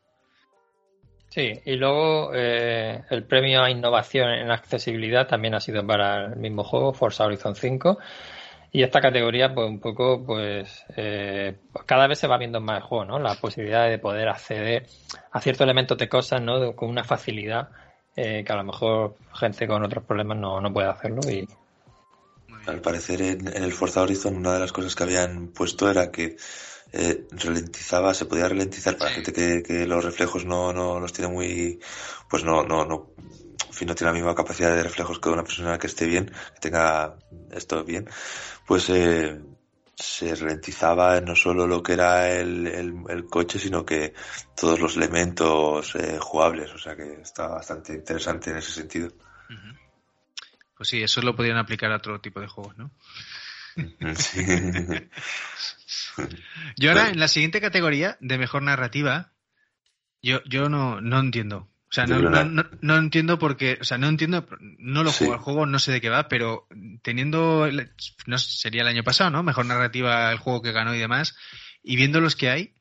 Sí, 1.28 1.52
y 1.64 1.76
luego 1.76 2.30
eh, 2.34 3.02
el 3.10 3.24
premio 3.24 3.62
a 3.62 3.70
innovación 3.70 4.30
en 4.30 4.50
accesibilidad 4.50 5.26
también 5.26 5.54
ha 5.54 5.60
sido 5.60 5.86
para 5.86 6.26
el 6.26 6.36
mismo 6.36 6.64
juego, 6.64 6.92
Forza 6.92 7.24
Horizon 7.24 7.54
5. 7.54 7.98
Y 8.72 8.82
esta 8.82 9.00
categoría, 9.00 9.54
pues 9.54 9.68
un 9.68 9.80
poco, 9.80 10.24
pues 10.24 10.84
eh, 10.96 11.56
cada 11.86 12.06
vez 12.06 12.18
se 12.18 12.26
va 12.26 12.38
viendo 12.38 12.60
más 12.60 12.78
el 12.78 12.82
juego, 12.82 13.04
¿no? 13.04 13.18
La 13.18 13.34
posibilidad 13.34 13.88
de 13.88 13.98
poder 13.98 14.28
acceder 14.28 14.86
a 15.32 15.40
ciertos 15.40 15.64
elementos 15.64 15.96
de 15.98 16.08
cosas, 16.08 16.42
¿no? 16.42 16.74
con 16.74 16.90
una 16.90 17.04
facilidad 17.04 17.68
eh, 18.16 18.44
que 18.44 18.52
a 18.52 18.56
lo 18.56 18.64
mejor 18.64 19.16
gente 19.34 19.66
con 19.66 19.84
otros 19.84 20.04
problemas 20.04 20.38
no, 20.38 20.60
no 20.60 20.72
puede 20.72 20.88
hacerlo. 20.88 21.20
y 21.30 21.48
Al 22.66 22.80
parecer 22.80 23.22
en, 23.22 23.48
en 23.48 23.62
el 23.62 23.72
Forza 23.72 24.02
Horizon 24.02 24.36
una 24.36 24.54
de 24.54 24.60
las 24.60 24.72
cosas 24.72 24.94
que 24.94 25.04
habían 25.04 25.48
puesto 25.48 25.90
era 25.90 26.10
que 26.10 26.36
eh, 26.92 27.26
ralentizaba, 27.30 28.14
se 28.14 28.26
podía 28.26 28.48
ralentizar 28.48 28.96
para 28.96 29.10
gente 29.10 29.32
que, 29.32 29.62
que, 29.62 29.86
los 29.86 30.04
reflejos 30.04 30.44
no, 30.44 30.72
no 30.72 31.00
los 31.00 31.12
tiene 31.12 31.32
muy, 31.32 31.80
pues 32.30 32.44
no, 32.44 32.62
no, 32.62 32.84
no, 32.84 33.10
en 33.66 33.72
fin, 33.72 33.88
no 33.88 33.94
tiene 33.94 34.12
la 34.12 34.18
misma 34.18 34.34
capacidad 34.34 34.74
de 34.74 34.82
reflejos 34.82 35.18
que 35.18 35.28
una 35.28 35.44
persona 35.44 35.78
que 35.78 35.86
esté 35.86 36.06
bien, 36.06 36.26
que 36.26 36.60
tenga 36.60 37.16
esto 37.50 37.84
bien, 37.84 38.08
pues 38.66 38.88
eh, 38.90 39.40
se 39.94 40.34
ralentizaba 40.34 41.20
no 41.20 41.34
solo 41.34 41.66
lo 41.66 41.82
que 41.82 41.94
era 41.94 42.30
el, 42.30 42.66
el, 42.66 42.94
el 43.08 43.24
coche, 43.26 43.58
sino 43.58 43.84
que 43.84 44.14
todos 44.54 44.78
los 44.78 44.96
elementos 44.96 45.94
eh, 45.96 46.18
jugables, 46.20 46.72
o 46.72 46.78
sea 46.78 46.94
que 46.94 47.20
está 47.22 47.48
bastante 47.48 47.94
interesante 47.94 48.50
en 48.50 48.58
ese 48.58 48.72
sentido. 48.72 49.10
Pues 50.76 50.90
sí, 50.90 51.02
eso 51.02 51.22
lo 51.22 51.34
podrían 51.34 51.56
aplicar 51.56 51.90
a 51.90 51.96
otro 51.96 52.20
tipo 52.20 52.38
de 52.40 52.48
juegos, 52.48 52.76
¿no? 52.76 52.90
Sí. 54.16 54.40
yo 56.76 56.90
ahora, 56.90 57.10
en 57.10 57.20
la 57.20 57.28
siguiente 57.28 57.60
categoría 57.60 58.16
de 58.20 58.38
mejor 58.38 58.62
narrativa, 58.62 59.32
yo, 60.22 60.42
yo 60.44 60.68
no, 60.68 61.00
no 61.00 61.20
entiendo. 61.20 61.68
O 61.88 61.92
sea, 61.92 62.06
no, 62.06 62.18
no, 62.18 62.44
no, 62.44 62.64
no, 62.80 62.96
entiendo 62.96 63.38
porque, 63.38 63.78
o 63.80 63.84
sea, 63.84 63.96
no 63.96 64.08
entiendo, 64.08 64.46
no 64.78 65.04
lo 65.04 65.12
juego 65.12 65.34
sí. 65.34 65.38
al 65.38 65.44
juego, 65.44 65.66
no 65.66 65.78
sé 65.78 65.92
de 65.92 66.00
qué 66.00 66.08
va, 66.08 66.28
pero 66.28 66.66
teniendo, 67.02 67.68
no 68.26 68.38
sería 68.38 68.82
el 68.82 68.88
año 68.88 69.04
pasado, 69.04 69.30
¿no? 69.30 69.44
Mejor 69.44 69.66
narrativa 69.66 70.32
el 70.32 70.38
juego 70.38 70.62
que 70.62 70.72
ganó 70.72 70.94
y 70.94 70.98
demás, 70.98 71.36
y 71.84 71.94
viendo 71.94 72.20
los 72.20 72.34
que 72.34 72.50
hay, 72.50 72.74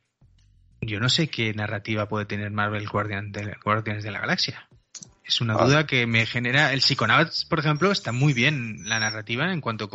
yo 0.82 1.00
no 1.00 1.08
sé 1.10 1.28
qué 1.28 1.54
narrativa 1.54 2.08
puede 2.08 2.26
tener 2.26 2.50
Marvel 2.52 2.88
Guardian 2.88 3.32
de, 3.32 3.56
Guardians 3.64 4.04
de 4.04 4.12
la 4.12 4.22
Galaxia. 4.22 4.68
Es 5.24 5.39
una 5.39 5.56
ah. 5.56 5.66
duda 5.66 5.88
que 5.88 6.08
me 6.08 6.26
genera. 6.26 6.74
El 6.74 6.82
Psychonauts, 6.82 7.46
por 7.46 7.60
ejemplo, 7.60 7.91
está 7.91 8.12
muy 8.12 8.34
bien 8.34 8.88
la 8.89 9.00
narrativa 9.00 9.52
en 9.52 9.62
cuanto 9.62 9.86
a 9.86 9.89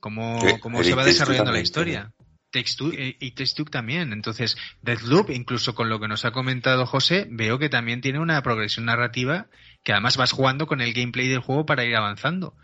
cómo, 0.00 0.38
cómo, 0.38 0.48
Eh, 0.48 0.60
cómo 0.60 0.82
se 0.84 0.94
va 0.94 1.04
desarrollando 1.04 1.52
la 1.52 1.60
historia. 1.60 2.12
Textu 2.50 2.90
y 2.92 3.30
Textuc 3.30 3.70
también. 3.70 4.12
Entonces, 4.12 4.56
Deathloop, 4.82 5.30
incluso 5.30 5.76
con 5.76 5.88
lo 5.88 6.00
que 6.00 6.08
nos 6.08 6.24
ha 6.24 6.32
comentado 6.32 6.84
José, 6.84 7.28
veo 7.30 7.60
que 7.60 7.68
también 7.68 8.00
tiene 8.00 8.18
una 8.18 8.42
progresión 8.42 8.86
narrativa 8.86 9.46
que 9.84 9.92
además 9.92 10.16
vas 10.16 10.32
jugando 10.32 10.66
con 10.66 10.80
el 10.80 10.92
gameplay 10.92 11.28
del 11.28 11.38
juego 11.38 11.64
para 11.64 11.84
ir 11.84 11.94
avanzando. 11.94 12.56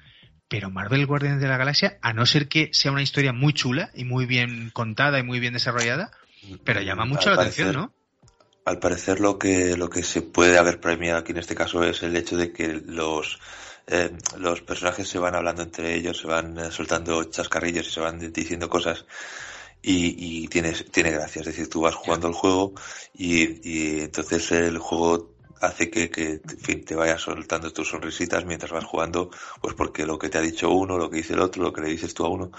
Pero 0.48 0.70
Marvel 0.70 1.06
Guardians 1.06 1.40
de 1.40 1.46
la 1.48 1.56
Galaxia, 1.56 1.98
a 2.02 2.12
no 2.12 2.26
ser 2.26 2.48
que 2.48 2.70
sea 2.72 2.90
una 2.90 3.02
historia 3.02 3.32
muy 3.32 3.52
chula 3.52 3.90
y 3.94 4.04
muy 4.04 4.26
bien 4.26 4.70
contada 4.70 5.20
y 5.20 5.22
muy 5.22 5.38
bien 5.38 5.52
desarrollada, 5.52 6.10
pero 6.64 6.80
llama 6.82 7.04
mucho 7.04 7.30
Al 7.30 7.36
la 7.36 7.42
parecer- 7.42 7.66
atención, 7.68 7.72
¿no? 7.74 7.92
Al 8.64 8.80
parecer 8.80 9.20
lo 9.20 9.38
que, 9.38 9.76
lo 9.76 9.88
que 9.88 10.02
se 10.02 10.22
puede 10.22 10.58
haber 10.58 10.80
premiado 10.80 11.18
aquí 11.20 11.30
en 11.30 11.38
este 11.38 11.54
caso 11.54 11.84
es 11.84 12.02
el 12.02 12.16
hecho 12.16 12.36
de 12.36 12.52
que 12.52 12.82
los, 12.84 13.38
eh, 13.86 14.10
los 14.38 14.62
personajes 14.62 15.08
se 15.08 15.18
van 15.18 15.34
hablando 15.34 15.62
entre 15.62 15.94
ellos, 15.94 16.18
se 16.18 16.26
van 16.26 16.58
eh, 16.58 16.70
soltando 16.70 17.24
chascarrillos 17.24 17.86
y 17.88 17.90
se 17.90 18.00
van 18.00 18.32
diciendo 18.32 18.68
cosas 18.68 19.06
y, 19.82 20.42
y 20.44 20.48
tienes, 20.48 20.90
tiene 20.90 21.10
gracia. 21.10 21.40
Es 21.40 21.46
decir, 21.46 21.68
tú 21.68 21.82
vas 21.82 21.94
jugando 21.94 22.28
el 22.28 22.34
juego 22.34 22.74
y, 23.14 23.68
y 23.68 24.00
entonces 24.00 24.50
el 24.52 24.78
juego 24.78 25.36
hace 25.60 25.90
que, 25.90 26.10
que 26.10 26.40
en 26.42 26.58
fin, 26.58 26.84
te 26.84 26.94
vayas 26.94 27.22
soltando 27.22 27.72
tus 27.72 27.88
sonrisitas 27.88 28.44
mientras 28.44 28.72
vas 28.72 28.84
jugando, 28.84 29.30
pues 29.60 29.74
porque 29.74 30.04
lo 30.04 30.18
que 30.18 30.28
te 30.28 30.38
ha 30.38 30.42
dicho 30.42 30.70
uno, 30.70 30.98
lo 30.98 31.08
que 31.08 31.18
dice 31.18 31.34
el 31.34 31.40
otro, 31.40 31.62
lo 31.62 31.72
que 31.72 31.80
le 31.80 31.88
dices 31.88 32.12
tú 32.14 32.24
a 32.24 32.28
uno. 32.28 32.50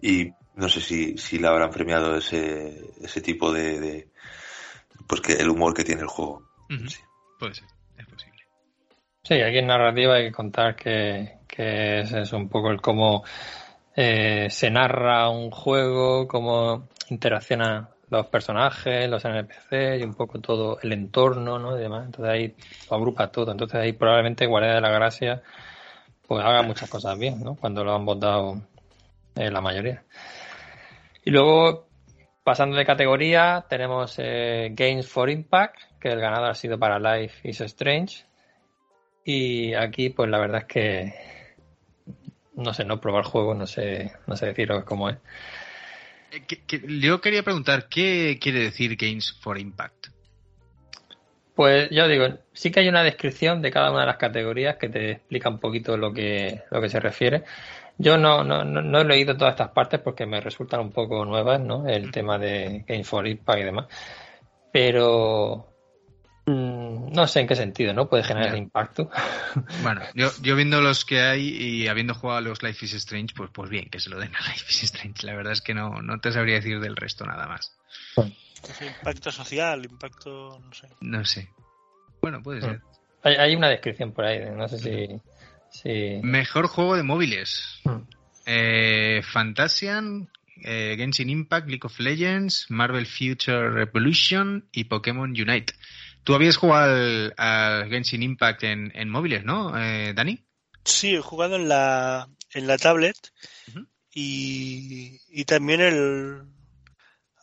Y 0.00 0.30
no 0.54 0.68
sé 0.68 0.80
si, 0.80 1.18
si 1.18 1.38
le 1.38 1.48
habrán 1.48 1.70
premiado 1.70 2.16
ese, 2.16 2.92
ese 3.02 3.20
tipo 3.20 3.52
de, 3.52 3.80
de, 3.80 4.08
pues 5.06 5.20
que 5.20 5.34
el 5.34 5.50
humor 5.50 5.74
que 5.74 5.84
tiene 5.84 6.02
el 6.02 6.08
juego. 6.08 6.48
Sí. 6.68 6.98
Puede 7.38 7.54
ser, 7.54 7.66
es 7.98 8.06
posible. 8.06 8.33
Sí, 9.24 9.40
aquí 9.40 9.58
en 9.58 9.66
narrativa 9.66 10.16
hay 10.16 10.26
que 10.26 10.32
contar 10.32 10.76
que, 10.76 11.38
que 11.48 12.00
es 12.00 12.32
un 12.34 12.48
poco 12.48 12.70
el 12.70 12.80
cómo 12.80 13.24
eh, 13.96 14.48
se 14.50 14.70
narra 14.70 15.30
un 15.30 15.50
juego, 15.50 16.28
cómo 16.28 16.88
interaccionan 17.08 17.88
los 18.10 18.26
personajes, 18.26 19.08
los 19.08 19.24
NPC 19.24 19.98
y 19.98 20.02
un 20.02 20.14
poco 20.14 20.40
todo 20.40 20.78
el 20.82 20.92
entorno, 20.92 21.58
¿no? 21.58 21.76
Y 21.76 21.80
demás. 21.80 22.04
Entonces 22.04 22.32
ahí 22.32 22.54
lo 22.90 22.96
agrupa 22.96 23.32
todo. 23.32 23.50
Entonces 23.50 23.80
ahí 23.80 23.94
probablemente 23.94 24.46
Guardia 24.46 24.74
de 24.74 24.80
la 24.82 24.90
Gracia 24.90 25.42
pues 26.26 26.44
haga 26.44 26.62
muchas 26.62 26.90
cosas 26.90 27.18
bien, 27.18 27.42
¿no? 27.42 27.54
Cuando 27.54 27.82
lo 27.82 27.94
han 27.94 28.04
votado 28.04 28.60
eh, 29.36 29.50
la 29.50 29.62
mayoría. 29.62 30.04
Y 31.24 31.30
luego, 31.30 31.86
pasando 32.42 32.76
de 32.76 32.84
categoría, 32.84 33.64
tenemos 33.68 34.16
eh, 34.18 34.68
Games 34.72 35.08
for 35.08 35.30
Impact, 35.30 35.76
que 35.98 36.08
el 36.08 36.20
ganador 36.20 36.50
ha 36.50 36.54
sido 36.54 36.78
para 36.78 36.98
Life 36.98 37.48
is 37.48 37.62
Strange. 37.62 38.24
Y 39.24 39.74
aquí, 39.74 40.10
pues 40.10 40.28
la 40.28 40.38
verdad 40.38 40.62
es 40.62 40.66
que 40.66 41.14
no 42.56 42.72
sé, 42.72 42.84
no 42.84 43.00
probar 43.00 43.24
el 43.24 43.30
juego, 43.30 43.54
no 43.54 43.66
sé, 43.66 44.12
no 44.26 44.36
sé 44.36 44.46
deciros 44.46 44.84
cómo 44.84 45.10
es. 45.10 45.16
Eh, 46.30 46.44
que- 46.46 46.62
que- 46.64 47.00
yo 47.00 47.20
quería 47.20 47.42
preguntar, 47.42 47.88
¿qué 47.88 48.38
quiere 48.40 48.60
decir 48.60 48.96
Games 48.96 49.32
for 49.40 49.58
Impact? 49.58 50.08
Pues 51.54 51.88
yo 51.90 52.08
digo, 52.08 52.26
sí 52.52 52.70
que 52.72 52.80
hay 52.80 52.88
una 52.88 53.04
descripción 53.04 53.62
de 53.62 53.70
cada 53.70 53.92
una 53.92 54.00
de 54.00 54.06
las 54.06 54.16
categorías 54.16 54.76
que 54.76 54.88
te 54.88 55.12
explica 55.12 55.48
un 55.48 55.60
poquito 55.60 55.96
lo 55.96 56.12
que, 56.12 56.62
lo 56.70 56.80
que 56.80 56.88
se 56.88 56.98
refiere. 56.98 57.44
Yo 57.96 58.18
no, 58.18 58.42
no, 58.42 58.64
no, 58.64 58.82
no 58.82 59.00
he 59.00 59.04
leído 59.04 59.36
todas 59.36 59.52
estas 59.52 59.70
partes 59.70 60.00
porque 60.00 60.26
me 60.26 60.40
resultan 60.40 60.80
un 60.80 60.90
poco 60.92 61.24
nuevas, 61.24 61.60
¿no? 61.60 61.86
El 61.86 62.10
tema 62.10 62.38
de 62.38 62.84
Games 62.88 63.08
for 63.08 63.24
Impact 63.24 63.60
y 63.60 63.64
demás. 63.64 63.86
Pero 64.72 65.68
mm, 65.68 65.73
no 66.46 67.26
sé 67.26 67.40
en 67.40 67.46
qué 67.46 67.56
sentido, 67.56 67.94
¿no? 67.94 68.08
Puede 68.08 68.22
generar 68.22 68.56
impacto. 68.56 69.10
Bueno, 69.82 70.02
yo, 70.14 70.30
yo 70.42 70.56
viendo 70.56 70.80
los 70.80 71.04
que 71.04 71.20
hay 71.20 71.48
y 71.48 71.88
habiendo 71.88 72.14
jugado 72.14 72.38
a 72.38 72.40
los 72.42 72.62
Life 72.62 72.84
is 72.84 72.94
Strange, 72.94 73.34
pues, 73.34 73.50
pues 73.52 73.70
bien, 73.70 73.88
que 73.88 74.00
se 74.00 74.10
lo 74.10 74.18
den 74.18 74.34
a 74.34 74.40
Life 74.48 74.66
is 74.68 74.82
Strange. 74.84 75.26
La 75.26 75.34
verdad 75.34 75.52
es 75.52 75.60
que 75.60 75.74
no, 75.74 76.02
no 76.02 76.18
te 76.20 76.32
sabría 76.32 76.56
decir 76.56 76.80
del 76.80 76.96
resto 76.96 77.24
nada 77.24 77.46
más. 77.46 77.76
Impacto 78.16 79.30
social, 79.30 79.84
impacto, 79.84 80.58
no 80.58 80.72
sé. 80.72 80.88
No 81.00 81.24
sé. 81.24 81.48
Bueno, 82.20 82.42
puede 82.42 82.62
ser. 82.62 82.80
Hay, 83.22 83.34
hay 83.36 83.56
una 83.56 83.68
descripción 83.68 84.12
por 84.12 84.24
ahí, 84.24 84.40
no 84.54 84.68
sé 84.68 84.78
si... 84.78 85.20
si... 85.70 86.20
Mejor 86.22 86.66
juego 86.66 86.96
de 86.96 87.02
móviles. 87.02 87.80
Mm. 87.84 87.96
Eh, 88.46 89.22
Fantasian, 89.22 90.28
eh, 90.62 90.94
Genshin 90.96 91.30
Impact, 91.30 91.68
League 91.68 91.84
of 91.84 91.98
Legends, 92.00 92.66
Marvel 92.70 93.06
Future 93.06 93.70
Revolution 93.70 94.66
y 94.72 94.84
Pokémon 94.84 95.30
Unite. 95.30 95.74
Tú 96.24 96.34
habías 96.34 96.56
jugado 96.56 96.94
al, 96.94 97.34
al 97.36 97.88
Genshin 97.88 98.22
Impact 98.22 98.64
en, 98.64 98.90
en 98.94 99.10
móviles, 99.10 99.44
¿no, 99.44 99.78
eh, 99.78 100.12
Dani? 100.14 100.44
Sí, 100.84 101.14
he 101.14 101.20
jugado 101.20 101.56
en 101.56 101.68
la, 101.68 102.28
en 102.52 102.66
la 102.66 102.78
tablet 102.78 103.16
y, 104.12 105.20
y 105.28 105.44
también 105.44 105.80
el 105.80 106.42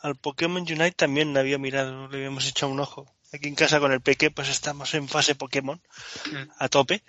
al 0.01 0.15
Pokémon 0.15 0.61
Unite 0.63 0.91
también 0.93 1.37
había 1.37 1.57
mirado, 1.59 2.07
le 2.07 2.17
habíamos 2.17 2.47
echado 2.47 2.71
un 2.71 2.79
ojo. 2.79 3.05
Aquí 3.33 3.47
en 3.47 3.55
casa 3.55 3.79
con 3.79 3.91
el 3.91 4.01
Peque 4.01 4.31
pues 4.31 4.49
estamos 4.49 4.93
en 4.95 5.07
fase 5.07 5.35
Pokémon 5.35 5.79
a 6.57 6.67
tope. 6.69 7.03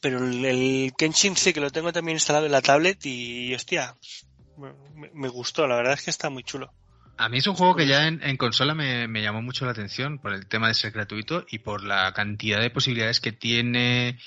Pero 0.00 0.18
el, 0.24 0.44
el 0.44 0.92
Kenshin 0.96 1.36
sí 1.36 1.52
que 1.52 1.60
lo 1.60 1.70
tengo 1.70 1.92
también 1.92 2.16
instalado 2.16 2.46
en 2.46 2.52
la 2.52 2.62
tablet 2.62 3.04
y 3.04 3.54
hostia, 3.54 3.94
me, 4.56 4.72
me- 4.94 5.10
me 5.12 5.28
gustó, 5.28 5.66
la 5.66 5.76
verdad 5.76 5.94
es 5.94 6.02
que 6.02 6.10
está 6.10 6.30
muy 6.30 6.44
chulo. 6.44 6.72
A 7.18 7.28
mí 7.28 7.38
es 7.38 7.46
un 7.46 7.54
juego 7.54 7.74
que 7.76 7.86
ya 7.86 8.06
en, 8.08 8.20
en 8.22 8.36
consola 8.36 8.74
me, 8.74 9.08
me 9.08 9.22
llamó 9.22 9.40
mucho 9.42 9.64
la 9.64 9.70
atención 9.70 10.18
por 10.18 10.34
el 10.34 10.46
tema 10.46 10.68
de 10.68 10.74
ser 10.74 10.92
gratuito 10.92 11.46
y 11.50 11.58
por 11.60 11.82
la 11.82 12.12
cantidad 12.12 12.60
de 12.60 12.68
posibilidades 12.70 13.20
que 13.20 13.32
tiene, 13.32 14.18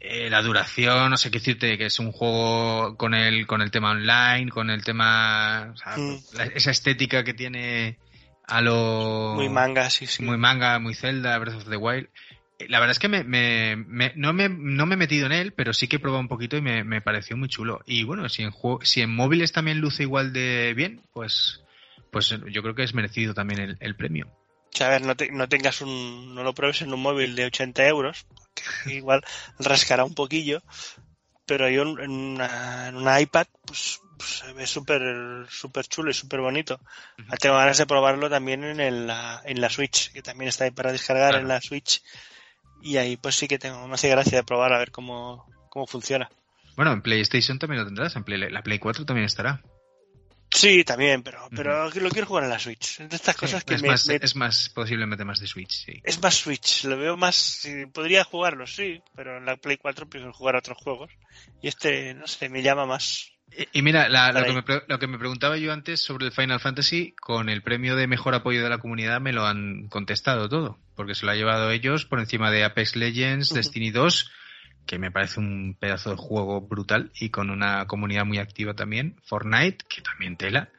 eh, 0.00 0.30
la 0.30 0.40
duración, 0.42 1.10
no 1.10 1.16
sé 1.18 1.30
qué 1.30 1.38
decirte, 1.38 1.76
que 1.76 1.86
es 1.86 1.98
un 1.98 2.12
juego 2.12 2.96
con 2.96 3.12
el, 3.14 3.46
con 3.46 3.60
el 3.60 3.70
tema 3.70 3.90
online, 3.90 4.50
con 4.50 4.70
el 4.70 4.82
tema, 4.84 5.72
o 5.74 5.76
sea, 5.76 5.98
Mm. 5.98 6.16
la- 6.36 6.44
esa 6.44 6.70
estética 6.70 7.24
que 7.24 7.34
tiene 7.34 7.98
a 8.46 8.60
lo... 8.62 9.32
Muy 9.34 9.48
manga, 9.50 9.90
sí, 9.90 10.06
sí. 10.06 10.22
muy 10.22 10.38
manga, 10.38 10.78
muy 10.78 10.94
Zelda, 10.94 11.36
Breath 11.38 11.56
of 11.56 11.68
the 11.68 11.76
Wild. 11.76 12.08
Eh, 12.58 12.66
La 12.68 12.78
verdad 12.80 12.92
es 12.92 12.98
que 12.98 13.08
me, 13.08 13.24
me- 13.24 13.76
me- 13.76 14.12
no, 14.16 14.32
me, 14.32 14.48
no 14.48 14.86
me 14.86 14.94
he 14.94 14.98
metido 14.98 15.26
en 15.26 15.32
él, 15.32 15.52
pero 15.52 15.72
sí 15.74 15.88
que 15.88 15.96
he 15.96 15.98
probado 15.98 16.20
un 16.20 16.28
poquito 16.28 16.56
y 16.56 16.62
me, 16.62 16.84
me 16.84 17.00
pareció 17.02 17.36
muy 17.36 17.48
chulo. 17.48 17.80
Y 17.86 18.04
bueno, 18.04 18.28
si 18.30 18.42
en, 18.42 18.50
juego, 18.50 18.80
si 18.82 19.00
en 19.02 19.14
móviles 19.14 19.52
también 19.52 19.80
luce 19.80 20.04
igual 20.04 20.32
de 20.32 20.72
bien, 20.74 21.00
pues, 21.12 21.63
pues 22.14 22.34
yo 22.50 22.62
creo 22.62 22.74
que 22.74 22.84
es 22.84 22.94
merecido 22.94 23.34
también 23.34 23.60
el, 23.60 23.76
el 23.80 23.94
premio. 23.96 24.26
O 24.28 24.76
sea, 24.76 24.86
a 24.86 24.90
ver, 24.90 25.02
no, 25.02 25.14
te- 25.14 25.30
no 25.30 25.48
tengas 25.48 25.82
un, 25.82 26.34
no 26.34 26.42
lo 26.42 26.54
pruebes 26.54 26.80
en 26.82 26.92
un 26.94 27.00
móvil 27.02 27.36
de 27.36 27.44
80 27.44 27.86
euros, 27.86 28.26
porque 28.34 28.62
igual 28.96 29.22
rascará 29.58 30.04
un 30.04 30.14
poquillo, 30.14 30.62
pero 31.46 31.68
yo 31.68 31.82
en 31.82 32.10
una, 32.10 32.88
en 32.88 32.96
una 32.96 33.20
iPad, 33.20 33.46
pues, 33.66 34.00
pues 34.16 34.30
se 34.30 34.52
ve 34.54 34.66
súper 34.66 35.46
súper 35.50 35.86
chulo 35.86 36.10
y 36.10 36.14
súper 36.14 36.40
bonito. 36.40 36.80
Ah, 37.28 37.36
Tengo 37.36 37.56
ganas 37.56 37.78
de 37.78 37.86
probarlo 37.86 38.30
también 38.30 38.64
en, 38.64 38.80
el, 38.80 39.06
la, 39.06 39.42
en 39.44 39.60
la 39.60 39.68
Switch, 39.68 40.10
que 40.12 40.22
también 40.22 40.48
está 40.48 40.64
ahí 40.64 40.70
para 40.70 40.90
descargar 40.92 41.30
Claro. 41.30 41.42
en 41.42 41.48
la 41.48 41.60
Switch. 41.60 42.02
Y 42.82 42.96
ahí 42.96 43.16
pues 43.16 43.34
sí 43.36 43.46
que 43.48 43.58
tengo, 43.58 43.86
me 43.88 43.94
hace 43.94 44.08
gracia 44.08 44.38
de 44.38 44.44
probar 44.44 44.72
a 44.72 44.78
ver 44.78 44.90
cómo, 44.90 45.46
cómo 45.70 45.86
funciona. 45.86 46.28
Bueno, 46.76 46.92
en 46.92 47.02
PlayStation 47.02 47.58
también 47.58 47.80
lo 47.80 47.86
tendrás, 47.86 48.16
en 48.16 48.24
Play- 48.24 48.50
la 48.50 48.62
Play 48.62 48.78
4 48.78 49.04
también 49.04 49.26
estará. 49.26 49.62
Sí, 50.54 50.84
también, 50.84 51.22
pero, 51.24 51.48
pero 51.54 51.90
lo 51.92 52.10
quiero 52.10 52.26
jugar 52.28 52.44
en 52.44 52.50
la 52.50 52.60
Switch. 52.60 52.98
De 52.98 53.16
estas 53.16 53.34
cosas 53.36 53.64
que 53.64 53.74
es, 53.74 53.82
me, 53.82 53.88
más, 53.88 54.06
me- 54.06 54.20
es 54.22 54.36
más, 54.36 54.68
posiblemente 54.68 55.24
más 55.24 55.40
de 55.40 55.48
Switch, 55.48 55.72
sí. 55.72 56.00
Es 56.04 56.22
más 56.22 56.36
Switch, 56.36 56.84
lo 56.84 56.96
veo 56.96 57.16
más. 57.16 57.34
sí, 57.34 57.86
podría 57.86 58.22
jugarlo, 58.22 58.64
sí, 58.66 59.02
pero 59.16 59.38
en 59.38 59.46
la 59.46 59.56
Play 59.56 59.76
4 59.78 60.08
prefiero 60.08 60.32
jugar 60.32 60.54
a 60.54 60.60
otros 60.60 60.78
juegos. 60.78 61.10
Y 61.60 61.66
este, 61.68 62.14
no 62.14 62.28
sé, 62.28 62.48
me 62.48 62.62
llama 62.62 62.86
más. 62.86 63.32
Y, 63.50 63.78
y 63.80 63.82
mira, 63.82 64.08
la- 64.08 64.30
lo, 64.32 64.44
que 64.44 64.52
me, 64.52 64.62
lo 64.86 64.98
que 65.00 65.06
me 65.08 65.18
preguntaba 65.18 65.56
yo 65.58 65.72
antes 65.72 66.00
sobre 66.00 66.26
el 66.26 66.32
Final 66.32 66.60
Fantasy, 66.60 67.12
con 67.20 67.48
el 67.48 67.62
premio 67.62 67.96
de 67.96 68.06
mejor 68.06 68.34
apoyo 68.36 68.62
de 68.62 68.70
la 68.70 68.78
comunidad 68.78 69.20
me 69.20 69.32
lo 69.32 69.44
han 69.46 69.88
contestado 69.88 70.48
todo, 70.48 70.78
porque 70.94 71.16
se 71.16 71.26
lo 71.26 71.32
ha 71.32 71.36
llevado 71.36 71.72
ellos 71.72 72.04
por 72.04 72.20
encima 72.20 72.52
de 72.52 72.62
Apex 72.64 72.94
Legends. 72.94 73.52
Destiny 73.52 73.90
2, 73.90 74.30
que 74.86 74.98
me 74.98 75.10
parece 75.10 75.40
un 75.40 75.76
pedazo 75.78 76.10
de 76.10 76.16
juego 76.16 76.60
brutal 76.60 77.10
y 77.18 77.30
con 77.30 77.50
una 77.50 77.86
comunidad 77.86 78.24
muy 78.24 78.38
activa 78.38 78.74
también, 78.74 79.16
Fortnite, 79.22 79.84
que 79.88 80.02
también 80.02 80.36
tela, 80.36 80.70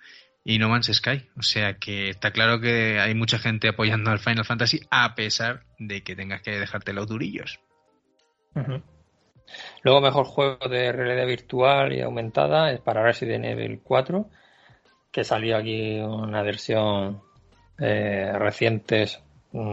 y 0.43 0.59
No 0.59 0.69
Man's 0.69 0.91
Sky. 0.93 1.27
O 1.37 1.41
sea 1.41 1.73
que 1.73 2.09
está 2.09 2.31
claro 2.31 2.61
que 2.61 2.99
hay 2.99 3.15
mucha 3.15 3.39
gente 3.39 3.67
apoyando 3.67 4.11
al 4.11 4.19
Final 4.19 4.45
Fantasy 4.45 4.79
a 4.91 5.15
pesar 5.15 5.63
de 5.79 6.03
que 6.03 6.15
tengas 6.15 6.41
que 6.41 6.59
dejarte 6.59 6.93
los 6.93 7.07
durillos. 7.07 7.59
Luego, 9.83 10.01
mejor 10.01 10.25
juego 10.25 10.69
de 10.69 10.91
realidad 10.91 11.27
virtual 11.27 11.93
y 11.93 12.01
aumentada 12.01 12.71
es 12.71 12.79
para 12.79 13.03
Resident 13.03 13.45
Evil 13.45 13.81
4, 13.83 14.29
que 15.11 15.23
salió 15.23 15.57
aquí 15.57 15.99
una 15.99 16.41
versión 16.41 17.21
eh, 17.79 18.31
reciente 18.33 19.05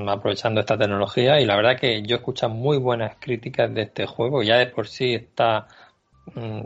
aprovechando 0.08 0.60
esta 0.60 0.78
tecnología. 0.78 1.40
Y 1.40 1.44
la 1.44 1.56
verdad 1.56 1.78
que 1.78 2.02
yo 2.02 2.16
he 2.16 2.18
escuchado 2.18 2.52
muy 2.52 2.78
buenas 2.78 3.16
críticas 3.18 3.72
de 3.74 3.82
este 3.82 4.06
juego. 4.06 4.42
Ya 4.42 4.56
de 4.56 4.66
por 4.66 4.88
sí 4.88 5.14
está 5.14 5.66
mm, 6.34 6.62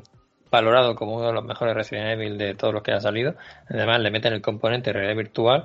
valorado 0.50 0.94
como 0.94 1.16
uno 1.16 1.28
de 1.28 1.32
los 1.32 1.44
mejores 1.44 1.74
Resident 1.74 2.08
Evil 2.08 2.38
de 2.38 2.54
todos 2.54 2.74
los 2.74 2.82
que 2.82 2.92
han 2.92 3.00
salido. 3.00 3.36
Además, 3.68 4.00
le 4.00 4.10
meten 4.10 4.32
el 4.32 4.42
componente 4.42 4.92
realidad 4.92 5.16
virtual 5.16 5.64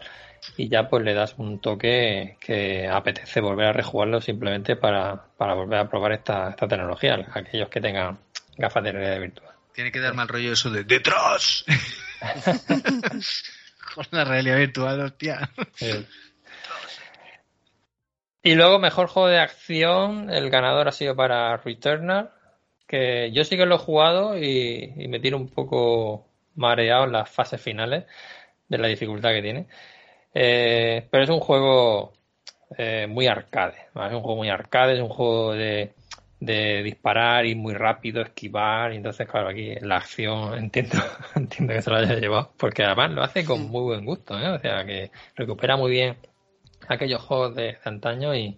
y 0.57 0.69
ya 0.69 0.87
pues 0.87 1.03
le 1.03 1.13
das 1.13 1.35
un 1.37 1.59
toque 1.59 2.37
que 2.39 2.87
apetece 2.87 3.41
volver 3.41 3.67
a 3.67 3.73
rejugarlo 3.73 4.21
simplemente 4.21 4.75
para, 4.75 5.23
para 5.37 5.53
volver 5.53 5.79
a 5.79 5.89
probar 5.89 6.13
esta, 6.13 6.49
esta 6.49 6.67
tecnología, 6.67 7.27
aquellos 7.33 7.69
que 7.69 7.81
tengan 7.81 8.19
gafas 8.57 8.83
de 8.83 8.91
realidad 8.91 9.19
virtual. 9.19 9.51
Tiene 9.73 9.91
que 9.91 9.99
dar 9.99 10.13
mal 10.13 10.27
rollo 10.27 10.53
eso 10.53 10.69
de 10.69 10.83
¡Detrás! 10.83 11.63
Con 13.95 14.05
la 14.11 14.23
realidad 14.23 14.57
virtual, 14.57 15.01
hostia. 15.01 15.49
Y 18.43 18.55
luego, 18.55 18.79
mejor 18.79 19.07
juego 19.07 19.29
de 19.29 19.39
acción, 19.39 20.29
el 20.31 20.49
ganador 20.49 20.87
ha 20.87 20.91
sido 20.91 21.15
para 21.15 21.57
Returnal, 21.57 22.31
que 22.87 23.31
yo 23.31 23.43
sí 23.43 23.57
que 23.57 23.65
lo 23.65 23.75
he 23.75 23.77
jugado 23.79 24.37
y, 24.37 24.93
y 24.97 25.07
me 25.07 25.19
tiro 25.19 25.37
un 25.37 25.49
poco 25.49 26.27
mareado 26.55 27.05
en 27.05 27.11
las 27.11 27.29
fases 27.29 27.61
finales 27.61 28.05
de 28.67 28.77
la 28.77 28.87
dificultad 28.87 29.31
que 29.31 29.41
tiene. 29.41 29.67
Eh, 30.33 31.07
pero 31.11 31.23
es 31.23 31.29
un 31.29 31.39
juego 31.39 32.13
eh, 32.77 33.07
muy 33.07 33.27
arcade, 33.27 33.89
¿vale? 33.93 34.09
es 34.09 34.15
un 34.15 34.21
juego 34.21 34.37
muy 34.37 34.49
arcade, 34.49 34.93
es 34.93 35.01
un 35.01 35.09
juego 35.09 35.53
de, 35.53 35.93
de 36.39 36.83
disparar 36.83 37.45
y 37.45 37.55
muy 37.55 37.73
rápido, 37.73 38.21
esquivar, 38.21 38.93
y 38.93 38.97
entonces 38.97 39.27
claro, 39.27 39.49
aquí 39.49 39.75
la 39.81 39.97
acción 39.97 40.57
entiendo, 40.57 40.97
entiendo 41.35 41.73
que 41.73 41.81
se 41.81 41.89
lo 41.89 41.97
haya 41.97 42.15
llevado, 42.15 42.53
porque 42.57 42.83
además 42.83 43.11
lo 43.11 43.23
hace 43.23 43.43
con 43.43 43.69
muy 43.69 43.81
buen 43.81 44.05
gusto, 44.05 44.39
¿eh? 44.39 44.49
o 44.49 44.59
sea 44.59 44.85
que 44.85 45.11
recupera 45.35 45.75
muy 45.75 45.91
bien 45.91 46.15
aquellos 46.91 47.21
juegos 47.21 47.55
de, 47.55 47.63
de 47.63 47.77
antaño 47.85 48.35
y, 48.35 48.57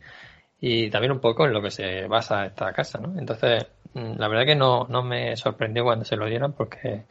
y 0.66 0.90
también 0.90 1.12
un 1.12 1.20
poco 1.20 1.46
en 1.46 1.52
lo 1.52 1.62
que 1.62 1.72
se 1.72 2.08
basa 2.08 2.46
esta 2.46 2.72
casa, 2.72 2.98
¿no? 2.98 3.20
Entonces, 3.20 3.68
mm, 3.96 4.14
la 4.18 4.30
verdad 4.30 4.46
que 4.46 4.56
no, 4.56 4.88
no 4.90 5.04
me 5.04 5.36
sorprendió 5.36 5.84
cuando 5.84 6.06
se 6.06 6.16
lo 6.16 6.26
dieron 6.26 6.54
porque, 6.54 7.04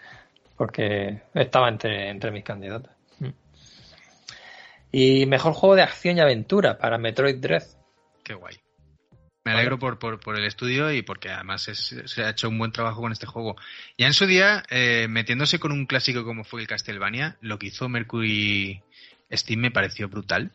porque 0.57 1.21
estaba 1.35 1.69
entre, 1.69 2.09
entre 2.09 2.31
mis 2.31 2.45
candidatos. 2.45 2.91
Mm. 3.19 3.29
Y 4.91 5.27
mejor 5.27 5.53
juego 5.53 5.77
de 5.77 5.83
acción 5.83 6.17
y 6.17 6.21
aventura 6.21 6.79
para 6.79 6.97
Metroid 6.97 7.37
Dread. 7.37 7.65
Qué 8.25 8.33
guay. 8.33 8.57
Me 9.45 9.53
alegro 9.53 9.79
por, 9.79 9.99
por, 9.99 10.19
por 10.19 10.39
el 10.39 10.47
estudio 10.47 10.91
y 10.91 11.03
porque 11.03 11.29
además 11.29 11.63
se 11.63 12.25
ha 12.25 12.31
hecho 12.31 12.49
un 12.49 12.57
buen 12.57 12.73
trabajo 12.73 13.03
con 13.03 13.13
este 13.13 13.27
juego. 13.27 13.57
Ya 13.99 14.07
en 14.07 14.15
su 14.15 14.25
día, 14.25 14.63
eh, 14.71 15.09
metiéndose 15.11 15.59
con 15.59 15.73
un 15.73 15.85
clásico 15.85 16.25
como 16.25 16.45
fue 16.45 16.63
el 16.63 16.69
Castlevania, 16.69 17.37
lo 17.43 17.59
que 17.59 17.67
hizo 17.67 17.89
Mercury 17.91 18.83
Steam 19.31 19.61
me 19.61 19.71
pareció 19.71 20.09
brutal. 20.09 20.53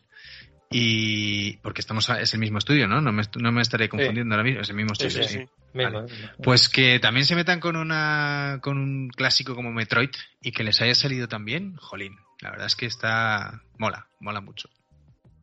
Y 0.70 1.56
porque 1.58 1.80
estamos 1.80 2.10
a- 2.10 2.20
es 2.20 2.34
el 2.34 2.40
mismo 2.40 2.58
estudio, 2.58 2.86
¿no? 2.86 3.00
No 3.00 3.10
me, 3.12 3.22
no 3.40 3.52
me 3.52 3.62
estaré 3.62 3.88
confundiendo 3.88 4.34
ahora 4.34 4.44
mismo, 4.44 4.60
es 4.60 4.68
el 4.68 4.76
mismo 4.76 4.92
estudio. 4.92 5.10
sí, 5.10 5.22
sí. 5.24 5.38
sí. 5.38 5.46
Mismo, 5.72 5.92
Vale. 6.00 6.12
mismo. 6.12 6.28
Pues 6.42 6.68
que 6.68 6.98
también 6.98 7.24
se 7.26 7.34
metan 7.36 7.60
con 7.60 7.76
una 7.76 8.58
con 8.62 8.78
un 8.78 9.08
clásico 9.08 9.54
como 9.54 9.70
Metroid 9.72 10.10
y 10.42 10.52
que 10.52 10.64
les 10.64 10.80
haya 10.82 10.94
salido 10.94 11.28
también, 11.28 11.74
jolín. 11.76 12.16
La 12.40 12.50
verdad 12.50 12.66
es 12.66 12.76
que 12.76 12.86
está 12.86 13.62
mola, 13.78 14.06
mola 14.20 14.40
mucho. 14.40 14.68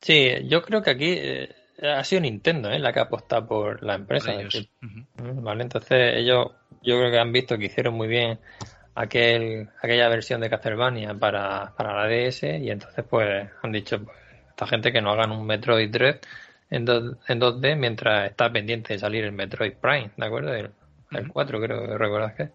Sí, 0.02 0.30
yo 0.48 0.62
creo 0.62 0.82
que 0.84 0.92
aquí 0.92 1.14
eh, 1.18 1.50
ha 1.82 2.04
sido 2.04 2.22
Nintendo 2.22 2.70
¿eh? 2.70 2.80
la 2.80 2.94
que 2.94 3.00
ha 3.00 3.04
apostado 3.04 3.48
por 3.48 3.84
la 3.84 3.96
empresa. 3.96 4.32
Por 4.34 4.42
ellos. 4.42 4.70
Mm, 4.82 5.44
Vale, 5.44 5.64
entonces 5.64 6.14
ellos 6.16 6.52
yo 6.84 7.00
creo 7.00 7.12
que 7.12 7.20
han 7.20 7.32
visto 7.32 7.58
que 7.58 7.66
hicieron 7.66 7.96
muy 7.96 8.08
bien 8.08 8.40
aquel, 8.94 9.70
aquella 9.82 10.08
versión 10.10 10.42
de 10.42 10.50
Castlevania 10.50 11.14
para, 11.16 11.74
para 11.76 11.94
la 11.96 12.08
DS 12.08 12.44
y 12.60 12.70
entonces 12.70 13.04
pues 13.10 13.50
han 13.62 13.72
dicho 13.72 14.04
pues, 14.04 14.18
esta 14.56 14.68
gente 14.68 14.94
que 14.94 15.02
no 15.02 15.12
hagan 15.12 15.34
un 15.34 15.46
Metroid 15.46 15.92
Dread 15.92 16.22
en, 16.70 16.88
en 16.88 17.42
2D 17.42 17.76
mientras 17.76 18.32
está 18.32 18.50
pendiente 18.50 18.94
de 18.94 19.00
salir 19.00 19.26
el 19.26 19.34
Metroid 19.34 19.74
Prime, 19.74 20.12
¿de 20.16 20.26
acuerdo? 20.26 20.54
El, 20.54 20.72
el 21.12 21.24
Ujú. 21.26 21.34
4 21.34 21.60
creo 21.60 21.88
que 21.88 21.98
recuerdas 21.98 22.34
que. 22.36 22.50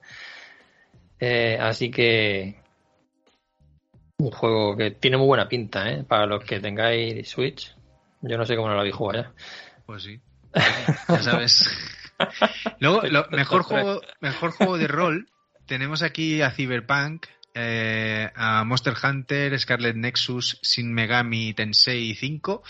Eh, 1.21 1.59
así 1.61 1.91
que 1.91 2.59
un 4.17 4.31
juego 4.31 4.75
que 4.79 4.93
tiene 4.93 5.19
muy 5.19 5.27
buena 5.27 5.47
pinta, 5.47 5.91
¿eh? 5.91 6.03
Para 6.05 6.25
los 6.25 6.43
que 6.43 6.59
tengáis 6.59 7.29
Switch. 7.29 7.77
Yo 8.23 8.39
no 8.39 8.47
sé 8.47 8.57
cómo 8.57 8.69
no 8.69 8.75
lo 8.75 8.81
habéis 8.81 8.95
jugado 8.95 9.25
ya. 9.25 9.33
Pues 9.85 10.03
sí. 10.03 10.19
Ya 10.55 11.23
sabes. 11.23 11.69
Luego, 12.81 13.03
lo, 13.03 13.27
mejor 13.31 13.63
juego, 13.63 14.01
mejor 14.21 14.53
juego 14.53 14.79
de 14.79 14.89
rol, 14.89 15.29
tenemos 15.67 16.03
aquí 16.03 16.41
a 16.41 16.51
Cyberpunk, 16.51 17.27
eh, 17.55 18.31
a 18.35 18.65
Monster 18.65 18.95
Hunter, 19.03 19.59
Scarlet 19.59 19.97
Nexus, 19.97 20.59
Shin 20.63 20.93
Megami 20.93 21.55
Tensei 21.55 22.15
5 22.15 22.63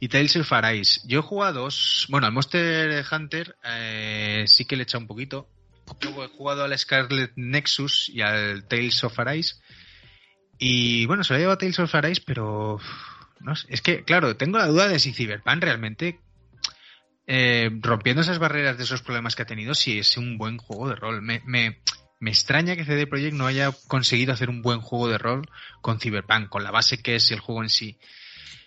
y 0.00 0.08
Tales 0.08 0.36
of 0.36 0.52
Arise. 0.52 1.00
Yo 1.04 1.20
he 1.20 1.22
jugado 1.22 1.62
dos, 1.62 2.06
bueno, 2.08 2.26
al 2.26 2.32
Monster 2.32 3.04
Hunter 3.10 3.56
eh, 3.64 4.44
sí 4.46 4.64
que 4.64 4.76
le 4.76 4.82
he 4.82 4.84
echado 4.84 5.02
un 5.02 5.08
poquito. 5.08 5.48
Luego 6.02 6.24
he 6.24 6.28
jugado 6.28 6.64
al 6.64 6.76
Scarlet 6.76 7.32
Nexus 7.36 8.08
y 8.08 8.20
al 8.20 8.64
Tales 8.66 9.02
of 9.04 9.18
Arise. 9.18 9.54
Y 10.58 11.06
bueno, 11.06 11.22
se 11.22 11.32
lo 11.32 11.36
he 11.36 11.40
llevado 11.40 11.54
a 11.54 11.58
Tales 11.58 11.78
of 11.78 11.94
Arise, 11.94 12.22
pero 12.24 12.80
no 13.40 13.54
sé, 13.54 13.66
es 13.70 13.82
que, 13.82 14.02
claro, 14.04 14.36
tengo 14.36 14.58
la 14.58 14.66
duda 14.66 14.88
de 14.88 14.98
si 14.98 15.12
Cyberpunk 15.12 15.62
realmente 15.62 16.20
eh, 17.26 17.70
rompiendo 17.80 18.22
esas 18.22 18.38
barreras 18.38 18.78
de 18.78 18.84
esos 18.84 19.02
problemas 19.02 19.34
que 19.34 19.42
ha 19.42 19.46
tenido, 19.46 19.74
si 19.74 19.98
es 19.98 20.16
un 20.16 20.38
buen 20.38 20.58
juego 20.58 20.88
de 20.88 20.96
rol. 20.96 21.22
Me, 21.22 21.80
me 22.18 22.30
extraña 22.30 22.76
que 22.76 22.84
CD 22.84 23.06
Projekt 23.06 23.34
no 23.36 23.46
haya 23.46 23.70
conseguido 23.88 24.32
hacer 24.32 24.48
un 24.50 24.62
buen 24.62 24.80
juego 24.80 25.08
de 25.08 25.18
rol 25.18 25.48
con 25.82 26.00
Cyberpunk, 26.00 26.48
con 26.48 26.64
la 26.64 26.70
base 26.70 27.02
que 27.02 27.16
es 27.16 27.30
el 27.30 27.40
juego 27.40 27.62
en 27.62 27.68
sí. 27.68 27.98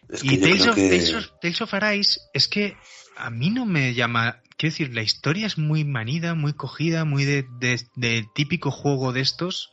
Es 0.09 0.23
Y 0.23 0.29
que 0.29 0.37
Tales 0.37 0.67
of, 0.67 0.75
que... 0.75 0.89
Tales 0.89 1.13
of- 1.13 1.31
Tales 1.41 1.61
of 1.61 1.73
Arise 1.73 2.19
es 2.33 2.47
que 2.47 2.75
a 3.17 3.29
mí 3.29 3.49
no 3.49 3.65
me 3.65 3.93
llama. 3.93 4.41
Quiero 4.57 4.71
decir, 4.73 4.93
la 4.93 5.01
historia 5.01 5.47
es 5.47 5.57
muy 5.57 5.83
manida, 5.85 6.35
muy 6.35 6.53
cogida, 6.53 7.05
muy 7.05 7.25
de, 7.25 7.45
de- 7.59 7.81
de 7.95 8.25
típico 8.35 8.71
juego 8.71 9.13
de 9.13 9.21
estos. 9.21 9.71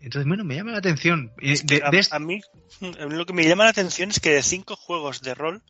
Entonces, 0.00 0.26
bueno, 0.26 0.44
me 0.44 0.56
llama 0.56 0.72
la 0.72 0.78
atención. 0.78 1.32
Eh, 1.40 1.52
Es 1.52 1.62
que 1.62 1.76
de- 1.76 1.82
a, 1.84 1.90
de 1.90 1.98
est- 1.98 2.12
a 2.12 2.18
mí 2.18 2.40
a 2.80 3.06
mí 3.06 3.14
lo 3.16 3.26
que 3.26 3.32
me 3.34 3.46
llama 3.46 3.64
la 3.64 3.70
atención 3.70 4.10
es 4.10 4.18
que 4.20 4.30
de 4.30 4.42
cinco 4.42 4.76
juegos 4.76 5.20
de 5.20 5.34
rol, 5.34 5.62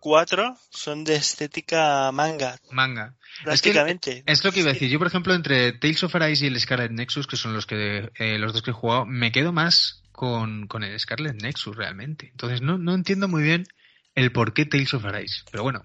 cuatro 0.00 0.56
son 0.70 1.04
de 1.04 1.16
estética 1.16 2.10
manga, 2.12 2.58
manga. 2.70 3.14
prácticamente. 3.44 4.22
Es 4.26 4.44
lo 4.44 4.52
que 4.52 4.60
iba 4.60 4.70
a 4.70 4.72
decir. 4.72 4.90
Yo, 4.90 4.98
por 4.98 5.08
ejemplo, 5.08 5.34
entre 5.34 5.72
Tales 5.72 6.02
of 6.02 6.14
Arise 6.14 6.44
y 6.44 6.48
el 6.48 6.60
Scarlet 6.60 6.92
Nexus, 6.92 7.26
que 7.26 7.36
son 7.36 7.54
los 7.54 7.66
que 7.66 8.10
eh, 8.18 8.38
los 8.38 8.52
dos 8.52 8.62
que 8.62 8.70
he 8.70 8.74
jugado, 8.74 9.06
me 9.06 9.32
quedo 9.32 9.52
más 9.52 10.02
con, 10.12 10.66
con 10.66 10.82
el 10.82 10.98
Scarlet 10.98 11.40
Nexus 11.42 11.76
realmente. 11.76 12.28
Entonces 12.30 12.60
no, 12.60 12.78
no 12.78 12.94
entiendo 12.94 13.28
muy 13.28 13.42
bien 13.42 13.66
el 14.14 14.32
por 14.32 14.52
qué 14.52 14.66
Tales 14.66 14.94
of 14.94 15.04
Arise. 15.04 15.42
Pero 15.50 15.62
bueno, 15.62 15.84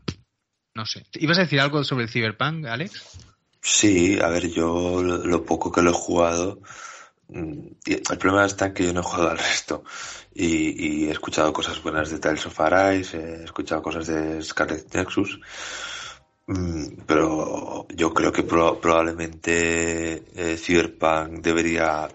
no 0.73 0.85
sé. 0.85 1.05
¿Ibas 1.13 1.37
a 1.37 1.41
decir 1.41 1.59
algo 1.59 1.83
sobre 1.83 2.05
el 2.05 2.09
Cyberpunk, 2.09 2.65
Alex? 2.65 3.03
Sí, 3.61 4.19
a 4.19 4.27
ver, 4.27 4.49
yo 4.49 5.01
lo, 5.01 5.17
lo 5.19 5.45
poco 5.45 5.71
que 5.71 5.81
lo 5.81 5.91
he 5.91 5.93
jugado 5.93 6.61
el 7.29 8.17
problema 8.19 8.45
está 8.45 8.67
en 8.67 8.73
que 8.73 8.85
yo 8.85 8.93
no 8.93 8.99
he 8.99 9.03
jugado 9.03 9.29
al 9.31 9.37
resto 9.37 9.83
y, 10.33 11.03
y 11.03 11.07
he 11.07 11.11
escuchado 11.11 11.51
cosas 11.53 11.81
buenas 11.81 12.09
de 12.09 12.19
Tales 12.19 12.45
of 12.45 12.59
Arise, 12.59 13.17
he 13.17 13.43
escuchado 13.45 13.81
cosas 13.81 14.07
de 14.07 14.41
Scarlet 14.43 14.93
Nexus, 14.93 15.39
mm, 16.47 16.87
pero 17.07 17.87
yo 17.89 18.13
creo 18.13 18.31
que 18.31 18.43
pro- 18.43 18.79
probablemente 18.79 20.23
eh, 20.35 20.57
Cyberpunk 20.57 21.41
debería, 21.41 22.09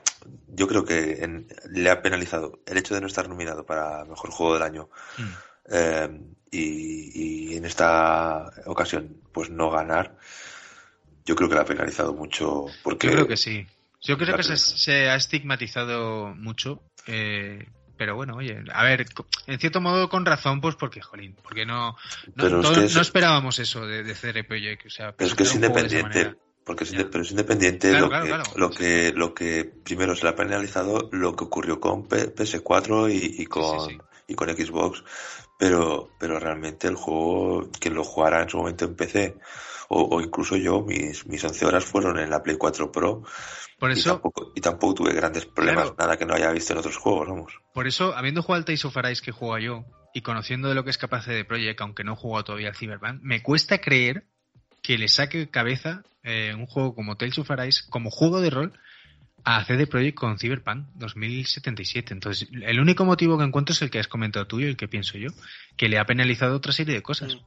yo 0.48 0.68
creo 0.68 0.84
que 0.84 1.24
en- 1.24 1.48
le 1.70 1.90
ha 1.90 2.02
penalizado 2.02 2.60
el 2.66 2.76
hecho 2.78 2.94
de 2.94 3.00
no 3.00 3.06
estar 3.06 3.28
nominado 3.28 3.64
para 3.64 4.04
mejor 4.04 4.30
juego 4.30 4.54
del 4.54 4.62
año 4.62 4.88
Mm. 5.18 5.22
eh, 5.70 6.20
y, 6.50 7.50
y 7.52 7.56
en 7.56 7.64
esta 7.64 8.50
ocasión 8.66 9.20
pues 9.32 9.50
no 9.50 9.70
ganar. 9.70 10.16
Yo 11.26 11.34
creo 11.36 11.48
que 11.48 11.56
le 11.56 11.60
ha 11.60 11.64
penalizado 11.66 12.14
mucho 12.14 12.66
porque 12.82 13.08
Yo 13.08 13.12
creo 13.12 13.28
que 13.28 13.36
sí. 13.36 13.66
Yo 14.00 14.16
creo 14.16 14.36
que 14.36 14.42
se, 14.44 14.56
se 14.56 15.08
ha 15.10 15.16
estigmatizado 15.16 16.34
mucho. 16.34 16.82
eh, 17.06 17.66
pero 17.96 18.14
bueno, 18.14 18.36
oye, 18.36 18.62
a 18.72 18.84
ver, 18.84 19.06
en 19.48 19.58
cierto 19.58 19.80
modo 19.80 20.08
con 20.08 20.24
razón, 20.24 20.60
pues 20.60 20.76
porque, 20.76 21.00
jolín, 21.00 21.34
porque 21.42 21.66
no, 21.66 21.90
no, 21.90 21.96
Pero 22.36 22.60
es 22.60 22.62
todos 22.62 22.78
que 22.78 22.84
es- 22.84 22.94
no 22.94 23.00
esperábamos 23.00 23.58
eso 23.58 23.84
de, 23.86 24.04
de 24.04 24.14
CD 24.14 24.44
Projekt, 24.44 24.86
o 24.86 24.90
sea, 24.90 25.10
Pero 25.16 25.28
es 25.28 25.34
que 25.34 25.42
es 25.42 25.54
independiente. 25.56 26.36
Porque 26.64 26.84
es, 26.84 26.92
pero 26.92 27.22
es 27.22 27.30
independiente 27.30 27.88
Claro, 27.88 28.04
lo, 28.04 28.08
claro, 28.10 28.24
que, 28.24 28.30
claro. 28.30 28.44
lo 28.56 28.70
que 28.70 29.12
lo 29.14 29.34
que 29.34 29.64
primero 29.64 30.14
se 30.14 30.22
le 30.24 30.28
ha 30.28 30.36
penalizado 30.36 31.08
lo 31.12 31.34
que 31.34 31.44
ocurrió 31.44 31.80
con 31.80 32.06
P- 32.06 32.32
PS4 32.34 33.10
y, 33.10 33.42
y 33.42 33.46
con 33.46 33.88
sí. 33.88 33.98
y 34.28 34.34
con 34.34 34.48
Xbox. 34.50 35.02
Pero, 35.58 36.10
pero 36.20 36.38
realmente 36.38 36.86
el 36.86 36.94
juego, 36.94 37.68
quien 37.80 37.94
lo 37.94 38.04
jugara 38.04 38.42
en 38.42 38.48
su 38.50 38.58
momento 38.58 38.84
en 38.84 38.94
PC, 38.94 39.34
o, 39.88 40.02
o 40.16 40.20
incluso 40.20 40.56
yo, 40.56 40.82
mis, 40.82 41.26
mis 41.26 41.42
11 41.42 41.66
horas 41.66 41.84
fueron 41.84 42.18
en 42.18 42.30
la 42.30 42.42
Play 42.42 42.56
4 42.56 42.92
Pro 42.92 43.22
Por 43.78 43.90
y 43.90 43.94
eso, 43.94 44.12
tampoco, 44.12 44.52
y 44.54 44.60
tampoco 44.60 44.94
tuve 44.94 45.12
grandes 45.14 45.46
problemas, 45.46 45.84
Claro. 45.90 45.96
nada 45.98 46.16
que 46.16 46.26
no 46.26 46.34
haya 46.34 46.50
visto 46.52 46.72
en 46.72 46.78
otros 46.80 46.96
juegos, 46.96 47.28
vamos. 47.28 47.52
por 47.72 47.86
eso, 47.86 48.14
habiendo 48.16 48.42
jugado 48.42 48.58
al 48.60 48.64
Tales 48.64 48.84
of 48.84 48.96
Arise 48.96 49.22
que 49.22 49.32
juego 49.32 49.58
yo, 49.58 49.84
y 50.14 50.22
conociendo 50.22 50.68
de 50.68 50.74
lo 50.74 50.84
que 50.84 50.90
es 50.90 50.98
capaz 50.98 51.26
de 51.26 51.44
Project, 51.44 51.80
aunque 51.80 52.04
no 52.04 52.12
he 52.12 52.16
jugado 52.16 52.44
todavía 52.44 52.68
al 52.68 52.76
Cyberpunk, 52.76 53.20
me 53.22 53.42
cuesta 53.42 53.78
creer 53.78 54.24
que 54.82 54.96
le 54.98 55.08
saque 55.08 55.48
cabeza 55.50 56.02
eh, 56.22 56.54
un 56.54 56.66
juego 56.66 56.94
como 56.94 57.16
Tales 57.16 57.38
of 57.38 57.50
Arise, 57.50 57.82
como 57.90 58.10
juego 58.10 58.40
de 58.40 58.50
rol, 58.50 58.72
a 59.44 59.64
CD 59.64 59.86
Projekt 59.86 60.16
con 60.18 60.38
Cyberpunk 60.38 60.86
2077. 60.96 62.12
Entonces, 62.12 62.48
el 62.52 62.80
único 62.80 63.04
motivo 63.04 63.38
que 63.38 63.44
encuentro 63.44 63.72
es 63.72 63.82
el 63.82 63.90
que 63.90 63.98
has 63.98 64.08
comentado 64.08 64.46
tú 64.46 64.60
y 64.60 64.64
el 64.64 64.76
que 64.76 64.88
pienso 64.88 65.16
yo, 65.18 65.28
que 65.76 65.88
le 65.88 65.98
ha 65.98 66.04
penalizado 66.04 66.56
otra 66.56 66.72
serie 66.72 66.94
de 66.94 67.02
cosas. 67.02 67.38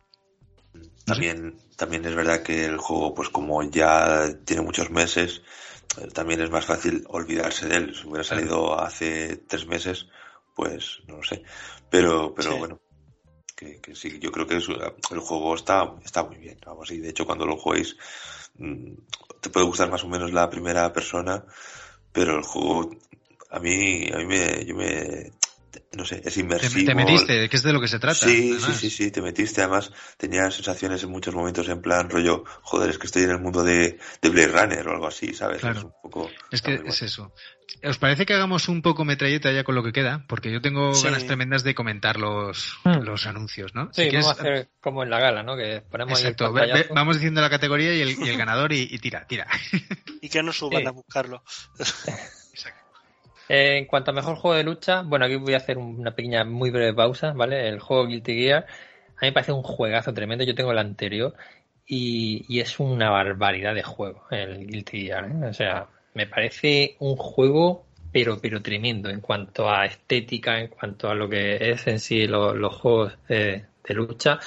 También, 1.05 1.57
también 1.75 2.05
es 2.05 2.15
verdad 2.15 2.43
que 2.43 2.65
el 2.65 2.77
juego, 2.77 3.13
pues 3.13 3.29
como 3.29 3.61
ya 3.63 4.29
tiene 4.45 4.61
muchos 4.61 4.89
meses, 4.91 5.41
eh, 5.99 6.07
también 6.13 6.41
es 6.41 6.49
más 6.49 6.65
fácil 6.65 7.03
olvidarse 7.09 7.67
de 7.67 7.75
él. 7.77 7.95
Si 7.95 8.07
hubiera 8.07 8.23
salido 8.23 8.79
hace 8.79 9.37
tres 9.47 9.65
meses, 9.67 10.07
pues 10.55 10.99
no 11.07 11.17
lo 11.17 11.23
sé. 11.23 11.43
Pero, 11.89 12.33
pero 12.35 12.51
Sí. 12.51 12.57
bueno, 12.59 12.81
que, 13.55 13.81
que 13.81 13.95
sí, 13.95 14.19
yo 14.19 14.31
creo 14.31 14.47
que 14.47 14.57
es- 14.57 14.69
el 14.69 15.19
juego 15.19 15.55
está, 15.55 15.95
está 16.05 16.23
muy 16.23 16.37
bien. 16.37 16.59
Vamos, 16.65 16.91
y 16.91 16.99
de 16.99 17.09
hecho 17.09 17.25
cuando 17.25 17.45
lo 17.45 17.57
juguéis, 17.57 17.97
mm, 18.57 18.93
te 19.41 19.49
puede 19.49 19.65
gustar 19.65 19.89
más 19.91 20.03
o 20.03 20.07
menos 20.07 20.31
la 20.33 20.49
primera 20.49 20.91
persona, 20.93 21.45
pero 22.11 22.37
el 22.37 22.43
juego, 22.43 22.91
a 23.51 23.59
mí, 23.59 24.09
a 24.13 24.17
mí 24.17 24.25
me, 24.25 24.65
yo 24.65 24.75
me, 24.75 25.31
no 25.93 26.05
sé, 26.05 26.21
es 26.25 26.33
Te, 26.33 26.39
inmersivo. 26.41 26.85
te 26.85 26.95
metiste, 26.95 27.49
que 27.49 27.55
es 27.55 27.63
de 27.63 27.73
lo 27.73 27.79
que 27.81 27.87
se 27.87 27.99
trata. 27.99 28.15
Sí, 28.15 28.29
sí, 28.35 28.51
además. 28.59 28.77
sí, 28.79 28.89
sí, 28.89 29.11
te 29.11 29.21
metiste. 29.21 29.61
Además, 29.61 29.91
tenía 30.17 30.49
sensaciones 30.51 31.03
en 31.03 31.09
muchos 31.11 31.33
momentos 31.35 31.67
en 31.69 31.81
plan 31.81 32.09
rollo, 32.09 32.43
joder, 32.61 32.89
es 32.89 32.97
que 32.97 33.07
estoy 33.07 33.23
en 33.23 33.31
el 33.31 33.39
mundo 33.39 33.63
de, 33.63 33.97
de 34.21 34.29
Blade 34.29 34.47
Runner 34.47 34.87
o 34.87 34.91
algo 34.91 35.07
así, 35.07 35.33
¿sabes? 35.33 35.61
Claro. 35.61 35.79
Es 35.79 35.83
un 35.85 35.91
poco. 36.01 36.29
Es 36.51 36.61
que 36.61 36.81
es 36.85 37.01
eso. 37.01 37.33
¿Os 37.83 37.97
parece 37.97 38.25
que 38.25 38.33
hagamos 38.33 38.67
un 38.67 38.81
poco 38.81 39.05
metralleta 39.05 39.51
ya 39.51 39.63
con 39.63 39.75
lo 39.75 39.83
que 39.83 39.93
queda? 39.93 40.25
Porque 40.27 40.51
yo 40.51 40.61
tengo 40.61 40.93
Sí. 40.93 41.05
ganas 41.05 41.25
tremendas 41.25 41.63
de 41.63 41.73
comentar 41.73 42.17
los, 42.17 42.77
Hmm. 42.83 43.01
los 43.03 43.25
anuncios, 43.27 43.73
¿no? 43.73 43.85
Sí, 43.93 44.03
Si 44.03 44.09
quieres- 44.09 44.25
vamos 44.25 44.39
a 44.39 44.41
hacer 44.41 44.69
como 44.81 45.03
en 45.03 45.09
la 45.09 45.19
gala, 45.19 45.41
¿no? 45.43 45.55
Que 45.55 45.81
ponemos 45.89 46.19
ahí 46.19 46.25
el 46.25 46.31
Exacto, 46.33 46.51
ve- 46.53 46.61
ve- 46.61 46.67
pantallazo. 46.67 46.93
vamos 46.93 47.15
diciendo 47.15 47.39
la 47.41 47.49
categoría 47.49 47.95
y 47.95 48.01
el, 48.01 48.09
y 48.19 48.29
el 48.29 48.37
ganador 48.45 48.73
y, 48.73 48.81
y 48.91 48.99
tira, 48.99 49.25
tira. 49.25 49.47
Y 50.21 50.29
que 50.29 50.43
no 50.43 50.51
suban 50.51 50.81
Sí. 50.81 50.87
a 50.87 50.91
buscarlo. 50.91 51.43
Eh, 53.53 53.77
en 53.79 53.85
cuanto 53.85 54.11
a 54.11 54.13
mejor 54.13 54.35
juego 54.37 54.55
de 54.55 54.63
lucha, 54.63 55.01
bueno, 55.01 55.25
aquí 55.25 55.35
voy 55.35 55.53
a 55.53 55.57
hacer 55.57 55.77
una 55.77 56.15
pequeña, 56.15 56.43
muy 56.45 56.69
breve 56.71 56.93
pausa, 56.93 57.33
¿vale? 57.33 57.67
El 57.67 57.79
juego 57.79 58.07
Guilty 58.07 58.33
Gear, 58.43 58.65
a 59.17 59.21
mí 59.21 59.27
me 59.27 59.31
parece 59.33 59.51
un 59.51 59.63
juegazo 59.63 60.13
tremendo. 60.13 60.43
Yo 60.45 60.55
tengo 60.55 60.71
el 60.71 60.77
anterior 60.77 61.35
y, 61.85 62.45
y 62.47 62.59
es 62.61 62.79
una 62.79 63.09
barbaridad 63.09 63.75
de 63.75 63.83
juego, 63.83 64.23
el 64.31 64.67
Guilty 64.67 65.07
Gear, 65.07 65.25
¿eh? 65.25 65.45
O 65.49 65.53
sea, 65.53 65.87
me 66.13 66.27
parece 66.27 66.95
un 66.99 67.15
juego, 67.17 67.85
pero, 68.11 68.39
pero 68.41 68.61
tremendo 68.61 69.09
en 69.09 69.19
cuanto 69.21 69.69
a 69.69 69.85
estética, 69.85 70.59
en 70.59 70.67
cuanto 70.69 71.09
a 71.09 71.15
lo 71.15 71.27
que 71.29 71.71
es 71.71 71.87
en 71.87 71.99
sí 71.99 72.27
lo- 72.27 72.53
los 72.55 72.73
juegos 72.75 73.17
eh, 73.29 73.65
de 73.87 73.93
lucha. 73.93 74.39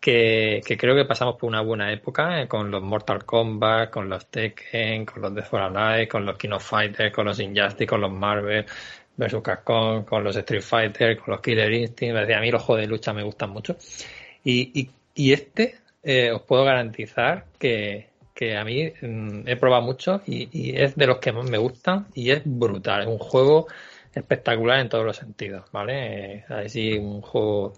Que, 0.00 0.60
que 0.64 0.76
creo 0.76 0.94
que 0.94 1.04
pasamos 1.04 1.34
por 1.36 1.48
una 1.48 1.60
buena 1.60 1.92
época 1.92 2.40
eh, 2.40 2.46
con 2.46 2.70
los 2.70 2.82
Mortal 2.82 3.24
Kombat, 3.24 3.90
con 3.90 4.08
los 4.08 4.26
Tekken, 4.26 5.04
con 5.04 5.22
los 5.22 5.34
Death 5.34 5.46
for 5.46 5.60
Alive, 5.60 6.06
con 6.06 6.24
los 6.24 6.38
King 6.38 6.50
of 6.52 6.64
Fighters, 6.64 7.12
con 7.12 7.26
los 7.26 7.40
Injustice, 7.40 7.86
con 7.86 8.00
los 8.00 8.12
Marvel 8.12 8.64
vs. 9.16 9.42
Capcom, 9.42 10.04
con 10.04 10.22
los 10.22 10.36
Street 10.36 10.62
Fighter, 10.62 11.18
con 11.18 11.32
los 11.32 11.40
Killer 11.40 11.72
Instinct. 11.72 12.16
A 12.16 12.40
mí 12.40 12.50
los 12.50 12.62
juegos 12.62 12.82
de 12.82 12.86
lucha 12.88 13.12
me 13.12 13.24
gustan 13.24 13.50
mucho. 13.50 13.76
Y, 14.44 14.80
y, 14.80 14.90
y 15.14 15.32
este 15.32 15.78
eh, 16.02 16.30
os 16.30 16.42
puedo 16.42 16.64
garantizar 16.64 17.46
que, 17.58 18.08
que 18.34 18.56
a 18.56 18.64
mí 18.64 18.92
mm, 19.02 19.48
he 19.48 19.56
probado 19.56 19.82
mucho 19.82 20.22
y, 20.26 20.48
y 20.52 20.76
es 20.80 20.94
de 20.94 21.06
los 21.08 21.18
que 21.18 21.32
más 21.32 21.50
me 21.50 21.58
gustan 21.58 22.06
y 22.14 22.30
es 22.30 22.42
brutal. 22.44 23.02
Es 23.02 23.08
un 23.08 23.18
juego 23.18 23.66
espectacular 24.14 24.78
en 24.80 24.88
todos 24.88 25.04
los 25.04 25.16
sentidos, 25.16 25.64
¿vale? 25.72 26.36
Eh, 26.36 26.44
así 26.48 26.96
un 26.96 27.20
juego 27.20 27.74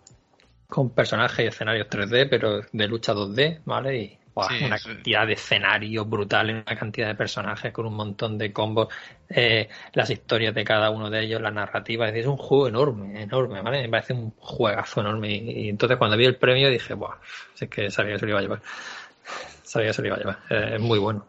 con 0.71 0.91
personajes 0.91 1.45
y 1.45 1.49
escenarios 1.49 1.89
3D, 1.89 2.29
pero 2.31 2.61
de 2.73 2.89
lucha 2.89 3.13
2D, 3.13 3.61
¿vale? 3.65 3.99
Y 3.99 4.19
Sí, 4.49 4.65
una 4.65 4.79
cantidad 4.79 5.27
de 5.27 5.33
escenarios 5.33 6.09
brutales, 6.09 6.63
una 6.67 6.77
cantidad 6.77 7.09
de 7.09 7.15
personajes 7.15 7.73
con 7.73 7.87
un 7.87 7.95
montón 7.95 8.39
de 8.39 8.53
combos, 8.53 8.89
eh, 9.29 9.69
las 9.93 10.09
historias 10.09 10.55
de 10.55 10.65
cada 10.65 10.91
uno 10.91 11.11
de 11.11 11.25
ellos, 11.25 11.41
la 11.41 11.51
narrativa, 11.51 12.07
es 12.07 12.13
decir, 12.13 12.25
es 12.25 12.31
un 12.31 12.37
juego 12.37 12.69
enorme, 12.69 13.23
enorme, 13.23 13.61
¿vale? 13.61 13.83
Me 13.83 13.89
parece 13.89 14.13
un 14.13 14.33
juegazo 14.39 15.01
enorme. 15.01 15.31
Y, 15.31 15.67
y 15.67 15.69
entonces 15.69 15.99
cuando 15.99 16.17
vi 16.17 16.25
el 16.25 16.37
premio 16.37 16.71
dije, 16.71 16.95
buah, 16.95 17.17
si 17.55 17.65
es 17.65 17.71
que 17.71 17.91
sabía 17.91 18.15
que 18.15 18.21
se 18.21 18.27
lo 18.27 18.31
iba 18.31 18.39
a 18.39 18.43
llevar. 18.43 18.63
Sabía 19.63 19.89
que 19.89 19.95
se 19.95 20.03
lo 20.03 20.09
iba 20.09 20.17
a 20.17 20.19
llevar. 20.19 20.39
Eh, 20.49 20.75
es 20.75 20.81
muy 20.81 20.99
bueno. 20.99 21.27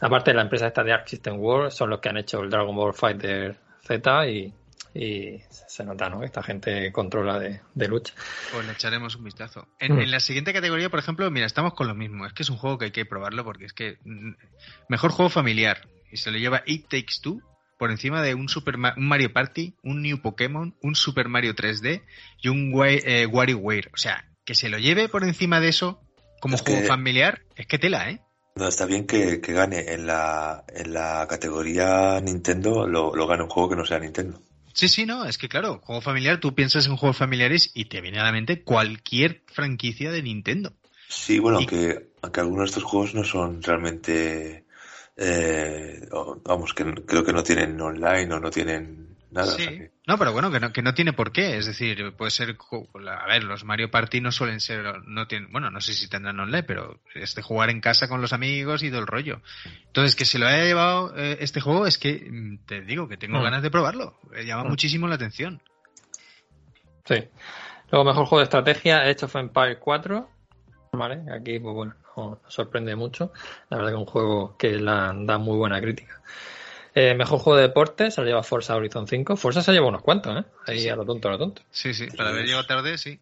Aparte, 0.00 0.32
la 0.32 0.42
empresa 0.42 0.66
esta 0.66 0.82
de 0.82 0.92
Arc 0.92 1.06
System 1.06 1.38
World 1.38 1.70
son 1.70 1.90
los 1.90 2.00
que 2.00 2.08
han 2.08 2.16
hecho 2.16 2.40
el 2.40 2.48
Dragon 2.48 2.74
Ball 2.74 2.94
Fighter 2.94 3.56
Z 3.82 4.28
y, 4.28 4.52
y 4.94 5.40
se 5.50 5.84
nota, 5.84 6.08
¿no? 6.08 6.20
Que 6.20 6.26
esta 6.26 6.42
gente 6.42 6.92
controla 6.92 7.38
de, 7.38 7.60
de 7.74 7.88
lucha. 7.88 8.14
Pues 8.52 8.64
le 8.66 8.72
echaremos 8.72 9.16
un 9.16 9.24
vistazo. 9.24 9.66
En, 9.80 9.96
Mm. 9.96 10.00
en 10.00 10.10
la 10.12 10.20
siguiente 10.20 10.52
categoría, 10.52 10.88
por 10.90 11.00
ejemplo, 11.00 11.28
mira, 11.30 11.46
estamos 11.46 11.74
con 11.74 11.88
lo 11.88 11.94
mismo. 11.94 12.26
Es 12.26 12.32
que 12.32 12.42
es 12.44 12.50
un 12.50 12.56
juego 12.56 12.78
que 12.78 12.86
hay 12.86 12.90
que 12.92 13.04
probarlo 13.04 13.44
porque 13.44 13.64
es 13.64 13.72
que 13.72 13.98
mm, 14.04 14.32
mejor 14.88 15.10
juego 15.10 15.28
familiar 15.30 15.88
y 16.12 16.16
se 16.16 16.30
lo 16.30 16.38
lleva 16.38 16.62
It 16.66 16.84
Takes 16.88 17.14
Two 17.22 17.40
por 17.76 17.90
encima 17.90 18.22
de 18.22 18.34
un 18.34 18.48
Super 18.48 18.78
Ma- 18.78 18.94
un 18.96 19.08
Mario 19.08 19.32
Party, 19.32 19.74
un 19.82 20.00
New 20.00 20.20
Pokémon, 20.22 20.76
un 20.80 20.94
Super 20.94 21.28
Mario 21.28 21.54
3D 21.56 22.02
y 22.40 22.48
un 22.48 22.72
eh, 22.86 23.26
WarioWare. 23.26 23.90
O 23.92 23.96
sea, 23.96 24.24
que 24.44 24.54
se 24.54 24.68
lo 24.68 24.78
lleve 24.78 25.08
por 25.08 25.24
encima 25.24 25.58
de 25.58 25.68
eso 25.70 26.00
como 26.40 26.54
Es 26.54 26.62
juego 26.62 26.82
que- 26.82 26.86
familiar, 26.86 27.42
es 27.56 27.66
que 27.66 27.78
tela, 27.78 28.10
¿eh? 28.10 28.20
No, 28.56 28.68
está 28.68 28.86
bien 28.86 29.04
que, 29.08 29.40
que 29.40 29.52
gane 29.52 29.92
en 29.92 30.06
la, 30.06 30.62
en 30.68 30.94
la 30.94 31.26
categoría 31.28 32.20
Nintendo, 32.20 32.86
lo, 32.86 33.12
lo 33.16 33.26
gane 33.26 33.42
un 33.42 33.48
juego 33.48 33.70
que 33.70 33.74
no 33.76 33.84
sea 33.84 33.98
Nintendo. 33.98 34.40
Sí, 34.74 34.88
sí, 34.88 35.06
no, 35.06 35.24
es 35.24 35.38
que 35.38 35.48
claro, 35.48 35.80
juego 35.84 36.00
familiar, 36.02 36.40
tú 36.40 36.54
piensas 36.54 36.86
en 36.86 36.96
juegos 36.96 37.16
familiares 37.16 37.70
y 37.74 37.86
te 37.86 38.00
viene 38.00 38.18
a 38.18 38.24
la 38.24 38.32
mente 38.32 38.62
cualquier 38.62 39.42
franquicia 39.46 40.10
de 40.10 40.22
Nintendo. 40.22 40.72
Sí, 41.08 41.38
bueno, 41.38 41.58
Y- 41.60 41.60
aunque, 41.60 42.08
aunque 42.22 42.40
algunos 42.40 42.64
de 42.64 42.70
estos 42.70 42.84
juegos 42.84 43.14
no 43.14 43.24
son 43.24 43.62
realmente, 43.62 44.64
eh, 45.16 46.08
o- 46.12 46.40
vamos, 46.44 46.74
que 46.74 46.84
creo 47.06 47.24
que 47.24 47.32
no 47.32 47.42
tienen 47.42 47.80
online 47.80 48.34
o 48.34 48.40
no 48.40 48.50
tienen 48.50 49.13
nada. 49.34 49.52
Sí. 49.52 49.80
No, 50.06 50.16
pero 50.18 50.32
bueno, 50.32 50.50
que 50.50 50.60
no, 50.60 50.72
que 50.72 50.82
no 50.82 50.94
tiene 50.94 51.12
por 51.12 51.32
qué. 51.32 51.56
Es 51.58 51.66
decir, 51.66 52.14
puede 52.16 52.30
ser. 52.30 52.56
A 53.08 53.26
ver, 53.26 53.44
los 53.44 53.64
Mario 53.64 53.90
Party 53.90 54.20
no 54.20 54.32
suelen 54.32 54.60
ser. 54.60 55.02
no 55.06 55.26
tienen 55.26 55.52
Bueno, 55.52 55.70
no 55.70 55.80
sé 55.80 55.92
si 55.92 56.08
tendrán 56.08 56.40
online, 56.40 56.62
pero 56.62 57.00
es 57.14 57.34
de 57.34 57.42
jugar 57.42 57.70
en 57.70 57.80
casa 57.80 58.08
con 58.08 58.20
los 58.20 58.32
amigos 58.32 58.82
y 58.82 58.90
del 58.90 59.06
rollo. 59.06 59.40
Entonces, 59.86 60.16
que 60.16 60.24
se 60.24 60.38
lo 60.38 60.46
haya 60.46 60.64
llevado 60.64 61.12
eh, 61.16 61.36
este 61.40 61.60
juego 61.60 61.86
es 61.86 61.98
que 61.98 62.26
mm, 62.30 62.58
te 62.66 62.80
digo 62.82 63.08
que 63.08 63.16
tengo 63.16 63.38
Mm. 63.40 63.42
ganas 63.44 63.62
de 63.62 63.70
probarlo. 63.70 64.18
Me 64.30 64.44
llama 64.46 64.64
Mm. 64.64 64.68
muchísimo 64.68 65.08
la 65.08 65.16
atención. 65.16 65.60
Sí. 67.04 67.16
Luego, 67.90 68.04
mejor 68.04 68.26
juego 68.26 68.38
de 68.38 68.44
estrategia, 68.44 69.00
Age 69.02 69.24
of 69.26 69.36
Empires 69.36 69.78
4. 69.80 70.30
¿Vale? 70.92 71.22
Aquí, 71.32 71.58
pues 71.58 71.74
bueno, 71.74 71.94
no, 72.16 72.40
no 72.42 72.50
sorprende 72.50 72.94
mucho. 72.94 73.32
La 73.68 73.78
verdad 73.78 73.90
que 73.90 73.96
es 73.96 74.00
un 74.00 74.06
juego 74.06 74.56
que 74.56 74.72
la, 74.78 75.12
da 75.16 75.38
muy 75.38 75.56
buena 75.56 75.80
crítica. 75.80 76.20
Eh, 76.96 77.14
mejor 77.14 77.40
juego 77.40 77.56
de 77.56 77.62
deporte 77.62 78.10
se 78.10 78.20
lo 78.20 78.26
lleva 78.26 78.44
Forza 78.44 78.76
Horizon 78.76 79.08
5. 79.08 79.36
Forza 79.36 79.62
se 79.62 79.72
lleva 79.72 79.88
unos 79.88 80.02
cuantos, 80.02 80.38
¿eh? 80.38 80.44
Ahí 80.66 80.88
a 80.88 80.94
lo 80.94 81.04
tonto, 81.04 81.28
a 81.28 81.32
lo 81.32 81.38
tonto. 81.38 81.62
Sí, 81.70 81.92
sí, 81.92 82.06
para 82.16 82.30
haber 82.30 82.46
llegado 82.46 82.66
tarde, 82.66 82.98
sí. 82.98 83.20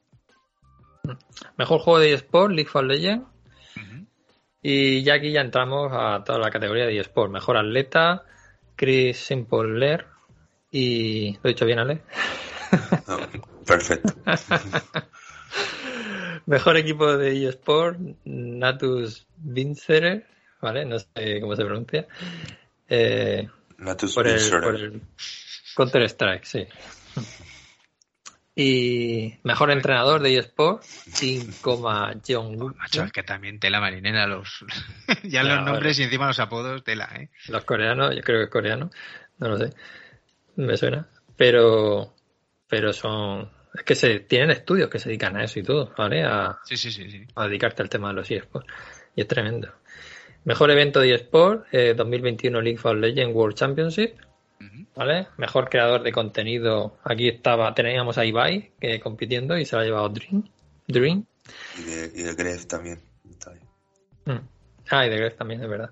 Mejor 1.56 1.80
juego 1.80 1.98
de 1.98 2.12
eSport, 2.12 2.52
League 2.52 2.70
of 2.72 2.84
Legends. 2.84 3.26
Y 4.64 5.02
ya 5.02 5.14
aquí 5.14 5.32
ya 5.32 5.40
entramos 5.40 5.90
a 5.92 6.22
toda 6.24 6.38
la 6.38 6.50
categoría 6.50 6.86
de 6.86 6.98
eSport. 6.98 7.32
Mejor 7.32 7.56
atleta, 7.56 8.24
Chris 8.76 9.16
Simple 9.18 10.04
y... 10.70 11.32
¿Lo 11.32 11.40
he 11.44 11.48
dicho 11.48 11.66
bien, 11.66 11.80
Ale? 11.80 12.02
No, 13.08 13.18
perfecto. 13.66 14.14
Mejor 16.46 16.76
equipo 16.76 17.16
de 17.16 17.48
eSport, 17.48 17.98
Natus 18.24 19.26
Vincere, 19.36 20.26
¿vale? 20.60 20.84
No 20.84 20.98
sé 20.98 21.40
cómo 21.40 21.56
se 21.56 21.64
pronuncia. 21.64 22.06
Eh, 22.88 23.48
Natus 23.82 24.14
por, 24.14 24.26
el, 24.26 24.34
Vincere. 24.34 24.60
por 24.62 24.74
el 24.76 25.02
Counter 25.76 26.02
Strike, 26.02 26.44
sí. 26.44 26.66
Y 28.54 29.38
mejor 29.44 29.70
entrenador 29.70 30.20
de 30.20 30.36
eSport, 30.36 30.84
Team 31.18 31.50
Coma 31.62 32.12
John 32.26 32.74
Macho, 32.76 33.04
es 33.04 33.12
que 33.12 33.22
también 33.22 33.58
tela 33.58 33.80
marinera 33.80 34.26
los 34.26 34.64
ya 35.22 35.42
No, 35.42 35.56
los 35.56 35.64
nombres 35.64 35.98
y 35.98 36.02
encima 36.02 36.26
los 36.26 36.38
apodos 36.38 36.84
tela, 36.84 37.08
¿eh? 37.14 37.30
Los 37.48 37.64
coreanos, 37.64 38.14
yo 38.14 38.20
creo 38.20 38.40
que 38.40 38.44
es 38.44 38.50
coreano, 38.50 38.90
no 39.38 39.48
lo 39.48 39.56
sé, 39.58 39.70
me 40.56 40.76
suena. 40.76 41.08
Pero, 41.34 42.14
pero 42.68 42.92
son, 42.92 43.50
es 43.74 43.82
que 43.84 43.94
se 43.94 44.20
tienen 44.20 44.50
estudios 44.50 44.90
que 44.90 44.98
se 44.98 45.08
dedican 45.08 45.34
a 45.36 45.44
eso 45.44 45.58
y 45.58 45.62
todo, 45.62 45.94
¿vale? 45.96 46.22
A, 46.22 46.58
Sí, 46.64 46.76
sí, 46.76 46.92
sí, 46.92 47.10
sí. 47.10 47.26
a 47.34 47.46
dedicarte 47.46 47.82
al 47.82 47.88
tema 47.88 48.08
de 48.08 48.14
los 48.14 48.30
eSports. 48.30 48.68
Y 49.16 49.22
es 49.22 49.28
tremendo. 49.28 49.72
Mejor 50.44 50.70
evento 50.70 51.00
de 51.00 51.14
eSport, 51.14 51.66
eh, 51.72 51.94
2021 51.96 52.60
League 52.60 52.80
of 52.82 52.94
Legends 52.94 53.34
World 53.34 53.56
Championship. 53.56 54.16
¿Vale? 54.94 55.28
Mejor 55.38 55.70
creador 55.70 56.02
de 56.02 56.12
contenido. 56.12 56.98
Aquí 57.02 57.28
estaba, 57.28 57.74
teníamos 57.74 58.18
a 58.18 58.24
Ibai 58.24 58.72
que 58.78 59.00
compitiendo 59.00 59.56
y 59.56 59.64
se 59.64 59.74
lo 59.74 59.82
ha 59.82 59.84
llevado 59.84 60.08
Dream. 60.10 60.44
Dream. 60.86 61.24
Y 61.78 61.82
de, 61.82 62.12
y 62.14 62.22
de 62.22 62.34
Gref 62.34 62.66
también. 62.66 63.00
Está. 63.28 63.52
Mm. 64.26 64.46
Ah, 64.90 65.06
y 65.06 65.10
de 65.10 65.16
Gref 65.16 65.36
también, 65.36 65.62
es 65.62 65.68
verdad. 65.68 65.90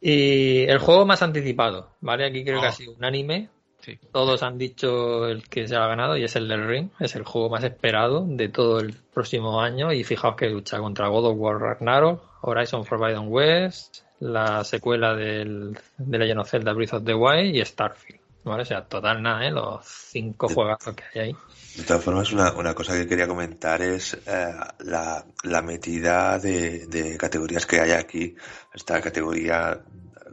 Y 0.00 0.64
el 0.64 0.78
juego 0.78 1.04
más 1.04 1.22
anticipado, 1.22 1.90
¿vale? 2.00 2.26
Aquí 2.26 2.44
creo 2.44 2.60
que 2.60 2.66
ha 2.66 2.72
sido 2.72 2.92
un 2.92 3.04
anime. 3.04 3.50
Sí. 3.86 4.00
Todos 4.10 4.42
han 4.42 4.58
dicho 4.58 5.28
el 5.28 5.48
que 5.48 5.68
se 5.68 5.76
ha 5.76 5.86
ganado 5.86 6.16
y 6.16 6.24
es 6.24 6.34
el 6.34 6.48
del 6.48 6.66
Ring. 6.66 6.90
Es 6.98 7.14
el 7.14 7.22
juego 7.22 7.50
más 7.50 7.62
esperado 7.62 8.26
de 8.26 8.48
todo 8.48 8.80
el 8.80 8.94
próximo 9.14 9.60
año. 9.60 9.92
Y 9.92 10.02
fijaos 10.02 10.34
que 10.34 10.50
lucha 10.50 10.78
contra 10.78 11.06
God 11.06 11.26
of 11.26 11.36
War 11.38 11.60
Ragnarok, 11.60 12.20
Horizon 12.40 12.84
Forbidden 12.84 13.28
West, 13.28 13.98
la 14.18 14.64
secuela 14.64 15.14
del, 15.14 15.78
de 15.98 16.18
Legend 16.18 16.40
of 16.40 16.50
Zelda 16.50 16.72
Breath 16.72 16.94
of 16.94 17.04
the 17.04 17.14
Wild 17.14 17.54
y 17.54 17.64
Starfield. 17.64 18.20
¿Vale? 18.42 18.62
O 18.62 18.64
sea, 18.64 18.84
total 18.84 19.22
nada, 19.22 19.46
¿eh? 19.46 19.52
Los 19.52 19.86
cinco 19.86 20.48
juegazos 20.48 20.94
que 20.96 21.04
hay 21.14 21.28
ahí. 21.28 21.36
De 21.76 21.84
todas 21.84 22.02
formas, 22.02 22.32
una, 22.32 22.52
una 22.54 22.74
cosa 22.74 22.94
que 22.94 23.06
quería 23.06 23.28
comentar 23.28 23.82
es 23.82 24.14
eh, 24.26 24.52
la, 24.80 25.24
la 25.44 25.62
metida 25.62 26.40
de, 26.40 26.86
de 26.86 27.16
categorías 27.16 27.66
que 27.66 27.80
hay 27.80 27.92
aquí. 27.92 28.34
Esta 28.74 29.00
categoría 29.00 29.80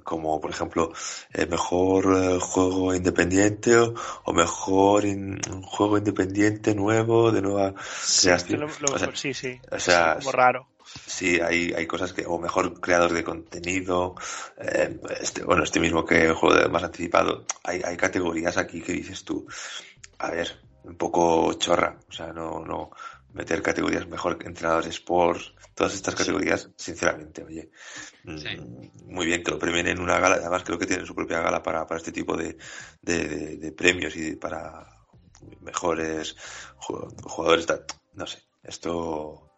como, 0.04 0.40
por 0.42 0.52
ejemplo, 0.52 0.92
eh, 1.34 1.46
mejor 1.46 2.06
eh, 2.18 2.38
juego 2.40 2.94
independiente 2.94 3.76
o, 3.78 3.94
o 4.26 4.34
mejor 4.34 5.06
in- 5.06 5.40
un 5.52 5.62
juego 5.64 5.98
independiente 5.98 6.76
nuevo 6.76 7.32
de 7.32 7.42
nueva 7.42 7.74
Sí, 8.02 8.28
creación. 8.28 8.60
lo- 8.62 8.68
lo- 8.68 8.96
O 8.96 9.00
sea, 9.00 9.16
sí, 9.16 9.34
sí. 9.34 9.60
o 9.72 9.80
sea, 9.80 10.16
como 10.20 10.32
raro. 10.32 10.68
Sí, 11.08 11.40
hay, 11.40 11.74
hay 11.74 11.88
cosas 11.88 12.14
que, 12.14 12.26
o 12.26 12.38
mejor 12.38 12.80
creador 12.80 13.14
de 13.14 13.24
contenido, 13.24 14.16
eh, 14.58 15.00
este, 15.22 15.44
bueno, 15.44 15.64
este 15.64 15.80
mismo 15.80 16.06
que 16.06 16.26
el 16.26 16.34
juego 16.34 16.70
más 16.70 16.84
anticipado, 16.84 17.46
hay, 17.64 17.82
hay 17.84 17.98
categorías 17.98 18.58
aquí 18.58 18.82
que 18.82 18.92
dices 18.94 19.24
tú, 19.24 19.48
a 20.20 20.32
ver, 20.32 20.60
un 20.84 20.96
poco 20.96 21.54
chorra, 21.54 21.98
o 22.10 22.12
sea, 22.12 22.34
no, 22.34 22.60
no 22.66 22.92
meter 23.34 23.62
categorías 23.62 24.08
mejor 24.08 24.38
que 24.38 24.48
entrenador 24.48 24.84
de 24.84 24.90
sports, 24.92 25.54
todas 25.74 25.94
estas 25.96 26.16
categorías, 26.16 26.70
sinceramente, 26.76 27.44
oye, 27.44 27.72
mm, 28.24 28.38
Sí. 28.38 28.48
muy 29.06 29.26
bien 29.26 29.44
que 29.44 29.52
lo 29.52 29.60
premien 29.60 29.88
en 29.88 30.00
una 30.00 30.20
gala, 30.20 30.36
además 30.36 30.64
creo 30.64 30.78
que 30.80 30.86
tienen 30.86 31.06
su 31.06 31.16
propia 31.16 31.42
gala 31.42 31.62
para, 31.64 31.86
para 31.88 31.98
este 31.98 32.12
tipo 32.12 32.38
de, 32.38 32.58
de, 33.02 33.28
de- 33.28 33.58
de 33.58 33.72
premios 33.72 34.16
y 34.16 34.36
para 34.36 34.86
mejores 35.62 36.36
ju- 36.80 37.12
jugadores, 37.24 37.68
no 38.14 38.26
sé, 38.28 38.40
esto 38.64 39.53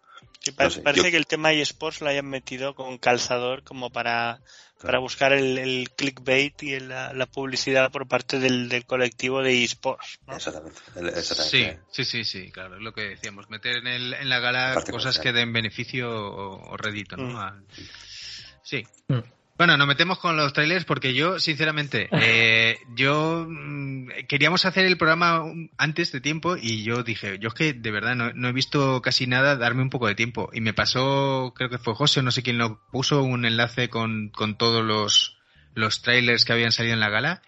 Sí, 0.46 0.52
pa- 0.52 0.66
no 0.66 0.70
sé, 0.70 0.82
parece 0.82 1.06
yo- 1.08 1.12
que 1.12 1.18
el 1.18 1.26
tema 1.26 1.52
eSports 1.54 2.02
lo 2.02 2.10
hayan 2.10 2.28
metido 2.30 2.76
con 2.76 3.00
calzador 3.00 3.64
como 3.64 3.90
para, 3.90 4.42
para 4.80 5.00
buscar 5.00 5.34
el, 5.34 5.58
el 5.58 5.90
clickbait 5.96 6.62
y 6.62 6.80
la, 6.80 7.14
la 7.14 7.26
publicidad 7.26 7.92
por 7.92 8.08
parte 8.08 8.38
del, 8.40 8.70
del 8.70 8.86
colectivo 8.86 9.42
de 9.42 9.64
eSports. 9.64 10.20
¿no? 10.28 10.36
Exactamente, 10.36 10.80
el- 10.98 11.08
exactamente. 11.10 11.82
Sí, 11.92 12.04
sí, 12.04 12.24
sí, 12.24 12.44
sí, 12.44 12.52
claro, 12.52 12.76
es 12.76 12.82
lo 12.84 12.94
que 12.94 13.02
decíamos, 13.02 13.50
meter 13.50 13.78
en, 13.78 13.88
el, 13.88 14.14
en 14.14 14.30
la 14.30 14.40
gala 14.40 14.84
cosas 14.92 15.18
que 15.18 15.34
den 15.34 15.52
beneficio 15.52 16.12
o, 16.12 16.74
o 16.74 16.78
rédito, 16.78 17.18
¿no? 17.18 17.24
Mm. 17.30 17.36
Al- 17.38 17.66
Sí. 18.62 18.84
Mm. 19.08 19.20
Bueno, 19.58 19.78
nos 19.78 19.88
metemos 19.88 20.20
con 20.20 20.36
los 20.36 20.52
trailers 20.52 20.84
porque 20.84 21.14
yo, 21.14 21.40
sinceramente, 21.40 22.10
eh, 22.12 22.78
yo 22.94 23.46
mm, 23.48 24.10
queríamos 24.28 24.66
hacer 24.66 24.86
el 24.86 24.98
programa 24.98 25.46
antes 25.78 26.12
de 26.12 26.20
tiempo 26.20 26.58
y 26.58 26.84
yo 26.84 27.04
dije, 27.04 27.40
yo 27.40 27.48
es 27.48 27.54
que 27.54 27.74
de 27.74 27.92
verdad 27.92 28.16
no, 28.16 28.34
no 28.34 28.50
he 28.50 28.52
visto 28.52 29.02
casi 29.02 29.28
nada, 29.28 29.56
darme 29.56 29.82
un 29.82 29.90
poco 29.90 30.08
de 30.08 30.16
tiempo. 30.16 30.50
Y 30.52 30.60
me 30.60 30.74
pasó, 30.74 31.54
creo 31.56 31.70
que 31.70 31.78
fue 31.78 31.96
José, 31.96 32.20
o 32.20 32.24
no 32.24 32.32
sé 32.32 32.44
quién 32.44 32.58
lo 32.58 32.82
puso, 32.92 33.24
un 33.24 33.46
enlace 33.46 33.90
con, 33.90 34.30
con 34.30 34.58
todos 34.58 34.84
los, 34.84 35.38
los 35.74 36.02
trailers 36.02 36.44
que 36.44 36.52
habían 36.52 36.74
salido 36.74 36.94
en 36.94 37.00
la 37.00 37.10
gala. 37.10 37.42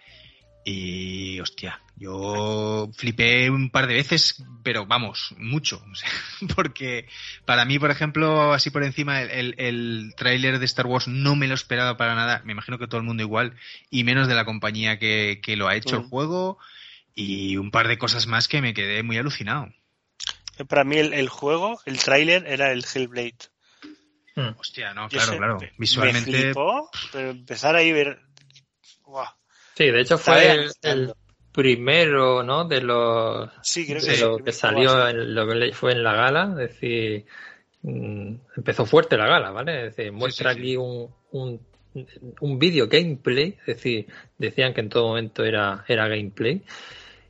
Y 0.70 1.40
hostia, 1.40 1.82
yo 1.96 2.90
flipé 2.94 3.50
un 3.50 3.70
par 3.70 3.88
de 3.88 3.94
veces, 3.94 4.44
pero 4.64 4.86
vamos, 4.86 5.34
mucho. 5.38 5.82
porque 6.58 7.08
para 7.46 7.64
mí, 7.64 7.80
por 7.80 7.90
ejemplo, 7.90 8.52
así 8.52 8.70
por 8.70 8.84
encima, 8.84 9.22
el, 9.22 9.32
el, 9.32 9.56
el 9.60 10.14
tráiler 10.18 10.60
de 10.60 10.66
Star 10.66 10.86
Wars 10.86 11.08
no 11.08 11.38
me 11.38 11.48
lo 11.48 11.54
esperaba 11.54 11.96
para 11.96 12.16
nada. 12.16 12.42
Me 12.44 12.52
imagino 12.52 12.78
que 12.78 12.88
todo 12.88 13.00
el 13.00 13.06
mundo 13.08 13.24
igual, 13.24 13.56
y 13.90 14.04
menos 14.04 14.28
de 14.28 14.36
la 14.36 14.44
compañía 14.44 15.00
que, 15.00 15.40
que 15.42 15.56
lo 15.56 15.70
ha 15.70 15.76
hecho 15.78 15.96
el 15.96 16.02
Mm. 16.04 16.10
juego. 16.10 16.58
Y 17.16 17.56
un 17.56 17.72
par 17.72 17.88
de 17.88 17.98
cosas 17.98 18.28
más 18.28 18.50
que 18.50 18.62
me 18.62 18.74
quedé 18.74 19.04
muy 19.04 19.18
alucinado. 19.18 19.74
Para 20.68 20.84
mí 20.84 20.98
el, 20.98 21.14
el 21.14 21.30
juego, 21.30 21.80
el 21.86 21.98
tráiler, 21.98 22.46
era 22.46 22.74
el 22.74 22.84
Hellblade. 22.94 23.38
Mm. 24.36 24.60
Hostia, 24.60 24.94
no, 24.94 25.08
claro, 25.08 25.32
sé, 25.32 25.38
claro. 25.38 25.60
me- 25.62 25.72
Visualmente. 25.78 26.30
Me 26.30 26.42
flipó, 26.44 26.90
pero 27.14 27.30
empezar 27.30 27.78
ahí 27.78 27.92
a 27.92 27.94
ver... 27.94 28.20
Sí, 29.78 29.92
de 29.92 30.02
hecho 30.02 30.18
fue 30.18 30.66
el, 30.82 31.14
primero, 31.52 32.42
¿no? 32.42 32.66
De 32.66 32.82
los 32.82 33.48
Sí, 33.62 33.86
creo 33.86 34.02
que 34.02 34.08
de 34.08 34.16
sí, 34.16 34.24
lo 34.24 34.38
que 34.38 34.46
que 34.46 34.52
salió, 34.52 35.08
en, 35.08 35.36
lo 35.36 35.48
que 35.48 35.72
fue 35.72 35.92
en 35.92 36.02
la 36.02 36.16
gala, 36.16 36.50
es 36.54 36.70
decir, 36.72 37.26
mm, 37.84 38.34
empezó 38.56 38.88
fuerte 38.88 39.18
la 39.18 39.28
gala, 39.28 39.52
¿vale? 39.52 39.86
Es 39.86 39.96
decir, 39.96 40.12
muestra 40.12 40.52
sí. 40.52 40.60
aquí 40.60 40.78
un, 40.78 41.14
un, 41.32 41.62
un 42.40 42.58
vídeo 42.58 42.88
gameplay, 42.88 43.56
es 43.60 43.66
decir, 43.68 44.08
decían 44.40 44.74
que 44.74 44.82
en 44.82 44.90
todo 44.90 45.10
momento 45.10 45.46
era, 45.46 45.86
era 45.88 46.08
gameplay, 46.08 46.64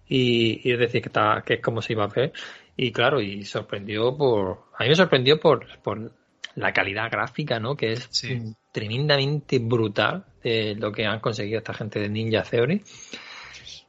y, 0.08 0.62
y 0.64 0.72
es 0.72 0.80
decir, 0.80 1.02
que, 1.02 1.10
está, 1.10 1.44
que 1.46 1.56
es 1.56 1.62
como 1.62 1.82
se 1.82 1.92
iba 1.92 2.06
a 2.06 2.08
ver, 2.08 2.32
y 2.78 2.94
claro, 2.94 3.20
y 3.20 3.44
sorprendió 3.44 4.16
por, 4.16 4.68
a 4.78 4.84
mí 4.84 4.90
me 4.90 4.96
sorprendió 4.96 5.38
por, 5.38 5.68
por 5.80 6.14
la 6.58 6.74
calidad 6.74 7.10
gráfica, 7.12 7.60
¿no? 7.60 7.76
Que 7.78 7.94
es 7.94 8.08
Sí. 8.12 8.56
tremendamente 8.72 9.60
brutal 9.60 10.26
de 10.44 10.76
lo 10.76 10.92
que 10.92 11.06
han 11.06 11.20
conseguido 11.20 11.60
esta 11.60 11.74
gente 11.74 12.00
de 12.00 12.10
Ninja 12.10 12.44
Theory. 12.44 12.84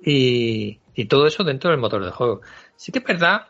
Y, 0.01 0.81
y 0.95 1.05
todo 1.07 1.27
eso 1.27 1.45
dentro 1.45 1.71
del 1.71 1.81
motor 1.81 2.05
de 2.05 2.11
juego. 2.11 2.41
Sí 2.77 2.93
que 2.93 2.99
es 3.01 3.05
verdad, 3.05 3.49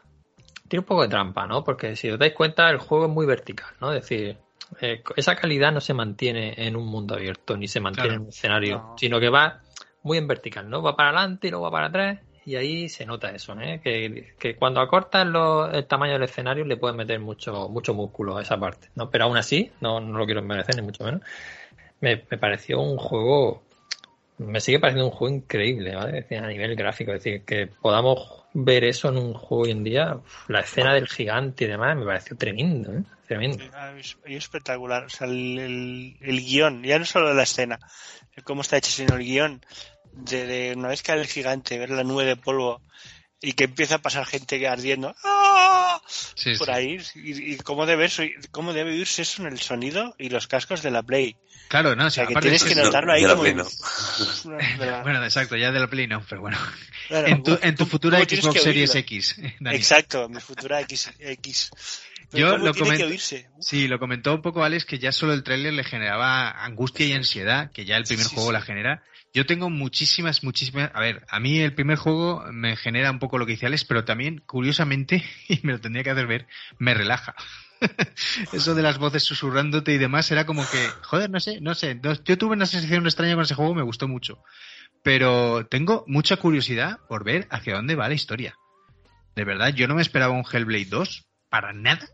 tiene 0.69 0.81
un 0.81 0.87
poco 0.87 1.03
de 1.03 1.09
trampa, 1.09 1.47
¿no? 1.47 1.65
Porque 1.65 1.97
si 1.97 2.09
os 2.11 2.19
dais 2.19 2.33
cuenta, 2.33 2.71
el 2.71 2.79
juego 2.79 3.07
es 3.07 3.11
muy 3.11 3.27
vertical, 3.27 3.75
¿no? 3.81 3.93
Es 3.93 4.03
decir, 4.03 4.39
eh, 4.81 5.03
esa 5.17 5.35
calidad 5.37 5.73
no 5.73 5.81
se 5.81 5.95
mantiene 5.95 6.55
en 6.57 6.77
un 6.77 6.87
mundo 6.87 7.15
abierto, 7.15 7.57
ni 7.57 7.69
se 7.69 7.81
mantiene 7.81 8.09
Claro. 8.09 8.21
en 8.21 8.23
un 8.23 8.29
escenario, 8.29 8.77
No. 8.79 8.95
sino 8.99 9.21
que 9.21 9.29
va 9.29 9.61
muy 10.03 10.17
en 10.19 10.29
vertical, 10.29 10.71
¿no? 10.71 10.81
Va 10.83 10.97
para 10.97 11.11
adelante 11.11 11.49
y 11.49 11.51
luego 11.51 11.65
va 11.65 11.71
para 11.71 11.87
atrás. 11.87 12.21
Y 12.49 12.57
ahí 12.57 12.89
se 12.89 13.05
nota 13.05 13.31
eso, 13.31 13.55
¿eh? 13.61 13.79
que, 13.85 14.33
que 14.39 14.57
cuando 14.57 14.81
acortas 14.81 15.27
lo- 15.27 15.71
el 15.71 15.85
tamaño 15.87 16.15
del 16.15 16.23
escenario 16.23 16.65
le 16.65 16.79
puedes 16.79 16.97
meter 16.97 17.21
mucho, 17.21 17.69
mucho 17.69 17.93
músculo 17.93 18.39
a 18.39 18.43
esa 18.43 18.59
parte, 18.59 18.89
¿no? 18.95 19.11
Pero 19.11 19.25
aún 19.25 19.37
así, 19.37 19.71
no, 19.83 20.01
no 20.01 20.17
lo 20.17 20.25
quiero 20.25 20.41
merecer 20.41 20.75
ni 20.77 20.81
mucho 20.81 21.05
menos. 21.05 21.21
Me, 22.01 22.23
me 22.31 22.39
pareció 22.39 22.81
un 22.81 22.97
juego 22.97 23.63
me 24.39 24.61
sigue 24.61 24.79
pareciendo 24.79 25.07
un 25.11 25.13
juego 25.15 25.35
increíble, 25.35 25.95
¿vale? 25.95 26.25
A 26.39 26.47
nivel 26.47 26.75
gráfico, 26.77 27.13
es 27.13 27.23
decir, 27.23 27.43
que 27.45 27.67
podamos 27.67 28.45
ver 28.55 28.85
eso 28.85 29.09
en 29.11 29.19
un 29.19 29.35
juego 29.35 29.65
hoy 29.65 29.73
en 29.73 29.85
día, 29.85 30.17
la 30.47 30.61
escena 30.61 30.95
del 30.95 31.09
gigante 31.09 31.65
y 31.65 31.67
demás, 31.69 31.97
me 31.97 32.05
pareció 32.07 32.37
tremendo, 32.37 32.93
¿eh? 32.93 33.03
Tremendo. 33.27 33.63
Ah, 33.75 33.93
es, 33.99 34.17
es 34.25 34.37
espectacular. 34.37 35.05
O 35.05 35.09
sea, 35.11 35.27
el, 35.27 35.59
el, 35.59 36.17
el 36.23 36.41
guion, 36.41 36.83
ya 36.83 36.99
no 36.99 37.05
solo 37.05 37.35
la 37.35 37.43
escena, 37.43 37.79
cómo 38.45 38.63
está 38.63 38.77
hecho, 38.79 38.91
sino 38.91 39.17
el 39.17 39.25
guion 39.25 39.61
de, 40.19 40.47
de 40.47 40.75
una 40.77 40.89
vez 40.89 41.03
cae 41.03 41.21
el 41.21 41.27
gigante, 41.27 41.79
ver 41.79 41.91
la 41.91 42.05
nube 42.05 42.25
de 42.25 42.37
polvo 42.37 42.83
y 43.41 43.53
que 43.53 43.65
empieza 43.65 43.97
a 43.97 44.03
pasar 44.03 44.27
gente 44.27 44.67
ardiendo 44.67 45.15
¡ah! 45.25 46.01
Sí, 46.07 46.55
por 46.57 46.67
sí. 46.69 46.73
ahí 46.73 46.99
y, 47.15 47.53
y 47.53 47.57
cómo 47.59 47.85
debe 47.87 48.09
cómo 48.51 48.73
debe 48.73 48.93
oírse 48.93 49.23
eso 49.23 49.43
en 49.43 49.49
el 49.53 49.61
sonido 49.61 50.15
y 50.19 50.29
los 50.31 50.47
cascos 50.47 50.83
de 50.83 50.91
la 50.91 51.03
Play. 51.03 51.37
Claro, 51.69 51.95
no, 51.95 52.07
O 52.07 52.11
sea, 52.11 52.27
que 52.27 52.33
aparte 52.33 52.49
tienes 52.49 52.65
que 52.65 52.71
es- 52.71 52.77
no- 52.77 52.85
notarlo 52.85 53.13
ahí 53.13 53.23
como 53.25 53.45
no. 53.45 53.67
la- 54.79 55.03
Bueno, 55.03 55.23
exacto, 55.23 55.57
ya 55.57 55.71
de 55.71 55.81
la 55.81 55.89
Play 55.89 56.07
no, 56.07 56.25
pero 56.29 56.41
bueno. 56.41 56.59
Claro, 57.09 57.27
En 57.29 57.43
tu, 57.43 57.59
en 57.63 57.75
tu 57.75 57.85
¿cómo- 57.85 57.91
futura 57.91 58.19
Xbox 58.21 58.63
Series? 58.63 58.95
X, 58.95 59.37
Dani. 59.61 59.77
Exacto, 59.77 60.29
mi 60.29 60.41
futura 60.41 60.81
X, 60.81 61.11
X. 61.19 61.71
Pero 62.31 62.47
Yo 62.47 62.53
¿cómo 62.55 62.65
lo 62.67 62.73
tiene 62.73 62.97
que 62.97 63.05
comento- 63.05 63.49
Sí, 63.61 63.89
lo 63.89 63.99
comentó 63.99 64.35
un 64.35 64.43
poco 64.43 64.63
Alex 64.65 64.85
que 64.85 64.99
ya 64.99 65.13
solo 65.13 65.33
el 65.33 65.43
tráiler 65.43 65.73
le 65.75 65.85
generaba 65.85 66.51
angustia 66.65 67.07
y 67.07 67.13
ansiedad, 67.13 67.71
que 67.73 67.85
ya 67.85 67.97
el 67.97 68.05
primer 68.05 68.27
Sí, 68.27 68.35
juego 68.35 68.51
sí. 68.51 68.53
la 68.55 68.61
genera. 68.63 69.03
Yo 69.35 69.47
tengo 69.47 69.71
muchísimas, 69.71 70.43
muchísimas... 70.43 70.91
A 70.95 71.01
ver, 71.01 71.25
a 71.29 71.39
mí 71.39 71.59
el 71.61 71.75
primer 71.75 71.99
juego 71.99 72.45
me 72.51 72.77
genera 72.77 73.11
un 73.11 73.19
poco 73.19 73.39
lo 73.39 73.47
que 73.47 73.53
dice 73.53 73.67
Alex, 73.67 73.85
pero 73.85 74.05
también, 74.05 74.43
curiosamente, 74.47 75.25
y 75.49 75.61
me 75.63 75.73
lo 75.73 75.81
tendría 75.81 76.05
que 76.05 76.11
hacer 76.11 76.27
ver, 76.27 76.47
me 76.79 76.95
relaja. 76.95 77.35
Eso 78.53 78.75
de 78.75 78.83
las 78.83 78.99
voces 78.99 79.23
susurrándote 79.23 79.93
y 79.93 79.99
demás 79.99 80.31
era 80.31 80.47
como 80.47 80.63
que, 80.69 80.89
joder, 81.03 81.31
no 81.31 81.41
sé, 81.41 81.61
no 81.61 81.75
sé. 81.75 82.01
Yo 82.25 82.39
tuve 82.39 82.55
una 82.55 82.67
sensación 82.67 83.07
extraña 83.07 83.35
con 83.35 83.45
ese 83.45 83.55
juego, 83.55 83.75
me 83.75 83.83
gustó 83.83 84.09
mucho. 84.09 84.43
Pero 85.03 85.67
tengo 85.67 86.05
mucha 86.09 86.37
curiosidad 86.37 86.99
por 87.09 87.23
ver 87.23 87.47
hacia 87.51 87.77
dónde 87.77 87.95
va 87.95 88.09
la 88.09 88.15
historia. 88.15 88.57
De 89.37 89.45
verdad, 89.45 89.73
yo 89.73 89.87
no 89.87 89.95
me 89.95 90.03
esperaba 90.03 90.35
un 90.35 90.45
Hellblade 90.51 90.87
2, 90.87 91.27
para 91.49 91.73
nada. 91.73 92.09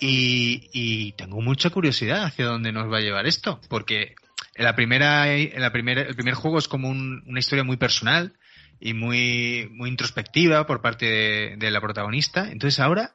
Y, 0.00 0.70
y 0.72 1.12
tengo 1.12 1.40
mucha 1.40 1.70
curiosidad 1.70 2.24
hacia 2.24 2.46
dónde 2.46 2.72
nos 2.72 2.90
va 2.90 2.98
a 2.98 3.02
llevar 3.02 3.26
esto, 3.26 3.60
porque 3.68 4.14
la 4.58 4.74
primera, 4.74 5.26
la 5.26 5.72
primera, 5.72 6.02
el 6.02 6.14
primer 6.14 6.34
juego 6.34 6.58
es 6.58 6.68
como 6.68 6.88
un- 6.88 7.22
una 7.26 7.38
historia 7.38 7.64
muy 7.64 7.76
personal 7.76 8.34
y 8.80 8.94
muy, 8.94 9.68
muy 9.72 9.88
introspectiva 9.88 10.66
por 10.66 10.80
parte 10.82 11.56
de, 11.56 11.70
la 11.70 11.80
protagonista. 11.80 12.50
Entonces 12.50 12.80
ahora 12.80 13.14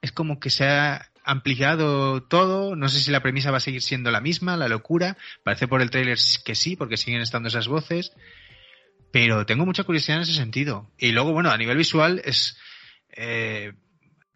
es 0.00 0.12
como 0.12 0.38
que 0.40 0.50
se 0.50 0.64
ha 0.64 1.10
ampliado 1.24 2.22
todo. 2.22 2.76
No 2.76 2.88
sé 2.88 3.00
si 3.00 3.10
la 3.10 3.22
premisa 3.22 3.50
va 3.50 3.58
a 3.58 3.60
seguir 3.60 3.82
siendo 3.82 4.10
la 4.10 4.20
misma, 4.20 4.56
la 4.56 4.68
locura. 4.68 5.16
Parece 5.44 5.68
por 5.68 5.82
el 5.82 5.90
tráiler 5.90 6.18
que 6.44 6.54
sí, 6.54 6.76
porque 6.76 6.96
siguen 6.96 7.20
estando 7.20 7.48
esas 7.48 7.68
voces. 7.68 8.12
Pero 9.12 9.44
tengo 9.46 9.66
mucha 9.66 9.84
curiosidad 9.84 10.16
en 10.18 10.22
ese 10.22 10.34
sentido. 10.34 10.90
Y 10.98 11.12
luego, 11.12 11.32
bueno, 11.32 11.50
a 11.50 11.58
nivel 11.58 11.76
visual 11.76 12.22
es... 12.24 12.56
eh, 13.10 13.72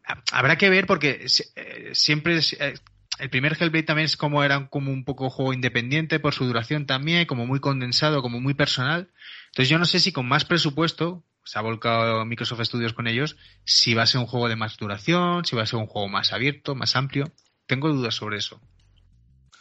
ha- 0.04 0.22
habrá 0.32 0.56
que 0.56 0.68
ver 0.70 0.86
porque 0.86 1.26
eh, 1.56 1.90
siempre 1.94 2.38
eh, 2.60 2.74
el 3.18 3.30
primer 3.30 3.56
Hellblade 3.58 3.84
también 3.84 4.06
es 4.06 4.16
como 4.16 4.42
era 4.44 4.68
como 4.68 4.92
un 4.92 5.04
poco 5.04 5.30
juego 5.30 5.52
independiente 5.52 6.20
por 6.20 6.34
su 6.34 6.44
duración 6.44 6.86
también, 6.86 7.26
como 7.26 7.46
muy 7.46 7.60
condensado, 7.60 8.22
como 8.22 8.40
muy 8.40 8.54
personal. 8.54 9.10
Entonces 9.46 9.68
yo 9.68 9.78
no 9.78 9.84
sé 9.86 10.00
si 10.00 10.12
con 10.12 10.26
más 10.26 10.44
presupuesto, 10.44 11.24
se 11.44 11.58
ha 11.58 11.62
volcado 11.62 12.24
Microsoft 12.24 12.64
Studios 12.64 12.92
con 12.92 13.06
ellos, 13.06 13.36
si 13.64 13.94
va 13.94 14.02
a 14.02 14.06
ser 14.06 14.20
un 14.20 14.26
juego 14.26 14.48
de 14.48 14.56
más 14.56 14.76
duración, 14.76 15.44
si 15.44 15.56
va 15.56 15.62
a 15.62 15.66
ser 15.66 15.78
un 15.78 15.86
juego 15.86 16.08
más 16.08 16.32
abierto, 16.32 16.74
más 16.74 16.96
amplio. 16.96 17.32
Tengo 17.66 17.88
dudas 17.88 18.14
sobre 18.14 18.38
eso. 18.38 18.60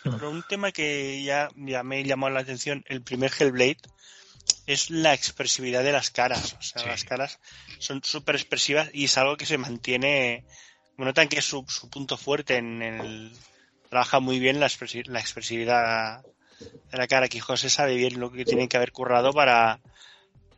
Pero 0.04 0.30
un 0.30 0.44
tema 0.44 0.72
que 0.72 1.24
ya, 1.24 1.50
ya 1.56 1.84
me 1.84 2.04
llamó 2.04 2.30
la 2.30 2.42
atención, 2.42 2.84
el 2.88 3.02
primer 3.02 3.32
Hellblade, 3.40 3.78
es 4.68 4.90
la 4.92 5.14
expresividad 5.14 5.84
de 5.84 5.92
las 5.92 6.12
caras. 6.12 6.56
O 6.60 6.62
sea, 6.62 6.82
Sí. 6.82 6.88
las 6.88 7.04
caras 7.04 7.40
son 7.80 8.04
súper 8.04 8.36
expresivas 8.36 8.90
y 8.94 9.06
es 9.06 9.18
algo 9.18 9.38
que 9.38 9.46
se 9.46 9.58
mantiene. 9.58 10.46
Notan 10.98 11.28
que 11.28 11.40
es 11.40 11.46
su, 11.46 11.66
punto 11.92 12.18
fuerte 12.18 12.58
en 12.58 12.82
el. 12.82 13.32
Trabaja 13.90 14.20
muy 14.20 14.40
bien 14.40 14.60
la, 14.60 14.68
expresi- 14.68 15.06
la 15.08 15.20
expresividad 15.20 16.24
de 16.92 16.98
la 16.98 17.08
cara. 17.08 17.28
Que 17.28 17.40
José 17.40 17.70
sabe 17.70 17.96
bien 17.96 18.20
lo 18.20 18.32
que 18.32 18.46
tiene 18.46 18.68
que 18.68 18.78
haber 18.78 18.92
currado 18.92 19.32
para, 19.34 19.80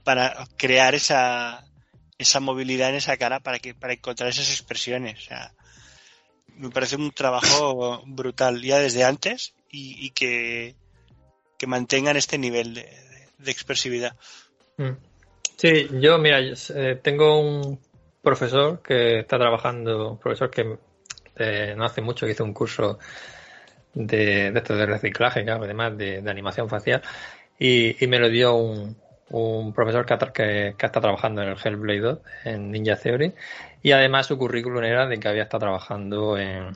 para 0.03 0.47
crear 0.57 0.95
esa, 0.95 1.65
esa 2.17 2.39
movilidad 2.39 2.89
en 2.89 2.95
esa 2.95 3.17
cara 3.17 3.39
para 3.39 3.59
que 3.59 3.73
para 3.73 3.93
encontrar 3.93 4.29
esas 4.29 4.49
expresiones. 4.49 5.19
O 5.19 5.21
sea, 5.21 5.53
me 6.55 6.69
parece 6.69 6.95
un 6.95 7.11
trabajo 7.11 8.03
brutal 8.05 8.61
ya 8.61 8.79
desde 8.79 9.03
antes 9.03 9.53
y, 9.69 10.05
y 10.05 10.11
que, 10.11 10.75
que 11.57 11.67
mantengan 11.67 12.17
este 12.17 12.37
nivel 12.37 12.75
de, 12.75 12.89
de 13.37 13.51
expresividad. 13.51 14.15
Mm. 14.77 14.91
Sí, 15.57 15.87
yo, 15.99 16.19
mira, 16.19 16.39
eh, 16.39 16.99
tengo 17.01 17.39
un 17.39 17.79
profesor 18.27 18.81
que 18.81 19.19
está 19.19 19.37
trabajando, 19.37 20.11
un 20.11 20.17
profesor 20.19 20.49
que 20.49 20.77
eh, 21.37 21.73
no 21.77 21.85
hace 21.85 22.01
mucho 22.01 22.25
que 22.25 22.33
hizo 22.33 22.43
un 22.43 22.53
curso 22.53 22.99
de, 23.93 24.51
de 24.51 24.59
esto 24.59 24.75
de 24.75 24.85
reciclaje, 24.85 25.45
claro, 25.45 25.63
además 25.63 25.97
de, 25.97 26.21
de 26.21 26.29
animación 26.29 26.67
facial, 26.67 27.01
y, 27.57 28.03
y 28.03 28.07
me 28.07 28.19
lo 28.19 28.27
dio 28.27 28.53
un, 28.55 28.97
un 29.29 29.71
profesor 29.71 30.05
que, 30.05 30.17
que, 30.33 30.75
que 30.77 30.85
está 30.85 30.99
trabajando 30.99 31.41
en 31.41 31.49
el 31.49 31.57
Hellblade 31.63 31.99
2, 32.01 32.19
en 32.43 32.71
Ninja 32.71 32.97
Theory, 32.97 33.33
y 33.81 33.91
además 33.93 34.27
su 34.27 34.37
currículum 34.37 34.83
era 34.83 35.07
de 35.07 35.17
que 35.19 35.29
había 35.29 35.43
estado 35.43 35.61
trabajando 35.61 36.37
en, 36.37 36.75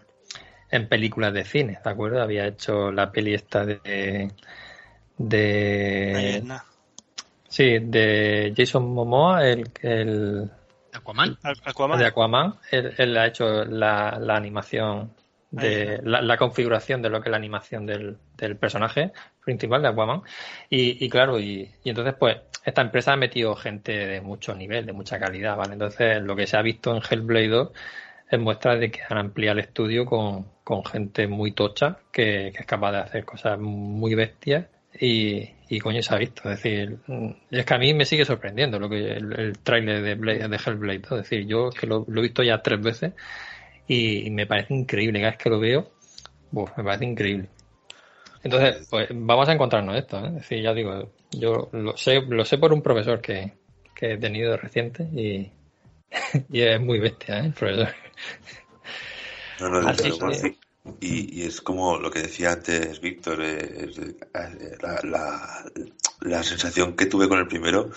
en 0.70 0.88
películas 0.88 1.34
de 1.34 1.44
cine, 1.44 1.80
¿de 1.84 1.90
acuerdo? 1.90 2.22
Había 2.22 2.48
hecho 2.48 2.94
la 2.94 3.12
peli 3.12 3.34
esta 3.34 3.66
de... 3.66 4.32
de 5.18 6.42
no. 6.46 6.62
Sí, 7.50 7.80
de 7.80 8.54
Jason 8.56 8.94
Momoa, 8.94 9.46
el, 9.46 9.70
el 9.82 10.50
Aquaman. 10.94 11.38
Aquaman. 11.66 12.00
de 12.00 12.06
Aquaman, 12.06 12.56
él, 12.72 12.94
él 12.98 13.18
ha 13.18 13.28
hecho 13.28 13.66
la, 13.66 14.18
la 14.20 14.36
animación 14.36 15.14
de 15.52 16.00
la, 16.04 16.22
la 16.22 16.38
configuración 16.38 17.02
de 17.02 17.10
lo 17.10 17.22
que 17.22 17.28
es 17.28 17.32
la 17.32 17.38
animación 17.38 17.86
del, 17.86 18.18
del 18.38 18.56
personaje 18.56 19.12
principal 19.44 19.82
de 19.82 19.90
Aquaman. 19.90 20.22
Y, 20.70 21.04
y 21.04 21.10
claro, 21.10 21.40
y, 21.40 21.70
y 21.84 21.90
entonces 21.90 22.16
pues 22.18 22.38
esta 22.64 22.82
empresa 22.82 23.14
ha 23.14 23.18
metido 23.18 23.56
gente 23.56 23.92
de 23.92 24.22
mucho 24.22 24.56
nivel, 24.56 24.86
de 24.86 24.94
mucha 24.94 25.20
calidad, 25.20 25.58
¿vale? 25.58 25.74
Entonces 25.74 26.22
lo 26.22 26.36
que 26.36 26.48
se 26.48 26.58
ha 26.58 26.62
visto 26.62 26.96
en 26.96 27.02
Hellblade 27.02 27.48
2 27.50 27.72
es 28.32 28.40
muestra 28.40 28.78
de 28.78 28.90
que 28.90 29.02
han 29.08 29.18
ampliado 29.18 29.60
el 29.60 29.66
estudio 29.66 30.06
con, 30.06 30.48
con 30.64 30.86
gente 30.86 31.28
muy 31.28 31.52
tocha 31.52 31.98
que, 32.12 32.52
que 32.56 32.62
es 32.62 32.66
capaz 32.66 32.94
de 32.94 32.98
hacer 33.00 33.26
cosas 33.26 33.60
muy 33.60 34.16
bestias 34.16 34.68
y, 35.02 35.50
y 35.70 35.80
coño 35.80 36.02
se 36.02 36.14
ha 36.14 36.18
visto. 36.18 36.50
Es 36.50 36.62
decir, 36.64 36.98
mm, 37.08 37.30
es 37.50 37.66
que 37.66 37.74
a 37.74 37.78
mí 37.80 37.94
me 37.94 38.06
sigue 38.06 38.24
sorprendiendo 38.24 38.80
lo 38.80 38.88
que 38.88 39.14
el, 39.14 39.34
el 39.40 39.60
tráiler 39.60 40.02
de, 40.02 40.16
Blade- 40.16 40.48
de 40.48 40.56
Hellblade 40.58 41.00
2. 41.00 41.12
Es 41.20 41.30
decir, 41.30 41.46
yo 41.48 41.70
es 41.70 41.76
que 41.76 41.88
lo, 41.88 42.06
lo 42.08 42.20
he 42.20 42.24
visto 42.24 42.44
ya 42.44 42.62
tres 42.62 42.80
veces 42.82 43.14
y, 43.88 44.28
y 44.28 44.30
me 44.30 44.46
parece 44.46 44.74
increíble. 44.76 45.20
Cada 45.20 45.32
vez 45.32 45.40
que 45.42 45.50
lo 45.50 45.60
veo, 45.60 45.92
uf, 46.52 46.70
me 46.78 46.84
parece 46.84 47.06
increíble. 47.06 47.50
Entonces, 48.44 48.88
pues 48.90 49.08
vamos 49.12 49.50
a 49.50 49.54
encontrarnos 49.54 49.98
esto. 49.98 50.18
¿eh? 50.24 50.28
Es 50.28 50.34
decir, 50.36 50.62
ya 50.64 50.74
digo, 50.74 51.12
yo 51.32 51.70
lo 51.74 51.98
sé, 51.98 52.22
lo 52.22 52.46
sé 52.46 52.58
por 52.58 52.72
un 52.74 52.82
profesor 52.82 53.20
que, 53.22 53.54
que 53.96 54.14
he 54.14 54.18
tenido 54.18 54.56
reciente 54.58 55.04
y, 55.04 55.52
y 56.52 56.62
es 56.62 56.80
muy 56.80 57.00
bestia, 57.00 57.40
¿eh? 57.40 57.46
el 57.48 57.54
profesor. 57.54 57.90
No, 59.60 59.70
no, 59.70 59.88
Así 59.88 60.10
luego, 60.10 60.30
que- 60.30 60.36
sí. 60.36 60.58
Y, 61.00 61.42
y 61.42 61.44
es 61.46 61.62
como 61.62 61.98
lo 62.00 62.10
que 62.10 62.24
decía 62.24 62.54
antes 62.54 63.00
Víctor, 63.02 63.42
eh, 63.42 63.92
eh, 64.34 64.78
la, 64.82 65.00
la, 65.04 65.72
la 66.22 66.44
sensación 66.44 66.96
que 66.96 67.06
tuve 67.06 67.30
con 67.30 67.38
el 67.38 67.48
primero, 67.48 67.92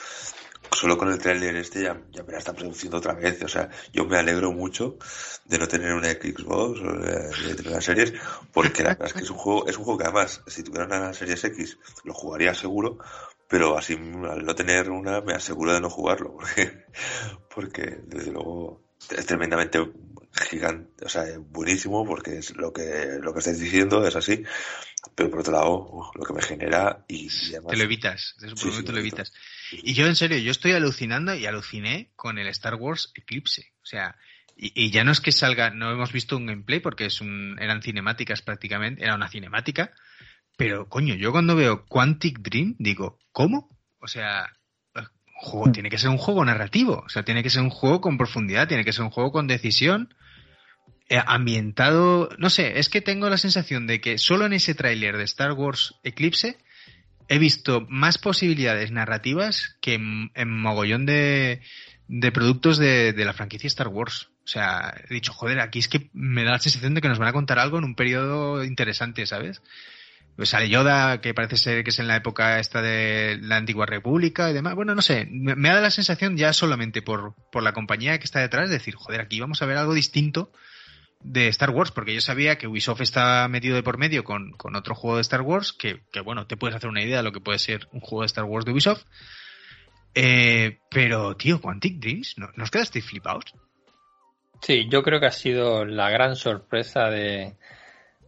solo 0.71 0.99
con 0.99 1.11
el 1.11 1.19
tráiler 1.19 1.57
este 1.57 1.83
ya, 1.83 2.01
ya 2.11 2.23
me 2.25 2.33
la 2.33 2.39
está 2.39 2.53
produciendo 2.53 2.99
otra 2.99 3.15
vez. 3.15 3.43
O 3.43 3.49
sea, 3.49 3.71
yo 3.93 4.05
me 4.05 4.19
alegro 4.19 4.53
mucho 4.53 4.99
de 5.45 5.59
no 5.59 5.69
tener 5.69 5.95
una 5.95 6.11
Xbox, 6.11 6.81
o 6.81 6.93
de, 6.99 7.31
de 7.31 7.55
tener 7.55 7.73
las 7.73 7.85
series, 7.85 8.13
porque 8.53 8.83
la 8.83 8.91
verdad 8.91 9.07
es 9.07 9.13
que 9.15 9.23
es 9.23 9.31
un 9.31 9.39
juego, 9.39 9.67
es 9.67 9.79
un 9.79 9.85
juego 9.85 9.99
que 9.99 10.05
además, 10.05 10.43
si 10.47 10.63
tuviera 10.63 10.87
una 10.87 11.15
Series 11.15 11.45
X, 11.45 11.79
lo 12.05 12.13
jugaría 12.13 12.55
seguro, 12.55 12.99
pero 13.49 13.79
así 13.79 13.95
al 13.95 14.45
no 14.45 14.55
tener 14.55 14.91
una 14.91 15.21
me 15.21 15.35
aseguro 15.35 15.73
de 15.73 15.81
no 15.81 15.91
jugarlo, 15.91 16.37
porque, 16.37 16.85
porque 17.55 17.99
desde 18.07 18.33
luego 18.33 18.83
es 19.11 19.27
tremendamente 19.27 19.79
gigante, 20.35 21.05
o 21.05 21.09
sea, 21.09 21.25
buenísimo 21.39 22.05
porque 22.05 22.39
es 22.39 22.57
lo 22.57 22.73
que 22.73 23.19
lo 23.21 23.33
que 23.33 23.39
estáis 23.39 23.61
diciendo 23.61 24.07
es 24.07 24.17
así, 24.17 24.43
pero 25.15 25.31
por 25.31 25.41
otro 25.41 25.53
lado, 25.53 25.89
uf, 25.91 26.09
lo 26.17 26.25
que 26.25 26.33
me 26.33 26.43
genera 26.43 27.05
y, 27.09 27.27
y 27.27 27.51
además 27.51 27.71
Te 27.71 27.77
lo 27.77 27.85
evitas, 27.85 28.35
de 28.41 28.49
eso 28.49 28.57
Sí, 28.57 28.69
momento 28.69 28.93
lo 28.93 28.99
evitas. 28.99 29.33
Y 29.71 29.95
yo 29.95 30.07
en 30.07 30.17
serio, 30.17 30.39
yo 30.39 30.51
estoy 30.51 30.73
alucinando 30.73 31.35
y 31.35 31.47
aluciné 31.47 32.13
con 32.17 32.39
el 32.39 32.49
Star 32.49 32.75
Wars 32.75 33.13
Eclipse. 33.15 33.73
O 33.83 33.87
sea, 33.87 34.17
y, 34.57 34.73
y 34.75 34.91
ya 34.91 35.05
no 35.05 35.13
es 35.13 35.21
que 35.21 35.33
salga, 35.33 35.71
no 35.71 35.91
hemos 35.93 36.13
visto 36.13 36.37
un 36.37 36.47
gameplay 36.47 36.81
porque 36.81 37.07
es 37.07 37.21
un, 37.21 37.57
eran 37.61 37.83
cinemáticas 37.83 38.43
prácticamente, 38.43 39.03
era 39.05 39.15
una 39.15 39.29
cinemática. 39.29 39.93
Pero 40.57 40.89
coño, 40.89 41.15
yo 41.15 41.33
cuando 41.33 41.57
veo 41.57 41.85
Quantic 41.87 42.39
Dream 42.39 42.77
digo, 42.79 43.19
¿cómo? 43.33 43.77
O 43.99 44.07
sea, 44.07 44.53
juego, 45.35 45.73
tiene 45.73 45.91
que 45.91 45.99
ser 45.99 46.11
un 46.11 46.19
juego 46.19 46.45
narrativo, 46.45 47.03
o 47.05 47.09
sea, 47.09 47.25
tiene 47.25 47.43
que 47.43 47.51
ser 47.51 47.63
un 47.63 47.71
juego 47.71 48.01
con 48.01 48.19
profundidad, 48.19 48.69
tiene 48.69 48.85
que 48.85 48.93
ser 48.93 49.05
un 49.05 49.11
juego 49.11 49.33
con 49.33 49.47
decisión, 49.47 50.15
ambientado, 51.27 52.31
no 52.39 52.51
sé, 52.51 52.79
es 52.79 52.89
que 52.89 53.01
tengo 53.01 53.29
la 53.29 53.37
sensación 53.37 53.87
de 53.87 54.01
que 54.01 54.19
solo 54.19 54.47
en 54.47 54.55
ese 54.55 54.75
tráiler 54.75 55.17
de 55.17 55.25
Star 55.25 55.53
Wars 55.53 55.95
Eclipse 56.03 56.57
he 57.29 57.39
visto 57.39 57.87
más 57.89 58.19
posibilidades 58.19 58.91
narrativas 58.91 59.77
que 59.81 59.95
en, 59.95 60.31
en 60.35 60.51
mogollón 60.51 61.07
de, 61.07 61.61
de 62.09 62.33
productos 62.33 62.79
de, 62.79 63.13
de 63.13 63.25
la 63.25 63.33
franquicia 63.33 63.67
Star 63.69 63.89
Wars. 63.89 64.29
O 64.45 64.47
sea, 64.47 64.95
he 65.09 65.15
dicho, 65.15 65.33
joder, 65.33 65.61
aquí 65.61 65.79
es 65.79 65.89
que 65.89 66.11
me 66.13 66.45
da 66.45 66.53
la 66.53 66.59
sensación 66.59 66.95
de 66.95 67.01
que 67.01 67.09
nos 67.09 67.19
van 67.19 67.29
a 67.29 67.33
contar 67.33 67.59
algo 67.59 67.79
en 67.79 67.85
un 67.85 67.95
periodo 67.95 68.63
interesante, 68.63 69.25
¿sabes? 69.27 69.63
Pues 70.37 70.49
sale 70.49 70.69
Yoda, 70.69 71.21
que 71.21 71.33
parece 71.33 71.57
ser 71.57 71.85
que 71.85 71.91
es 71.91 71.99
en 71.99 72.09
la 72.09 72.17
época 72.17 72.59
esta 72.59 72.83
de 72.83 73.39
la 73.41 73.57
antigua 73.57 73.87
república 73.87 74.51
y 74.51 74.53
demás. 74.53 74.75
Bueno, 74.75 74.95
no 74.95 75.01
sé, 75.01 75.27
me, 75.31 75.55
me 75.55 75.69
da 75.69 75.81
la 75.81 75.91
sensación 75.91 76.37
ya 76.37 76.53
solamente 76.53 77.03
por, 77.03 77.35
por 77.53 77.63
la 77.63 77.73
compañía 77.73 78.19
que 78.19 78.25
está 78.25 78.41
detrás 78.41 78.69
de 78.69 78.77
decir, 78.77 78.97
joder, 78.97 79.21
aquí 79.21 79.41
vamos 79.41 79.63
a 79.63 79.67
ver 79.67 79.79
algo 79.79 79.95
distinto 79.95 80.53
de 81.25 81.49
Star 81.49 81.71
Wars, 81.71 81.91
porque 81.91 82.15
yo 82.15 82.21
sabía 82.21 82.57
que 82.59 82.69
Ubisoft 82.69 83.01
está 83.01 83.49
metido 83.49 83.75
de 83.77 83.83
por 83.83 83.99
medio 83.99 84.23
con, 84.25 84.53
con 84.53 84.77
otro 84.77 84.95
juego 84.95 85.17
de 85.17 85.23
Star 85.23 85.41
Wars, 85.41 85.73
que, 85.73 86.03
que, 86.13 86.21
bueno, 86.21 86.47
te 86.47 86.57
puedes 86.57 86.77
hacer 86.77 86.91
una 86.91 87.03
idea 87.03 87.17
de 87.17 87.23
lo 87.25 87.33
que 87.33 87.41
puede 87.41 87.59
ser 87.59 87.89
un 87.93 88.01
juego 88.01 88.21
de 88.23 88.27
Star 88.27 88.45
Wars 88.45 88.65
de 88.67 88.73
Ubisoft. 88.73 89.05
Eh, 90.15 90.79
pero, 90.91 91.37
tío, 91.37 91.61
Quantic 91.61 91.99
Dreams, 91.99 92.35
¿no, 92.39 92.51
¿no 92.55 92.65
os 92.65 92.71
quedasteis 92.71 93.05
flipados? 93.07 93.45
Sí, 94.61 94.87
yo 94.89 95.03
creo 95.03 95.19
que 95.19 95.27
ha 95.27 95.33
sido 95.33 95.85
la 95.85 96.09
gran 96.11 96.37
sorpresa 96.37 97.11
de, 97.11 97.57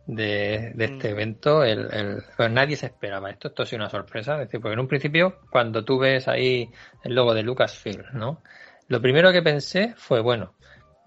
de, 0.06 0.72
de 0.74 0.84
este 0.84 1.08
Mm. 1.08 1.12
evento. 1.12 1.64
El, 1.64 1.92
el- 1.92 2.22
pues 2.36 2.50
nadie 2.50 2.76
se 2.76 2.86
esperaba 2.86 3.30
esto. 3.30 3.48
Esto 3.48 3.62
ha 3.62 3.66
sido 3.66 3.82
una 3.82 3.90
sorpresa. 3.90 4.34
Es 4.34 4.48
decir, 4.48 4.60
porque 4.60 4.74
en 4.74 4.80
un 4.80 4.88
principio, 4.88 5.38
cuando 5.50 5.84
tú 5.84 5.98
ves 5.98 6.28
ahí 6.28 6.70
el 7.04 7.14
logo 7.14 7.34
de 7.34 7.42
Lucasfilm, 7.42 8.04
¿no? 8.14 8.42
Lo 8.88 9.00
primero 9.00 9.32
que 9.32 9.42
pensé 9.42 9.94
fue, 9.96 10.20
bueno, 10.20 10.54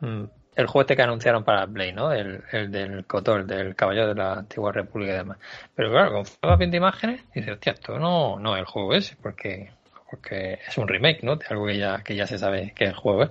mm, 0.01 0.23
el 0.59 0.67
juego 0.67 0.81
este 0.81 0.95
que 0.97 1.01
anunciaron 1.03 1.43
para 1.45 1.65
Play, 1.65 1.93
¿no? 1.93 2.11
El, 2.11 2.43
el 2.51 2.69
del 2.69 3.05
Cotor, 3.05 3.45
del 3.45 3.75
Caballero 3.75 4.07
de 4.07 4.15
la 4.15 4.33
Antigua 4.33 4.73
República 4.73 5.13
y 5.13 5.17
demás. 5.17 5.37
Pero 5.73 5.89
claro, 5.89 6.11
con 6.11 6.23
vas 6.41 6.59
viendo 6.59 6.75
imágenes, 6.75 7.21
dices, 7.33 7.53
hostia, 7.53 7.73
esto 7.73 7.97
no, 7.97 8.37
no 8.39 8.55
es 8.55 8.59
el 8.59 8.65
juego 8.65 8.93
ese, 8.93 9.15
porque, 9.21 9.71
porque 10.09 10.59
es 10.67 10.77
un 10.77 10.87
remake, 10.89 11.23
¿no? 11.23 11.37
De 11.37 11.45
algo 11.49 11.65
que 11.65 11.77
ya, 11.77 12.03
que 12.03 12.15
ya 12.15 12.27
se 12.27 12.37
sabe 12.37 12.73
que 12.75 12.83
es 12.83 12.89
el 12.89 12.95
juego, 12.97 13.23
¿eh? 13.23 13.29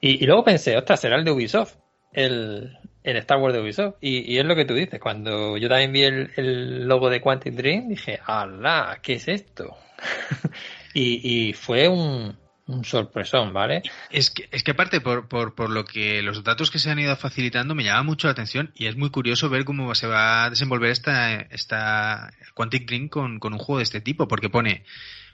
Y, 0.00 0.22
y 0.22 0.26
luego 0.26 0.44
pensé, 0.44 0.76
ostras, 0.76 1.00
será 1.00 1.16
el 1.16 1.24
de 1.24 1.30
Ubisoft, 1.30 1.76
el, 2.12 2.76
el 3.02 3.16
Star 3.16 3.38
Wars 3.38 3.54
de 3.54 3.60
Ubisoft. 3.62 3.94
Y, 4.02 4.30
y 4.30 4.38
es 4.38 4.44
lo 4.44 4.54
que 4.54 4.66
tú 4.66 4.74
dices, 4.74 5.00
cuando 5.00 5.56
yo 5.56 5.70
también 5.70 5.92
vi 5.92 6.02
el, 6.02 6.30
el 6.36 6.86
logo 6.86 7.08
de 7.08 7.22
Quantic 7.22 7.54
Dream, 7.54 7.88
dije, 7.88 8.20
¡Hala! 8.26 8.98
¿Qué 9.00 9.14
es 9.14 9.28
esto? 9.28 9.74
y, 10.92 11.48
y 11.48 11.52
fue 11.54 11.88
un, 11.88 12.36
un 12.66 12.84
sorpresón, 12.84 13.52
¿vale? 13.52 13.82
Es 14.10 14.30
que, 14.30 14.48
es 14.52 14.62
que 14.62 14.70
aparte, 14.70 15.00
por, 15.00 15.28
por, 15.28 15.54
por 15.54 15.70
lo 15.70 15.84
que 15.84 16.22
los 16.22 16.44
datos 16.44 16.70
que 16.70 16.78
se 16.78 16.90
han 16.90 16.98
ido 16.98 17.14
facilitando, 17.16 17.74
me 17.74 17.84
llama 17.84 18.04
mucho 18.04 18.28
la 18.28 18.32
atención 18.32 18.72
y 18.74 18.86
es 18.86 18.96
muy 18.96 19.10
curioso 19.10 19.48
ver 19.48 19.64
cómo 19.64 19.94
se 19.94 20.06
va 20.06 20.44
a 20.44 20.50
desenvolver 20.50 20.90
esta, 20.90 21.40
esta 21.40 22.32
Quantic 22.54 22.86
Dream 22.86 23.08
con, 23.08 23.38
con 23.40 23.52
un 23.52 23.58
juego 23.58 23.78
de 23.78 23.84
este 23.84 24.00
tipo, 24.00 24.28
porque 24.28 24.48
pone 24.48 24.84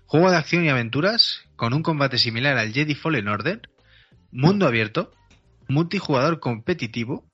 juego 0.07 0.31
de 0.31 0.37
acción 0.37 0.65
y 0.65 0.71
aventuras 0.71 1.43
con 1.57 1.75
un 1.75 1.83
combate 1.83 2.19
similar 2.19 2.57
al 2.57 2.73
Jedi 2.73 2.95
Fallen 2.95 3.29
Order, 3.29 3.69
mundo 4.31 4.67
abierto, 4.67 5.13
multijugador 5.69 6.41
competitivo, 6.41 7.27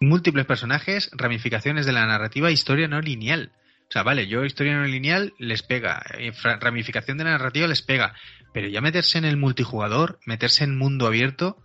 múltiples 0.00 0.46
personajes, 0.46 1.10
ramificaciones 1.12 1.86
de 1.86 1.92
la 1.92 2.06
narrativa, 2.06 2.50
historia 2.50 2.88
no 2.88 3.00
lineal. 3.00 3.52
O 3.90 3.92
sea, 3.92 4.04
vale, 4.04 4.28
yo 4.28 4.44
historia 4.44 4.74
no 4.74 4.84
lineal 4.86 5.34
les 5.38 5.62
pega, 5.62 6.02
eh, 6.16 6.32
ramificación 6.60 7.18
de 7.18 7.24
la 7.24 7.32
narrativa 7.32 7.66
les 7.66 7.82
pega, 7.82 8.14
pero 8.54 8.68
ya 8.68 8.80
meterse 8.80 9.18
en 9.18 9.24
el 9.24 9.36
multijugador, 9.36 10.20
meterse 10.24 10.64
en 10.64 10.78
mundo 10.78 11.06
abierto, 11.06 11.62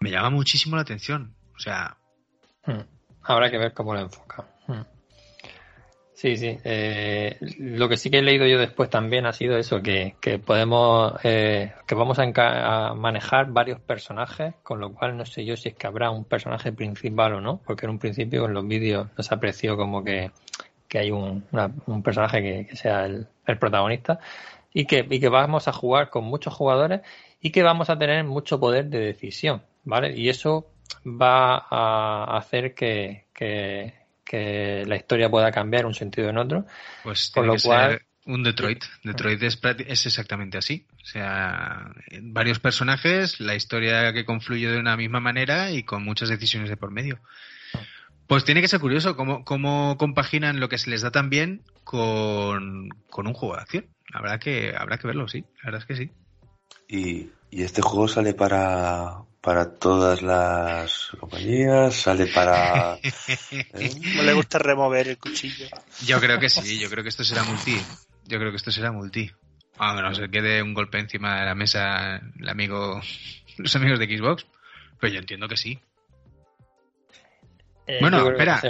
me 0.00 0.10
llama 0.10 0.30
muchísimo 0.30 0.76
la 0.76 0.82
atención. 0.82 1.36
O 1.54 1.58
sea, 1.58 1.98
Hmm. 2.66 2.80
Habrá 3.22 3.50
que 3.50 3.58
ver 3.58 3.72
cómo 3.72 3.94
lo 3.94 4.00
enfoca. 4.00 4.44
Hmm. 4.66 4.82
Sí, 6.12 6.36
sí. 6.36 6.58
Eh, 6.64 7.36
lo 7.58 7.88
que 7.88 7.98
sí 7.98 8.10
que 8.10 8.18
he 8.18 8.22
leído 8.22 8.46
yo 8.46 8.58
después 8.58 8.88
también 8.88 9.26
ha 9.26 9.32
sido 9.32 9.58
eso, 9.58 9.82
que, 9.82 10.16
que 10.20 10.38
podemos, 10.38 11.12
eh, 11.24 11.74
que 11.86 11.94
vamos 11.94 12.18
a 12.18 12.94
manejar 12.94 13.50
varios 13.50 13.80
personajes, 13.80 14.54
con 14.62 14.80
lo 14.80 14.94
cual 14.94 15.16
no 15.16 15.26
sé 15.26 15.44
yo 15.44 15.56
si 15.56 15.68
es 15.68 15.74
que 15.74 15.86
habrá 15.86 16.10
un 16.10 16.24
personaje 16.24 16.72
principal 16.72 17.34
o 17.34 17.40
no, 17.42 17.60
porque 17.66 17.84
en 17.84 17.90
un 17.90 17.98
principio 17.98 18.46
en 18.46 18.54
los 18.54 18.66
vídeos 18.66 19.08
nos 19.16 19.30
apreció 19.30 19.76
como 19.76 20.02
que, 20.02 20.30
que 20.88 20.98
hay 20.98 21.10
un, 21.10 21.44
una- 21.52 21.70
un 21.86 22.02
personaje 22.02 22.42
que, 22.42 22.66
que 22.66 22.76
sea 22.76 23.06
el, 23.06 23.26
el 23.46 23.58
protagonista 23.58 24.18
y 24.72 24.84
que, 24.86 25.06
y 25.10 25.20
que 25.20 25.28
vamos 25.28 25.68
a 25.68 25.72
jugar 25.72 26.10
con 26.10 26.24
muchos 26.24 26.52
jugadores 26.54 27.00
y 27.40 27.50
que 27.50 27.62
vamos 27.62 27.90
a 27.90 27.98
tener 27.98 28.24
mucho 28.24 28.58
poder 28.60 28.86
de 28.86 28.98
decisión, 29.00 29.62
¿vale? 29.84 30.16
Y 30.16 30.28
eso 30.28 30.66
va 31.06 31.56
a 31.70 32.36
hacer 32.36 32.74
que, 32.74 33.24
que, 33.34 33.94
que 34.24 34.84
la 34.86 34.96
historia 34.96 35.30
pueda 35.30 35.50
cambiar 35.52 35.86
un 35.86 35.94
sentido 35.94 36.28
en 36.28 36.38
otro. 36.38 36.66
pues 37.02 37.30
Con 37.34 37.46
lo 37.46 37.54
que 37.54 37.62
cual- 37.62 37.90
ser 37.92 38.02
un 38.26 38.42
Detroit. 38.42 38.82
Detroit 39.04 39.40
es, 39.44 39.58
es 39.86 40.06
exactamente 40.06 40.58
así. 40.58 40.84
O 41.00 41.06
sea, 41.06 41.92
varios 42.22 42.58
personajes, 42.58 43.38
la 43.38 43.54
historia 43.54 44.12
que 44.12 44.24
confluye 44.24 44.68
de 44.68 44.80
una 44.80 44.96
misma 44.96 45.20
manera 45.20 45.70
y 45.70 45.84
con 45.84 46.02
muchas 46.04 46.28
decisiones 46.28 46.68
de 46.68 46.76
por 46.76 46.90
medio. 46.90 47.20
Pues 48.26 48.44
tiene 48.44 48.60
que 48.60 48.68
ser 48.68 48.80
curioso 48.80 49.16
cómo, 49.16 49.44
cómo 49.44 49.96
compaginan 49.98 50.60
lo 50.60 50.68
que 50.68 50.78
se 50.78 50.90
les 50.90 51.02
da 51.02 51.10
tan 51.10 51.30
bien 51.30 51.62
con, 51.84 52.88
con 53.08 53.26
un 53.26 53.34
juego 53.34 53.54
de 53.54 53.62
acción. 53.62 53.86
Habrá 54.12 54.38
que, 54.38 54.74
habrá 54.76 54.98
que 54.98 55.06
verlo, 55.06 55.28
sí. 55.28 55.44
La 55.62 55.70
verdad 55.70 55.80
es 55.82 55.86
que 55.86 55.96
sí. 55.96 56.10
Y, 56.88 57.30
y 57.50 57.62
este 57.62 57.82
juego 57.82 58.08
sale 58.08 58.34
para, 58.34 59.18
para 59.40 59.74
todas 59.74 60.22
las 60.22 61.10
compañías, 61.20 61.94
sale 61.94 62.26
para... 62.26 62.96
¿eh? 63.02 63.90
No 64.16 64.22
le 64.24 64.32
gusta 64.32 64.58
remover 64.58 65.06
el 65.06 65.18
cuchillo. 65.18 65.66
Yo 66.04 66.20
creo 66.20 66.40
que 66.40 66.48
sí, 66.48 66.78
yo 66.78 66.90
creo 66.90 67.04
que 67.04 67.10
esto 67.10 67.22
será 67.22 67.44
multi. 67.44 67.76
Yo 68.24 68.38
creo 68.38 68.50
que 68.50 68.56
esto 68.56 68.72
será 68.72 68.90
multi. 68.90 69.30
A 69.78 69.94
menos 69.94 70.18
que 70.18 70.42
dé 70.42 70.62
un 70.62 70.74
golpe 70.74 70.98
encima 70.98 71.40
de 71.40 71.46
la 71.46 71.54
mesa 71.54 72.16
el 72.16 72.48
amigo, 72.48 73.00
los 73.58 73.76
amigos 73.76 74.00
de 74.00 74.18
Xbox. 74.18 74.46
Pero 74.98 75.12
yo 75.12 75.20
entiendo 75.20 75.46
que 75.46 75.56
sí. 75.56 75.78
Eh, 77.86 77.98
Bueno, 78.00 78.28
espera. 78.30 78.60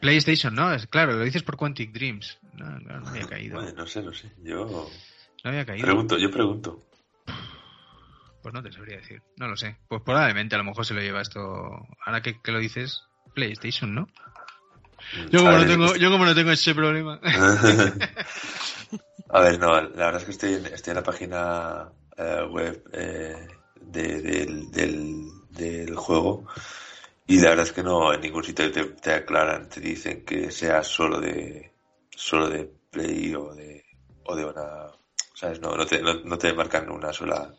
PlayStation, 0.00 0.54
¿no? 0.54 0.72
Es 0.72 0.86
claro, 0.86 1.12
lo 1.12 1.24
dices 1.24 1.42
por 1.42 1.56
Quantic 1.56 1.90
Dreams. 1.92 2.38
No, 2.54 2.78
no, 2.80 3.00
no 3.00 3.08
había 3.08 3.26
caído. 3.26 3.56
Bueno, 3.60 3.72
no 3.76 3.86
sé, 3.86 4.02
no 4.02 4.12
sé. 4.12 4.30
Yo 4.42 4.88
No 5.42 5.50
había 5.50 5.64
caído. 5.64 5.84
pregunto, 5.86 6.18
yo 6.18 6.30
pregunto. 6.30 6.82
Pues 8.42 8.54
no 8.54 8.62
te 8.62 8.70
sabría 8.70 8.98
decir. 8.98 9.22
No 9.36 9.48
lo 9.48 9.56
sé. 9.56 9.78
Pues 9.88 10.02
probablemente 10.02 10.54
a 10.54 10.58
lo 10.58 10.64
mejor 10.64 10.84
se 10.86 10.94
lo 10.94 11.00
lleva 11.00 11.22
esto. 11.22 11.40
Ahora 12.04 12.20
que, 12.22 12.40
que 12.40 12.52
lo 12.52 12.58
dices, 12.58 13.02
PlayStation, 13.34 13.94
¿no? 13.94 14.06
Yo 15.30 15.40
como, 15.40 15.56
no 15.56 15.66
tengo, 15.66 15.96
yo 15.96 16.10
como 16.10 16.24
no 16.24 16.34
tengo 16.34 16.50
ese 16.52 16.74
problema. 16.74 17.20
A 19.30 19.40
ver, 19.40 19.58
no, 19.58 19.74
la 19.80 19.88
verdad 20.06 20.16
es 20.20 20.24
que 20.24 20.30
estoy 20.30 20.54
en, 20.54 20.66
estoy 20.66 20.92
en 20.92 20.96
la 20.96 21.02
página 21.02 21.88
eh, 22.16 22.46
web 22.48 22.82
eh, 22.92 23.48
de- 23.80 24.22
del, 24.22 24.70
del, 24.70 25.24
del 25.50 25.96
juego 25.96 26.46
y 27.26 27.40
la 27.40 27.50
verdad 27.50 27.66
es 27.66 27.72
que 27.72 27.82
no 27.82 28.12
en 28.12 28.20
ningún 28.20 28.44
sitio 28.44 28.70
te, 28.70 28.84
te 28.84 29.12
aclaran, 29.12 29.68
te 29.68 29.80
dicen 29.80 30.24
que 30.24 30.50
sea 30.50 30.82
solo 30.82 31.20
de 31.20 31.72
solo 32.10 32.48
de 32.48 32.70
Play 32.90 33.34
o 33.34 33.54
de 33.54 33.84
o 34.24 34.34
de 34.34 34.44
una, 34.44 34.86
¿sabes? 35.34 35.60
No, 35.60 35.76
no 35.76 35.86
te, 35.86 36.00
no, 36.00 36.14
no 36.24 36.38
te 36.38 36.52
marcan 36.52 36.90
una 36.90 37.12
sola, 37.12 37.54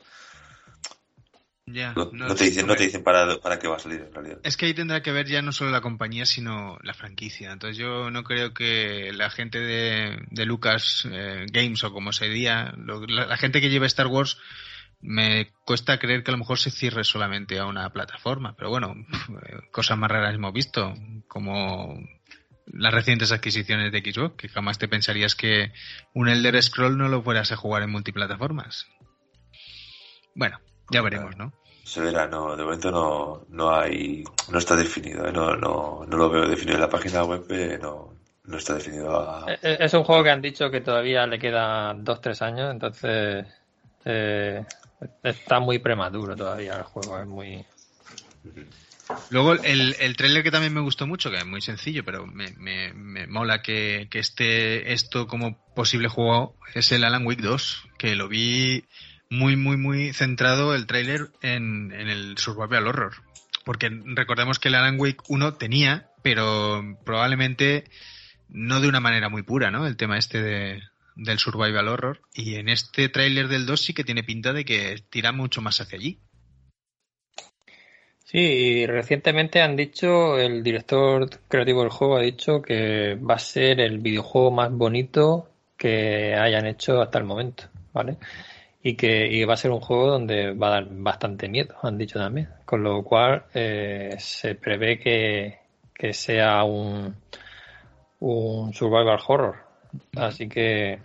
ya, 1.69 1.93
no, 1.93 2.33
te 2.33 2.45
dicen, 2.45 2.65
no 2.65 2.77
te 2.77 2.83
dicen 2.83 3.03
para, 3.03 3.39
para 3.39 3.59
qué 3.59 3.67
va 3.67 3.75
a 3.75 3.79
salir 3.79 3.99
en 3.99 4.13
realidad. 4.13 4.39
Es 4.43 4.55
que 4.55 4.67
ahí 4.67 4.73
tendrá 4.73 5.01
que 5.03 5.11
ver 5.11 5.27
ya 5.27 5.41
no 5.41 5.51
solo 5.51 5.69
la 5.69 5.81
compañía, 5.81 6.25
sino 6.25 6.77
la 6.81 6.93
franquicia. 6.93 7.51
Entonces 7.51 7.77
yo 7.77 8.09
no 8.09 8.23
creo 8.23 8.53
que 8.53 9.11
la 9.13 9.29
gente 9.29 9.59
de, 9.59 10.17
de 10.31 10.45
Lucas 10.45 11.05
eh, 11.11 11.45
Games 11.51 11.83
o 11.83 11.91
como 11.91 12.13
se 12.13 12.29
diga, 12.29 12.73
la, 12.77 13.25
la 13.25 13.35
gente 13.35 13.59
que 13.59 13.69
lleva 13.69 13.85
Star 13.85 14.07
Wars, 14.07 14.37
me 15.01 15.51
cuesta 15.65 15.99
creer 15.99 16.23
que 16.23 16.31
a 16.31 16.33
lo 16.33 16.39
mejor 16.39 16.57
se 16.59 16.71
cierre 16.71 17.03
solamente 17.03 17.59
a 17.59 17.65
una 17.65 17.89
plataforma. 17.91 18.55
Pero 18.55 18.69
bueno, 18.69 18.95
cosas 19.71 19.97
más 19.97 20.11
raras 20.11 20.35
hemos 20.35 20.53
visto, 20.53 20.93
como 21.27 21.97
las 22.65 22.93
recientes 22.93 23.31
adquisiciones 23.31 23.91
de 23.91 23.99
Xbox, 23.99 24.35
que 24.35 24.49
jamás 24.49 24.77
te 24.77 24.87
pensarías 24.87 25.35
que 25.35 25.71
un 26.13 26.27
Elder 26.27 26.61
Scroll 26.61 26.97
no 26.97 27.07
lo 27.07 27.21
fueras 27.21 27.51
a 27.51 27.57
jugar 27.57 27.83
en 27.83 27.91
multiplataformas. 27.91 28.87
Bueno, 30.35 30.59
ya 30.91 31.01
veremos, 31.01 31.35
¿no? 31.37 31.53
Se 31.83 32.01
verá, 32.01 32.27
no, 32.27 32.55
de 32.55 32.63
momento 32.63 32.91
no, 32.91 33.45
no 33.49 33.73
hay, 33.73 34.23
no 34.51 34.57
está 34.59 34.75
definido, 34.75 35.25
¿eh? 35.25 35.31
no, 35.31 35.55
no, 35.55 36.05
no 36.05 36.17
lo 36.17 36.29
veo 36.29 36.45
definido 36.47 36.75
en 36.75 36.81
la 36.81 36.89
página 36.89 37.23
web, 37.23 37.45
eh, 37.49 37.79
no, 37.81 38.13
no 38.43 38.57
está 38.57 38.73
definido 38.73 39.17
a, 39.17 39.45
Eh, 39.47 39.57
eh, 39.61 39.77
Es 39.79 39.93
un 39.93 40.03
juego 40.03 40.23
que 40.23 40.31
han 40.31 40.41
dicho 40.41 40.69
que 40.69 40.81
todavía 40.81 41.25
le 41.25 41.39
quedan 41.39 42.03
2-3 42.03 42.41
años, 42.41 42.71
entonces 42.71 43.45
eh, 44.03 44.65
está 45.23 45.59
muy 45.59 45.79
prematuro 45.79 46.35
todavía 46.35 46.75
el 46.75 46.83
juego, 46.83 47.19
es 47.19 47.27
muy... 47.27 47.65
Luego 49.29 49.53
el, 49.53 49.95
el 49.99 50.17
trailer 50.17 50.43
que 50.43 50.51
también 50.51 50.73
me 50.73 50.81
gustó 50.81 51.07
mucho, 51.07 51.31
que 51.31 51.37
es 51.37 51.45
muy 51.45 51.61
sencillo, 51.61 52.03
pero 52.03 52.27
me, 52.27 52.51
me, 52.57 52.93
me 52.93 53.25
mola 53.27 53.61
que, 53.61 54.07
que 54.11 54.19
esté 54.19 54.91
esto 54.91 55.27
como 55.27 55.57
posible 55.75 56.09
juego, 56.09 56.57
es 56.73 56.91
el 56.91 57.05
Alan 57.05 57.25
Wake 57.25 57.41
2, 57.41 57.87
que 57.97 58.15
lo 58.15 58.27
vi 58.27 58.85
muy, 59.29 59.55
muy, 59.55 59.77
muy 59.77 60.13
centrado 60.13 60.75
el 60.75 60.87
trailer 60.87 61.29
en, 61.41 61.93
en 61.93 62.09
el 62.09 62.37
Survival 62.37 62.87
Horror. 62.87 63.13
Porque 63.63 63.89
recordemos 63.89 64.59
que 64.59 64.69
el 64.69 64.75
Alan 64.75 64.99
Wake 64.99 65.23
1 65.27 65.53
tenía, 65.55 66.09
pero 66.21 66.83
probablemente 67.05 67.85
no 68.49 68.79
de 68.81 68.87
una 68.87 68.99
manera 68.99 69.29
muy 69.29 69.43
pura, 69.43 69.71
¿no? 69.71 69.87
El 69.87 69.97
tema 69.97 70.17
este 70.17 70.41
de, 70.41 70.83
del 71.17 71.39
Survival 71.39 71.87
Horror. 71.87 72.21
Y 72.33 72.55
en 72.55 72.69
este 72.69 73.09
tráiler 73.09 73.47
del 73.47 73.65
2 73.65 73.81
sí 73.81 73.93
que 73.93 74.03
tiene 74.03 74.23
pinta 74.23 74.53
de 74.53 74.63
que 74.63 75.03
tira 75.09 75.31
mucho 75.31 75.61
más 75.61 75.81
hacia 75.81 75.97
allí. 75.97 76.19
Sí, 78.23 78.39
y 78.39 78.85
recientemente 78.85 79.61
han 79.61 79.77
dicho, 79.77 80.37
el 80.37 80.61
director 80.61 81.29
creativo 81.47 81.81
del 81.81 81.91
juego 81.91 82.17
ha 82.17 82.21
dicho 82.21 82.61
que 82.61 83.15
va 83.15 83.35
a 83.35 83.39
ser 83.39 83.79
el 83.79 83.99
videojuego 83.99 84.51
más 84.51 84.69
bonito 84.69 85.49
que 85.77 86.35
hayan 86.35 86.65
hecho 86.65 87.01
hasta 87.01 87.19
el 87.19 87.23
momento, 87.23 87.69
¿vale? 87.93 88.17
Y 88.83 88.95
que 88.95 89.27
y 89.27 89.45
va 89.45 89.53
a 89.53 89.57
ser 89.57 89.71
un 89.71 89.79
juego 89.79 90.07
donde 90.07 90.51
va 90.53 90.67
a 90.67 90.71
dar 90.71 90.87
bastante 90.89 91.47
miedo, 91.47 91.75
han 91.81 91.97
dicho 91.97 92.19
también. 92.19 92.49
Con 92.65 92.83
lo 92.83 93.01
cual 93.03 93.45
eh, 93.53 94.15
se 94.19 94.55
prevé 94.55 94.99
que, 94.99 95.59
que 95.93 96.13
sea 96.13 96.65
un, 96.65 97.15
un 98.19 98.73
survival 98.73 99.19
horror. 99.25 99.66
Así 100.15 100.47
que 100.49 100.99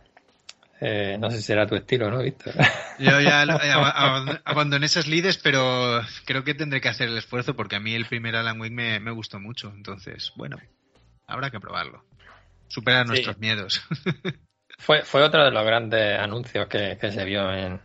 Eh, 0.85 1.17
no 1.17 1.31
sé 1.31 1.37
si 1.37 1.43
será 1.45 1.65
tu 1.65 1.77
estilo, 1.77 2.11
¿no, 2.11 2.19
Víctor? 2.23 2.55
Yo 2.99 3.21
ya 3.21 3.43
abandoné 4.45 4.87
esas 4.87 5.07
lides, 5.07 5.39
pero 5.39 6.01
creo 6.27 6.43
que 6.43 6.55
tendré 6.55 6.81
que 6.81 6.89
hacer 6.89 7.09
el 7.09 7.17
esfuerzo 7.19 7.55
porque 7.55 7.77
a 7.77 7.81
mí 7.81 7.95
el 7.95 8.07
primer 8.07 8.35
Alan 8.35 8.61
Wake 8.61 8.73
me, 8.75 8.99
me 8.99 9.13
gustó 9.13 9.39
mucho. 9.39 9.73
Entonces, 9.77 10.33
bueno, 10.35 10.59
habrá 11.29 11.51
que 11.51 11.61
probarlo. 11.61 12.05
Superar 12.67 13.05
Sí. 13.07 13.11
nuestros 13.11 13.39
miedos. 13.39 13.81
Fue, 14.79 15.03
fue 15.03 15.23
otro 15.23 15.45
de 15.45 15.53
los 15.53 15.65
grandes 15.65 16.19
anuncios 16.19 16.67
que, 16.67 16.99
que 17.01 17.13
se 17.13 17.25
vio 17.25 17.53
en, 17.53 17.79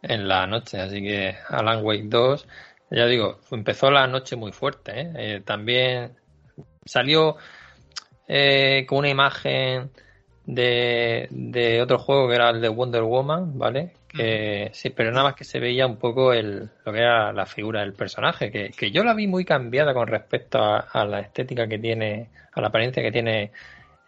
en 0.00 0.26
la 0.28 0.46
noche, 0.46 0.80
así 0.80 1.02
que 1.02 1.36
Alan 1.50 1.84
Wake 1.84 2.04
2, 2.06 2.48
ya 2.92 3.04
digo, 3.04 3.40
empezó 3.50 3.90
la 3.90 4.06
noche 4.06 4.36
muy 4.36 4.52
fuerte. 4.52 4.98
¿eh? 5.00 5.12
Eh, 5.16 5.42
también 5.44 6.16
salió 6.86 7.36
eh, 8.26 8.86
con 8.88 8.98
una 8.98 9.10
imagen 9.10 9.90
de, 10.50 11.28
de 11.30 11.82
otro 11.82 11.98
juego 11.98 12.26
que 12.26 12.34
era 12.34 12.48
el 12.48 12.62
de 12.62 12.70
Wonder 12.70 13.02
Woman, 13.02 13.58
¿vale? 13.58 13.92
Que, 14.08 14.70
sí, 14.72 14.88
pero 14.88 15.10
nada 15.12 15.24
más 15.24 15.34
que 15.34 15.44
se 15.44 15.60
veía 15.60 15.86
un 15.86 15.98
poco 15.98 16.32
el, 16.32 16.70
lo 16.86 16.92
que 16.92 16.98
era 16.98 17.30
la 17.34 17.44
figura 17.44 17.80
del 17.80 17.92
personaje, 17.92 18.50
que, 18.50 18.70
que 18.70 18.90
yo 18.90 19.04
la 19.04 19.12
vi 19.12 19.26
muy 19.26 19.44
cambiada 19.44 19.92
con 19.92 20.08
respecto 20.08 20.58
a, 20.58 20.78
a 20.78 21.04
la 21.04 21.20
estética 21.20 21.68
que 21.68 21.78
tiene, 21.78 22.30
a 22.54 22.62
la 22.62 22.68
apariencia 22.68 23.02
que 23.02 23.12
tiene 23.12 23.52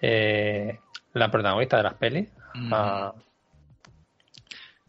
eh, 0.00 0.78
la 1.12 1.30
protagonista 1.30 1.76
de 1.76 1.82
las 1.82 1.94
pelis. 1.94 2.28
Mm. 2.54 2.72
a- 2.74 3.12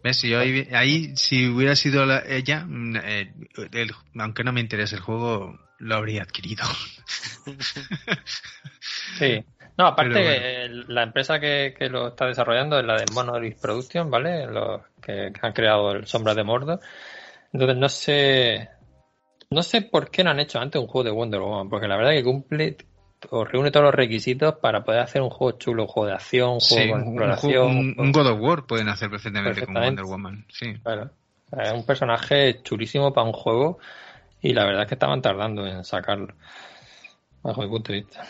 ¿Ves? 0.03 0.17
Si 0.17 0.29
yo 0.29 0.39
ahí, 0.39 0.67
ahí, 0.73 1.15
si 1.17 1.47
hubiera 1.49 1.75
sido 1.75 2.05
la- 2.05 2.23
ella, 2.25 2.63
mm, 2.65 2.95
eh, 3.03 3.33
el- 3.73 3.91
aunque 4.17 4.45
no 4.45 4.53
me 4.53 4.61
interese 4.61 4.95
el 4.95 5.01
juego, 5.01 5.59
lo 5.79 5.95
habría 5.95 6.23
adquirido. 6.23 6.63
Sí. 9.19 9.43
No, 9.81 9.87
aparte 9.87 10.13
que 10.13 10.69
la 10.89 11.01
empresa 11.01 11.39
que, 11.39 11.73
que 11.75 11.89
lo 11.89 12.09
está 12.09 12.27
desarrollando 12.27 12.77
es 12.79 12.85
la 12.85 12.97
de 12.97 13.05
Monolith 13.15 13.59
Production, 13.59 14.11
¿vale? 14.11 14.45
Los 14.45 14.81
que, 15.01 15.33
han 15.41 15.53
creado 15.53 15.91
el 15.93 16.05
Sombra 16.05 16.35
de 16.35 16.43
Mordor. 16.43 16.79
Entonces 17.51 17.77
no 17.77 17.89
sé 17.89 18.69
no 19.49 19.63
sé 19.63 19.81
por 19.81 20.11
qué 20.11 20.23
no 20.23 20.29
han 20.29 20.39
hecho 20.39 20.59
antes 20.59 20.79
un 20.79 20.87
juego 20.87 21.03
de 21.05 21.09
Wonder 21.09 21.39
Woman, 21.41 21.67
porque 21.67 21.87
la 21.87 21.97
verdad 21.97 22.11
que 22.11 22.23
cumple 22.23 22.77
o 23.31 23.43
reúne 23.43 23.71
todos 23.71 23.85
los 23.87 23.95
requisitos 23.95 24.53
para 24.61 24.83
poder 24.83 25.01
hacer 25.01 25.23
un 25.23 25.31
juego 25.31 25.57
chulo, 25.57 25.81
un 25.83 25.87
juego 25.87 26.07
de 26.09 26.13
acción, 26.13 26.49
un 26.51 26.59
juego 26.59 26.83
Sí, 26.83 26.89
con 26.89 27.01
un, 27.01 27.07
exploración. 27.07 27.65
un- 27.71 27.77
un 27.77 27.93
juego- 27.95 28.01
un 28.03 28.11
God 28.11 28.27
of 28.27 28.39
War 28.39 28.63
pueden 28.67 28.89
hacer 28.89 29.09
perfectamente 29.09 29.61
Perfectamente. 29.61 30.01
Wonder 30.03 30.05
Woman. 30.05 30.45
Sí. 30.49 30.73
Claro. 30.83 31.09
O 31.51 31.55
sea, 31.55 31.63
Es 31.65 31.73
un 31.73 31.85
personaje 31.87 32.61
chulísimo 32.61 33.11
para 33.11 33.25
un 33.25 33.33
juego 33.33 33.79
y 34.41 34.53
la 34.53 34.63
verdad 34.65 34.83
es 34.83 34.89
que 34.89 34.95
estaban 34.95 35.23
tardando 35.23 35.65
en 35.65 35.83
sacarlo. 35.83 36.35
Bajo 37.41 37.63
mi 37.63 37.67
punto 37.67 37.91
de 37.91 38.01
vista. 38.01 38.23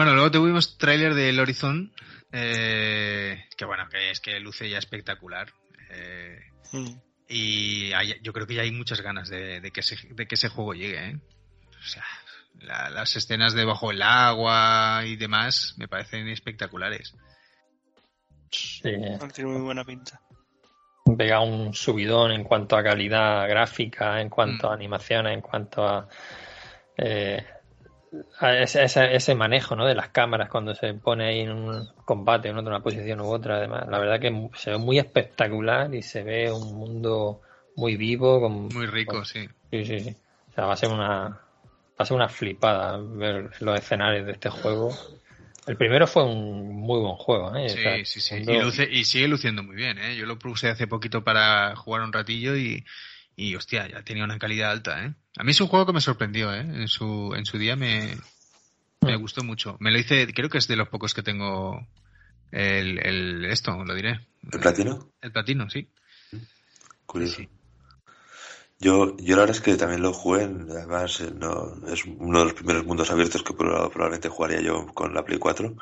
Bueno, 0.00 0.14
luego 0.14 0.30
tuvimos 0.30 0.78
tráiler 0.78 1.12
del 1.12 1.38
Horizon, 1.38 1.92
eh, 2.32 3.44
que 3.54 3.66
bueno, 3.66 3.86
que 3.90 4.10
es 4.10 4.18
que 4.20 4.40
luce 4.40 4.70
ya 4.70 4.78
espectacular. 4.78 5.52
eh, 5.90 6.38
Mm. 6.72 6.86
y 7.28 7.92
hay- 7.92 8.18
yo 8.22 8.32
creo 8.32 8.46
que 8.46 8.54
ya 8.54 8.62
hay 8.62 8.70
muchas 8.72 9.02
ganas 9.02 9.28
de, 9.28 9.60
de 9.60 9.70
que, 9.72 9.80
ese, 9.80 9.96
de 10.14 10.26
que 10.26 10.36
ese 10.36 10.48
juego 10.48 10.72
llegue. 10.72 11.06
¿eh? 11.10 11.16
O 11.78 11.82
sea, 11.86 12.04
la- 12.60 12.88
las 12.88 13.14
escenas 13.14 13.52
debajo 13.52 13.90
del 13.90 14.00
agua 14.00 15.02
y 15.04 15.16
demás 15.16 15.74
me 15.76 15.86
parecen 15.86 16.28
espectaculares. 16.28 17.14
Sí. 18.50 18.80
Tiene 19.34 19.50
muy 19.50 19.60
buena 19.60 19.84
pinta. 19.84 20.18
pega 21.18 21.40
un 21.40 21.74
subidón 21.74 22.30
en 22.32 22.42
cuanto 22.44 22.74
a 22.76 22.82
calidad 22.82 23.46
gráfica, 23.50 24.18
en 24.22 24.30
cuanto 24.30 24.68
Mm. 24.68 24.70
a 24.70 24.74
animaciones, 24.74 25.34
en 25.34 25.40
cuanto 25.42 25.86
a, 25.86 26.08
eh, 26.96 27.44
a 27.46 27.59
ese, 28.40 28.84
ese- 28.84 29.14
ese 29.14 29.34
manejo 29.34 29.76
¿no? 29.76 29.86
de 29.86 29.94
las 29.94 30.08
cámaras 30.08 30.48
cuando 30.48 30.74
se 30.74 30.94
pone 30.94 31.26
ahí 31.28 31.40
en 31.40 31.50
un 31.52 31.88
combate, 32.04 32.48
en 32.48 32.58
una 32.58 32.80
posición 32.82 33.20
u 33.20 33.28
otra. 33.30 33.56
Además, 33.56 33.86
la 33.88 33.98
verdad 33.98 34.20
que 34.20 34.48
se 34.54 34.70
ve 34.72 34.78
muy 34.78 34.98
espectacular 34.98 35.94
y 35.94 36.02
se 36.02 36.22
ve 36.22 36.50
un 36.50 36.74
mundo 36.74 37.40
muy 37.76 37.96
vivo. 37.96 38.40
Con, 38.40 38.68
Muy 38.68 38.86
rico, 38.86 39.12
con- 39.12 39.24
sí. 39.24 39.48
Sí, 39.70 39.84
sí, 39.84 40.00
sí. 40.00 40.16
O 40.50 40.52
sea, 40.54 40.66
va 40.66 40.72
a 40.72 40.76
ser 40.76 40.88
una, 40.88 41.06
va 41.28 41.38
a 41.98 42.04
ser 42.04 42.16
una 42.16 42.28
flipada 42.28 42.98
ver 42.98 43.50
los 43.60 43.78
escenarios 43.78 44.26
de 44.26 44.32
este 44.32 44.50
juego. 44.50 44.90
El 45.66 45.76
primero 45.76 46.06
fue 46.06 46.24
un 46.24 46.80
muy 46.80 46.98
buen 46.98 47.14
juego, 47.14 47.54
¿eh? 47.54 47.66
O 47.66 47.68
sea, 47.68 47.96
Sí, 47.98 48.04
sí, 48.04 48.20
sí. 48.20 48.34
Y, 48.50 48.58
luce, 48.60 48.88
y 48.90 49.04
sigue 49.04 49.28
luciendo 49.28 49.62
muy 49.62 49.76
bien, 49.76 49.98
¿eh? 49.98 50.16
Yo 50.16 50.26
lo 50.26 50.38
puse 50.38 50.68
hace 50.68 50.86
poquito 50.88 51.22
para 51.22 51.76
jugar 51.76 52.02
un 52.02 52.12
ratillo 52.12 52.56
y, 52.56 52.84
y 53.42 53.54
hostia, 53.56 53.88
ya 53.88 54.02
tenía 54.02 54.24
una 54.24 54.38
calidad 54.38 54.70
alta, 54.70 55.04
¿eh? 55.04 55.14
A 55.38 55.44
mí 55.44 55.52
es 55.52 55.60
un 55.60 55.68
juego 55.68 55.86
que 55.86 55.92
me 55.94 56.00
sorprendió, 56.00 56.52
¿eh? 56.52 56.60
En 56.60 56.88
su, 56.88 57.32
en 57.34 57.44
su 57.46 57.56
día 57.58 57.74
me, 57.76 58.16
me 59.02 59.16
Mm. 59.16 59.20
gustó 59.20 59.42
mucho. 59.42 59.76
Me 59.80 59.90
lo 59.90 59.98
hice, 59.98 60.32
creo 60.34 60.48
que 60.50 60.58
es 60.58 60.68
de 60.68 60.76
los 60.76 60.88
pocos 60.88 61.14
que 61.14 61.22
tengo 61.22 61.86
el, 62.52 62.98
el 63.04 63.44
esto, 63.46 63.82
lo 63.84 63.94
diré. 63.94 64.20
¿El 64.52 64.60
platino? 64.60 65.10
El 65.22 65.32
platino, 65.32 65.70
sí. 65.70 65.88
Curioso. 67.06 67.36
Sí. 67.36 67.48
Yo, 68.78 69.16
yo 69.18 69.36
la 69.36 69.42
verdad 69.42 69.56
es 69.56 69.62
que 69.62 69.76
también 69.76 70.00
lo 70.02 70.12
jugué, 70.12 70.44
además 70.44 71.20
eh, 71.20 71.30
no, 71.34 71.76
es 71.92 72.04
uno 72.06 72.38
de 72.38 72.44
los 72.46 72.54
primeros 72.54 72.86
mundos 72.86 73.10
abiertos 73.10 73.42
que 73.42 73.52
proba- 73.54 73.90
probablemente 73.90 74.28
jugaría 74.30 74.60
yo 74.62 74.86
con 74.94 75.12
la 75.12 75.22
Play 75.24 75.38
4 75.38 75.74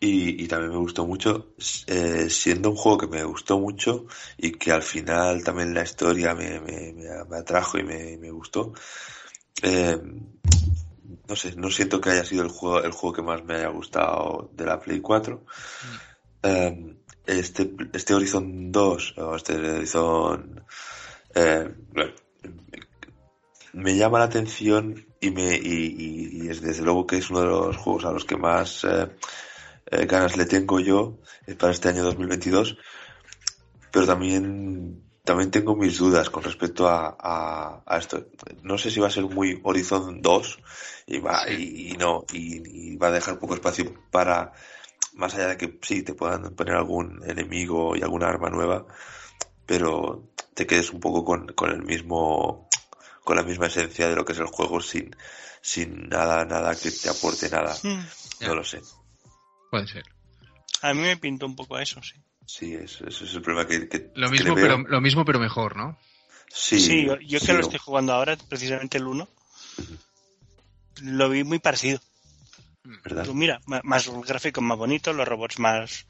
y, 0.00 0.44
y 0.44 0.48
también 0.48 0.70
me 0.72 0.78
gustó 0.78 1.06
mucho, 1.06 1.54
eh, 1.86 2.28
siendo 2.30 2.70
un 2.70 2.76
juego 2.76 2.98
que 2.98 3.06
me 3.08 3.24
gustó 3.24 3.58
mucho 3.58 4.06
y 4.36 4.52
que 4.52 4.70
al 4.72 4.82
final 4.82 5.42
también 5.42 5.74
la 5.74 5.82
historia 5.82 6.34
me, 6.34 6.60
me, 6.60 6.92
me- 6.92 7.36
atrajo 7.36 7.78
y 7.78 7.82
me, 7.82 8.16
me 8.16 8.30
gustó. 8.30 8.72
eh, 9.62 9.98
no 11.28 11.36
sé, 11.36 11.54
no 11.56 11.70
siento 11.70 12.00
que 12.00 12.10
haya 12.10 12.24
sido 12.24 12.42
el 12.42 12.48
juego, 12.50 12.82
el 12.82 12.92
juego 12.92 13.14
que 13.16 13.22
más 13.22 13.44
me 13.44 13.54
haya 13.56 13.68
gustado 13.68 14.50
de 14.54 14.64
la 14.64 14.78
Play 14.80 15.00
4. 15.00 15.44
Eh, 16.42 16.94
este, 17.26 17.74
este 17.92 18.14
Horizon 18.14 18.70
2, 18.72 19.14
o 19.18 19.34
este 19.36 19.54
Horizon 19.56 20.64
eh, 21.34 21.68
bueno, 21.92 22.12
me 23.74 23.96
llama 23.96 24.18
la 24.20 24.24
atención 24.26 25.06
y 25.20 25.30
me 25.30 25.56
y, 25.56 25.94
y- 25.98 26.44
y 26.44 26.48
es 26.48 26.60
desde 26.62 26.82
luego 26.82 27.06
que 27.06 27.18
es 27.18 27.28
uno 27.30 27.40
de 27.40 27.46
los 27.46 27.76
juegos 27.76 28.04
a 28.06 28.12
los 28.12 28.24
que 28.24 28.36
más 28.36 28.84
eh, 28.84 29.08
eh, 29.90 30.06
ganas 30.06 30.36
le 30.36 30.46
tengo 30.46 30.80
yo 30.80 31.18
eh, 31.46 31.54
para 31.54 31.72
este 31.72 31.88
año 31.88 32.04
2022 32.04 32.76
pero 33.90 34.06
también 34.06 35.02
también 35.24 35.50
tengo 35.50 35.76
mis 35.76 35.98
dudas 35.98 36.30
con 36.30 36.42
respecto 36.42 36.88
a, 36.88 37.16
a, 37.20 37.82
a 37.86 37.98
esto 37.98 38.26
no 38.62 38.78
sé 38.78 38.90
si 38.90 39.00
va 39.00 39.08
a 39.08 39.10
ser 39.10 39.24
muy 39.24 39.60
Horizon 39.62 40.22
2 40.22 40.58
y 41.06 41.18
va 41.18 41.50
y, 41.50 41.92
y 41.92 41.96
no 41.96 42.24
y, 42.32 42.92
y 42.92 42.96
va 42.96 43.08
a 43.08 43.12
dejar 43.12 43.38
poco 43.38 43.54
espacio 43.54 43.92
para 44.10 44.52
más 45.14 45.34
allá 45.34 45.48
de 45.48 45.56
que 45.56 45.78
sí 45.82 46.02
te 46.02 46.14
puedan 46.14 46.54
poner 46.54 46.74
algún 46.76 47.22
enemigo 47.26 47.96
y 47.96 48.02
alguna 48.02 48.28
arma 48.28 48.50
nueva 48.50 48.86
pero 49.66 50.30
te 50.54 50.66
quedes 50.66 50.90
un 50.92 51.00
poco 51.00 51.24
con, 51.24 51.48
con 51.48 51.70
el 51.70 51.82
mismo 51.82 52.68
con 53.24 53.36
la 53.36 53.42
misma 53.42 53.66
esencia 53.66 54.08
de 54.08 54.16
lo 54.16 54.24
que 54.24 54.32
es 54.32 54.38
el 54.38 54.46
juego 54.46 54.80
sin 54.80 55.14
sin 55.60 56.08
nada 56.08 56.44
nada 56.44 56.74
que 56.74 56.90
te 56.90 57.08
aporte 57.10 57.50
nada 57.50 57.74
Mm. 57.82 58.00
Ya. 58.40 58.48
no 58.48 58.54
lo 58.54 58.64
sé 58.64 58.80
Puede 59.70 59.86
ser. 59.86 60.04
A 60.82 60.94
mí 60.94 61.00
me 61.02 61.16
pintó 61.16 61.46
un 61.46 61.56
poco 61.56 61.76
a 61.76 61.82
eso, 61.82 62.00
sí. 62.02 62.14
sí 62.46 62.74
es- 62.74 63.00
ese 63.00 63.24
es 63.24 63.34
el 63.34 63.42
problema 63.42 63.68
que, 63.68 63.88
que- 63.88 64.10
Lo 64.14 64.30
mismo, 64.30 64.54
pero, 64.54 64.78
lo 64.78 65.00
mismo, 65.00 65.24
pero 65.24 65.38
mejor, 65.38 65.76
¿no? 65.76 65.98
sí, 66.50 66.80
Sí, 66.80 67.04
yo, 67.04 67.18
yo 67.20 67.40
que 67.40 67.52
lo 67.52 67.60
estoy 67.60 67.78
jugando 67.78 68.12
ahora, 68.12 68.36
precisamente 68.48 68.98
el 68.98 69.06
1, 69.06 69.28
lo 71.02 71.28
vi 71.28 71.44
muy 71.44 71.58
parecido. 71.58 72.00
¿verdad? 73.04 73.22
Digo, 73.22 73.34
Mira, 73.34 73.60
más 73.66 74.08
gráficos 74.26 74.64
más 74.64 74.78
bonitos, 74.78 75.14
los 75.14 75.28
robots 75.28 75.58
más, 75.58 76.06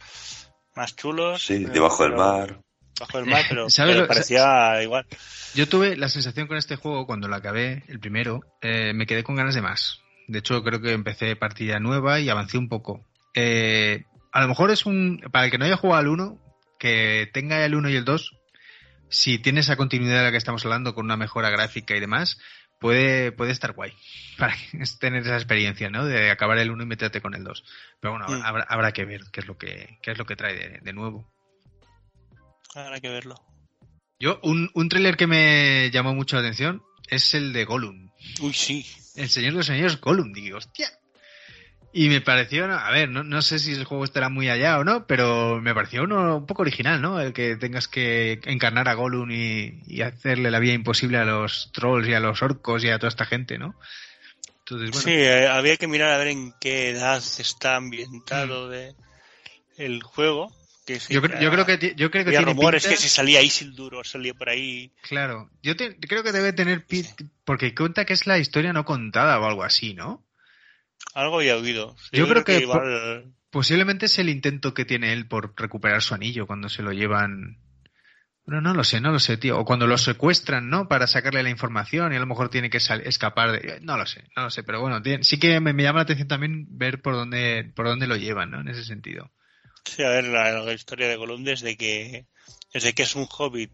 más 0.76 0.94
chulos. 0.94 1.44
sí 1.44 1.64
debajo 1.64 2.04
del 2.04 2.14
mar 2.14 2.60
Bajo 3.00 3.18
del 3.18 3.26
mar, 3.28 3.44
pero, 3.48 3.70
¿Sabes 3.70 3.94
pero 3.94 4.02
lo- 4.02 4.08
parecía 4.08 4.82
igual. 4.82 5.06
Yo 5.54 5.68
tuve 5.68 5.96
la 5.96 6.08
sensación 6.08 6.46
con 6.48 6.56
este 6.56 6.74
juego, 6.76 7.06
cuando 7.06 7.28
lo 7.28 7.36
acabé, 7.36 7.84
el 7.88 8.00
primero, 8.00 8.40
eh, 8.60 8.92
me 8.92 9.06
quedé 9.06 9.22
con 9.22 9.36
ganas 9.36 9.54
de 9.54 9.62
más. 9.62 10.00
De 10.26 10.40
hecho, 10.40 10.62
creo 10.64 10.80
que 10.80 10.92
empecé 10.92 11.36
partida 11.36 11.78
nueva 11.78 12.18
y 12.18 12.28
avancé 12.28 12.58
un 12.58 12.68
poco. 12.68 13.04
Eh, 13.34 14.04
a 14.32 14.40
lo 14.42 14.48
mejor 14.48 14.70
es 14.70 14.86
un... 14.86 15.20
Para 15.32 15.46
el 15.46 15.50
que 15.50 15.58
no 15.58 15.64
haya 15.64 15.76
jugado 15.76 16.00
al 16.00 16.08
1, 16.08 16.38
que 16.78 17.28
tenga 17.32 17.64
el 17.64 17.74
1 17.74 17.90
y 17.90 17.96
el 17.96 18.04
2, 18.04 18.32
si 19.10 19.38
tiene 19.38 19.60
esa 19.60 19.76
continuidad 19.76 20.18
de 20.18 20.24
la 20.24 20.30
que 20.30 20.36
estamos 20.36 20.64
hablando, 20.64 20.94
con 20.94 21.04
una 21.04 21.16
mejora 21.16 21.50
gráfica 21.50 21.96
y 21.96 22.00
demás, 22.00 22.38
puede, 22.80 23.32
puede 23.32 23.52
estar 23.52 23.72
guay. 23.72 23.92
Para 24.38 24.54
tener 25.00 25.22
esa 25.22 25.34
experiencia, 25.36 25.90
¿no? 25.90 26.04
De 26.04 26.30
acabar 26.30 26.58
el 26.58 26.70
1 26.70 26.82
y 26.82 26.86
meterte 26.86 27.20
con 27.20 27.34
el 27.34 27.44
2. 27.44 27.64
Pero 28.00 28.12
bueno, 28.12 28.26
Mm. 28.28 28.42
habrá, 28.44 28.64
habrá 28.68 28.92
que 28.92 29.04
ver 29.04 29.22
qué 29.32 29.40
es 29.40 29.46
lo 29.46 29.56
que, 29.58 29.98
qué 30.02 30.10
es 30.12 30.18
lo 30.18 30.26
que 30.26 30.36
trae 30.36 30.54
de- 30.54 30.78
de 30.80 30.92
nuevo. 30.92 31.30
Habrá 32.74 33.00
que 33.00 33.08
verlo. 33.08 33.34
Yo, 34.20 34.40
un, 34.42 34.70
un 34.74 34.88
tráiler 34.88 35.16
que 35.16 35.26
me 35.26 35.90
llamó 35.92 36.14
mucho 36.14 36.36
la 36.36 36.42
atención 36.42 36.82
es 37.08 37.34
el 37.34 37.52
de 37.52 37.64
Gollum. 37.64 38.10
Uy, 38.40 38.52
sí. 38.52 38.86
El 39.16 39.28
Señor 39.28 39.52
de 39.52 39.56
los 39.58 39.66
Señores 39.66 40.00
Gollum, 40.00 40.32
digo, 40.32 40.58
hostia. 40.58 40.88
Y 42.00 42.08
me 42.08 42.20
pareció, 42.20 42.64
a 42.66 42.90
ver, 42.92 43.08
no, 43.08 43.24
no 43.24 43.42
sé 43.42 43.58
si 43.58 43.72
el 43.72 43.82
juego 43.84 44.04
estará 44.04 44.28
muy 44.28 44.48
allá 44.48 44.78
o 44.78 44.84
no, 44.84 45.06
pero 45.08 45.60
me 45.60 45.74
pareció 45.74 46.04
uno 46.04 46.36
un 46.36 46.46
poco 46.46 46.62
original, 46.62 47.02
¿no? 47.02 47.20
El 47.20 47.32
que 47.32 47.56
tengas 47.56 47.88
que 47.88 48.38
encarnar 48.44 48.88
a 48.88 48.94
Gollum 48.94 49.28
y, 49.32 49.80
y 49.88 50.02
hacerle 50.02 50.52
la 50.52 50.60
vida 50.60 50.74
imposible 50.74 51.18
a 51.18 51.24
los 51.24 51.72
trolls 51.72 52.06
y 52.06 52.14
a 52.14 52.20
los 52.20 52.40
orcos 52.40 52.84
y 52.84 52.90
a 52.90 53.00
toda 53.00 53.08
esta 53.08 53.24
gente, 53.26 53.58
¿no? 53.58 53.74
Entonces, 54.60 54.90
bueno, 54.92 55.08
Sí, 55.08 55.12
eh, 55.12 55.48
había 55.48 55.76
que 55.76 55.88
mirar 55.88 56.12
a 56.12 56.18
ver 56.18 56.28
en 56.28 56.52
qué 56.60 56.90
edad 56.90 57.16
está 57.16 57.72
Mm. 57.80 57.84
ambientado 57.84 58.68
de 58.68 58.94
el 59.76 60.00
juego, 60.04 60.52
Que 60.86 61.00
sí, 61.00 61.12
Yo, 61.14 61.20
cre- 61.20 61.40
yo 61.42 61.50
creo 61.50 61.66
que 61.66 61.94
yo 61.96 62.10
creo 62.12 62.24
que 62.24 62.30
tiene 62.30 62.44
rumores 62.46 62.82
pinta- 62.84 62.94
que 62.94 63.00
si 63.02 63.08
salía 63.08 63.42
Isildur 63.42 63.96
o 63.96 64.04
salía 64.04 64.34
por 64.34 64.48
ahí. 64.48 64.90
Claro, 65.02 65.50
yo 65.62 65.76
te- 65.76 65.96
creo 65.96 66.22
que 66.22 66.30
debe 66.32 66.52
tener 66.52 66.86
pin- 66.86 67.06
porque 67.44 67.74
cuenta 67.74 68.04
que 68.04 68.12
es 68.14 68.26
la 68.28 68.38
historia 68.38 68.72
no 68.72 68.84
contada 68.84 69.38
o 69.40 69.46
algo 69.46 69.64
así, 69.64 69.94
¿no? 69.94 70.24
Algo 71.14 71.38
había 71.38 71.56
oído. 71.56 71.96
Yo 72.12 72.28
creo 72.28 72.44
que 72.44 72.58
igual. 72.60 73.32
Posiblemente 73.50 74.06
es 74.06 74.18
el 74.18 74.28
intento 74.28 74.74
que 74.74 74.84
tiene 74.84 75.12
él 75.12 75.26
por 75.26 75.54
recuperar 75.56 76.02
su 76.02 76.14
anillo 76.14 76.46
cuando 76.46 76.68
se 76.68 76.82
lo 76.82 76.92
llevan. 76.92 77.58
Bueno, 78.44 78.60
no 78.60 78.74
lo 78.74 78.84
sé, 78.84 79.00
no 79.00 79.10
lo 79.10 79.18
sé, 79.18 79.36
tío. 79.36 79.58
O 79.58 79.64
cuando 79.64 79.86
lo 79.86 79.98
secuestran, 79.98 80.68
¿no? 80.70 80.88
Para 80.88 81.06
sacarle 81.06 81.42
la 81.42 81.50
información 81.50 82.12
y 82.12 82.16
a 82.16 82.20
lo 82.20 82.26
mejor 82.26 82.50
tiene 82.50 82.70
que 82.70 82.78
escapar 82.78 83.52
de. 83.52 83.80
No 83.82 83.96
lo 83.96 84.06
sé, 84.06 84.24
no 84.36 84.44
lo 84.44 84.50
sé. 84.50 84.62
Pero 84.62 84.80
bueno, 84.80 85.02
tiene- 85.02 85.24
sí 85.24 85.38
que 85.38 85.60
me, 85.60 85.72
me 85.72 85.82
llama 85.82 85.98
la 85.98 86.02
atención 86.02 86.28
también 86.28 86.66
ver 86.70 87.00
por 87.00 87.14
dónde, 87.14 87.72
por 87.74 87.86
dónde 87.86 88.06
lo 88.06 88.16
llevan, 88.16 88.50
¿no? 88.50 88.60
En 88.60 88.68
ese 88.68 88.84
sentido. 88.84 89.30
Sí, 89.84 90.02
a 90.02 90.10
ver, 90.10 90.24
la, 90.24 90.52
la 90.62 90.72
historia 90.72 91.08
de 91.08 91.16
Gollum 91.16 91.44
desde 91.44 91.76
que, 91.76 92.26
desde 92.74 92.92
que 92.92 93.04
es 93.04 93.14
un 93.16 93.26
hobbit 93.30 93.72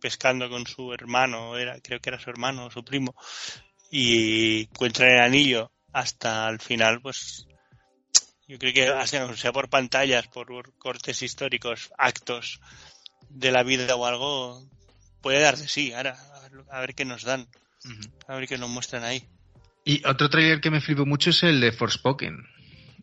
pescando 0.00 0.48
con 0.50 0.66
su 0.66 0.92
hermano, 0.92 1.56
era, 1.56 1.80
creo 1.80 2.00
que 2.00 2.10
era 2.10 2.18
su 2.18 2.30
hermano 2.30 2.66
o 2.66 2.70
su 2.70 2.84
primo, 2.84 3.14
y 3.90 4.62
encuentra 4.62 5.06
el 5.06 5.20
anillo 5.20 5.70
hasta 5.92 6.48
el 6.48 6.60
final, 6.60 7.00
pues 7.00 7.46
yo 8.48 8.58
creo 8.58 8.74
que 8.74 9.36
sea 9.36 9.52
por 9.52 9.68
pantallas, 9.68 10.26
por 10.28 10.74
cortes 10.78 11.22
históricos, 11.22 11.92
actos 11.98 12.60
de 13.28 13.50
la 13.50 13.62
vida 13.62 13.94
o 13.96 14.06
algo, 14.06 14.62
puede 15.20 15.40
dar 15.40 15.56
de 15.56 15.68
sí. 15.68 15.92
Ahora, 15.92 16.16
a 16.34 16.40
ver, 16.40 16.52
a 16.70 16.80
ver 16.80 16.94
qué 16.94 17.04
nos 17.04 17.22
dan, 17.22 17.46
a 18.26 18.34
ver 18.34 18.48
qué 18.48 18.58
nos 18.58 18.68
muestran 18.68 19.04
ahí. 19.04 19.24
Y 19.84 20.06
otro 20.06 20.28
trailer 20.30 20.60
que 20.60 20.70
me 20.70 20.80
flipó 20.80 21.06
mucho 21.06 21.30
es 21.30 21.42
el 21.42 21.60
de 21.60 21.72
Forspoken. 21.72 22.46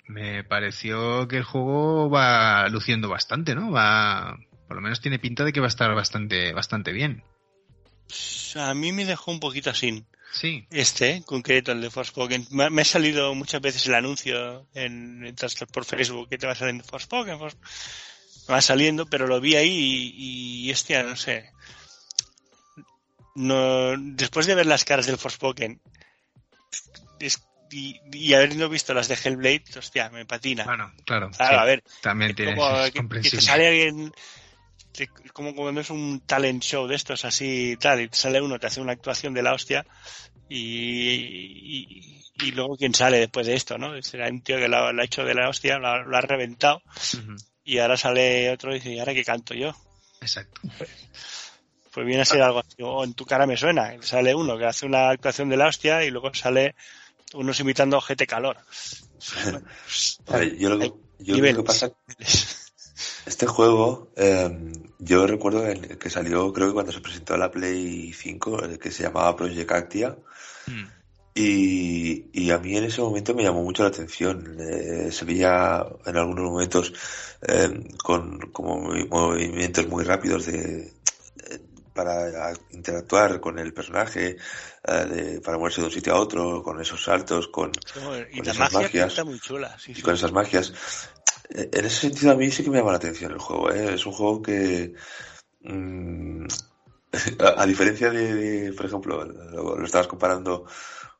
Me 0.07 0.43
pareció 0.43 1.27
que 1.27 1.37
el 1.37 1.43
juego 1.43 2.09
va 2.09 2.67
luciendo 2.69 3.09
bastante, 3.09 3.53
¿no? 3.53 3.71
Va, 3.71 4.37
por 4.67 4.75
lo 4.75 4.81
menos 4.81 5.01
tiene 5.01 5.19
pinta 5.19 5.43
de 5.43 5.53
que 5.53 5.59
va 5.59 5.67
a 5.67 5.69
estar 5.69 5.93
bastante, 5.93 6.53
bastante 6.53 6.91
bien. 6.91 7.23
A 8.55 8.73
mí 8.73 8.91
me 8.91 9.05
dejó 9.05 9.31
un 9.31 9.39
poquito 9.39 9.69
así. 9.69 10.03
Sí. 10.31 10.65
Este, 10.69 11.11
en 11.15 11.23
concreto, 11.23 11.71
el 11.71 11.81
de 11.81 11.89
Forspoken. 11.89 12.47
Me, 12.51 12.69
me 12.69 12.81
ha 12.83 12.85
salido 12.85 13.33
muchas 13.35 13.61
veces 13.61 13.85
el 13.87 13.95
anuncio 13.95 14.67
en, 14.73 15.25
en 15.25 15.35
por 15.73 15.85
Facebook 15.85 16.29
que 16.29 16.37
te 16.37 16.47
va 16.47 16.55
saliendo 16.55 16.83
Forspoken. 16.83 17.39
Fors- 17.39 17.57
Me 18.47 18.53
va 18.53 18.61
saliendo, 18.61 19.05
pero 19.07 19.27
lo 19.27 19.41
vi 19.41 19.55
ahí 19.55 20.13
y, 20.15 20.67
y 20.67 20.71
hostia, 20.71 21.03
no 21.03 21.15
sé. 21.15 21.51
No, 23.35 23.95
después 23.97 24.45
de 24.45 24.55
ver 24.55 24.65
las 24.65 24.83
caras 24.85 25.05
del 25.07 25.17
Forspoken 25.17 25.79
es- 27.19 27.41
y, 27.71 27.99
y 28.11 28.33
habiendo 28.33 28.67
visto 28.67 28.93
las 28.95 29.07
de 29.07 29.15
Hellblade, 29.15 29.63
hostia, 29.77 30.09
me 30.09 30.25
patina. 30.25 30.63
Bueno, 30.65 30.91
claro. 31.05 31.29
Claro, 31.31 31.53
sí. 31.55 31.61
a 31.61 31.65
ver, 31.65 31.83
También 32.01 32.33
tiene, 32.35 32.55
como 32.55 32.83
es 32.83 32.91
que, 32.91 33.07
que 33.07 33.29
te 33.29 33.41
sale 33.41 33.67
alguien 33.67 34.11
como 35.07 35.55
cuando 35.55 35.81
es 35.81 35.89
un 35.89 36.21
talent 36.25 36.61
show 36.63 36.87
de 36.87 36.95
estos 36.95 37.25
así 37.25 37.71
y 37.71 37.77
tal 37.77 38.01
y 38.01 38.07
te 38.09 38.17
sale 38.17 38.41
uno 38.41 38.59
te 38.59 38.67
hace 38.67 38.81
una 38.81 38.91
actuación 38.93 39.33
de 39.33 39.43
la 39.43 39.53
hostia 39.53 39.85
y, 40.47 40.57
y, 41.11 42.25
y 42.41 42.51
luego 42.51 42.75
quién 42.77 42.93
sale 42.93 43.19
después 43.19 43.47
de 43.47 43.55
esto 43.55 43.77
no 43.77 44.01
será 44.01 44.27
un 44.29 44.41
tío 44.41 44.57
que 44.57 44.67
lo, 44.67 44.77
ha- 44.77 44.91
lo 44.93 45.01
ha 45.01 45.05
hecho 45.05 45.23
de 45.23 45.33
la 45.35 45.49
hostia 45.49 45.77
lo, 45.77 45.87
ha- 45.87 46.03
lo 46.03 46.17
ha 46.17 46.21
reventado 46.21 46.81
y 47.63 47.77
ahora 47.79 47.97
sale 47.97 48.51
otro 48.51 48.71
y 48.71 48.75
dice 48.75 48.93
y 48.93 48.99
ahora 48.99 49.13
qué 49.13 49.23
canto 49.23 49.53
yo 49.53 49.75
Exacto. 50.21 50.59
pues 51.91 52.05
viene 52.05 52.21
a 52.21 52.25
ser 52.25 52.41
algo 52.41 52.59
así 52.59 52.75
o 52.81 53.03
en 53.03 53.13
tu 53.13 53.25
cara 53.25 53.45
me 53.47 53.57
suena 53.57 53.95
sale 54.01 54.33
uno 54.35 54.57
que 54.57 54.65
hace 54.65 54.85
una 54.85 55.09
actuación 55.09 55.49
de 55.49 55.57
la 55.57 55.67
hostia 55.67 56.03
y 56.03 56.11
luego 56.11 56.33
sale 56.33 56.75
unos 57.33 57.59
imitando 57.59 58.01
GT 58.01 58.25
calor. 58.25 58.57
A 60.27 60.37
ver, 60.37 60.57
yo 60.57 60.69
lo, 60.69 60.79
que- 60.79 60.93
yo 61.19 61.35
lo 61.37 61.43
que 61.57 61.63
pasa 61.63 61.91
Este 63.29 63.45
juego, 63.45 64.11
eh, 64.15 64.73
yo 64.97 65.27
recuerdo 65.27 65.65
el 65.67 65.99
que 65.99 66.09
salió, 66.09 66.51
creo 66.51 66.67
que 66.69 66.73
cuando 66.73 66.91
se 66.91 66.99
presentó 66.99 67.37
la 67.37 67.51
Play 67.51 68.11
5, 68.11 68.63
el 68.63 68.79
que 68.79 68.91
se 68.91 69.03
llamaba 69.03 69.35
Project 69.35 69.71
Actia, 69.71 70.17
Mm. 70.67 70.85
y, 71.35 72.25
y 72.33 72.51
a 72.51 72.57
mí 72.57 72.75
en 72.75 72.85
ese 72.85 73.01
momento 73.01 73.33
me 73.35 73.43
llamó 73.43 73.61
mucho 73.63 73.83
la 73.83 73.89
atención. 73.89 74.57
Eh, 74.59 75.11
se 75.11 75.25
veía 75.25 75.85
en 76.05 76.17
algunos 76.17 76.45
momentos 76.51 76.91
eh, 77.47 77.87
con 78.03 78.39
como 78.51 78.81
movi- 78.89 79.07
movimientos 79.09 79.87
muy 79.87 80.03
rápidos 80.03 80.47
de, 80.47 80.57
de- 81.35 81.61
para 81.93 82.51
interactuar 82.71 83.39
con 83.39 83.57
el 83.59 83.73
personaje, 83.73 84.37
eh, 84.87 85.05
de- 85.05 85.41
para 85.41 85.57
moverse 85.57 85.81
de 85.81 85.87
un 85.87 85.93
sitio 85.93 86.13
a 86.13 86.19
otro, 86.19 86.61
con 86.63 86.79
esos 86.81 87.03
saltos, 87.03 87.47
con, 87.47 87.71
y 88.31 88.37
con 88.37 88.45
la 88.45 88.51
esas 88.51 88.57
magia 88.57 88.79
magias. 88.81 89.07
está 89.11 89.23
muy 89.23 89.39
chula 89.39 89.77
sí, 89.79 89.93
y 89.95 90.01
con 90.01 90.13
esas 90.15 90.31
magias. 90.31 90.73
En 91.49 91.85
ese 91.85 92.01
sentido 92.01 92.31
a 92.31 92.35
mí 92.35 92.51
sí 92.51 92.63
que 92.63 92.69
me 92.69 92.77
llama 92.77 92.91
la 92.91 92.97
atención 92.97 93.31
el 93.31 93.39
juego. 93.39 93.71
¿eh? 93.71 93.95
Es 93.95 94.05
un 94.05 94.13
juego 94.13 94.41
que, 94.41 94.93
mm, 95.61 96.45
a, 97.57 97.65
diferencia 97.65 98.11
de, 98.11 98.71
por 98.73 98.85
ejemplo, 98.85 99.25
lo, 99.25 99.83
estabas 99.83 100.07
comparando 100.07 100.65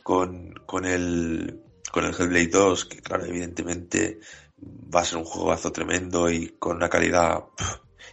con, 0.04 0.54
con 0.66 0.86
el 0.86 1.64
con 1.92 2.06
el 2.06 2.14
Hellblade 2.14 2.48
2, 2.48 2.86
que 2.86 3.02
claro, 3.02 3.26
evidentemente 3.26 4.20
va 4.64 5.02
a 5.02 5.06
ser 5.06 5.18
un 5.18 5.26
juegazo 5.26 5.72
tremendo 5.72 6.30
y 6.30 6.50
con 6.60 6.78
una 6.78 6.90
calidad 6.90 7.46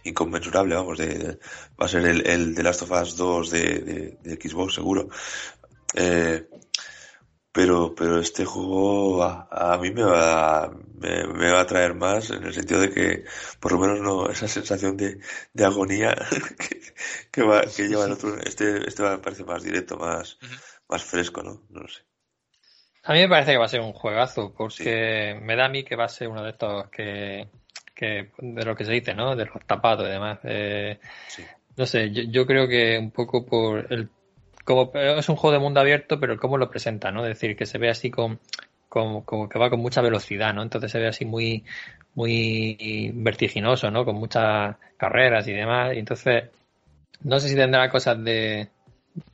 inconmensurable, 0.03 0.75
vamos, 0.75 0.97
de, 0.97 1.37
va 1.79 1.85
a 1.85 1.89
ser 1.89 2.05
el, 2.05 2.25
el 2.25 2.55
The 2.55 2.63
Last 2.63 2.83
of 2.83 2.91
Us 2.91 3.15
2 3.15 3.51
de, 3.51 3.59
de, 3.59 4.17
de 4.21 4.49
Xbox 4.49 4.75
seguro. 4.75 5.09
Eh, 5.93 6.47
pero, 7.57 7.95
pero 7.95 8.19
este 8.19 8.45
juego 8.45 9.23
a, 9.23 9.47
a 9.49 9.79
mí 9.79 9.89
me 9.89 10.03
va, 10.03 10.71
me, 10.93 11.25
me 11.25 11.51
va 11.51 11.61
a 11.61 11.65
traer 11.65 11.95
más 11.95 12.29
en 12.29 12.43
el 12.43 12.53
sentido 12.53 12.79
de 12.81 12.91
que, 12.91 13.23
por 13.59 13.71
lo 13.71 13.79
menos 13.79 13.99
no, 13.99 14.29
esa 14.29 14.47
sensación 14.47 14.95
de, 14.95 15.17
de 15.53 15.65
agonía 15.65 16.13
que, 16.59 16.79
que, 17.31 17.41
va, 17.41 17.61
que 17.61 17.87
lleva 17.87 18.05
el 18.05 18.11
otro, 18.11 18.37
este, 18.37 18.87
este 18.87 19.01
me 19.01 19.17
parece 19.17 19.43
más 19.43 19.63
directo, 19.63 19.97
más, 19.97 20.37
más 20.87 21.03
fresco, 21.03 21.41
¿no? 21.41 21.63
No 21.71 21.81
lo 21.81 21.87
sé. 21.87 22.03
A 23.05 23.13
mí 23.13 23.21
me 23.21 23.27
parece 23.29 23.53
que 23.53 23.57
va 23.57 23.65
a 23.65 23.69
ser 23.69 23.81
un 23.81 23.93
juegazo, 23.93 24.53
porque 24.55 25.39
me 25.41 25.55
da 25.55 25.65
a 25.65 25.69
mí 25.69 25.83
que 25.83 25.95
va 25.95 26.05
a 26.05 26.09
ser 26.09 26.27
uno 26.27 26.43
de 26.43 26.51
estos 26.51 26.91
que, 26.91 27.47
que 27.95 28.33
de 28.37 28.65
lo 28.65 28.75
que 28.75 28.85
se 28.85 28.91
dice, 28.91 29.15
¿no? 29.15 29.35
De 29.35 29.45
los 29.45 29.65
tapados 29.65 30.07
y 30.07 30.11
demás. 30.11 30.37
Eh, 30.43 30.99
Sí. 31.27 31.43
no 31.75 31.87
sé, 31.87 32.11
yo, 32.11 32.21
yo 32.29 32.45
creo 32.45 32.67
que 32.67 32.99
un 32.99 33.09
poco 33.09 33.43
por 33.47 33.91
el 33.91 34.09
como 34.67 34.91
es 34.95 35.29
un 35.29 35.37
juego 35.37 35.53
de 35.55 35.59
mundo 35.61 35.79
abierto, 35.81 36.19
pero 36.19 36.37
cómo 36.37 36.57
lo 36.59 36.69
presenta, 36.69 37.11
¿no? 37.11 37.23
Es 37.25 37.29
decir, 37.29 37.55
que 37.57 37.65
se 37.65 37.79
ve 37.79 37.89
así 37.89 38.11
con, 38.11 38.39
con- 38.89 39.21
como 39.23 39.49
que 39.49 39.59
va 39.59 39.69
con 39.71 39.79
mucha 39.81 40.01
velocidad, 40.01 40.53
¿no? 40.53 40.63
Entonces 40.63 40.91
se 40.91 40.99
ve 40.99 41.07
así 41.09 41.25
muy, 41.25 41.65
muy 42.15 43.11
vertiginoso, 43.15 43.91
¿no? 43.91 44.05
Con 44.05 44.15
muchas 44.17 44.75
carreras 44.97 45.47
y 45.47 45.53
demás. 45.53 45.95
Y 45.95 45.99
entonces, 45.99 46.45
no 47.23 47.39
sé 47.39 47.49
si 47.49 47.55
tendrá 47.55 47.89
cosas 47.89 48.23
de, 48.23 48.69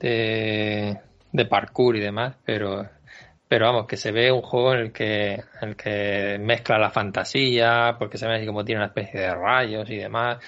de, 0.00 0.98
de 1.32 1.46
parkour 1.46 1.96
y 1.96 2.00
demás, 2.00 2.36
pero, 2.44 2.88
pero 3.48 3.66
vamos, 3.66 3.86
que 3.86 3.96
se 3.96 4.12
ve 4.12 4.32
un 4.32 4.42
juego 4.42 4.74
en 4.74 4.80
el 4.80 4.92
que, 4.92 5.34
en 5.34 5.68
el 5.70 5.76
que 5.76 6.38
mezcla 6.40 6.78
la 6.78 6.90
fantasía, 6.90 7.96
porque 7.98 8.18
se 8.18 8.26
ve 8.28 8.36
así 8.36 8.46
como 8.46 8.64
tiene 8.64 8.80
una 8.80 8.88
especie 8.88 9.20
de 9.20 9.34
rayos 9.34 9.88
y 9.90 9.96
demás, 9.96 10.38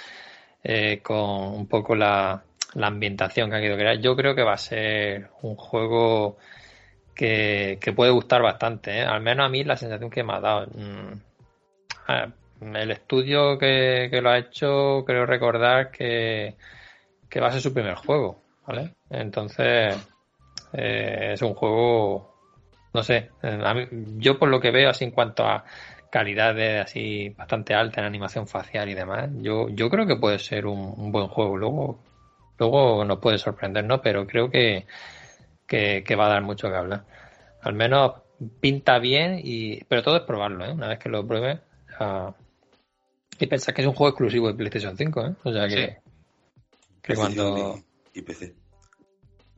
eh, 0.62 1.00
con 1.02 1.20
un 1.54 1.66
poco 1.68 1.94
la, 1.94 2.42
la 2.77 2.89
ambientación 2.89 3.51
que 3.51 3.57
ha 3.57 3.61
querido 3.61 3.78
crear. 3.78 3.98
Yo 3.98 4.15
creo 4.15 4.35
que 4.35 4.43
va 4.43 4.53
a 4.53 4.59
ser 4.59 5.31
un 5.43 5.57
juego 5.57 6.36
que, 7.15 7.78
que 7.81 7.93
puede 7.93 8.11
gustar 8.12 8.43
bastante, 8.43 8.98
¿eh? 8.98 9.03
al 9.03 9.23
menos 9.23 9.47
a 9.47 9.48
mí 9.48 9.65
la 9.65 9.77
sensación 9.77 10.11
que 10.11 10.23
me 10.23 10.35
ha 10.35 10.40
dado. 10.40 10.66
Mm, 10.74 11.12
El 12.74 12.90
estudio 12.90 13.59
que, 13.59 14.09
que 14.11 14.20
lo 14.20 14.31
ha 14.31 14.39
hecho, 14.39 15.05
creo 15.07 15.27
recordar 15.27 15.90
que, 15.90 16.55
que 17.28 17.40
va 17.40 17.48
a 17.48 17.53
ser 17.53 17.62
su 17.62 17.73
primer 17.73 17.94
juego, 17.94 18.43
¿vale? 18.66 18.93
Entonces, 19.11 19.97
eh, 20.73 21.31
es 21.32 21.43
un 21.43 21.55
juego, 21.55 22.35
no 22.93 23.03
sé, 23.03 23.31
eh, 23.43 23.89
yo 24.19 24.39
por 24.39 24.48
lo 24.48 24.61
que 24.61 24.70
veo 24.70 24.90
así 24.90 25.05
en 25.05 25.11
cuanto 25.12 25.44
a 25.44 25.65
calidad 26.11 26.55
de 26.55 26.78
así 26.81 27.31
bastante 27.31 27.74
alta 27.74 28.01
en 28.01 28.07
animación 28.07 28.47
facial 28.47 28.89
y 28.89 28.94
demás, 28.94 29.31
yo, 29.40 29.69
yo 29.70 29.89
creo 29.90 30.07
que 30.07 30.16
puede 30.16 30.39
ser 30.39 30.66
un, 30.66 30.94
un 30.97 31.12
buen 31.12 31.28
juego. 31.28 31.57
Luego, 31.57 31.98
luego 32.58 33.04
nos 33.04 33.18
puede 33.18 33.38
sorprender, 33.38 33.84
¿no? 33.84 34.00
Pero 34.02 34.26
creo 34.26 34.50
que, 34.50 34.86
que, 35.66 36.02
que 36.06 36.16
va 36.16 36.26
a 36.26 36.30
dar 36.30 36.42
mucho 36.42 36.68
que 36.68 36.76
hablar. 36.76 37.04
Al 37.62 37.74
menos 37.74 38.12
pinta 38.60 38.98
bien 38.98 39.40
y, 39.42 39.82
pero 39.84 40.02
todo 40.02 40.16
es 40.16 40.22
probarlo, 40.22 40.64
¿eh? 40.64 40.72
Una 40.72 40.88
vez 40.88 40.98
que 40.98 41.08
lo 41.08 41.26
pruebe, 41.26 41.60
ya- 41.98 42.34
y 43.38 43.46
pensar 43.46 43.74
que 43.74 43.82
es 43.82 43.86
un 43.88 43.94
juego 43.94 44.10
exclusivo 44.10 44.48
de 44.48 44.54
PlayStation 44.54 44.96
5, 44.96 45.26
¿eh? 45.26 45.34
O 45.44 45.52
sea 45.52 45.68
que, 45.68 45.74
Sí. 45.74 46.10
que 47.02 47.14
cuando 47.14 47.78
y 48.14 48.22
PC. 48.22 48.54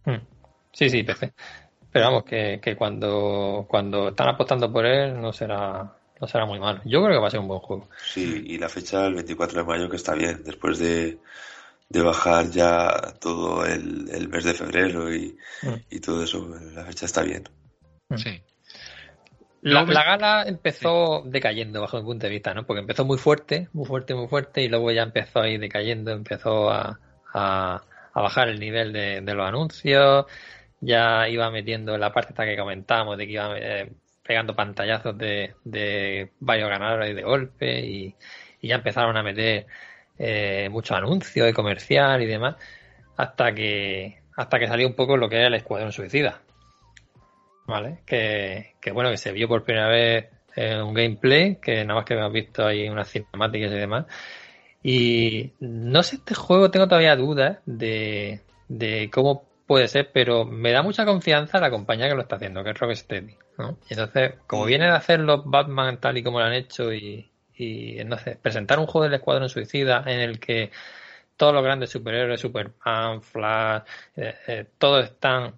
Mm. 0.05 0.17
Sí, 0.73 0.91
sí, 0.91 1.03
PC. 1.03 1.33
Pero 1.93 2.07
vamos, 2.07 2.25
que, 2.25 2.61
que 2.63 2.77
cuando, 2.77 3.67
cuando 3.69 4.09
están 4.09 4.29
apostando 4.29 4.71
por 4.73 4.85
él 4.85 5.21
no 5.21 5.33
será, 5.33 5.97
no 6.21 6.27
será 6.27 6.45
muy 6.45 6.59
malo. 6.59 6.81
Yo 6.85 7.01
creo 7.03 7.17
que 7.17 7.21
va 7.21 7.29
a 7.29 7.31
ser 7.31 7.41
un 7.41 7.49
buen 7.49 7.61
juego. 7.61 7.89
Sí, 8.13 8.43
y 8.47 8.59
la 8.59 8.69
fecha 8.69 9.07
el 9.07 9.15
24 9.15 9.61
de 9.61 9.65
mayo 9.67 9.89
que 9.89 9.97
está 9.97 10.15
bien, 10.15 10.43
después 10.45 10.79
de, 10.79 11.19
de 11.89 12.03
bajar 12.03 12.51
ya 12.51 13.15
todo 13.21 13.65
el, 13.65 14.09
el 14.13 14.29
mes 14.29 14.45
de 14.45 14.55
febrero 14.55 15.13
y, 15.15 15.37
Mm. 15.63 15.75
y 15.91 16.01
todo 16.01 16.23
eso, 16.23 16.47
la 16.75 16.85
fecha 16.85 17.07
está 17.07 17.23
bien. 17.23 17.49
Sí. 18.17 18.43
La, 19.61 19.85
la 19.85 20.05
gala 20.05 20.45
empezó 20.47 21.23
decayendo 21.27 21.81
bajo 21.81 21.99
mi 21.99 22.05
punto 22.05 22.27
de 22.27 22.33
vista, 22.33 22.55
¿no? 22.55 22.65
Porque 22.65 22.81
empezó 22.81 23.05
muy 23.05 23.19
fuerte, 23.19 23.69
muy 23.73 23.87
fuerte, 23.87 24.15
muy 24.15 24.29
fuerte, 24.29 24.63
y 24.63 24.69
luego 24.69 24.93
ya 24.93 25.03
empezó 25.03 25.41
a 25.41 25.49
ir 25.49 25.59
decayendo, 25.59 26.13
empezó 26.13 26.71
a, 26.71 26.99
a- 27.35 27.83
a 28.15 28.21
bajar 28.21 28.49
el 28.49 28.61
nivel 28.61 28.93
de, 28.93 29.21
de 29.21 29.35
los 29.35 29.47
anuncios, 29.49 30.27
ya 30.81 31.29
iba 31.29 31.51
metiendo 31.51 31.99
la 31.99 32.13
parte 32.13 32.31
esta 32.33 32.45
que 32.45 32.57
comentábamos, 32.57 33.19
de 33.19 33.27
que 33.27 33.33
iba 33.33 33.59
eh, 33.59 33.93
pegando 34.25 34.55
pantallazos 34.55 35.19
de, 35.19 35.55
de 35.65 36.31
varios 36.39 36.69
ganadores 36.71 37.17
de 37.17 37.23
golpe, 37.23 37.81
y, 37.81 38.15
y 38.61 38.69
ya 38.69 38.77
empezaron 38.77 39.17
a 39.17 39.23
meter 39.25 39.67
eh, 40.19 40.69
muchos 40.71 40.97
anuncios 40.97 41.47
de 41.47 41.55
comercial 41.55 42.23
y 42.23 42.27
demás, 42.27 42.57
hasta 43.17 43.55
que, 43.55 44.19
hasta 44.37 44.59
que 44.59 44.69
salió 44.69 44.87
un 44.87 44.95
poco 44.95 45.17
lo 45.17 45.29
que 45.29 45.37
era 45.37 45.49
el 45.49 45.55
Escuadrón 45.55 45.93
Suicida. 45.93 46.41
¿vale? 47.69 47.99
Que, 48.07 48.75
que 48.81 48.91
bueno, 48.91 49.11
que 49.11 49.19
se 49.19 49.31
vio 49.31 49.47
por 49.47 49.63
primera 49.63 49.89
vez 49.89 50.27
en 50.57 50.83
un 50.83 50.95
gameplay, 50.95 51.57
que 51.57 51.85
nada 51.85 52.01
más 52.01 52.05
que 52.05 52.15
hemos 52.15 52.33
visto 52.33 52.67
ahí 52.67 52.89
unas 52.89 53.09
cinemáticas 53.09 53.71
y 53.71 53.77
demás. 53.77 54.07
Y 54.83 55.53
no 55.61 56.03
sé, 56.03 56.17
este 56.17 56.35
juego 56.35 56.71
tengo 56.71 56.89
todavía 56.89 57.15
dudas 57.15 57.59
de, 57.67 58.41
de 58.69 59.11
cómo 59.13 59.45
puede 59.67 59.87
ser, 59.87 60.11
pero 60.13 60.47
me 60.47 60.73
da 60.73 60.83
mucha 60.83 61.05
confianza 61.05 61.61
la 61.61 61.71
compañía 61.71 62.09
que 62.09 62.15
lo 62.15 62.23
está 62.23 62.37
haciendo, 62.37 62.65
que 62.65 62.71
es 62.71 62.79
Rocksteady, 62.79 63.37
¿no? 63.59 63.79
Y 63.89 63.93
entonces, 63.93 64.35
como 64.47 64.65
viene 64.65 64.87
de 64.87 64.93
hacer 64.93 65.21
los 65.21 65.45
Batman 65.45 66.01
tal 66.01 66.17
y 66.17 66.23
como 66.23 66.41
lo 66.41 66.47
han 66.47 66.55
hecho 66.55 66.93
y, 66.93 67.31
y 67.59 67.99
sé, 68.19 68.37
presentar 68.41 68.79
un 68.79 68.87
juego 68.87 69.05
del 69.05 69.15
Escuadrón 69.15 69.49
Suicida 69.49 70.03
en 70.07 70.21
el 70.21 70.39
que 70.41 70.71
todos 71.37 71.55
los 71.55 71.63
grandes 71.63 71.91
superhéroes, 71.91 72.41
Superman, 72.41 73.23
Flash, 73.23 73.83
eh, 74.17 74.35
eh, 74.47 74.67
todos 74.79 75.05
están 75.05 75.55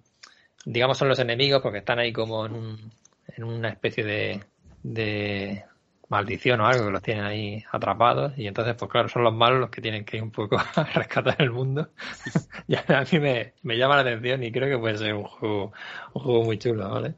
digamos 0.65 0.97
son 0.97 1.09
los 1.09 1.19
enemigos 1.19 1.61
porque 1.61 1.79
están 1.79 1.99
ahí 1.99 2.13
como 2.13 2.45
en, 2.45 2.53
un- 2.53 2.91
en 3.27 3.43
una 3.43 3.69
especie 3.69 4.03
de, 4.03 4.43
de 4.83 5.63
maldición 6.09 6.59
o 6.61 6.67
algo 6.67 6.85
que 6.85 6.91
los 6.91 7.01
tienen 7.01 7.23
ahí 7.23 7.63
atrapados 7.71 8.37
y 8.37 8.47
entonces 8.47 8.75
pues 8.77 8.91
claro 8.91 9.07
son 9.09 9.23
los 9.23 9.33
malos 9.33 9.59
los 9.59 9.69
que 9.69 9.81
tienen 9.81 10.05
que 10.05 10.17
ir 10.17 10.23
un 10.23 10.31
poco 10.31 10.57
a 10.75 10.83
rescatar 10.83 11.35
el 11.41 11.51
mundo 11.51 11.89
y 12.67 12.75
a 12.75 13.05
mí 13.11 13.19
me, 13.19 13.53
llama 13.77 13.95
la 13.95 14.01
atención 14.01 14.43
y 14.43 14.51
creo 14.51 14.69
que 14.69 14.77
puede 14.77 14.97
ser 14.97 15.13
un 15.13 15.23
juego 15.23 15.71
un 16.13 16.21
juego 16.21 16.43
muy 16.43 16.57
chulo 16.59 16.89
¿vale? 16.89 17.15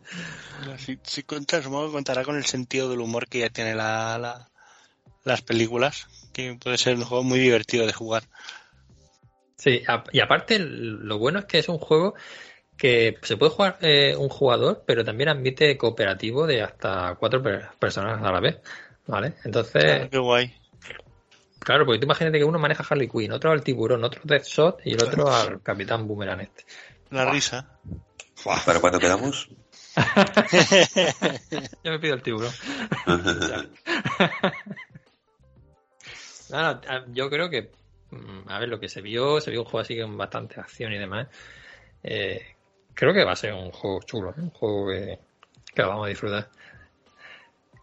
Si, 0.78 0.98
si 1.04 1.24
cuenta, 1.24 1.62
supongo 1.62 1.88
que 1.88 1.94
contará 1.94 2.24
con 2.24 2.38
el 2.38 2.46
sentido 2.46 2.90
del 2.90 3.02
humor 3.02 3.28
que 3.28 3.40
ya 3.40 3.50
tiene 3.50 3.76
la- 3.76 4.50
las 5.24 5.42
películas, 5.42 6.08
que 6.34 6.56
puede 6.62 6.78
ser 6.78 6.96
un 6.96 7.04
juego 7.06 7.24
muy 7.24 7.40
divertido 7.40 7.86
de 7.86 7.94
jugar. 7.94 8.24
Sí, 9.58 9.82
a- 9.88 10.04
y 10.12 10.20
aparte 10.20 10.60
lo 10.60 11.18
bueno 11.20 11.40
es 11.40 11.46
que 11.46 11.60
es 11.60 11.70
un 11.70 11.78
juego 11.78 12.16
que 12.76 13.18
se 13.22 13.38
puede 13.38 13.52
jugar 13.52 13.78
eh, 13.82 14.16
un 14.18 14.30
jugador, 14.30 14.84
pero 14.86 15.06
también 15.06 15.30
admite 15.30 15.78
cooperativo 15.78 16.46
de 16.48 16.62
hasta 16.64 17.16
cuatro 17.20 17.42
per- 17.42 17.70
personas 17.80 18.22
a 18.22 18.32
la 18.32 18.40
vez, 18.40 18.58
¿vale? 19.08 19.36
Entonces, 19.46 19.84
Ah, 19.86 20.08
qué 20.10 20.18
guay. 20.18 20.54
Claro, 21.60 21.86
porque 21.86 22.00
tú 22.00 22.06
imagínate 22.06 22.40
que 22.40 22.44
uno 22.44 22.60
maneja 22.60 22.84
a 22.84 22.88
Harley 22.90 23.08
Quinn, 23.08 23.32
otro 23.32 23.52
al 23.52 23.64
tiburón, 23.64 24.04
otro 24.04 24.20
Deathshot 24.26 24.82
y 24.86 24.96
el 24.96 25.02
otro 25.02 25.34
al 25.34 25.62
Capitán 25.62 26.06
Boomerang 26.08 26.42
este. 26.42 26.66
La 27.10 27.32
risa. 27.32 27.80
¿Para 28.66 28.82
cuándo 28.82 29.00
quedamos? 29.00 29.48
Yo 31.84 31.92
me 31.92 32.00
pido 32.00 32.16
el 32.16 32.22
tiburón. 32.24 32.52
Nada, 36.54 36.80
a- 36.88 37.06
yo 37.12 37.30
creo 37.30 37.50
que, 37.50 37.72
mm, 38.12 38.48
a 38.48 38.60
ver, 38.60 38.70
lo 38.70 38.80
que 38.80 38.88
se 38.88 39.02
vio, 39.02 39.42
se 39.42 39.52
vio 39.52 39.62
un 39.62 39.66
juego 39.66 39.80
así 39.82 40.00
con 40.00 40.16
bastante 40.18 40.60
acción 40.60 40.94
y 40.94 40.98
demás. 41.00 41.28
Eh, 42.04 42.42
creo 42.94 43.14
que 43.14 43.24
va 43.26 43.32
a 43.34 43.36
ser 43.36 43.54
un 43.54 43.72
juego 43.72 44.00
chulo, 44.06 44.30
¿eh? 44.30 44.34
un 44.42 44.50
juego 44.52 44.88
que, 44.90 45.20
que 45.74 45.82
lo 45.82 45.90
vamos 45.90 46.06
a 46.06 46.10
disfrutar. 46.10 46.50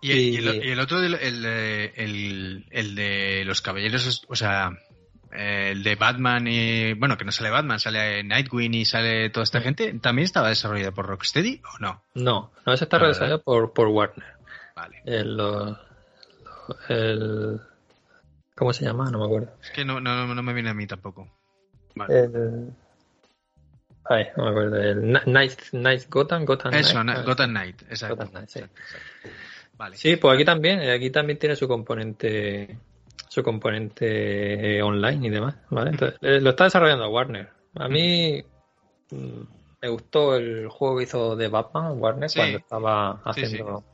Y 0.00 0.12
el, 0.12 0.18
y 0.18 0.36
el- 0.36 0.54
Y- 0.64 0.68
y 0.68 0.70
el 0.70 0.80
otro, 0.80 1.02
el, 1.02 1.14
el- 1.14 2.64
el 2.70 2.94
de 2.94 3.42
los 3.44 3.60
caballeros, 3.60 4.24
o 4.28 4.36
sea, 4.36 4.70
el 5.32 5.82
de 5.82 5.94
Batman 5.96 6.46
y. 6.48 6.94
Bueno, 6.94 7.16
que 7.18 7.24
no 7.24 7.32
sale 7.32 7.50
Batman, 7.50 7.78
sale 7.78 8.22
Nightwing 8.24 8.74
y 8.74 8.84
sale 8.84 9.30
toda 9.30 9.44
esta 9.44 9.60
gente. 9.60 9.92
¿También 10.00 10.24
estaba 10.24 10.48
desarrollado 10.48 10.92
por 10.94 11.06
Rocksteady 11.06 11.60
o 11.74 11.78
no? 11.80 12.02
No, 12.14 12.50
no, 12.66 12.72
ese 12.72 12.84
está 12.84 12.96
Ah, 12.96 13.06
desarrollado 13.08 13.42
por, 13.42 13.72
por 13.72 13.88
Warner. 13.88 14.24
Vale. 14.74 15.02
El- 15.04 15.76
¿Cómo 18.60 18.74
se 18.74 18.84
llama? 18.84 19.10
No 19.10 19.18
me 19.20 19.24
acuerdo. 19.24 19.48
Es 19.62 19.70
que 19.70 19.86
no, 19.86 20.00
no, 20.02 20.34
no 20.34 20.42
me 20.42 20.52
viene 20.52 20.68
a 20.68 20.74
mí 20.74 20.86
tampoco. 20.86 21.26
Vale. 21.94 22.20
El... 22.20 22.70
Ay, 24.04 24.26
no 24.36 24.44
me 24.44 24.50
acuerdo. 24.50 24.76
El 24.76 25.12
Night, 25.32 25.58
Night 25.72 26.02
Gotham, 26.10 26.44
Gotham 26.44 26.74
Eso, 26.74 27.00
Knight. 27.00 27.06
na- 27.18 27.22
Gotham 27.22 27.50
Knight, 27.52 27.82
exacto. 27.88 28.16
Gotham 28.16 28.30
Knight, 28.32 28.48
sí. 28.50 28.58
Exacto, 28.58 28.80
exacto. 28.82 29.28
Vale. 29.78 29.96
Sí, 29.96 30.16
pues 30.16 30.34
aquí 30.34 30.44
también, 30.44 30.80
aquí 30.90 31.08
también 31.08 31.38
tiene 31.38 31.56
su 31.56 31.66
componente, 31.66 32.76
su 33.30 33.42
componente 33.42 34.76
eh, 34.76 34.82
online 34.82 35.26
y 35.28 35.30
demás, 35.30 35.56
¿vale? 35.70 35.92
Entonces, 35.92 36.18
eh, 36.20 36.38
lo 36.38 36.50
está 36.50 36.64
desarrollando 36.64 37.08
Warner. 37.08 37.48
A 37.76 37.88
mí 37.88 38.44
mm, 39.10 39.40
me 39.80 39.88
gustó 39.88 40.36
el 40.36 40.68
juego 40.68 40.98
que 40.98 41.04
hizo 41.04 41.34
de 41.34 41.48
Batman 41.48 41.94
Warner 41.98 42.28
Sí. 42.28 42.38
cuando 42.38 42.58
estaba 42.58 43.22
Sí, 43.34 43.42
haciendo 43.42 43.84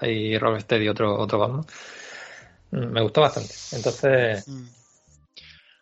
ahí 0.00 0.38
Rocksteady 0.38 0.88
otro 0.88 1.14
otro 1.18 1.38
Batman. 1.40 1.66
Mm, 2.74 2.92
Me 2.92 3.00
gustó 3.02 3.20
bastante. 3.20 3.54
Entonces, 3.72 4.44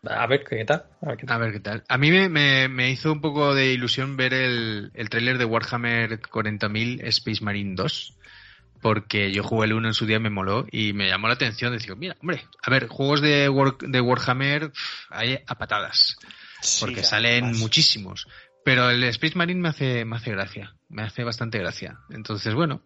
a 0.04 0.26
ver 0.26 0.44
qué 0.44 0.64
tal. 0.64 0.84
A 1.00 1.08
ver 1.08 1.16
qué 1.16 1.26
tal. 1.26 1.36
A 1.36 1.38
ver 1.38 1.52
qué 1.52 1.60
tal. 1.60 1.84
A 1.88 1.98
mí 1.98 2.10
me, 2.10 2.28
me- 2.28 2.68
me 2.68 2.90
hizo 2.90 3.12
un 3.12 3.20
poco 3.20 3.54
de 3.54 3.72
ilusión 3.72 4.16
ver 4.16 4.34
el, 4.34 4.90
el 4.94 5.08
tráiler 5.08 5.38
de 5.38 5.44
Warhammer 5.44 6.20
40.000 6.20 7.00
Space 7.06 7.42
Marine 7.44 7.74
2. 7.76 8.14
Porque 8.80 9.30
yo 9.30 9.44
jugué 9.44 9.66
el 9.66 9.74
1 9.74 9.88
en 9.88 9.94
su 9.94 10.06
día 10.06 10.16
y 10.16 10.20
me 10.20 10.28
moló 10.30 10.66
y 10.72 10.92
me 10.92 11.06
llamó 11.08 11.28
la 11.28 11.34
atención. 11.34 11.72
Decía, 11.72 11.94
mira, 11.94 12.16
hombre, 12.20 12.44
a 12.62 12.68
ver, 12.70 12.88
juegos 12.88 13.20
de, 13.22 13.48
War- 13.48 13.78
de 13.78 14.00
Warhammer 14.00 14.72
pff, 14.72 15.06
hay 15.10 15.38
a 15.46 15.54
patadas. 15.54 16.16
Porque 16.80 17.02
Sí, 17.02 17.08
salen 17.08 17.44
además. 17.44 17.60
muchísimos. 17.60 18.26
Pero 18.64 18.90
el 18.90 19.02
Space 19.04 19.36
Marine 19.36 19.60
me 19.60 19.68
hace, 19.68 20.04
me 20.04 20.16
hace 20.16 20.32
gracia. 20.32 20.74
Me 20.88 21.02
hace 21.02 21.22
bastante 21.22 21.58
gracia. 21.58 21.96
Entonces, 22.10 22.54
bueno, 22.54 22.82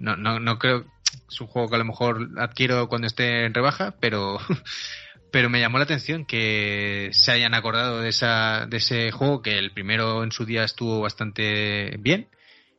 no, 0.00 0.16
no, 0.16 0.40
no 0.40 0.58
creo. 0.58 0.84
Es 1.30 1.40
un 1.40 1.46
juego 1.46 1.68
que 1.68 1.74
a 1.76 1.78
lo 1.78 1.84
mejor 1.84 2.28
adquiero 2.38 2.88
cuando 2.88 3.06
esté 3.06 3.44
en 3.44 3.54
rebaja, 3.54 3.94
pero, 4.00 4.38
pero 5.30 5.50
me 5.50 5.60
llamó 5.60 5.78
la 5.78 5.84
atención 5.84 6.24
que 6.24 7.10
se 7.12 7.32
hayan 7.32 7.54
acordado 7.54 8.00
de, 8.00 8.08
esa, 8.08 8.66
de 8.66 8.78
ese 8.78 9.10
juego, 9.10 9.42
que 9.42 9.58
el 9.58 9.72
primero 9.72 10.22
en 10.24 10.32
su 10.32 10.44
día 10.44 10.64
estuvo 10.64 11.00
bastante 11.00 11.96
bien 11.98 12.28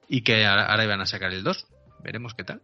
y 0.07 0.21
que 0.21 0.45
ahora, 0.45 0.65
ahora 0.65 0.83
iban 0.83 1.01
a 1.01 1.05
sacar 1.05 1.31
el 1.31 1.43
2. 1.43 1.67
Veremos 2.03 2.33
qué 2.33 2.43
tal. 2.43 2.61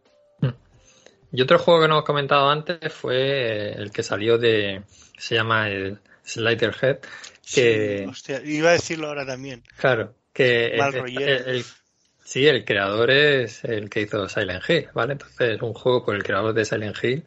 Y 1.31 1.41
otro 1.41 1.59
juego 1.59 1.81
que 1.81 1.87
no 1.89 1.95
hemos 1.95 2.05
comentado 2.05 2.49
antes 2.49 2.93
fue 2.93 3.73
el 3.73 3.91
que 3.91 4.03
salió 4.03 4.37
de. 4.37 4.83
Se 5.17 5.35
llama 5.35 5.67
el 5.69 5.99
Sliderhead. 6.23 6.99
Que, 7.53 7.99
Sí, 8.03 8.09
hostia, 8.09 8.41
iba 8.43 8.69
a 8.69 8.73
decirlo 8.73 9.07
ahora 9.07 9.25
también. 9.25 9.61
claro, 9.77 10.15
que. 10.33 10.67
el- 10.77 11.65
sí, 12.25 12.45
el 12.45 12.65
creador 12.65 13.09
es 13.11 13.63
el 13.63 13.89
que 13.89 14.01
hizo 14.01 14.27
Silent 14.27 14.63
Hill, 14.69 14.87
¿vale? 14.93 15.13
Entonces 15.13 15.55
es 15.55 15.61
un 15.61 15.73
juego 15.73 16.03
por 16.03 16.15
el 16.15 16.23
creador 16.23 16.53
de 16.53 16.65
Silent 16.65 16.97
Hill. 17.01 17.23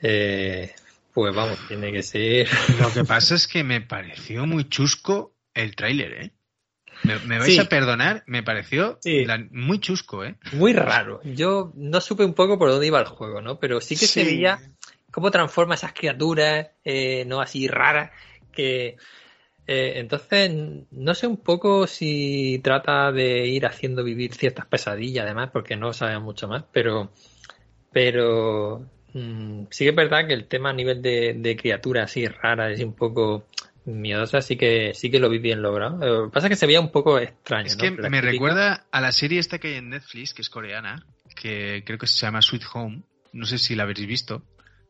Eh, 0.00 0.72
pues 1.12 1.34
vamos, 1.34 1.58
tiene 1.68 1.92
que 1.92 2.02
ser. 2.02 2.48
Lo 2.80 2.92
que 2.92 3.04
pasa 3.04 3.34
es 3.34 3.46
que 3.48 3.64
me 3.64 3.80
pareció 3.80 4.46
muy 4.46 4.68
chusco 4.68 5.34
el 5.54 5.74
tráiler, 5.76 6.12
¿eh? 6.12 6.30
Me, 7.04 7.18
me 7.20 7.38
vais 7.38 7.52
Sí. 7.54 7.58
a 7.58 7.64
perdonar, 7.64 8.22
me 8.26 8.42
pareció 8.42 8.98
Sí. 9.02 9.24
la- 9.24 9.44
muy 9.50 9.80
chusco, 9.80 10.24
¿eh? 10.24 10.36
Muy 10.52 10.72
raro. 10.72 11.20
Yo 11.24 11.72
no 11.74 12.00
supe 12.00 12.24
un 12.24 12.34
poco 12.34 12.58
por 12.58 12.70
dónde 12.70 12.86
iba 12.86 13.00
el 13.00 13.06
juego, 13.06 13.40
¿no? 13.40 13.58
Pero 13.58 13.80
sí 13.80 13.96
que 13.96 14.06
se 14.06 14.24
veía 14.24 14.60
cómo 15.10 15.30
transforma 15.30 15.74
esas 15.74 15.92
criaturas, 15.92 16.68
eh, 16.84 17.24
no 17.26 17.40
así 17.40 17.66
raras, 17.68 18.10
que 18.52 18.96
eh, 19.66 19.94
entonces 19.96 20.50
no 20.90 21.14
sé 21.14 21.26
un 21.26 21.36
poco 21.36 21.86
si 21.86 22.60
trata 22.62 23.12
de 23.12 23.46
ir 23.46 23.66
haciendo 23.66 24.02
vivir 24.04 24.34
ciertas 24.34 24.66
pesadillas, 24.66 25.24
además, 25.24 25.50
porque 25.52 25.76
no 25.76 25.92
sabemos 25.92 26.24
mucho 26.24 26.48
más, 26.48 26.64
pero 26.72 27.12
pero 27.92 28.86
mm, 29.12 29.64
sí 29.70 29.84
que 29.84 29.90
es 29.90 29.96
verdad 29.96 30.26
que 30.26 30.34
el 30.34 30.46
tema 30.46 30.70
a 30.70 30.74
nivel 30.74 31.02
de, 31.02 31.34
de 31.34 31.56
criaturas 31.56 32.10
así 32.10 32.26
raras 32.26 32.78
y 32.80 32.84
un 32.84 32.94
poco 32.94 33.46
miedosas 33.84 34.46
sí 34.46 34.56
que 34.56 34.92
sí 34.94 35.10
que 35.10 35.18
lo 35.18 35.28
vi 35.28 35.38
bien 35.38 35.62
logrado. 35.62 35.98
Lo 35.98 36.24
que 36.28 36.32
pasa 36.32 36.46
es 36.46 36.50
que 36.50 36.56
se 36.56 36.66
veía 36.66 36.80
un 36.80 36.90
poco 36.90 37.18
extraño. 37.18 37.66
Es 37.66 37.76
¿no? 37.76 37.82
que 37.82 38.10
me 38.10 38.20
recuerda 38.20 38.86
a 38.90 39.00
la 39.00 39.12
serie 39.12 39.38
esta 39.38 39.58
que 39.58 39.68
hay 39.68 39.74
en 39.74 39.90
Netflix, 39.90 40.34
que 40.34 40.42
es 40.42 40.50
coreana, 40.50 41.06
que 41.34 41.82
creo 41.84 41.98
que 41.98 42.06
se 42.06 42.24
llama 42.24 42.42
Sweet 42.42 42.64
Home. 42.74 43.02
No 43.32 43.46
sé 43.46 43.58
si 43.58 43.74
la 43.74 43.84
habréis 43.84 44.06
visto. 44.06 44.42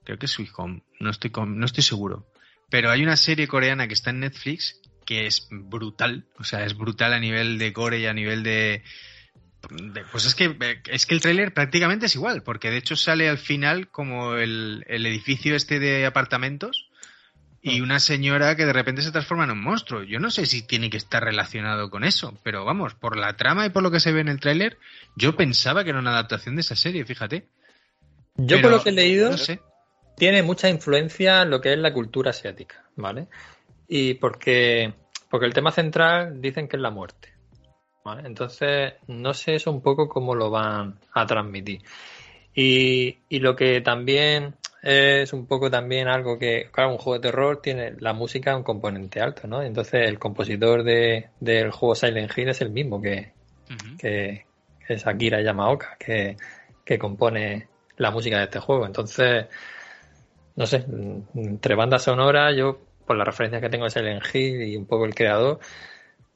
Creo 0.05 0.19
que 0.19 0.27
es 0.27 0.33
Sweet 0.33 0.51
Home. 0.57 0.83
No 1.01 1.11
estoy, 1.11 1.31
con- 1.31 1.59
no 1.59 1.65
estoy 1.65 1.83
seguro. 1.83 2.27
Pero 2.73 2.91
hay 2.91 3.03
una 3.03 3.19
serie 3.19 3.47
coreana 3.47 3.87
que 3.87 3.93
está 3.93 4.11
en 4.11 4.21
Netflix 4.21 4.81
que 5.05 5.27
es 5.27 5.47
brutal. 5.51 6.25
O 6.39 6.45
sea, 6.45 6.65
es 6.65 6.75
brutal 6.75 7.13
a 7.13 7.21
nivel 7.21 7.59
de 7.59 7.71
core 7.75 8.01
y 8.01 8.07
a 8.07 8.15
nivel 8.15 8.43
de... 8.43 8.83
de- 9.71 10.05
pues 10.11 10.25
es 10.25 10.35
que, 10.35 10.57
es 10.87 11.05
que 11.05 11.15
el 11.15 11.21
tráiler 11.21 11.53
prácticamente 11.53 12.07
es 12.07 12.15
igual, 12.15 12.43
porque 12.43 12.71
de 12.71 12.79
hecho 12.79 12.97
sale 12.97 13.29
al 13.29 13.37
final 13.37 13.89
como 13.89 14.37
el, 14.37 14.87
el 14.89 15.05
edificio 15.05 15.55
este 15.55 15.81
de 15.81 16.07
apartamentos 16.07 16.89
y 17.61 17.83
una 17.83 18.01
señora 18.01 18.57
que 18.57 18.65
de 18.65 18.73
repente 18.73 19.03
se 19.03 19.13
transforma 19.13 19.45
en 19.45 19.51
un 19.51 19.61
monstruo. 19.61 20.03
Yo 20.03 20.19
no 20.19 20.31
sé 20.31 20.47
si 20.47 20.63
tiene 20.63 20.89
que 20.89 20.97
estar 20.97 21.23
relacionado 21.23 21.91
con 21.91 22.05
eso, 22.05 22.41
pero 22.43 22.65
vamos, 22.65 22.95
por 22.95 23.19
la 23.19 23.37
trama 23.37 23.67
y 23.67 23.71
por 23.71 23.83
lo 23.83 23.91
que 23.91 24.01
se 24.01 24.13
ve 24.13 24.23
en 24.23 24.29
el 24.29 24.41
tráiler, 24.41 24.79
yo 25.15 25.37
pensaba 25.37 25.85
que 25.85 25.91
era 25.91 25.99
una 25.99 26.13
adaptación 26.13 26.57
de 26.57 26.63
esa 26.63 26.75
serie, 26.75 27.05
fíjate. 27.05 27.49
Yo 28.37 28.57
Pero, 28.57 28.63
por 28.63 28.71
lo 28.79 28.83
que 28.83 28.89
he 28.89 28.93
leído, 28.93 29.31
no 29.31 29.37
sé. 29.37 29.61
Tiene 30.17 30.43
mucha 30.43 30.69
influencia 30.69 31.43
en 31.43 31.51
lo 31.51 31.61
que 31.61 31.73
es 31.73 31.79
la 31.79 31.93
cultura 31.93 32.31
asiática, 32.31 32.85
¿vale? 32.97 33.29
Y 33.89 34.15
porque, 34.15 34.95
porque 35.31 35.47
el 35.47 35.55
tema 35.55 35.71
central 35.71 36.41
dicen 36.41 36.69
que 36.69 36.77
es 36.77 36.83
la 36.83 36.91
muerte, 36.91 37.33
¿vale? 38.05 38.27
Entonces, 38.27 38.95
no 39.07 39.35
sé 39.35 39.57
eso 39.57 39.71
un 39.71 39.83
poco 39.83 40.09
cómo 40.09 40.35
lo 40.35 40.51
van 40.51 40.99
a 41.15 41.27
transmitir. 41.27 41.83
Y, 42.55 43.19
y 43.29 43.39
lo 43.41 43.57
que 43.57 43.81
también 43.81 44.55
es 44.83 45.33
un 45.33 45.47
poco 45.47 45.71
también 45.71 46.09
algo 46.09 46.39
que, 46.39 46.69
claro, 46.73 46.91
un 46.91 46.99
juego 46.99 47.19
de 47.19 47.29
terror 47.29 47.63
tiene 47.63 47.95
la 48.01 48.13
música 48.13 48.57
un 48.57 48.65
componente 48.65 49.21
alto, 49.21 49.47
¿no? 49.47 49.63
Entonces, 49.63 50.09
el 50.09 50.19
compositor 50.19 50.83
de, 50.83 51.29
del 51.41 51.71
juego 51.71 51.95
Silent 51.95 52.37
Hill 52.37 52.49
es 52.49 52.61
el 52.61 52.71
mismo 52.71 53.01
que, 53.01 53.33
Ujú. 53.71 53.97
que 53.97 54.47
es 54.89 55.07
Akira 55.07 55.41
Yamaoka, 55.41 55.97
que, 55.99 56.37
que 56.85 56.99
compone 56.99 57.69
la 57.97 58.11
música 58.11 58.39
de 58.39 58.45
este 58.45 58.59
juego. 58.59 58.85
Entonces, 58.85 59.47
no 60.57 60.67
sé, 60.67 60.85
entre 61.35 61.75
banda 61.75 61.99
sonora, 61.99 62.53
yo, 62.53 62.79
por 63.07 63.17
la 63.17 63.25
referencia 63.25 63.61
que 63.61 63.69
tengo 63.69 63.85
de 63.85 63.91
Silent 63.91 64.25
Hill 64.33 64.63
y 64.63 64.77
un 64.77 64.87
poco 64.87 65.05
el 65.05 65.15
creador, 65.15 65.59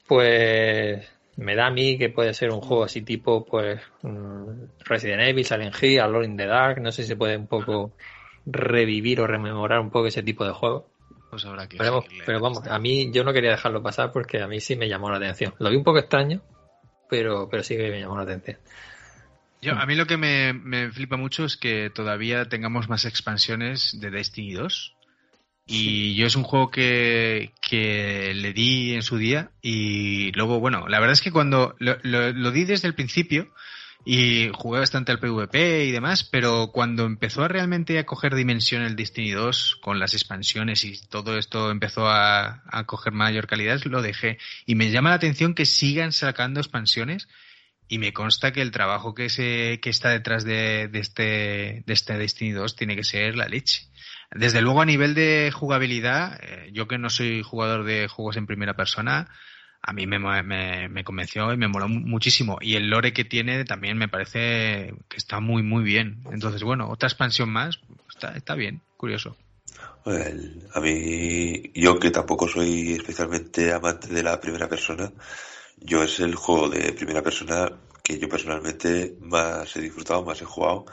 pues 0.06 1.06
me 1.36 1.54
da 1.54 1.66
a 1.66 1.70
mí 1.70 1.98
que 1.98 2.08
puede 2.08 2.32
ser 2.32 2.50
un 2.50 2.60
juego 2.60 2.84
así 2.84 3.02
tipo, 3.02 3.44
pues, 3.44 3.80
mm, 4.02 4.48
Resident 4.84 5.22
Evil, 5.22 5.44
Silent 5.44 5.74
Hill, 5.82 6.00
Alone 6.00 6.26
in 6.26 6.36
the 6.36 6.46
Dark, 6.46 6.80
no 6.80 6.90
sé 6.92 7.02
si 7.02 7.08
se 7.08 7.16
puede 7.16 7.36
un 7.36 7.46
poco 7.46 7.92
revivir 8.46 9.20
o 9.20 9.26
rememorar 9.26 9.80
un 9.80 9.90
poco 9.90 10.06
ese 10.06 10.22
tipo 10.22 10.44
de 10.44 10.52
juego. 10.52 10.88
Pues 11.30 11.44
habrá 11.44 11.68
que 11.68 11.76
Pero, 11.76 12.04
pero 12.24 12.40
vamos, 12.40 12.66
a 12.66 12.78
mí 12.78 13.10
yo 13.12 13.24
no 13.24 13.32
quería 13.32 13.50
dejarlo 13.50 13.82
pasar 13.82 14.12
porque 14.12 14.40
a 14.40 14.46
mí 14.46 14.60
sí 14.60 14.76
me 14.76 14.88
llamó 14.88 15.10
la 15.10 15.18
atención. 15.18 15.54
Lo 15.58 15.70
vi 15.70 15.76
un 15.76 15.84
poco 15.84 15.98
extraño, 15.98 16.40
pero, 17.10 17.48
pero 17.50 17.62
sí 17.62 17.76
que 17.76 17.90
me 17.90 18.00
llamó 18.00 18.16
la 18.16 18.22
atención. 18.22 18.58
Yo, 19.66 19.74
a 19.76 19.84
mí 19.86 19.94
lo 19.96 20.06
que 20.06 20.16
me, 20.16 20.52
me 20.52 20.90
flipa 20.92 21.16
mucho 21.16 21.44
es 21.44 21.56
que 21.56 21.90
todavía 21.90 22.48
tengamos 22.48 22.88
más 22.88 23.04
expansiones 23.04 23.98
de 24.00 24.10
Destiny 24.10 24.52
2. 24.52 24.94
Y 25.66 26.14
yo 26.14 26.28
es 26.28 26.36
un 26.36 26.44
juego 26.44 26.70
que, 26.70 27.52
que 27.60 28.32
le 28.34 28.52
di 28.52 28.94
en 28.94 29.02
su 29.02 29.18
día 29.18 29.50
y 29.60 30.30
luego, 30.32 30.60
bueno, 30.60 30.86
la 30.86 31.00
verdad 31.00 31.14
es 31.14 31.20
que 31.20 31.32
cuando 31.32 31.74
lo, 31.80 31.96
lo- 32.04 32.32
lo 32.32 32.50
di 32.52 32.64
desde 32.64 32.86
el 32.86 32.94
principio 32.94 33.52
y 34.04 34.48
jugué 34.54 34.78
bastante 34.78 35.10
al 35.10 35.18
PvP 35.18 35.86
y 35.86 35.90
demás, 35.90 36.22
pero 36.22 36.70
cuando 36.72 37.04
empezó 37.04 37.42
a 37.42 37.48
realmente 37.48 37.98
a 37.98 38.06
coger 38.06 38.36
dimensión 38.36 38.82
el 38.82 38.94
Destiny 38.94 39.32
2 39.32 39.78
con 39.82 39.98
las 39.98 40.14
expansiones 40.14 40.84
y 40.84 41.00
todo 41.08 41.36
esto 41.36 41.72
empezó 41.72 42.06
a, 42.06 42.62
a 42.70 42.84
coger 42.84 43.12
mayor 43.12 43.48
calidad, 43.48 43.80
lo 43.86 44.02
dejé. 44.02 44.38
Y 44.66 44.76
me 44.76 44.92
llama 44.92 45.08
la 45.10 45.16
atención 45.16 45.54
que 45.54 45.66
sigan 45.66 46.12
sacando 46.12 46.60
expansiones 46.60 47.26
y 47.88 47.98
me 47.98 48.12
consta 48.12 48.52
que 48.52 48.62
el 48.62 48.70
trabajo 48.70 49.14
que 49.14 49.28
se 49.28 49.78
que 49.80 49.90
está 49.90 50.10
detrás 50.10 50.44
de, 50.44 50.88
de 50.88 50.98
este 50.98 51.22
de 51.86 51.92
este 51.92 52.18
Destiny 52.18 52.50
2 52.52 52.76
tiene 52.76 52.96
que 52.96 53.04
ser 53.04 53.36
la 53.36 53.46
leche. 53.46 53.88
Desde 54.32 54.60
luego 54.60 54.80
a 54.82 54.86
nivel 54.86 55.14
de 55.14 55.52
jugabilidad, 55.54 56.38
eh, 56.42 56.70
yo 56.72 56.88
que 56.88 56.98
no 56.98 57.10
soy 57.10 57.42
jugador 57.42 57.84
de 57.84 58.08
juegos 58.08 58.36
en 58.36 58.46
primera 58.46 58.74
persona, 58.74 59.28
a 59.82 59.92
mí 59.92 60.06
me, 60.06 60.18
me, 60.42 61.04
convenció 61.04 61.52
y 61.52 61.56
me 61.56 61.68
moló 61.68 61.88
mu- 61.88 62.00
muchísimo. 62.00 62.58
Y 62.60 62.74
el 62.74 62.90
lore 62.90 63.12
que 63.12 63.24
tiene 63.24 63.64
también 63.64 63.96
me 63.96 64.08
parece 64.08 64.94
que 65.08 65.16
está 65.16 65.38
muy 65.38 65.62
muy 65.62 65.84
bien. 65.84 66.24
Entonces, 66.32 66.62
bueno, 66.64 66.88
otra 66.90 67.06
expansión 67.08 67.50
más, 67.50 67.78
está, 68.10 68.36
está 68.36 68.56
bien, 68.56 68.82
curioso. 68.96 69.36
El- 70.04 70.66
a 70.74 70.80
mí, 70.80 71.70
yo 71.74 72.00
que 72.00 72.10
tampoco 72.10 72.48
soy 72.48 72.92
especialmente 72.94 73.72
amante 73.72 74.08
de 74.08 74.22
la 74.24 74.40
primera 74.40 74.68
persona, 74.68 75.12
yo 75.76 76.02
es 76.02 76.20
el 76.20 76.34
juego 76.34 76.68
de 76.68 76.92
primera 76.92 77.22
persona 77.22 77.70
que 78.02 78.18
yo 78.18 78.28
personalmente 78.28 79.16
más 79.20 79.74
he 79.76 79.80
disfrutado, 79.80 80.24
más 80.24 80.40
he 80.40 80.44
jugado 80.44 80.84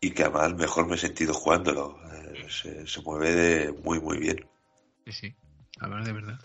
y 0.00 0.10
que 0.12 0.22
además 0.24 0.54
mejor 0.54 0.86
me 0.88 0.96
he 0.96 0.98
sentido 0.98 1.32
jugándolo. 1.34 1.98
Eh, 2.12 2.46
Se, 2.48 2.86
se 2.86 3.00
mueve 3.02 3.34
de 3.34 3.72
muy 3.72 4.00
muy 4.00 4.18
bien. 4.18 4.48
Sí, 5.06 5.12
sí, 5.12 5.34
la 5.80 5.88
verdad 5.88 6.06
de 6.06 6.12
verdad. 6.12 6.38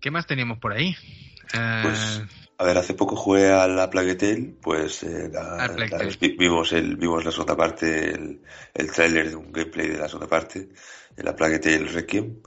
¿Qué 0.00 0.10
más 0.10 0.26
teníamos 0.26 0.58
por 0.58 0.72
ahí? 0.72 0.94
Eh, 1.54 1.80
Pues, 1.82 2.22
a 2.58 2.64
ver, 2.64 2.76
hace 2.78 2.94
poco 2.94 3.16
jugué 3.16 3.50
a 3.50 3.66
la 3.66 3.88
Plague 3.90 4.14
Tale, 4.16 4.54
pues 4.60 5.02
eh, 5.02 5.28
la- 5.32 5.64
Al 5.64 5.74
Plague 5.74 5.90
la- 5.92 5.98
Tale. 5.98 6.16
vi- 6.20 6.36
vimos 6.36 6.72
el 6.72 6.96
vimos 6.96 7.24
la 7.24 7.30
segunda 7.32 7.56
parte, 7.56 8.10
el, 8.10 8.42
el 8.74 8.92
tráiler 8.92 9.30
de 9.30 9.36
un 9.36 9.50
gameplay 9.52 9.88
de 9.88 9.98
la 9.98 10.08
segunda 10.08 10.28
parte, 10.28 10.68
de 11.16 11.22
la 11.22 11.34
Plague 11.34 11.58
Tale 11.58 11.86
Requiem, 11.88 12.40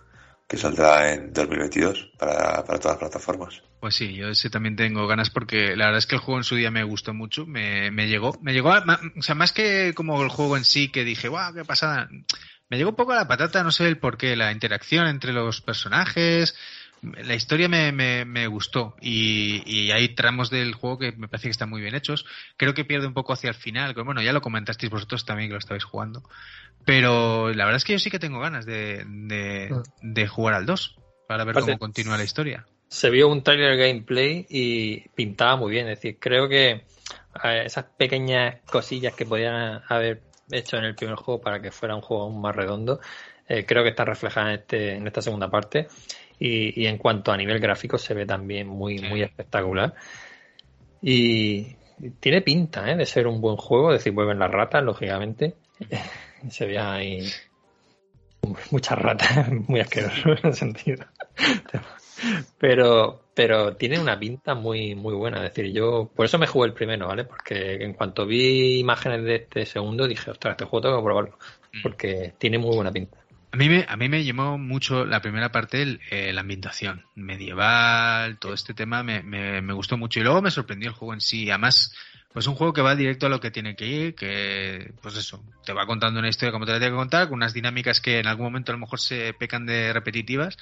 que 0.48 0.58
saldrá 0.58 1.12
en 1.14 1.34
2022 1.34 2.12
para, 2.18 2.64
para 2.64 2.80
todas 2.80 2.96
las 2.96 3.10
plataformas. 3.10 3.64
Pues 3.80 3.96
sí, 3.96 4.14
yo 4.16 4.30
ese 4.30 4.50
también 4.50 4.76
tengo 4.76 5.06
ganas 5.08 5.30
porque 5.30 5.76
la 5.76 5.86
verdad 5.86 6.00
es 6.00 6.08
que 6.08 6.16
el 6.16 6.22
juego 6.22 6.40
en 6.40 6.44
su 6.44 6.56
día 6.56 6.72
me 6.72 6.84
gustó 6.84 7.14
mucho, 7.14 7.46
me, 7.46 7.92
me 7.92 8.08
llegó, 8.08 8.36
me 8.42 8.52
llegó, 8.54 8.72
a- 8.72 9.00
o 9.18 9.22
sea, 9.22 9.36
más 9.36 9.52
que 9.52 9.94
como 9.94 10.22
el 10.24 10.30
juego 10.30 10.58
en 10.58 10.66
sí 10.66 10.90
que 10.90 11.04
dije, 11.04 11.28
guau, 11.28 11.54
qué 11.54 11.64
pasada, 11.64 12.10
me 12.70 12.78
llegó 12.78 12.90
un 12.90 12.96
poco 12.96 13.12
a 13.12 13.18
la 13.18 13.28
patata, 13.28 13.64
no 13.64 13.72
sé 13.72 13.88
el 13.88 14.00
por 14.00 14.18
qué, 14.18 14.36
la 14.36 14.52
interacción 14.52 15.06
entre 15.08 15.32
los 15.32 15.62
personajes, 15.62 16.56
la 17.04 17.36
historia 17.36 17.70
me, 17.70 17.92
me, 17.92 18.26
me 18.26 18.48
gustó 18.48 18.96
y, 19.00 19.62
y 19.72 19.92
hay 19.92 20.10
tramos 20.16 20.50
del 20.50 20.74
juego 20.74 20.98
que 20.98 21.12
me 21.12 21.28
parece 21.28 21.48
que 21.48 21.52
están 21.52 21.70
muy 21.70 21.80
bien 21.80 21.94
hechos, 21.94 22.26
creo 22.58 22.74
que 22.74 22.84
pierde 22.84 23.06
un 23.06 23.14
poco 23.14 23.32
hacia 23.34 23.50
el 23.50 23.56
final, 23.56 23.94
que 23.94 24.02
bueno, 24.02 24.24
ya 24.24 24.34
lo 24.34 24.42
comentasteis 24.42 24.92
vosotros 24.92 25.24
también 25.24 25.50
que 25.50 25.54
lo 25.54 25.60
estabais 25.60 25.84
jugando, 25.84 26.24
pero 26.84 27.54
la 27.54 27.66
verdad 27.66 27.78
es 27.78 27.84
que 27.84 27.94
yo 27.94 28.00
sí 28.00 28.10
que 28.10 28.18
tengo 28.20 28.40
ganas 28.40 28.66
de, 28.66 29.04
de, 29.06 29.72
de 30.02 30.28
jugar 30.28 30.56
al 30.56 30.66
2 30.66 30.96
para 31.28 31.44
ver 31.44 31.54
Aparte- 31.54 31.68
cómo 31.74 31.78
continúa 31.80 32.18
la 32.18 32.24
historia. 32.24 32.66
Se 32.88 33.10
vio 33.10 33.28
un 33.28 33.44
trailer 33.44 33.78
gameplay 33.78 34.46
y 34.50 35.10
pintaba 35.10 35.56
muy 35.56 35.72
bien. 35.72 35.88
Es 35.88 35.98
decir, 35.98 36.18
creo 36.20 36.48
que 36.48 36.84
esas 37.66 37.86
pequeñas 37.98 38.62
cosillas 38.66 39.14
que 39.14 39.26
podían 39.26 39.82
haber 39.88 40.22
hecho 40.52 40.78
en 40.78 40.86
el 40.86 40.96
primer 40.96 41.16
juego 41.16 41.42
para 41.42 41.62
que 41.62 41.72
fuera 41.72 41.96
un 41.96 42.02
juego 42.02 42.24
aún 42.24 42.42
más 42.42 42.56
redondo, 42.56 43.00
eh, 43.48 43.66
creo 43.66 43.84
que 43.84 43.90
están 43.90 44.08
reflejadas 44.08 44.50
en, 44.50 44.60
este, 44.60 44.96
en 44.96 45.08
esta 45.08 45.22
segunda 45.22 45.50
parte. 45.50 45.88
Y, 46.40 46.84
y 46.84 46.88
en 46.88 46.98
cuanto 46.98 47.32
a 47.32 47.38
nivel 47.38 47.60
gráfico 47.60 47.98
se 47.98 48.14
ve 48.14 48.26
también 48.26 48.68
muy, 48.68 49.00
muy 49.00 49.22
espectacular. 49.24 49.94
Y 51.02 51.76
tiene 52.20 52.42
pinta 52.42 52.90
¿eh? 52.90 52.96
de 52.96 53.06
ser 53.06 53.28
un 53.28 53.42
buen 53.42 53.58
juego, 53.58 53.92
es 53.92 54.00
decir, 54.00 54.14
vuelven 54.14 54.40
las 54.40 54.52
ratas, 54.52 54.84
lógicamente. 54.84 55.56
se 56.50 56.66
ve 56.66 56.78
ahí 56.78 57.30
muchas 58.72 58.98
ratas, 59.00 59.50
muy 59.68 59.80
asqueroso 59.80 60.30
en 60.30 60.38
ese 60.38 60.54
sentido. 60.54 61.06
Pero, 62.60 63.22
pero 63.34 63.76
tiene 63.76 64.00
una 64.00 64.18
pinta 64.18 64.56
muy, 64.56 64.96
muy 64.96 65.14
buena. 65.14 65.38
Es 65.38 65.54
decir, 65.54 65.72
yo 65.72 66.10
por 66.16 66.26
eso 66.26 66.40
me 66.40 66.48
jugué 66.48 66.70
el 66.70 66.74
primero, 66.74 67.08
¿vale? 67.08 67.24
Porque 67.24 67.76
en 67.76 67.94
cuanto 67.94 68.26
vi 68.26 68.80
imágenes 68.80 69.24
de 69.24 69.36
este 69.36 69.66
segundo 69.66 70.08
dije, 70.08 70.32
ostras, 70.32 70.54
este 70.54 70.66
juego 70.66 70.82
tengo 70.82 70.98
que 70.98 71.04
probarlo. 71.04 71.38
Porque 71.84 72.34
tiene 72.40 72.58
muy 72.58 72.76
buena 72.76 72.92
pinta. 72.92 73.18
A 73.52 73.58
mí 73.58 73.70
me, 73.70 73.86
a 73.88 73.96
mí 73.96 74.10
me 74.10 74.24
llamó 74.24 74.58
mucho 74.58 75.06
la 75.06 75.22
primera 75.22 75.52
parte 75.52 75.82
el, 75.82 76.02
eh, 76.10 76.34
la 76.34 76.42
ambientación 76.42 77.06
medieval, 77.16 78.40
todo 78.40 78.54
este 78.54 78.74
tema 78.74 79.04
me, 79.04 79.24
me, 79.24 79.62
me 79.62 79.74
gustó 79.74 79.98
mucho 79.98 80.20
y 80.20 80.24
luego 80.24 80.42
me 80.42 80.52
sorprendió 80.52 80.90
el 80.90 80.96
juego 80.96 81.14
en 81.14 81.22
sí. 81.22 81.50
Además, 81.50 81.94
pues 82.34 82.46
un 82.46 82.56
juego 82.56 82.72
que 82.72 82.82
va 82.82 82.96
directo 82.96 83.26
a 83.26 83.30
lo 83.30 83.40
que 83.40 83.50
tiene 83.50 83.76
que 83.76 83.88
ir, 83.88 84.16
que 84.16 84.92
pues 85.02 85.16
eso, 85.16 85.44
te 85.66 85.74
va 85.74 85.88
contando 85.88 86.20
una 86.20 86.30
historia 86.30 86.52
como 86.52 86.66
te 86.66 86.72
la 86.72 86.78
tiene 86.78 86.92
que 86.92 86.98
contar, 86.98 87.30
con 87.30 87.38
unas 87.38 87.54
dinámicas 87.54 88.02
que 88.02 88.20
en 88.20 88.28
algún 88.28 88.46
momento 88.46 88.72
a 88.72 88.76
lo 88.76 88.80
mejor 88.80 89.00
se 89.00 89.34
pecan 89.34 89.66
de 89.66 89.92
repetitivas, 89.92 90.58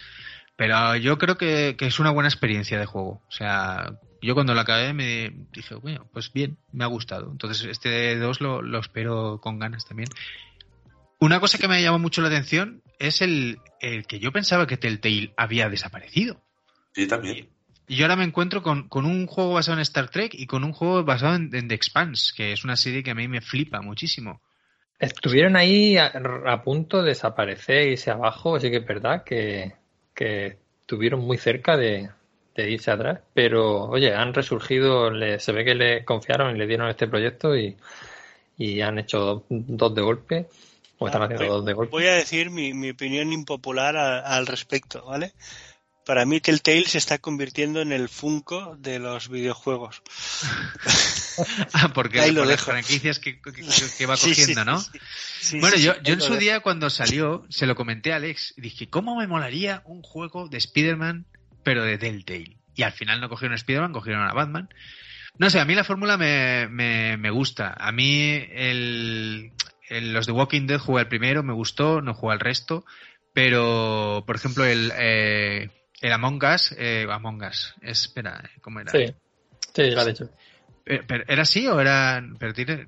pero 0.55 0.95
yo 0.95 1.17
creo 1.17 1.37
que, 1.37 1.75
que 1.77 1.87
es 1.87 1.99
una 1.99 2.11
buena 2.11 2.29
experiencia 2.29 2.79
de 2.79 2.85
juego. 2.85 3.21
O 3.27 3.31
sea, 3.31 3.97
yo 4.21 4.33
cuando 4.33 4.53
lo 4.53 4.61
acabé 4.61 4.93
me 4.93 5.31
dije, 5.51 5.75
bueno, 5.75 6.07
pues 6.11 6.31
bien, 6.33 6.57
me 6.71 6.83
ha 6.83 6.87
gustado. 6.87 7.29
Entonces 7.31 7.65
este 7.65 8.17
2 8.17 8.41
lo, 8.41 8.61
lo 8.61 8.79
espero 8.79 9.39
con 9.41 9.59
ganas 9.59 9.85
también. 9.85 10.09
Una 11.19 11.39
cosa 11.39 11.57
que 11.57 11.67
me 11.67 11.81
llamó 11.81 11.99
mucho 11.99 12.21
la 12.21 12.27
atención 12.27 12.81
es 12.99 13.21
el, 13.21 13.59
el 13.81 14.05
que 14.05 14.19
yo 14.19 14.31
pensaba 14.31 14.67
que 14.67 14.77
Telltale 14.77 15.33
había 15.37 15.69
desaparecido. 15.69 16.41
Sí, 16.93 17.07
también. 17.07 17.49
Y 17.87 17.97
yo 17.97 18.05
ahora 18.05 18.15
me 18.15 18.23
encuentro 18.23 18.63
con, 18.63 18.87
con 18.87 19.05
un 19.05 19.27
juego 19.27 19.53
basado 19.53 19.77
en 19.77 19.81
Star 19.81 20.09
Trek 20.09 20.33
y 20.33 20.47
con 20.47 20.63
un 20.63 20.73
juego 20.73 21.03
basado 21.03 21.35
en, 21.35 21.53
en 21.53 21.67
The 21.67 21.75
Expanse, 21.75 22.33
que 22.35 22.51
es 22.51 22.63
una 22.63 22.75
serie 22.75 23.03
que 23.03 23.11
a 23.11 23.15
mí 23.15 23.27
me 23.27 23.41
flipa 23.41 23.81
muchísimo. 23.81 24.41
Estuvieron 24.97 25.55
ahí 25.55 25.97
a, 25.97 26.13
a 26.47 26.63
punto 26.63 27.01
de 27.01 27.09
desaparecer, 27.09 27.89
irse 27.89 28.11
abajo, 28.11 28.55
así 28.55 28.71
que 28.71 28.77
es 28.77 28.85
verdad 28.85 29.23
que, 29.23 29.73
que 30.15 30.57
estuvieron 30.81 31.19
muy 31.21 31.37
cerca 31.37 31.77
de, 31.77 32.09
de 32.55 32.71
irse 32.71 32.89
atrás, 32.91 33.19
pero 33.33 33.83
oye, 33.89 34.13
han 34.15 34.33
resurgido, 34.33 35.11
le- 35.11 35.39
se 35.39 35.51
ve 35.51 35.65
que 35.65 35.75
le 35.75 36.05
confiaron 36.05 36.55
y 36.55 36.59
le 36.59 36.65
dieron 36.67 36.89
este 36.89 37.07
proyecto 37.07 37.55
y, 37.55 37.75
y 38.57 38.81
han 38.81 38.97
hecho 38.99 39.19
dos, 39.19 39.43
dos 39.49 39.93
de 39.93 40.01
golpe, 40.01 40.47
o 40.97 41.07
están 41.07 41.23
haciendo 41.23 41.45
dos 41.55 41.65
de 41.65 41.73
golpe. 41.73 41.91
Voy 41.91 42.05
a 42.07 42.13
decir 42.13 42.49
mi, 42.49 42.73
mi 42.73 42.91
opinión 42.91 43.33
impopular 43.33 43.97
a- 43.97 44.19
al 44.21 44.47
respecto, 44.47 45.03
¿vale? 45.05 45.33
Para 46.05 46.25
mí 46.25 46.39
Telltale 46.39 46.85
se 46.85 46.99
está 46.99 47.17
convirtiendo 47.17 47.81
en 47.81 47.91
el 47.91 48.09
Funko 48.09 48.75
de 48.77 48.99
los 48.99 49.27
videojuegos. 49.29 50.01
ah, 51.73 51.91
porque 51.93 52.19
Ahí 52.21 52.31
lo 52.31 52.41
por 52.41 52.51
las 52.51 52.61
franquicias 52.63 53.19
que, 53.19 53.41
que- 53.41 53.51
que 53.97 54.05
va 54.05 54.15
sí, 54.17 54.29
cogiendo, 54.29 54.61
sí, 54.61 54.65
¿no? 54.65 54.79
sí. 55.41 55.59
Bueno, 55.59 55.77
yo, 55.77 55.93
yo 56.03 56.13
en 56.13 56.21
su 56.21 56.35
día 56.37 56.59
cuando 56.59 56.89
salió, 56.89 57.45
se 57.49 57.65
lo 57.65 57.75
comenté 57.75 58.13
a 58.13 58.17
Alex, 58.17 58.53
y 58.57 58.61
dije, 58.61 58.87
¿cómo 58.87 59.15
me 59.17 59.27
molaría 59.27 59.81
un 59.85 60.01
juego 60.03 60.47
de 60.47 60.57
Spider-Man, 60.57 61.25
pero 61.63 61.83
de 61.83 61.97
Telltale? 61.97 62.57
Y 62.75 62.83
al 62.83 62.91
final 62.93 63.19
no 63.21 63.29
cogieron 63.29 63.53
a 63.53 63.55
Spider-Man, 63.55 63.93
cogieron 63.93 64.23
a 64.29 64.33
Batman. 64.33 64.69
No 65.37 65.49
sé, 65.49 65.59
a 65.59 65.65
mí 65.65 65.75
la 65.75 65.83
fórmula 65.83 66.17
me, 66.17 66.67
me, 66.69 67.17
me 67.17 67.29
gusta. 67.31 67.73
A 67.77 67.91
mí 67.91 68.45
el, 68.51 69.51
el- 69.89 70.13
los 70.13 70.25
de 70.27 70.31
Walking 70.33 70.67
Dead 70.67 70.77
jugué 70.79 71.01
el 71.01 71.07
primero, 71.07 71.41
me 71.43 71.53
gustó, 71.53 72.01
no 72.01 72.13
jugué 72.13 72.33
al 72.33 72.39
resto. 72.39 72.85
Pero, 73.33 74.23
por 74.25 74.35
ejemplo, 74.37 74.63
el, 74.63 74.93
eh, 74.95 75.69
el 76.05 76.13
Among 76.13 76.41
Us, 76.43 76.73
eh, 76.77 77.07
Among 77.09 77.43
Us, 77.43 77.75
espera, 77.81 78.43
¿cómo 78.61 78.79
era? 78.79 78.91
Sí, 78.91 79.13
sí, 79.73 79.91
lo 79.91 80.01
ha 80.01 80.05
dicho. 80.05 80.29
Eh, 80.85 81.01
pero, 81.07 81.23
¿Era 81.27 81.41
así 81.41 81.67
o 81.67 81.79
era.? 81.79 82.23
pero 82.39 82.53
tiene- 82.53 82.87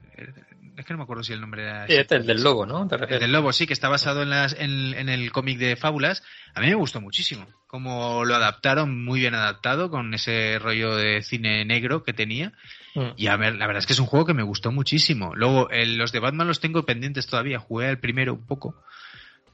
es 0.77 0.85
que 0.85 0.93
no 0.93 0.97
me 0.97 1.03
acuerdo 1.05 1.23
si 1.23 1.33
el 1.33 1.41
nombre 1.41 1.63
era. 1.63 1.87
Sí, 1.87 1.95
este 1.95 2.15
es 2.15 2.21
el 2.21 2.27
del 2.27 2.43
lobo, 2.43 2.67
¿no? 2.67 2.87
¿Te 2.87 2.95
El 2.95 3.19
del 3.19 3.31
lobo, 3.31 3.51
sí, 3.51 3.65
que 3.65 3.73
está 3.73 3.89
basado 3.89 4.21
en, 4.21 4.29
las, 4.29 4.53
en, 4.59 4.93
en 4.93 5.09
el 5.09 5.31
cómic 5.31 5.57
de 5.57 5.75
Fábulas. 5.75 6.21
A 6.53 6.61
mí 6.61 6.67
me 6.67 6.75
gustó 6.75 7.01
muchísimo. 7.01 7.47
Como 7.65 8.23
lo 8.23 8.35
adaptaron, 8.35 9.03
muy 9.03 9.19
bien 9.21 9.33
adaptado, 9.33 9.89
con 9.89 10.13
ese 10.13 10.59
rollo 10.59 10.95
de 10.95 11.23
cine 11.23 11.65
negro 11.65 12.03
que 12.03 12.13
tenía. 12.13 12.53
Mm. 12.93 13.07
Y 13.17 13.25
a 13.27 13.35
ver, 13.37 13.55
la 13.55 13.65
verdad 13.65 13.79
es 13.79 13.87
que 13.87 13.93
es 13.93 13.99
un 13.99 14.05
juego 14.05 14.27
que 14.27 14.35
me 14.35 14.43
gustó 14.43 14.71
muchísimo. 14.71 15.33
Luego, 15.35 15.71
el- 15.71 15.97
los 15.97 16.11
de 16.11 16.19
Batman 16.19 16.47
los 16.47 16.59
tengo 16.59 16.85
pendientes 16.85 17.25
todavía. 17.25 17.57
Jugué 17.57 17.87
al 17.87 17.99
primero 17.99 18.35
un 18.35 18.45
poco. 18.45 18.75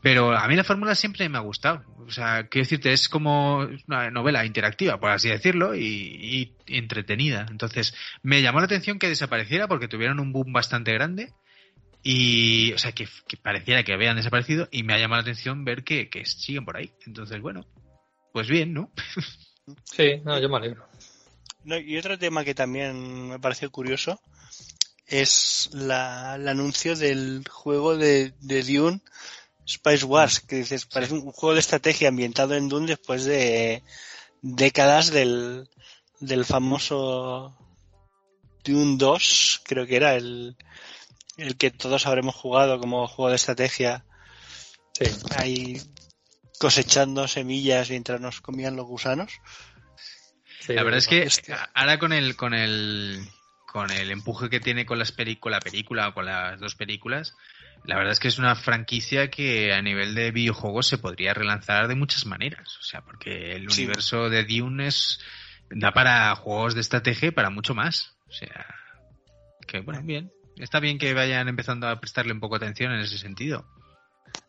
Pero 0.03 0.37
a 0.37 0.47
mí 0.49 0.55
la 0.57 0.65
fórmula 0.65 0.95
siempre 0.95 1.29
me 1.29 1.37
ha 1.37 1.41
gustado. 1.41 1.81
O 2.05 2.11
sea, 2.11 2.49
quiero 2.49 2.65
decirte, 2.65 2.91
es 2.91 3.07
como 3.07 3.59
una 3.87 4.11
novela 4.11 4.45
interactiva, 4.45 4.99
por 4.99 5.09
así 5.09 5.29
decirlo, 5.29 5.75
y, 5.75 5.81
y 5.81 6.55
entretenida. 6.67 7.45
Entonces, 7.49 7.95
me 8.21 8.41
llamó 8.41 8.59
la 8.59 8.65
atención 8.65 8.99
que 8.99 9.07
desapareciera 9.07 9.69
porque 9.69 9.87
tuvieron 9.87 10.19
un 10.19 10.33
boom 10.33 10.51
bastante 10.51 10.91
grande. 10.91 11.31
Y, 12.03 12.73
o 12.73 12.77
sea, 12.77 12.91
que, 12.91 13.07
que 13.29 13.37
pareciera 13.37 13.83
que 13.83 13.93
habían 13.93 14.17
desaparecido 14.17 14.67
y 14.71 14.83
me 14.83 14.93
ha 14.93 14.99
llamado 14.99 15.21
la 15.21 15.31
atención 15.31 15.63
ver 15.63 15.85
que, 15.85 16.09
que 16.09 16.25
siguen 16.25 16.65
por 16.65 16.75
ahí. 16.75 16.91
Entonces, 17.07 17.39
bueno, 17.39 17.65
pues 18.33 18.49
bien, 18.49 18.73
¿no? 18.73 18.91
Sí, 19.85 20.21
no, 20.25 20.37
yo 20.41 20.49
me 20.49 20.57
alegro. 20.57 20.85
No, 21.63 21.77
y 21.79 21.97
otro 21.97 22.19
tema 22.19 22.43
que 22.43 22.53
también 22.53 23.29
me 23.29 23.39
pareció 23.39 23.71
curioso 23.71 24.19
es 25.07 25.69
la, 25.71 26.35
el 26.35 26.49
anuncio 26.49 26.97
del 26.97 27.45
juego 27.49 27.95
de, 27.95 28.33
de 28.41 28.63
Dune 28.63 28.99
Spice 29.67 30.05
Wars, 30.05 30.39
que 30.41 30.57
dices, 30.57 30.85
parece 30.85 31.13
un 31.13 31.31
juego 31.31 31.53
de 31.53 31.59
estrategia 31.61 32.09
ambientado 32.09 32.55
en 32.55 32.69
Dune 32.69 32.87
después 32.87 33.23
de 33.25 33.83
décadas 34.41 35.09
del, 35.11 35.69
del 36.19 36.45
famoso 36.45 37.55
Dune 38.63 38.95
2, 38.97 39.61
creo 39.65 39.85
que 39.87 39.95
era 39.95 40.15
el, 40.15 40.55
el 41.37 41.57
que 41.57 41.71
todos 41.71 42.05
habremos 42.05 42.35
jugado 42.35 42.79
como 42.79 43.07
juego 43.07 43.29
de 43.29 43.35
estrategia, 43.35 44.05
Sí. 44.93 45.05
ahí 45.37 45.81
cosechando 46.59 47.27
semillas 47.27 47.89
mientras 47.89 48.21
nos 48.21 48.41
comían 48.41 48.75
los 48.75 48.85
gusanos. 48.85 49.31
sí, 50.59 50.73
la 50.73 50.83
verdad 50.83 50.99
es 50.99 51.07
que 51.07 51.23
Hostia. 51.23 51.69
ahora 51.73 51.97
con 51.97 52.13
el, 52.13 52.35
con 52.35 52.53
el, 52.53 53.27
con 53.65 53.89
el 53.91 54.11
empuje 54.11 54.49
que 54.49 54.59
tiene 54.59 54.85
con, 54.85 54.99
las 54.99 55.11
con 55.39 55.51
la 55.51 55.59
película 55.59 56.09
o 56.09 56.13
con 56.13 56.25
las 56.25 56.59
dos 56.59 56.75
películas, 56.75 57.33
la 57.85 57.95
verdad 57.97 58.13
es 58.13 58.19
que 58.19 58.27
es 58.29 58.39
una 58.39 58.55
franquicia 58.55 59.29
que 59.29 59.73
a 59.73 59.81
nivel 59.81 60.15
de 60.15 60.31
videojuegos 60.31 60.87
se 60.87 60.97
podría 60.97 61.33
relanzar 61.33 61.87
de 61.87 61.95
muchas 61.95 62.25
maneras. 62.25 62.77
O 62.79 62.83
sea, 62.83 63.01
porque 63.01 63.53
el 63.53 63.69
Sí. 63.71 63.81
universo 63.83 64.29
de 64.29 64.43
Dune 64.45 64.87
es, 64.87 65.19
da 65.69 65.91
para 65.91 66.33
juegos 66.35 66.75
de 66.75 66.81
estrategia 66.81 67.29
y 67.29 67.31
para 67.31 67.49
mucho 67.49 67.73
más. 67.75 68.15
O 68.27 68.31
sea, 68.31 68.65
que 69.67 69.81
bueno, 69.81 70.01
bien. 70.03 70.31
Está 70.57 70.79
bien 70.79 70.97
que 70.99 71.13
vayan 71.13 71.47
empezando 71.47 71.87
a 71.87 71.99
prestarle 71.99 72.33
un 72.33 72.39
poco 72.39 72.59
de 72.59 72.65
atención 72.65 72.93
en 72.93 72.99
ese 73.01 73.17
sentido. 73.17 73.65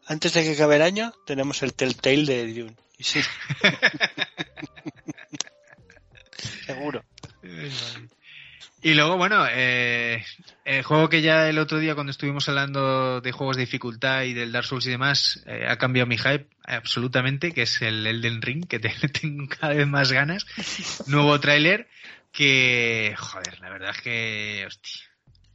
Antes 0.07 0.35
de 0.35 0.45
que 0.45 0.53
acabe 0.53 0.77
el 0.77 0.83
año, 0.83 1.13
tenemos 1.27 1.63
el 1.63 1.75
Telltale 1.75 2.25
de 2.27 2.53
Dune. 2.53 2.77
Sí. 3.01 3.21
Seguro. 6.67 7.05
Y 8.85 8.93
luego, 8.93 9.17
bueno, 9.17 9.47
eh, 9.51 10.23
el 10.67 10.83
juego 10.83 11.09
que 11.09 11.23
ya 11.23 11.49
el 11.49 11.59
otro 11.59 11.79
día 11.79 11.95
cuando 11.95 12.11
estuvimos 12.11 12.47
hablando 12.51 13.23
de 13.23 13.33
juegos 13.33 13.57
de 13.57 13.63
dificultad 13.63 14.25
y 14.25 14.35
del 14.35 14.53
Dark 14.53 14.67
Souls 14.67 14.87
y 14.87 14.91
demás, 14.91 15.43
eh, 15.47 15.65
ha 15.67 15.79
cambiado 15.79 16.07
mi 16.07 16.19
hype 16.19 16.49
absolutamente, 16.67 17.53
que 17.53 17.63
es 17.63 17.81
el 17.81 18.07
Elden 18.07 18.43
Ring, 18.43 18.67
que 18.67 18.79
te- 18.79 18.93
tengo 19.21 19.49
cada 19.49 19.73
vez 19.73 19.87
más 19.87 20.13
ganas. 20.13 20.45
Nuevo 21.07 21.41
tráiler 21.41 21.89
que, 22.31 23.15
joder, 23.17 23.59
la 23.61 23.71
verdad 23.71 23.91
es 23.97 24.03
que, 24.03 24.65
hostia, 24.67 25.01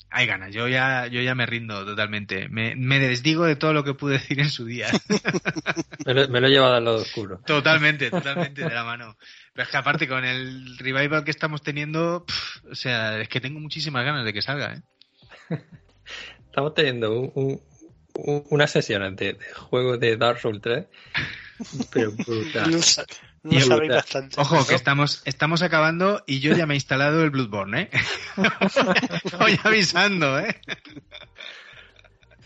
hay 0.10 0.26
ganas. 0.26 0.52
Yo 0.52 0.68
ya, 0.68 1.06
yo 1.06 1.22
ya 1.22 1.36
me 1.36 1.46
rindo 1.46 1.86
totalmente. 1.86 2.50
Me, 2.50 2.76
me 2.76 2.98
desdigo 2.98 3.46
de 3.46 3.56
todo 3.56 3.74
lo 3.74 3.84
que 3.84 3.94
pude 3.94 4.14
decir 4.14 4.40
en 4.40 4.50
su 4.50 4.66
día. 4.66 4.88
Me 6.06 6.14
lo, 6.14 6.28
me 6.30 6.40
lo 6.42 6.48
he 6.48 6.50
llevado 6.50 6.74
al 6.76 6.86
lado 6.86 6.98
oscuro. 6.98 7.42
Totalmente, 7.46 8.10
totalmente 8.10 8.64
de 8.64 8.74
la 8.74 8.84
mano. 8.84 9.16
Pero 9.60 9.66
es 9.68 9.72
que 9.72 9.78
aparte 9.78 10.08
con 10.08 10.24
el 10.24 10.78
revival 10.78 11.26
que 11.26 11.32
estamos 11.32 11.62
teniendo, 11.62 12.24
pf, 12.26 12.62
o 12.72 12.76
sea, 12.76 13.20
es 13.20 13.28
que 13.28 13.42
tengo 13.42 13.60
muchísimas 13.60 14.06
ganas 14.06 14.24
de 14.24 14.32
que 14.32 14.42
salga, 14.42 14.74
¿eh? 14.76 14.82
Estamos 16.46 16.74
teniendo 16.74 17.20
un- 17.20 17.32
un- 17.36 17.62
un- 18.14 18.44
unas 18.52 18.72
sesiones 18.72 19.18
de, 19.18 19.34
de 19.34 19.54
juego 19.54 19.98
de 19.98 20.16
Dark 20.16 20.40
Souls 20.40 20.62
3, 20.62 20.86
pero 21.92 22.14
brutal. 22.14 22.72
No, 22.72 22.78
no 22.78 23.54
Y 23.54 23.60
sabéis 23.60 23.68
brutal. 23.68 23.90
bastante. 23.98 24.40
Ojo, 24.40 24.66
que 24.66 24.76
estamos, 24.76 25.22
estamos 25.26 25.62
acabando 25.62 26.24
y 26.26 26.40
yo 26.40 26.56
ya 26.56 26.66
me 26.66 26.76
he 26.76 26.78
instalado 26.78 27.22
el 27.22 27.30
Bloodborne, 27.30 27.82
¿eh? 27.82 27.90
Voy 29.40 29.60
avisando, 29.62 30.40
¿eh? 30.40 30.56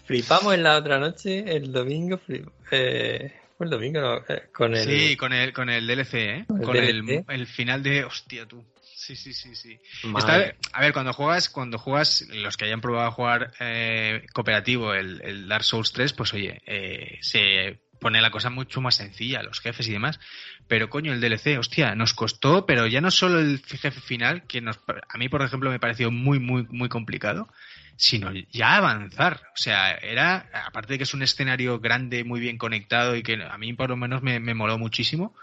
Flipamos 0.05 0.51
en 0.55 0.63
la 0.63 0.77
otra 0.77 0.97
noche, 0.97 1.55
el 1.55 1.71
domingo, 1.71 2.17
flip- 2.17 2.51
eh, 2.71 3.39
fue 3.63 3.65
el 3.65 3.69
domingo, 3.69 4.01
no, 4.01 4.17
eh, 4.27 4.43
con 4.53 4.73
el... 4.75 4.83
Sí, 4.83 5.15
con 5.17 5.33
el, 5.33 5.53
con 5.53 5.69
el 5.69 5.87
DLC, 5.87 6.13
¿eh? 6.15 6.45
Con 6.47 6.59
el 6.59 6.65
Con 6.65 6.75
el, 6.77 7.05
DLC. 7.05 7.25
el 7.29 7.47
final 7.47 7.83
de... 7.83 8.03
Hostia, 8.05 8.45
tú. 8.45 8.63
Sí, 8.81 9.15
sí, 9.15 9.33
sí, 9.33 9.53
sí. 9.55 9.77
Está- 10.17 10.53
a 10.71 10.81
ver, 10.81 10.93
cuando 10.93 11.11
juegas, 11.11 11.49
cuando 11.49 11.77
juegas, 11.77 12.25
los 12.29 12.55
que 12.55 12.65
hayan 12.65 12.79
probado 12.79 13.07
a 13.07 13.11
jugar 13.11 13.51
eh, 13.59 14.25
cooperativo 14.33 14.93
el, 14.93 15.21
el 15.23 15.47
Dark 15.49 15.65
Souls 15.65 15.91
3, 15.91 16.13
pues 16.13 16.33
oye, 16.33 16.61
eh, 16.65 17.17
se 17.21 17.79
pone 17.99 18.21
la 18.21 18.31
cosa 18.31 18.49
mucho 18.49 18.79
más 18.81 18.95
sencilla, 18.95 19.43
los 19.43 19.59
jefes 19.59 19.87
y 19.87 19.91
demás. 19.91 20.19
Pero 20.67 20.89
coño, 20.89 21.11
el 21.13 21.19
DLC, 21.19 21.57
hostia, 21.59 21.95
nos 21.95 22.13
costó, 22.13 22.65
pero 22.65 22.87
ya 22.87 23.01
no 23.01 23.11
solo 23.11 23.39
el 23.39 23.61
jefe 23.65 23.91
final, 23.91 24.43
que 24.47 24.61
nos, 24.61 24.79
a 25.09 25.17
mí, 25.17 25.27
por 25.27 25.41
ejemplo, 25.41 25.69
me 25.69 25.79
pareció 25.79 26.09
muy, 26.09 26.39
muy, 26.39 26.65
muy 26.69 26.87
complicado, 26.87 27.49
sino 27.95 28.31
ya 28.51 28.77
avanzar. 28.77 29.41
O 29.53 29.57
sea, 29.57 29.91
era, 29.95 30.49
aparte 30.65 30.93
de 30.93 30.97
que 30.97 31.03
es 31.03 31.13
un 31.13 31.23
escenario 31.23 31.79
grande, 31.79 32.23
muy 32.23 32.39
bien 32.39 32.57
conectado 32.57 33.15
y 33.15 33.23
que 33.23 33.41
a 33.43 33.57
mí 33.57 33.73
por 33.73 33.89
lo 33.89 33.97
menos 33.97 34.21
me, 34.21 34.39
me 34.39 34.53
moló 34.53 34.77
muchísimo, 34.77 35.35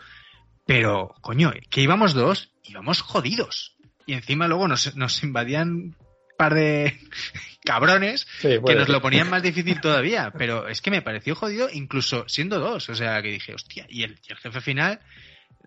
pero, 0.66 1.16
coño, 1.20 1.52
que 1.68 1.81
íbamos 1.81 2.14
dos, 2.14 2.52
íbamos 2.62 3.01
jodidos. 3.01 3.77
Y 4.06 4.12
encima 4.12 4.47
luego 4.48 4.68
nos, 4.68 4.94
nos 4.97 5.22
invadían 5.22 5.70
un 5.70 5.97
par 6.36 6.55
de 6.55 6.97
cabrones 7.64 8.27
Sí, 8.39 8.59
que 8.64 8.74
nos 8.74 8.89
lo 8.89 9.01
ponían 9.01 9.28
más 9.28 9.43
difícil 9.43 9.81
todavía. 9.81 10.32
Pero 10.36 10.68
es 10.68 10.81
que 10.81 10.93
me 10.93 11.02
pareció 11.02 11.35
jodido 11.35 11.68
incluso 11.72 12.24
siendo 12.28 12.60
dos. 12.60 12.89
O 12.89 12.94
sea, 12.94 13.20
que 13.20 13.32
dije, 13.32 13.55
hostia, 13.55 13.86
y 13.89 14.05
el, 14.05 14.20
y 14.28 14.32
el 14.32 14.39
jefe 14.39 14.60
final, 14.60 15.01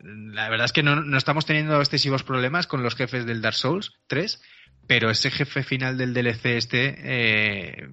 la 0.01 0.49
verdad 0.49 0.65
es 0.65 0.71
que 0.71 0.83
no, 0.83 0.95
no 0.95 1.17
estamos 1.17 1.45
teniendo 1.45 1.79
excesivos 1.79 2.23
problemas 2.23 2.67
con 2.67 2.81
los 2.81 2.95
jefes 2.95 3.25
del 3.25 3.41
Dark 3.41 3.55
Souls 3.55 3.93
3, 4.07 4.41
pero 4.87 5.09
ese 5.09 5.31
jefe 5.31 5.63
final 5.63 5.97
del 5.97 6.13
DLC 6.13 6.45
este 6.57 6.95
eh, 7.03 7.87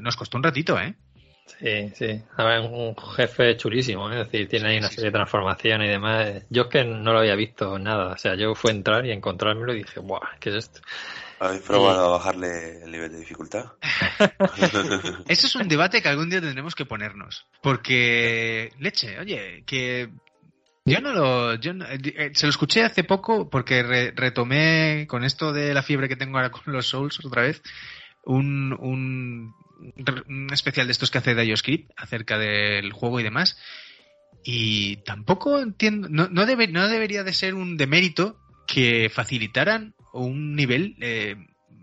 nos 0.00 0.16
costó 0.16 0.36
un 0.36 0.44
ratito, 0.44 0.78
¿eh? 0.78 0.94
Sí, 1.58 1.92
sí. 1.94 2.22
A 2.36 2.44
ver, 2.44 2.60
un 2.60 2.96
jefe 2.96 3.56
chulísimo, 3.56 4.10
¿eh? 4.10 4.20
es 4.20 4.26
decir, 4.30 4.48
tiene 4.48 4.68
ahí 4.68 4.78
una 4.78 4.88
serie 4.88 5.06
de 5.06 5.12
transformaciones 5.12 5.88
y 5.88 5.90
demás. 5.90 6.42
Yo 6.50 6.62
es 6.62 6.68
que 6.68 6.84
no 6.84 7.12
lo 7.12 7.18
había 7.18 7.36
visto 7.36 7.78
nada, 7.78 8.12
o 8.12 8.18
sea, 8.18 8.34
yo 8.34 8.54
fue 8.54 8.70
entrar 8.70 9.04
y 9.06 9.12
encontrármelo 9.12 9.74
y 9.74 9.78
dije, 9.78 10.00
¡buah! 10.00 10.38
¿Qué 10.40 10.50
es 10.50 10.56
esto? 10.56 10.80
¿Habéis 11.38 11.62
probado 11.62 12.06
a 12.06 12.18
bajarle 12.18 12.84
el 12.84 12.92
nivel 12.92 13.10
de 13.10 13.18
dificultad? 13.18 13.72
Ese 15.26 15.46
es 15.46 15.56
un 15.56 15.66
debate 15.66 16.00
que 16.00 16.08
algún 16.08 16.30
día 16.30 16.40
tendremos 16.40 16.76
que 16.76 16.84
ponernos. 16.84 17.46
Porque, 17.60 18.72
leche, 18.78 19.18
oye, 19.18 19.64
que 19.66 20.08
yo 20.84 21.00
no 21.00 21.12
lo. 21.12 21.54
Yo 21.54 21.72
no- 21.74 21.84
eh, 21.86 22.30
se 22.34 22.46
lo 22.46 22.50
escuché 22.50 22.82
hace 22.84 23.04
poco 23.04 23.48
porque 23.50 23.82
re- 23.82 24.12
retomé 24.14 25.06
con 25.08 25.24
esto 25.24 25.52
de 25.52 25.74
la 25.74 25.82
fiebre 25.82 26.08
que 26.08 26.16
tengo 26.16 26.36
ahora 26.38 26.50
con 26.50 26.72
los 26.72 26.86
Souls 26.88 27.24
otra 27.24 27.42
vez. 27.42 27.62
Un, 28.24 28.72
un, 28.78 29.54
un 30.28 30.48
especial 30.52 30.86
de 30.86 30.92
estos 30.92 31.10
que 31.10 31.18
hace 31.18 31.34
DioScript 31.34 31.90
acerca 31.96 32.38
del 32.38 32.92
juego 32.92 33.20
y 33.20 33.22
demás. 33.24 33.58
Y 34.44 34.96
tampoco 35.04 35.58
entiendo. 35.60 36.08
No, 36.10 36.28
no, 36.28 36.46
debe- 36.46 36.68
no 36.70 36.88
debería 36.88 37.22
de 37.24 37.32
ser 37.32 37.54
un 37.54 37.76
demérito 37.76 38.38
que 38.66 39.10
facilitaran 39.12 39.94
un 40.12 40.54
nivel 40.56 40.96
eh, 41.00 41.36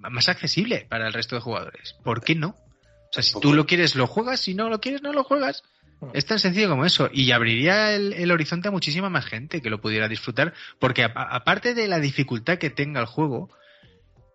más 0.10 0.30
accesible 0.30 0.86
para 0.90 1.08
el 1.08 1.14
resto 1.14 1.36
de 1.36 1.42
jugadores. 1.42 1.96
¿Por 2.04 2.24
qué 2.24 2.36
no? 2.36 2.50
O 2.50 3.12
sea, 3.14 3.24
si 3.24 3.40
tú 3.40 3.54
lo 3.54 3.66
quieres, 3.66 3.96
lo 3.96 4.08
juegas. 4.08 4.42
Si 4.42 4.54
no 4.54 4.70
lo 4.70 4.80
quieres, 4.80 5.02
no 5.02 5.14
lo 5.14 5.24
juegas. 5.24 5.64
Es 6.14 6.26
tan 6.26 6.40
sencillo 6.40 6.70
como 6.70 6.86
eso. 6.86 7.10
Y 7.12 7.32
abriría 7.32 7.94
el, 7.94 8.32
horizonte 8.32 8.68
a 8.68 8.72
muchísima 8.72 9.10
más 9.10 9.26
gente 9.26 9.62
que 9.62 9.70
lo 9.70 9.82
pudiera 9.82 10.08
disfrutar. 10.08 10.54
Porque 10.80 11.04
aparte 11.04 11.74
de 11.74 11.88
la 11.88 12.00
dificultad 12.00 12.58
que 12.58 12.70
tenga 12.70 13.00
el 13.00 13.06
juego, 13.06 13.50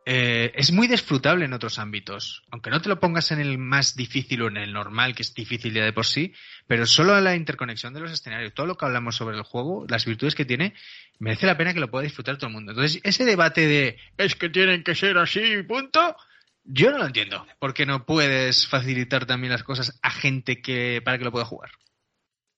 eh, 0.06 0.52
es 0.54 0.70
muy 0.70 0.86
disfrutable 0.86 1.46
en 1.46 1.54
otros 1.54 1.78
ámbitos. 1.78 2.42
Aunque 2.50 2.70
no 2.70 2.82
te 2.82 2.88
lo 2.88 3.00
pongas 3.00 3.32
en 3.32 3.40
el 3.40 3.56
más 3.56 3.96
difícil 3.96 4.42
o 4.42 4.48
en 4.48 4.58
el 4.58 4.72
normal, 4.72 5.14
que 5.14 5.22
es 5.22 5.32
difícil 5.32 5.72
ya 5.72 5.84
de 5.84 5.94
por 5.94 6.04
sí, 6.04 6.34
pero 6.66 6.86
solo 6.86 7.18
la 7.20 7.34
interconexión 7.34 7.94
de 7.94 8.00
los 8.00 8.12
escenarios, 8.12 8.52
todo 8.52 8.66
lo 8.66 8.76
que 8.76 8.84
hablamos 8.84 9.16
sobre 9.16 9.36
el 9.36 9.42
juego, 9.42 9.86
las 9.88 10.04
virtudes 10.04 10.34
que 10.34 10.44
tiene, 10.44 10.74
merece 11.18 11.46
la 11.46 11.56
pena 11.56 11.72
que 11.72 11.80
lo 11.80 11.90
pueda 11.90 12.04
disfrutar 12.04 12.36
todo 12.36 12.48
el 12.48 12.52
mundo. 12.52 12.72
Entonces, 12.72 13.00
ese 13.02 13.24
debate 13.24 13.66
de 13.66 13.96
es 14.18 14.34
que 14.34 14.50
tienen 14.50 14.82
que 14.82 14.94
ser 14.94 15.16
así, 15.16 15.62
punto, 15.62 16.16
yo 16.64 16.90
no 16.90 16.98
lo 16.98 17.06
entiendo. 17.06 17.46
Porque 17.58 17.86
no 17.86 18.04
puedes 18.04 18.66
facilitar 18.66 19.26
también 19.26 19.52
las 19.52 19.62
cosas 19.62 19.98
a 20.02 20.10
gente 20.10 20.60
que 20.60 21.00
para 21.04 21.18
que 21.18 21.24
lo 21.24 21.32
pueda 21.32 21.44
jugar. 21.44 21.70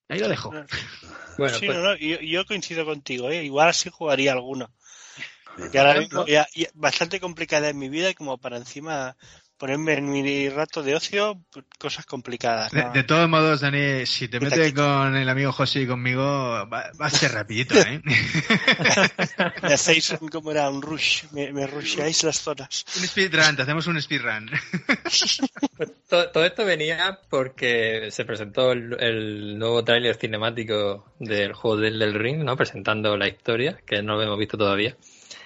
Ahí 0.09 0.19
lo 0.19 0.29
dejo. 0.29 0.53
Bueno, 1.39 1.59
sí, 1.59 1.67
pues- 1.67 1.77
no, 1.77 1.85
no, 1.85 1.97
yo, 1.97 2.19
yo 2.21 2.47
coincido 2.47 2.87
contigo, 2.87 3.29
¿eh? 3.29 3.45
igual 3.45 3.75
sí 3.75 3.91
jugaría 3.91 4.33
alguno. 4.33 4.73
Y 5.71 5.77
ahora 5.77 6.01
mismo 6.01 6.27
ya, 6.27 6.47
ya 6.55 6.69
bastante 6.73 7.21
complicada 7.21 7.69
en 7.69 7.79
mi 7.79 7.91
vida 7.91 8.09
y 8.09 8.15
como 8.15 8.39
para 8.39 8.57
encima 8.57 9.19
ponerme 9.59 9.95
en 9.95 10.11
mi 10.11 10.49
rato 10.49 10.83
de 10.83 10.95
ocio 10.95 11.41
cosas 11.79 12.05
complicadas. 12.07 12.71
De, 12.73 12.83
¿no? 12.85 12.93
de 12.93 13.03
todos 13.05 13.29
modos, 13.29 13.61
Dani, 13.61 14.05
si 14.07 14.29
te 14.29 14.39
metes 14.41 14.73
con 14.75 15.17
el 15.17 15.29
amigo 15.29 15.53
José 15.53 15.81
y 15.83 15.87
conmigo, 15.87 16.23
va, 16.23 16.67
va 17.01 17.07
a 17.07 17.11
ser 17.11 17.33
rapidito, 17.33 17.75
¿eh? 17.79 18.01
Me 19.63 19.75
hacéis 19.75 20.11
un- 20.21 20.29
como 20.29 20.51
era 20.51 20.69
un 20.71 20.83
rush, 20.83 21.25
me, 21.33 21.53
me 21.53 21.67
rusheáis 21.67 22.23
las 22.25 22.41
zonas. 22.41 22.85
un 22.97 23.07
speedrun, 23.07 23.57
te 23.57 23.63
hacemos 23.63 23.87
un 23.87 24.01
speedrun. 24.01 24.51
Pues 25.77 25.91
todo, 26.09 26.31
todo 26.31 26.45
esto 26.45 26.65
venía 26.65 27.19
porque 27.31 28.09
se 28.11 28.25
presentó 28.25 28.73
el, 28.73 28.97
el 29.01 29.59
nuevo 29.59 29.85
tráiler 29.85 30.17
cinemático 30.17 31.13
del 31.19 31.53
juego 31.55 31.77
del, 31.79 31.99
del 31.99 32.15
Ring, 32.15 32.45
¿no? 32.45 32.57
Presentando 32.57 33.17
la 33.17 33.29
historia, 33.29 33.79
que 33.87 34.03
no 34.03 34.17
lo 34.17 34.23
hemos 34.23 34.39
visto 34.39 34.57
todavía. 34.59 34.97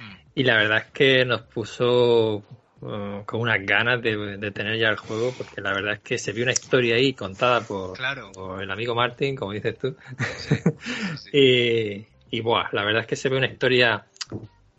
Mm. 0.00 0.16
Y 0.34 0.44
la 0.44 0.56
verdad 0.56 0.78
es 0.78 0.90
que 0.92 1.24
nos 1.24 1.42
puso 1.42 2.42
uh, 2.81 3.24
con 3.24 3.40
unas 3.40 3.65
ganas 3.65 4.02
de, 4.02 4.16
de 4.39 4.51
tener 4.51 4.78
ya 4.78 4.89
el 4.89 4.97
juego, 4.97 5.32
porque 5.36 5.61
la 5.61 5.73
verdad 5.73 5.94
es 5.94 6.01
que 6.01 6.19
se 6.19 6.32
vio 6.32 6.44
una 6.44 6.52
historia 6.52 6.97
ahí 6.97 7.12
contada 7.15 7.61
por, 7.62 7.97
Claro. 7.97 8.32
por 8.32 8.62
el 8.62 8.70
amigo 8.70 8.94
Martin, 8.94 9.36
como 9.36 9.52
dices 9.52 9.78
tú. 9.78 9.97
Sí. 10.39 10.57
y, 11.32 12.07
y 12.36 12.40
buah, 12.40 12.69
la 12.73 12.85
verdad 12.85 13.02
es 13.02 13.07
que 13.09 13.16
se 13.16 13.28
ve 13.28 13.36
una 13.39 13.47
historia. 13.48 14.07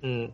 mm, 0.02 0.26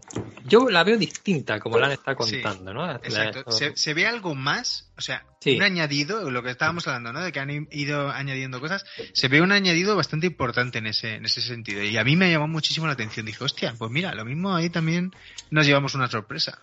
Yo 0.45 0.69
la 0.69 0.83
veo 0.83 0.97
distinta 0.97 1.59
como 1.59 1.77
la 1.77 1.87
han 1.87 1.91
estado 1.93 2.23
Sí, 2.23 2.41
contando, 2.41 2.73
¿no? 2.73 2.91
Exacto. 2.91 3.51
Se, 3.51 3.75
se 3.75 3.93
ve 3.93 4.05
algo 4.07 4.33
más, 4.35 4.91
o 4.97 5.01
sea, 5.01 5.25
Sí. 5.39 5.55
un 5.55 5.61
añadido, 5.63 6.29
lo 6.31 6.41
que 6.43 6.49
estábamos 6.49 6.87
hablando, 6.87 7.13
¿no? 7.13 7.21
De 7.21 7.31
que 7.31 7.39
han 7.39 7.67
ido 7.71 8.09
añadiendo 8.09 8.59
cosas. 8.59 8.85
Se 9.13 9.27
ve 9.27 9.39
un 9.41 9.51
añadido 9.51 9.95
bastante 9.95 10.27
importante 10.27 10.79
en 10.79 10.87
ese, 10.87 11.15
en 11.15 11.25
ese 11.25 11.41
sentido. 11.41 11.83
Y 11.83 11.95
a 11.97 12.03
mí 12.03 12.15
me 12.15 12.29
llamó 12.31 12.47
muchísimo 12.47 12.87
la 12.87 12.93
atención. 12.93 13.25
Dije, 13.25 13.43
hostia, 13.43 13.73
pues 13.77 13.91
mira, 13.91 14.13
lo 14.15 14.25
mismo 14.25 14.55
ahí 14.55 14.69
también 14.69 15.11
nos 15.51 15.65
llevamos 15.67 15.93
una 15.95 16.07
sorpresa. 16.07 16.59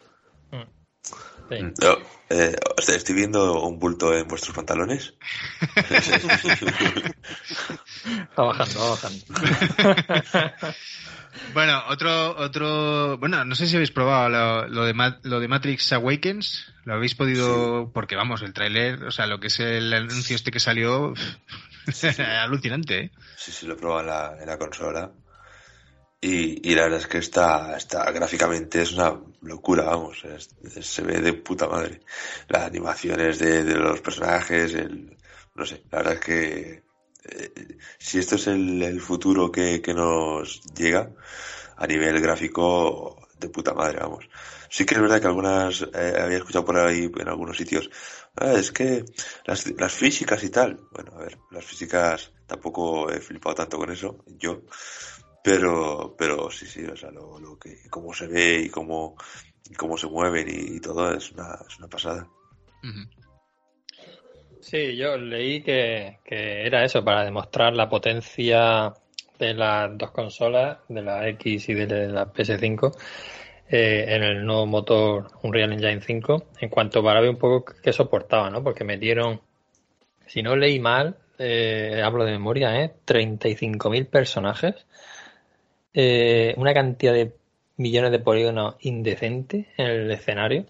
Sí. 1.51 1.57
Yo, 1.81 1.99
eh, 2.31 2.57
estoy 2.77 3.15
viendo 3.15 3.63
un 3.63 3.79
bulto 3.79 4.17
en 4.17 4.27
vuestros 4.27 4.57
pantalones. 4.57 5.15
Va 8.39 8.45
bajando, 8.45 8.81
va 8.81 8.91
bajando. 8.91 9.25
Bueno, 11.53 11.83
otro, 11.89 12.37
otro, 12.37 13.19
bueno, 13.19 13.45
no 13.45 13.55
sé 13.55 13.67
si 13.67 13.75
habéis 13.75 13.91
probado 13.91 14.29
lo, 14.29 14.69
lo 14.69 14.85
de, 14.85 15.15
lo 15.23 15.41
de 15.41 15.49
Matrix 15.49 15.93
Awakens, 15.93 16.73
lo 16.85 16.95
habéis 16.95 17.15
podido, 17.15 17.91
porque 17.93 18.17
vamos, 18.17 18.43
el 18.43 18.53
tráiler, 18.53 19.05
o 19.05 19.11
sea, 19.11 19.27
lo 19.27 19.41
que 19.41 19.49
es 19.49 19.59
el 19.61 19.93
anuncio 19.93 20.37
este 20.37 20.51
que 20.51 20.61
salió, 20.61 21.13
alucinante, 22.41 22.99
¿eh? 22.99 23.11
Sí, 23.37 23.53
sí, 23.53 23.67
lo 23.67 23.75
he 23.75 23.77
probado 23.77 24.01
en 24.01 24.07
la, 24.07 24.37
en 24.43 24.47
la 24.47 24.59
consola. 24.59 25.11
Y, 26.33 26.71
y 26.71 26.75
la 26.75 26.85
verdad 26.85 27.01
es 27.01 27.07
que 27.07 27.19
está, 27.19 27.77
está 27.77 28.11
gráficamente 28.13 28.81
es 28.83 28.93
una 28.93 29.21
locura, 29.43 29.85
vamos. 29.85 30.25
es- 30.25 30.49
es- 30.77 30.87
se 30.87 31.03
ve 31.03 31.21
de 31.21 31.33
puta 31.35 31.67
madre. 31.69 32.01
Las 32.49 32.63
animaciones 32.65 33.39
de, 33.39 33.63
de 33.65 33.75
los 33.75 34.01
personajes, 34.01 34.73
el, 34.75 35.17
no 35.55 35.67
sé, 35.67 35.83
la 35.91 35.99
verdad 35.99 36.15
es 36.15 36.21
que 36.21 36.85
eh, 37.27 37.53
si 37.99 38.19
esto 38.19 38.37
es 38.37 38.47
el, 38.47 38.83
el 38.83 39.01
futuro 39.01 39.51
que, 39.53 39.83
que 39.83 39.93
nos 39.95 40.63
llega 40.75 41.11
a 41.77 41.87
nivel 41.87 42.21
gráfico, 42.21 43.29
de 43.39 43.49
puta 43.51 43.75
madre, 43.75 43.99
vamos. 44.01 44.25
Sí 44.71 44.85
que 44.87 44.95
es 44.95 45.01
verdad 45.03 45.21
que 45.21 45.27
algunas, 45.27 45.83
eh, 45.83 46.15
había 46.23 46.39
escuchado 46.39 46.65
por 46.65 46.79
ahí 46.79 47.11
en 47.19 47.29
algunos 47.29 47.57
sitios, 47.57 47.91
"Ah, 48.37 48.53
es 48.55 48.73
que 48.73 49.05
las, 49.47 49.67
las 49.79 49.93
físicas 49.93 50.43
y 50.45 50.51
tal. 50.51 50.81
Bueno, 50.91 51.13
a 51.17 51.21
ver, 51.25 51.39
las 51.51 51.65
físicas 51.65 52.33
tampoco 52.47 53.11
he 53.11 53.21
flipado 53.21 53.55
tanto 53.57 53.77
con 53.79 53.91
eso, 53.91 54.25
yo. 54.39 54.63
Pero, 55.45 56.15
pero 56.17 56.51
sí, 56.51 56.65
sí, 56.65 56.87
o 56.87 56.97
sea, 56.97 57.11
lo, 57.11 57.39
lo 57.39 57.59
que, 57.59 57.77
cómo 57.91 58.15
se 58.15 58.27
ve 58.27 58.63
y 58.65 58.71
cómo, 58.71 59.15
y 59.69 59.75
cómo 59.75 59.99
se 59.99 60.07
mueven 60.07 60.47
y, 60.49 60.81
todo 60.81 61.15
es 61.15 61.33
una, 61.33 61.59
es 61.69 61.79
una 61.79 61.87
pasada. 61.87 62.27
Sí, 64.61 64.97
yo 64.97 65.19
leí 65.19 65.63
que, 65.63 66.21
que 66.25 66.67
era 66.67 66.83
eso, 66.83 67.05
para 67.05 67.25
demostrar 67.25 67.75
la 67.75 67.91
potencia 67.91 68.95
de 69.39 69.53
las 69.53 69.99
dos 69.99 70.13
consolas, 70.13 70.79
de 70.89 71.03
la 71.03 71.29
X 71.29 71.69
y 71.69 71.75
de 71.75 72.09
la 72.09 72.33
PS5, 72.33 72.97
eh, 73.69 74.07
en 74.09 74.23
el 74.23 74.47
nuevo 74.47 74.65
motor 74.65 75.31
Unreal 75.43 75.75
Engine 75.75 76.01
5, 76.01 76.47
en 76.61 76.71
cuanto 76.71 77.05
para 77.05 77.21
ver 77.21 77.29
un 77.29 77.39
poco 77.39 77.75
qué 77.83 77.93
soportaba, 77.93 78.49
¿no? 78.49 78.65
Porque 78.65 78.85
metieron, 78.85 79.43
si 80.27 80.43
no 80.43 80.57
leí 80.57 80.81
mal, 80.81 81.19
eh, 81.39 82.01
hablo 82.03 82.25
de 82.25 82.33
memoria, 82.33 82.83
¿eh? 82.83 82.95
35.000 83.05 84.07
personajes, 84.07 84.87
eh, 85.95 86.55
una 86.59 86.75
cantidad 86.75 87.13
de 87.15 87.33
millones 87.77 88.11
de 88.11 88.19
polígonos 88.19 88.75
indecente 88.81 89.69
en 89.77 89.87
el 89.87 90.11
escenario. 90.11 90.67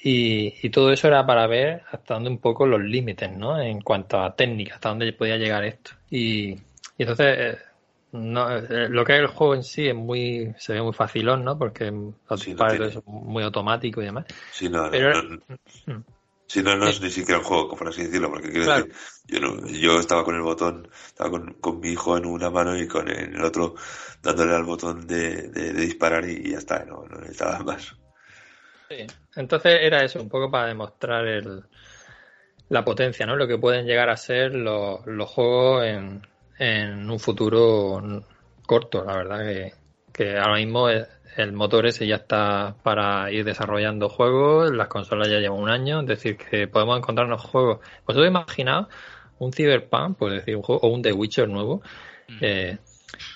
Y, 0.00 0.54
y 0.62 0.70
todo 0.70 0.92
eso 0.92 1.08
era 1.08 1.26
para 1.26 1.46
ver 1.48 1.82
hasta 1.90 2.14
dónde 2.14 2.30
un 2.30 2.38
poco 2.38 2.66
los 2.66 2.80
límites, 2.80 3.32
¿no? 3.36 3.60
En 3.60 3.80
cuanto 3.80 4.20
a 4.20 4.36
técnica, 4.36 4.74
hasta 4.76 4.90
dónde 4.90 5.12
podía 5.12 5.36
llegar 5.36 5.64
esto. 5.64 5.90
Y, 6.08 6.50
y 6.52 6.60
entonces, 6.98 7.36
eh, 7.38 7.58
no, 8.12 8.56
eh, 8.56 8.88
lo 8.88 9.04
que 9.04 9.14
es 9.14 9.20
el 9.20 9.26
juego 9.26 9.56
en 9.56 9.64
sí 9.64 9.88
es 9.88 9.94
muy, 9.96 10.54
se 10.56 10.74
ve 10.74 10.82
muy 10.82 10.92
facilón, 10.92 11.44
¿no? 11.44 11.58
Porque 11.58 11.86
Sí, 11.86 11.90
no 11.92 12.36
disparos 12.36 12.76
tiene- 12.76 12.86
es 12.86 13.06
muy 13.06 13.42
automático 13.42 14.00
y 14.00 14.04
demás. 14.04 14.26
Sí, 14.52 14.68
no, 14.68 14.84
no, 14.84 14.90
Pero- 14.92 15.22
no- 15.24 15.38
Mm. 15.86 16.04
Sí, 16.48 16.62
no, 16.62 16.76
no 16.76 16.88
es 16.88 17.00
ni 17.00 17.10
siquiera 17.10 17.38
un 17.40 17.44
juego, 17.44 17.76
por 17.76 17.88
así 17.88 18.04
decirlo, 18.04 18.30
porque 18.30 18.50
quiero 18.50 18.64
Claro. 18.64 18.86
decir, 18.86 18.92
yo, 19.26 19.40
no, 19.40 19.66
yo 19.68 20.00
estaba 20.00 20.24
con 20.24 20.34
el 20.34 20.42
botón, 20.42 20.88
estaba 21.06 21.30
con, 21.30 21.54
con 21.54 21.80
mi 21.80 21.90
hijo 21.90 22.16
en 22.16 22.26
una 22.26 22.50
mano 22.50 22.76
y 22.76 22.88
con 22.88 23.08
el, 23.08 23.34
el 23.36 23.44
otro 23.44 23.74
dándole 24.22 24.54
al 24.54 24.64
botón 24.64 25.06
de, 25.06 25.48
de, 25.48 25.72
de 25.72 25.80
disparar 25.86 26.24
y, 26.28 26.32
y 26.48 26.50
ya 26.52 26.58
está, 26.58 26.84
no, 26.84 27.04
no 27.06 27.18
necesitaba 27.20 27.60
más. 27.60 27.96
Sí. 28.88 29.06
Entonces 29.36 29.78
era 29.82 30.02
eso, 30.04 30.20
un 30.20 30.28
poco 30.28 30.50
para 30.50 30.66
demostrar 30.68 31.26
el, 31.26 31.64
la 32.68 32.84
potencia, 32.84 33.26
¿no? 33.26 33.36
Lo 33.36 33.46
que 33.46 33.58
pueden 33.58 33.86
llegar 33.86 34.10
a 34.10 34.16
ser 34.16 34.54
los, 34.54 35.06
los 35.06 35.28
juegos 35.30 35.84
en, 35.84 36.22
en 36.58 37.10
un 37.10 37.18
futuro 37.20 38.00
corto, 38.66 39.04
la 39.04 39.16
verdad 39.16 39.38
que, 39.40 39.74
que 40.12 40.36
ahora 40.36 40.56
mismo 40.56 40.88
el, 40.88 41.06
el 41.36 41.52
motor 41.52 41.86
ese 41.86 42.06
ya 42.06 42.16
está 42.16 42.76
para 42.82 43.30
ir 43.30 43.44
desarrollando 43.44 44.08
juegos, 44.08 44.70
las 44.72 44.88
consolas 44.88 45.28
ya 45.28 45.38
llevan 45.38 45.60
un 45.60 45.70
año, 45.70 46.00
es 46.00 46.06
decir, 46.06 46.36
que 46.36 46.68
podemos 46.68 46.98
encontrarnos 46.98 47.42
juegos. 47.42 47.78
Vosotros 48.06 48.28
imaginaos 48.28 48.88
un 49.38 49.52
Cyberpunk, 49.52 50.16
por 50.18 50.32
decir 50.32 50.56
un 50.56 50.62
juego, 50.62 50.80
o 50.82 50.88
un 50.88 51.02
The 51.02 51.12
Witcher 51.12 51.48
nuevo, 51.48 51.82
eh, 52.40 52.78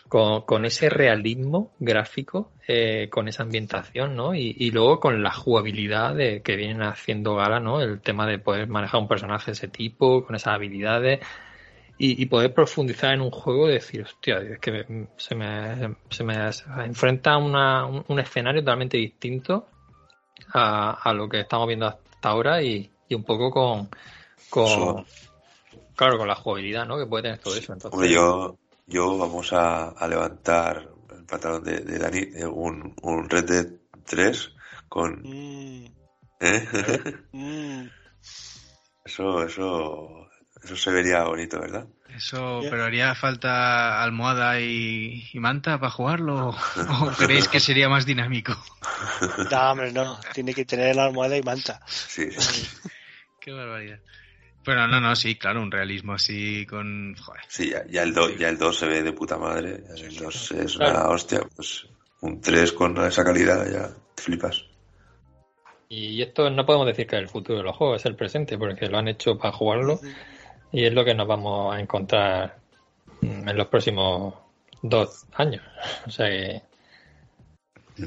con, 0.09 0.43
con 0.43 0.65
ese 0.65 0.91
realismo 0.91 1.73
gráfico, 1.79 2.51
eh, 2.67 3.09
con 3.11 3.29
esa 3.29 3.45
ambientación, 3.45 4.17
¿no? 4.17 4.35
Y, 4.35 4.55
y 4.59 4.71
luego 4.71 5.01
con 5.01 5.23
la 5.23 5.33
jugabilidad 5.33 6.15
de, 6.15 6.43
que 6.43 6.57
vienen 6.57 6.83
haciendo 6.83 7.37
gala, 7.37 7.61
¿no? 7.61 7.81
El 7.81 8.01
tema 8.01 8.27
de 8.27 8.39
poder 8.39 8.69
manejar 8.69 9.01
un 9.01 9.09
personaje 9.09 9.47
de 9.47 9.53
ese 9.53 9.69
tipo, 9.69 10.25
con 10.25 10.37
esas 10.37 10.55
habilidades, 10.55 11.21
y, 12.05 12.21
y 12.21 12.27
poder 12.27 12.53
profundizar 12.53 13.15
en 13.15 13.21
un 13.21 13.31
juego 13.31 13.69
y 13.69 13.75
decir, 13.75 14.03
hostia, 14.03 14.39
es 14.39 14.59
que 14.59 14.73
me- 14.73 15.07
se, 15.17 15.37
me, 15.37 15.95
se 16.11 16.25
me 16.25 16.51
enfrenta 16.85 17.35
a 17.35 17.39
una, 17.39 17.87
un, 17.87 18.05
un 18.09 18.19
escenario 18.19 18.61
totalmente 18.61 18.97
distinto 18.97 19.69
a, 20.53 20.95
a 21.01 21.15
lo 21.15 21.29
que 21.29 21.39
estamos 21.41 21.69
viendo 21.69 21.87
hasta 21.87 22.29
ahora 22.29 22.61
y, 22.61 22.91
y 23.09 23.15
un 23.15 23.23
poco 23.23 23.53
con, 23.53 23.89
con 24.51 25.07
claro, 25.95 26.19
con 26.19 26.27
la 26.27 26.35
jugabilidad, 26.35 26.87
¿no? 26.87 26.99
Que 26.99 27.07
puede 27.07 27.23
tener 27.23 27.39
todo 27.39 27.55
eso. 27.55 27.73
Entonces, 27.73 27.93
Hombre, 27.93 28.11
yo, 28.11 28.59
yo 28.89 29.17
vamos 29.17 29.53
a, 29.53 29.91
a 29.91 30.09
levantar 30.09 30.89
el 31.17 31.25
pantalón 31.25 31.63
de, 31.63 31.83
de 31.83 31.99
Dani, 32.01 32.19
eh, 32.35 32.47
un, 32.47 32.97
un 33.03 33.31
Red 33.31 33.45
Dead 33.45 33.67
3 34.07 34.51
con... 34.89 35.23
Mm, 35.23 35.87
¿eh? 36.41 37.15
mm. 37.33 37.87
Eso, 39.05 39.43
eso, 39.45 40.22
eso 40.65 40.77
se 40.77 40.91
vería 40.91 41.25
bonito, 41.25 41.61
¿verdad? 41.61 41.87
Eso, 42.15 42.61
pero 42.69 42.85
haría 42.85 43.15
falta 43.15 44.03
almohada 44.03 44.61
y, 44.61 45.29
y 45.33 45.39
manta 45.41 45.79
para 45.79 45.91
jugarlo. 45.91 46.51
¿O 47.01 47.07
creéis 47.17 47.49
que 47.49 47.59
sería 47.59 47.89
más 47.89 48.05
dinámico? 48.05 48.53
No, 49.51 49.71
hombre, 49.71 49.93
no. 49.93 50.21
Tiene 50.35 50.53
que 50.53 50.65
tener 50.65 50.95
la 50.95 51.07
almohada 51.07 51.37
y 51.37 51.43
manta. 51.43 51.81
Sí, 51.87 52.31
sí. 52.31 52.69
Qué 53.41 53.53
barbaridad. 53.53 54.01
Pero 54.65 54.87
no, 54.87 55.01
no, 55.01 55.17
sí, 55.17 55.35
claro, 55.37 55.61
un 55.63 55.73
realismo 55.73 56.13
así 56.13 56.67
con... 56.67 57.17
Joder. 57.17 57.43
Sí, 57.49 57.71
ya, 57.71 57.85
ya 57.89 58.03
el 58.05 58.13
2 58.15 58.39
ya 58.39 58.49
el 58.49 58.59
2 58.59 58.79
se 58.79 58.87
ve 58.87 59.03
de 59.03 59.13
puta 59.13 59.37
madre. 59.39 59.83
ya 59.97 60.05
El 60.07 60.15
2 60.17 60.53
es 60.53 60.77
una 60.77 60.91
Claro. 60.93 61.11
hostia. 61.11 61.41
Pues 61.57 61.87
un 62.21 62.41
3 62.41 62.73
con 62.73 62.97
esa 63.05 63.25
calidad 63.25 63.67
ya 63.73 63.89
te 64.15 64.23
flipas. 64.23 64.65
Y 65.89 66.23
esto 66.23 66.49
no 66.49 66.65
podemos 66.65 66.87
decir 66.87 67.07
que 67.07 67.17
es 67.17 67.23
el 67.23 67.29
futuro 67.29 67.59
de 67.59 67.65
los 67.65 67.77
juegos, 67.77 68.01
es 68.01 68.07
el 68.07 68.17
presente, 68.17 68.57
porque 68.57 68.87
lo 68.87 68.99
han 68.99 69.09
hecho 69.09 69.37
para 69.37 69.53
jugarlo 69.53 69.99
y 70.73 70.85
es 70.85 70.93
lo 70.93 71.05
que 71.05 71.15
nos 71.15 71.29
vamos 71.29 71.75
a 71.75 71.81
encontrar 71.81 72.59
en 73.21 73.57
los 73.57 73.69
próximos 73.69 74.35
dos 74.83 75.27
años. 75.35 75.63
O 76.07 76.11
sea 76.11 76.29
que 76.29 76.63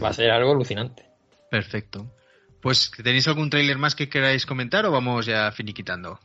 va 0.02 0.10
a 0.10 0.14
ser 0.14 0.32
algo 0.32 0.52
alucinante. 0.52 1.06
Perfecto. 1.50 2.12
Pues, 2.62 2.92
¿tenéis 2.92 3.28
algún 3.28 3.50
tráiler 3.50 3.78
más 3.78 3.96
que 3.96 4.10
queráis 4.10 4.46
comentar 4.46 4.86
o 4.86 4.92
vamos 4.92 5.26
ya 5.26 5.52
finiquitando? 5.52 6.20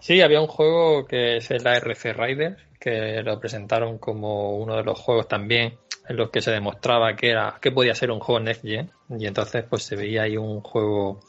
Sí, 0.00 0.20
había 0.20 0.40
un 0.40 0.48
juego 0.48 1.06
que 1.06 1.36
es 1.36 1.50
el 1.50 1.66
ARC 1.66 2.04
Riders, 2.16 2.60
que 2.80 3.22
lo 3.22 3.38
presentaron 3.40 3.98
como 3.98 4.58
uno 4.58 4.76
de 4.76 4.82
los 4.82 4.98
juegos 4.98 5.28
también 5.28 5.78
en 6.06 6.16
los 6.16 6.30
que 6.30 6.42
se 6.42 6.50
demostraba 6.50 7.16
que 7.16 7.30
era 7.30 7.58
que 7.60 7.70
podía 7.70 7.94
ser 7.94 8.10
un 8.10 8.20
juego 8.20 8.40
Next 8.40 8.62
Gen 8.62 8.90
y 9.18 9.26
entonces 9.26 9.64
pues 9.68 9.84
se 9.84 9.96
veía 9.96 10.22
ahí 10.22 10.36
un 10.36 10.60
juego 10.60 11.20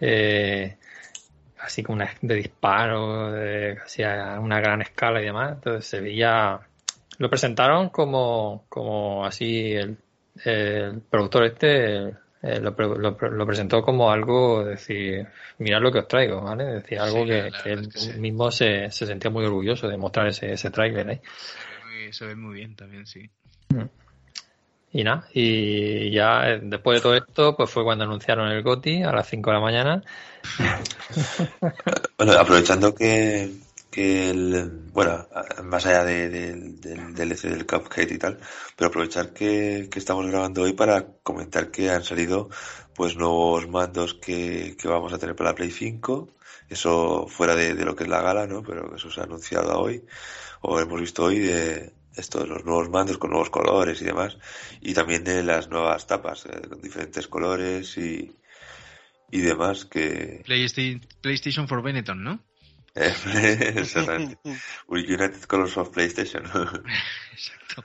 eh, 0.00 0.76
así 1.62 1.82
como 1.82 1.96
una, 1.96 2.10
de 2.20 2.34
disparo, 2.34 3.32
de, 3.32 3.76
casi 3.78 4.02
a 4.02 4.38
una 4.40 4.60
gran 4.60 4.82
escala 4.82 5.20
y 5.22 5.26
demás. 5.26 5.52
Entonces 5.54 5.86
se 5.86 6.00
veía, 6.00 6.60
lo 7.18 7.30
presentaron 7.30 7.88
como, 7.90 8.64
como 8.68 9.24
así 9.24 9.72
el, 9.72 9.96
el 10.44 11.00
productor 11.02 11.44
este 11.44 12.14
eh, 12.42 12.58
lo, 12.60 12.72
lo 12.72 13.16
lo 13.16 13.46
presentó 13.46 13.82
como 13.82 14.10
algo, 14.10 14.64
decir, 14.64 15.26
mirad 15.58 15.80
lo 15.80 15.92
que 15.92 16.00
os 16.00 16.08
traigo, 16.08 16.40
¿vale? 16.42 16.64
Decir, 16.64 16.98
algo 16.98 17.22
Sí, 17.22 17.28
que, 17.28 17.38
él 17.70 17.80
es 17.82 17.88
que 17.88 17.98
sí. 18.00 18.12
mismo 18.18 18.50
se, 18.50 18.90
se 18.90 19.06
sentía 19.06 19.30
muy 19.30 19.44
orgulloso 19.44 19.88
de 19.88 19.96
mostrar 19.96 20.26
ese, 20.26 20.52
ese 20.52 20.70
tráiler 20.70 21.08
ahí. 21.08 21.20
Se 21.22 21.58
ve, 21.68 21.84
muy, 22.04 22.12
se 22.12 22.26
ve 22.26 22.34
muy 22.34 22.54
bien 22.56 22.74
también, 22.74 23.06
sí. 23.06 23.30
Y 24.92 25.04
nada, 25.04 25.26
y 25.32 26.10
ya 26.12 26.50
eh, 26.50 26.60
después 26.62 26.98
de 26.98 27.02
todo 27.02 27.14
esto, 27.16 27.56
pues 27.56 27.70
fue 27.70 27.82
cuando 27.84 28.04
anunciaron 28.04 28.48
el 28.48 28.62
GOTI 28.62 29.02
a 29.04 29.12
las 29.12 29.26
5 29.28 29.50
de 29.50 29.54
la 29.54 29.60
mañana. 29.62 30.02
Bueno, 32.18 32.32
aprovechando 32.34 32.94
que, 32.94 33.50
que 33.90 34.30
el, 34.30 34.70
bueno, 34.92 35.26
más 35.64 35.86
allá 35.86 36.04
de- 36.04 36.28
del 36.28 36.80
del 36.80 37.14
DLC 37.14 37.48
del 37.50 37.66
Cuphead 37.66 38.10
y 38.10 38.18
tal, 38.18 38.38
pero 38.76 38.88
aprovechar 38.88 39.32
que, 39.32 39.88
que 39.90 39.98
estamos 39.98 40.26
grabando 40.26 40.62
hoy 40.62 40.72
para 40.74 41.06
comentar 41.22 41.70
que 41.70 41.90
han 41.90 42.04
salido 42.04 42.48
pues 42.94 43.16
nuevos 43.16 43.68
mandos 43.68 44.14
que, 44.14 44.76
que 44.78 44.88
vamos 44.88 45.12
a 45.12 45.18
tener 45.18 45.34
para 45.34 45.50
la 45.50 45.56
Play 45.56 45.70
5, 45.70 46.28
eso 46.68 47.26
fuera 47.28 47.54
de, 47.56 47.74
de 47.74 47.84
lo 47.84 47.96
que 47.96 48.04
es 48.04 48.10
la 48.10 48.22
gala, 48.22 48.46
¿no? 48.46 48.62
Pero 48.62 48.94
eso 48.94 49.10
se 49.10 49.20
ha 49.20 49.24
anunciado 49.24 49.78
hoy, 49.80 50.04
o 50.62 50.78
hemos 50.80 51.00
visto 51.00 51.24
hoy 51.24 51.38
de 51.40 51.92
estos 52.16 52.48
los 52.48 52.64
nuevos 52.64 52.90
mandos 52.90 53.18
con 53.18 53.30
nuevos 53.30 53.50
colores 53.50 54.00
y 54.02 54.04
demás, 54.04 54.38
y 54.80 54.94
también 54.94 55.24
de 55.24 55.42
las 55.42 55.68
nuevas 55.68 56.06
tapas 56.06 56.46
eh, 56.46 56.68
con 56.68 56.80
diferentes 56.80 57.26
colores 57.28 57.96
y, 57.98 58.36
y 59.30 59.40
demás 59.40 59.84
que 59.84 60.42
PlayStation, 60.44 61.00
PlayStation 61.20 61.68
for 61.68 61.82
Benetton, 61.82 62.22
¿no? 62.22 62.44
Exactamente. 62.94 64.38
United 64.88 65.42
Colors 65.44 65.76
of 65.78 65.90
PlayStation. 65.90 66.44
Exacto. 67.32 67.84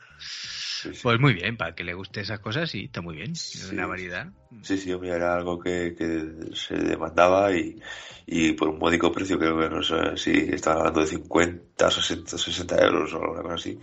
Sí, 0.81 0.93
sí. 0.93 0.99
Pues 1.01 1.19
muy 1.19 1.33
bien, 1.33 1.57
para 1.57 1.73
que 1.73 1.83
le 1.83 1.93
guste 1.93 2.21
esas 2.21 2.39
cosas, 2.39 2.69
sí, 2.69 2.85
está 2.85 3.01
muy 3.01 3.15
bien. 3.15 3.35
Sí. 3.35 3.73
Una 3.73 3.87
variedad. 3.87 4.27
Sí, 4.61 4.77
sí, 4.77 4.91
hombre, 4.93 5.09
era 5.11 5.35
algo 5.35 5.57
que, 5.59 5.95
que 5.97 6.55
se 6.55 6.75
demandaba 6.75 7.51
y, 7.51 7.81
y 8.25 8.51
por 8.53 8.67
un 8.69 8.77
módico 8.77 9.11
precio, 9.11 9.39
creo 9.39 9.57
que 9.59 9.69
no 9.69 9.81
sé 9.81 10.17
si 10.17 10.31
estaban 10.53 10.79
hablando 10.79 10.99
de 11.01 11.07
50, 11.07 11.89
60, 11.89 12.37
60 12.37 12.85
euros 12.85 13.13
o 13.13 13.17
alguna 13.21 13.41
cosa 13.41 13.55
así. 13.55 13.79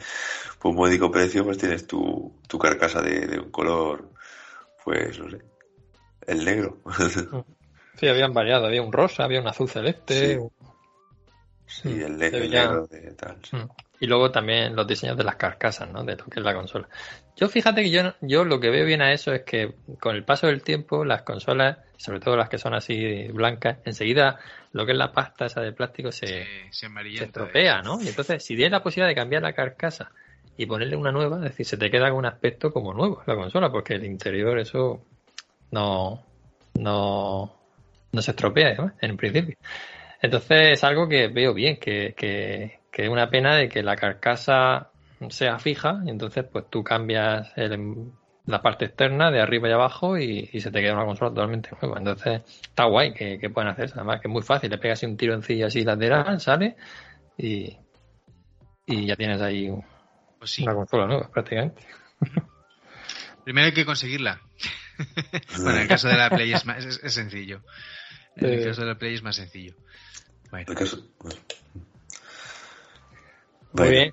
Por 0.61 0.71
un 0.71 0.77
módico 0.77 1.11
precio, 1.11 1.43
pues 1.45 1.59
tienes 1.59 1.87
tu, 1.87 2.41
tu 2.47 2.59
carcasa 2.59 3.01
de, 3.03 3.27
de 3.27 3.39
un 3.41 3.51
color, 3.51 4.11
pues 4.85 5.19
no 5.19 5.31
sé, 5.31 5.39
el 6.27 6.45
negro. 6.45 6.81
Sí, 7.99 8.09
habían 8.09 8.35
variado, 8.35 8.67
había 8.67 8.83
un 8.83 8.93
rosa, 8.93 9.25
había 9.25 9.41
un 9.41 9.47
azul 9.49 9.69
celeste. 9.69 10.33
Sí. 10.35 10.37
un- 10.37 10.51
Sí, 11.67 11.89
Mm, 11.89 12.01
el, 12.03 12.17
ne- 12.19 12.31
se 12.31 12.37
el 12.37 12.43
veía- 12.43 12.63
negro 12.69 12.87
de 12.87 13.01
tal. 13.15 13.39
sí. 13.43 13.57
Y 14.05 14.07
luego 14.07 14.31
también 14.31 14.77
los 14.77 14.87
diseños 14.87 15.17
de 15.17 15.25
las 15.25 15.37
carcasas, 15.37 15.91
¿no? 15.91 16.05
De 16.05 16.15
lo 16.15 16.27
que 16.27 16.39
es 16.39 16.45
la 16.45 16.53
consola. 16.55 16.87
Yo 17.37 17.49
fíjate 17.49 17.83
que 17.83 17.91
yo, 17.91 18.03
yo 18.21 18.45
lo 18.45 18.61
que 18.61 18.69
veo 18.69 18.85
bien 18.85 19.01
a 19.01 19.15
eso 19.15 19.33
es 19.33 19.45
que 19.45 19.77
con 19.99 20.15
el 20.15 20.25
paso 20.25 20.47
del 20.47 20.63
tiempo 20.63 21.07
las 21.07 21.23
consolas, 21.23 21.79
sobre 21.97 22.21
todo 22.21 22.37
las 22.37 22.51
que 22.51 22.59
son 22.59 22.75
así 22.75 23.29
blancas, 23.29 23.79
enseguida 23.87 24.39
lo 24.73 24.85
que 24.85 24.93
es 24.93 24.99
la 24.99 25.11
pasta 25.11 25.47
esa 25.47 25.63
de 25.63 25.73
plástico 25.73 26.13
se, 26.13 26.45
Se, 26.71 26.87
se 27.17 27.25
estropea, 27.25 27.81
¿no? 27.81 27.99
Y 28.03 28.09
entonces 28.09 28.45
si 28.45 28.57
tienes 28.57 28.73
la 28.73 28.83
posibilidad 28.83 29.09
de 29.09 29.15
cambiar 29.15 29.41
la 29.41 29.55
carcasa 29.55 30.11
y 30.59 30.67
ponerle 30.67 30.97
una 30.97 31.11
nueva, 31.11 31.39
es 31.39 31.45
decir, 31.45 31.65
se 31.65 31.79
te 31.79 31.91
queda 31.91 32.11
con 32.11 32.19
un 32.19 32.27
aspecto 32.27 32.75
como 32.75 32.93
nuevo 32.93 33.23
la 33.27 33.37
consola, 33.37 33.73
porque 33.73 33.95
el 33.95 34.05
interior 34.05 34.59
eso 34.59 35.03
no, 35.71 36.23
no, 36.75 37.57
no 38.13 38.21
se 38.21 38.33
estropea 38.33 38.75
¿no? 38.75 38.93
en 39.01 39.17
principio. 39.17 39.57
Entonces 40.21 40.73
es 40.73 40.85
algo 40.85 41.09
que 41.09 41.29
veo 41.29 41.55
bien, 41.55 41.79
que, 41.79 42.15
que, 42.15 42.81
que 42.95 43.03
es 43.05 43.09
una 43.09 43.29
pena 43.29 43.57
de 43.57 43.69
que 43.69 43.83
la 43.83 43.97
carcasa 43.97 44.91
sea 45.29 45.59
fija 45.59 46.01
y 46.07 46.11
entonces 46.11 46.45
pues 46.51 46.67
tú 46.71 46.85
cambias 46.85 47.51
el- 47.57 48.13
la 48.47 48.61
parte 48.63 48.85
externa 48.85 49.31
de 49.31 49.41
arriba 49.41 49.69
y 49.69 49.73
abajo 49.73 50.17
y, 50.19 50.51
y 50.53 50.61
se 50.61 50.71
te 50.71 50.81
queda 50.81 50.93
una 50.95 51.07
consola 51.07 51.31
totalmente 51.31 51.71
nueva. 51.81 51.99
Entonces 51.99 52.43
está 52.63 52.85
guay 52.85 53.13
que, 53.15 53.39
que 53.39 53.49
puedan 53.51 53.71
hacer 53.73 53.87
eso. 53.87 53.95
Además 53.97 54.21
que 54.21 54.29
es 54.29 54.33
muy 54.33 54.43
fácil, 54.43 54.71
le 54.71 54.79
pegas 54.79 54.99
así 54.99 55.07
un 55.07 55.17
tironcillo 55.17 55.67
así 55.67 55.83
lateral, 55.83 56.39
sale 56.41 56.77
y, 57.39 57.75
y 58.87 59.07
ya 59.07 59.17
tienes 59.17 59.41
ahí 59.41 59.69
un- 59.71 59.83
Pues 60.39 60.51
sí. 60.51 60.63
una 60.63 60.75
consola 60.75 61.07
nueva 61.07 61.29
prácticamente. 61.31 61.83
Primero 63.45 63.67
hay 63.67 63.73
que 63.73 63.85
conseguirla. 63.87 64.41
bueno, 65.57 65.71
en 65.71 65.79
el 65.83 65.89
caso 65.89 66.09
de 66.09 66.17
la 66.17 66.31
Play 66.31 66.53
es, 66.53 66.65
más, 66.67 66.85
es, 66.85 67.01
es 67.03 67.13
sencillo. 67.15 67.63
En 68.37 68.47
el 68.47 68.61
Eh. 68.61 68.65
caso 68.67 68.83
de 68.83 68.87
la 68.89 68.95
Play 68.99 69.15
es 69.15 69.23
más 69.23 69.37
sencillo. 69.37 69.75
Bueno, 70.51 70.67
El 70.71 70.77
caso- 70.77 71.03
bueno. 71.19 71.37
Muy 73.75 73.91
bien. 73.91 74.13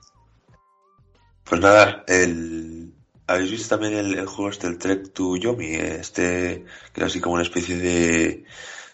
Pues 1.44 1.62
nada, 1.62 2.04
el... 2.08 2.94
¿habéis 3.28 3.52
visto 3.52 3.76
también 3.76 3.98
el, 3.98 4.18
el 4.20 4.26
juego 4.26 4.50
este, 4.50 4.68
el 4.68 4.78
Trek 4.78 5.14
to 5.14 5.38
Yomi? 5.38 5.76
Este, 5.76 6.66
que 6.94 7.00
era 7.00 7.08
así 7.08 7.20
como 7.20 7.36
una 7.36 7.44
especie 7.44 7.78
de, 7.78 8.44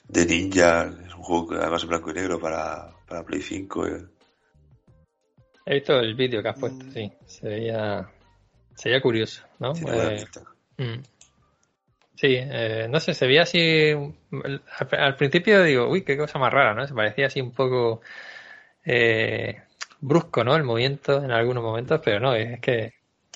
de 0.07 0.25
ninja, 0.25 0.93
es 1.05 1.13
un 1.15 1.23
juego 1.23 1.47
que 1.49 1.55
además 1.55 1.83
en 1.83 1.89
blanco 1.89 2.11
y 2.11 2.13
negro 2.13 2.39
para, 2.39 2.93
para 3.07 3.23
Play 3.23 3.41
5. 3.41 3.87
eh. 3.87 4.05
He 5.65 5.73
visto 5.75 5.99
el 5.99 6.15
vídeo 6.15 6.41
que 6.41 6.49
has 6.49 6.59
puesto, 6.59 6.85
sí. 6.91 7.11
Sería, 7.25 8.09
sería 8.75 9.01
curioso, 9.01 9.43
¿no? 9.59 9.73
Eh. 9.73 10.25
Mm. 10.77 11.01
Sí, 12.15 12.35
eh, 12.37 12.87
no 12.89 12.99
sé, 12.99 13.13
se 13.13 13.27
veía 13.27 13.43
así. 13.43 13.91
Al, 13.91 14.61
al 14.91 15.15
principio 15.15 15.61
digo, 15.63 15.89
uy, 15.89 16.03
qué 16.03 16.17
cosa 16.17 16.39
más 16.39 16.51
rara, 16.51 16.73
¿no? 16.73 16.87
Se 16.87 16.93
parecía 16.93 17.27
así 17.27 17.41
un 17.41 17.51
poco 17.51 18.01
eh, 18.85 19.61
brusco, 19.99 20.43
¿no? 20.43 20.55
El 20.55 20.63
movimiento 20.63 21.23
en 21.23 21.31
algunos 21.31 21.63
momentos, 21.63 22.01
pero 22.03 22.19
no, 22.19 22.35
es 22.35 22.59
que 22.59 22.93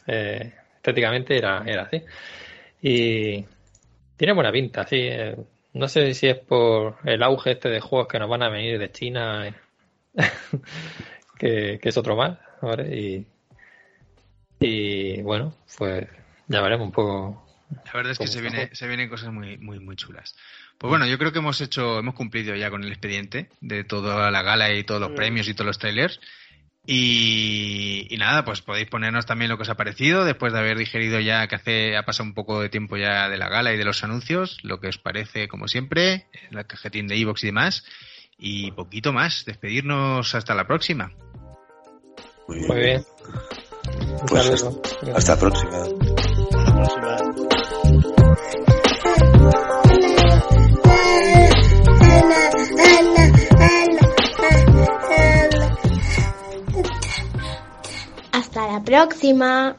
eh, 0.08 0.54
estéticamente 0.76 1.38
era, 1.38 1.64
era 1.66 1.84
así. 1.84 2.02
Y 2.82 3.46
tiene 4.18 4.34
buena 4.34 4.52
pinta, 4.52 4.86
sí. 4.88 4.98
eh, 5.00 5.36
no 5.74 5.88
sé 5.88 6.14
si 6.14 6.28
es 6.28 6.38
por 6.38 6.98
el 7.06 7.24
auge 7.24 7.52
este 7.52 7.70
de 7.70 7.80
juegos 7.80 8.08
que 8.08 8.20
nos 8.20 8.30
van 8.30 8.44
a 8.44 8.50
venir 8.50 8.78
de 8.80 8.92
China, 8.92 9.56
que, 11.38 11.80
que 11.82 11.90
es 11.90 11.98
otro 11.98 12.16
más, 12.16 12.38
¿vale? 12.62 12.98
Y, 12.98 13.28
y 14.60 15.22
bueno, 15.22 15.56
pues 15.78 16.08
ya 16.48 16.62
veremos 16.62 16.86
un 16.86 16.92
poco 16.92 17.52
la 17.86 17.94
verdad 17.94 18.12
es 18.12 18.18
que 18.18 18.26
¿Cómo 18.26 18.34
se, 18.34 18.42
viene, 18.42 18.70
se 18.74 18.88
vienen 18.88 19.10
cosas 19.10 19.32
muy, 19.32 19.58
muy, 19.58 19.80
muy 19.80 19.96
chulas. 19.96 20.36
Pues 20.78 20.90
bueno, 20.90 21.06
yo 21.06 21.18
creo 21.18 21.32
que 21.32 21.40
hemos 21.40 21.62
hecho, 21.62 22.00
hemos 22.00 22.16
cumplido 22.16 22.56
ya 22.56 22.70
con 22.70 22.84
el 22.84 22.92
expediente 22.92 23.50
de 23.62 23.84
toda 23.84 24.32
la 24.32 24.42
gala 24.42 24.74
y 24.74 24.84
todos 24.84 25.00
los 25.00 25.12
premios 25.12 25.48
y 25.48 25.54
todos 25.54 25.68
los 25.68 25.80
trailers. 25.80 26.20
Y, 26.86 28.08
y 28.10 28.18
nada, 28.18 28.44
pues 28.44 28.62
podéis 28.62 28.90
ponernos 28.90 29.26
también 29.26 29.50
lo 29.50 29.58
que 29.58 29.64
os 29.64 29.70
ha 29.70 29.76
parecido 29.76 30.26
después 30.26 30.52
de 30.52 30.60
haber 30.60 30.78
digerido 30.78 31.20
ya 31.20 31.48
que 31.48 31.56
hace, 31.56 31.96
ha 31.96 32.04
pasado 32.04 32.28
un 32.28 32.34
poco 32.34 32.60
de 32.60 32.70
tiempo 32.70 32.98
ya 32.98 33.30
de 33.30 33.38
la 33.38 33.50
gala 33.50 33.72
y 33.72 33.78
de 33.78 33.86
los 33.86 34.04
anuncios, 34.04 34.58
lo 34.64 34.80
que 34.80 34.88
os 34.88 34.98
parece 34.98 35.48
como 35.48 35.68
siempre, 35.68 36.26
en 36.34 36.56
la 36.56 36.64
cajetín 36.64 37.08
de 37.08 37.18
iVoox 37.18 37.44
y 37.44 37.48
demás. 37.48 37.86
Y 38.38 38.72
poquito 38.72 39.14
más, 39.14 39.46
despedirnos 39.46 40.34
hasta 40.34 40.56
la 40.56 40.66
próxima. 40.66 41.12
Muy 42.48 42.58
bien. 42.58 42.68
Muy 42.68 42.80
bien. 42.80 43.06
Un 44.22 44.28
Pues. 44.28 44.66
Hasta 45.14 45.36
la 45.36 45.40
próxima. 45.40 46.21
La 58.68 58.84
próxima. 58.84 59.78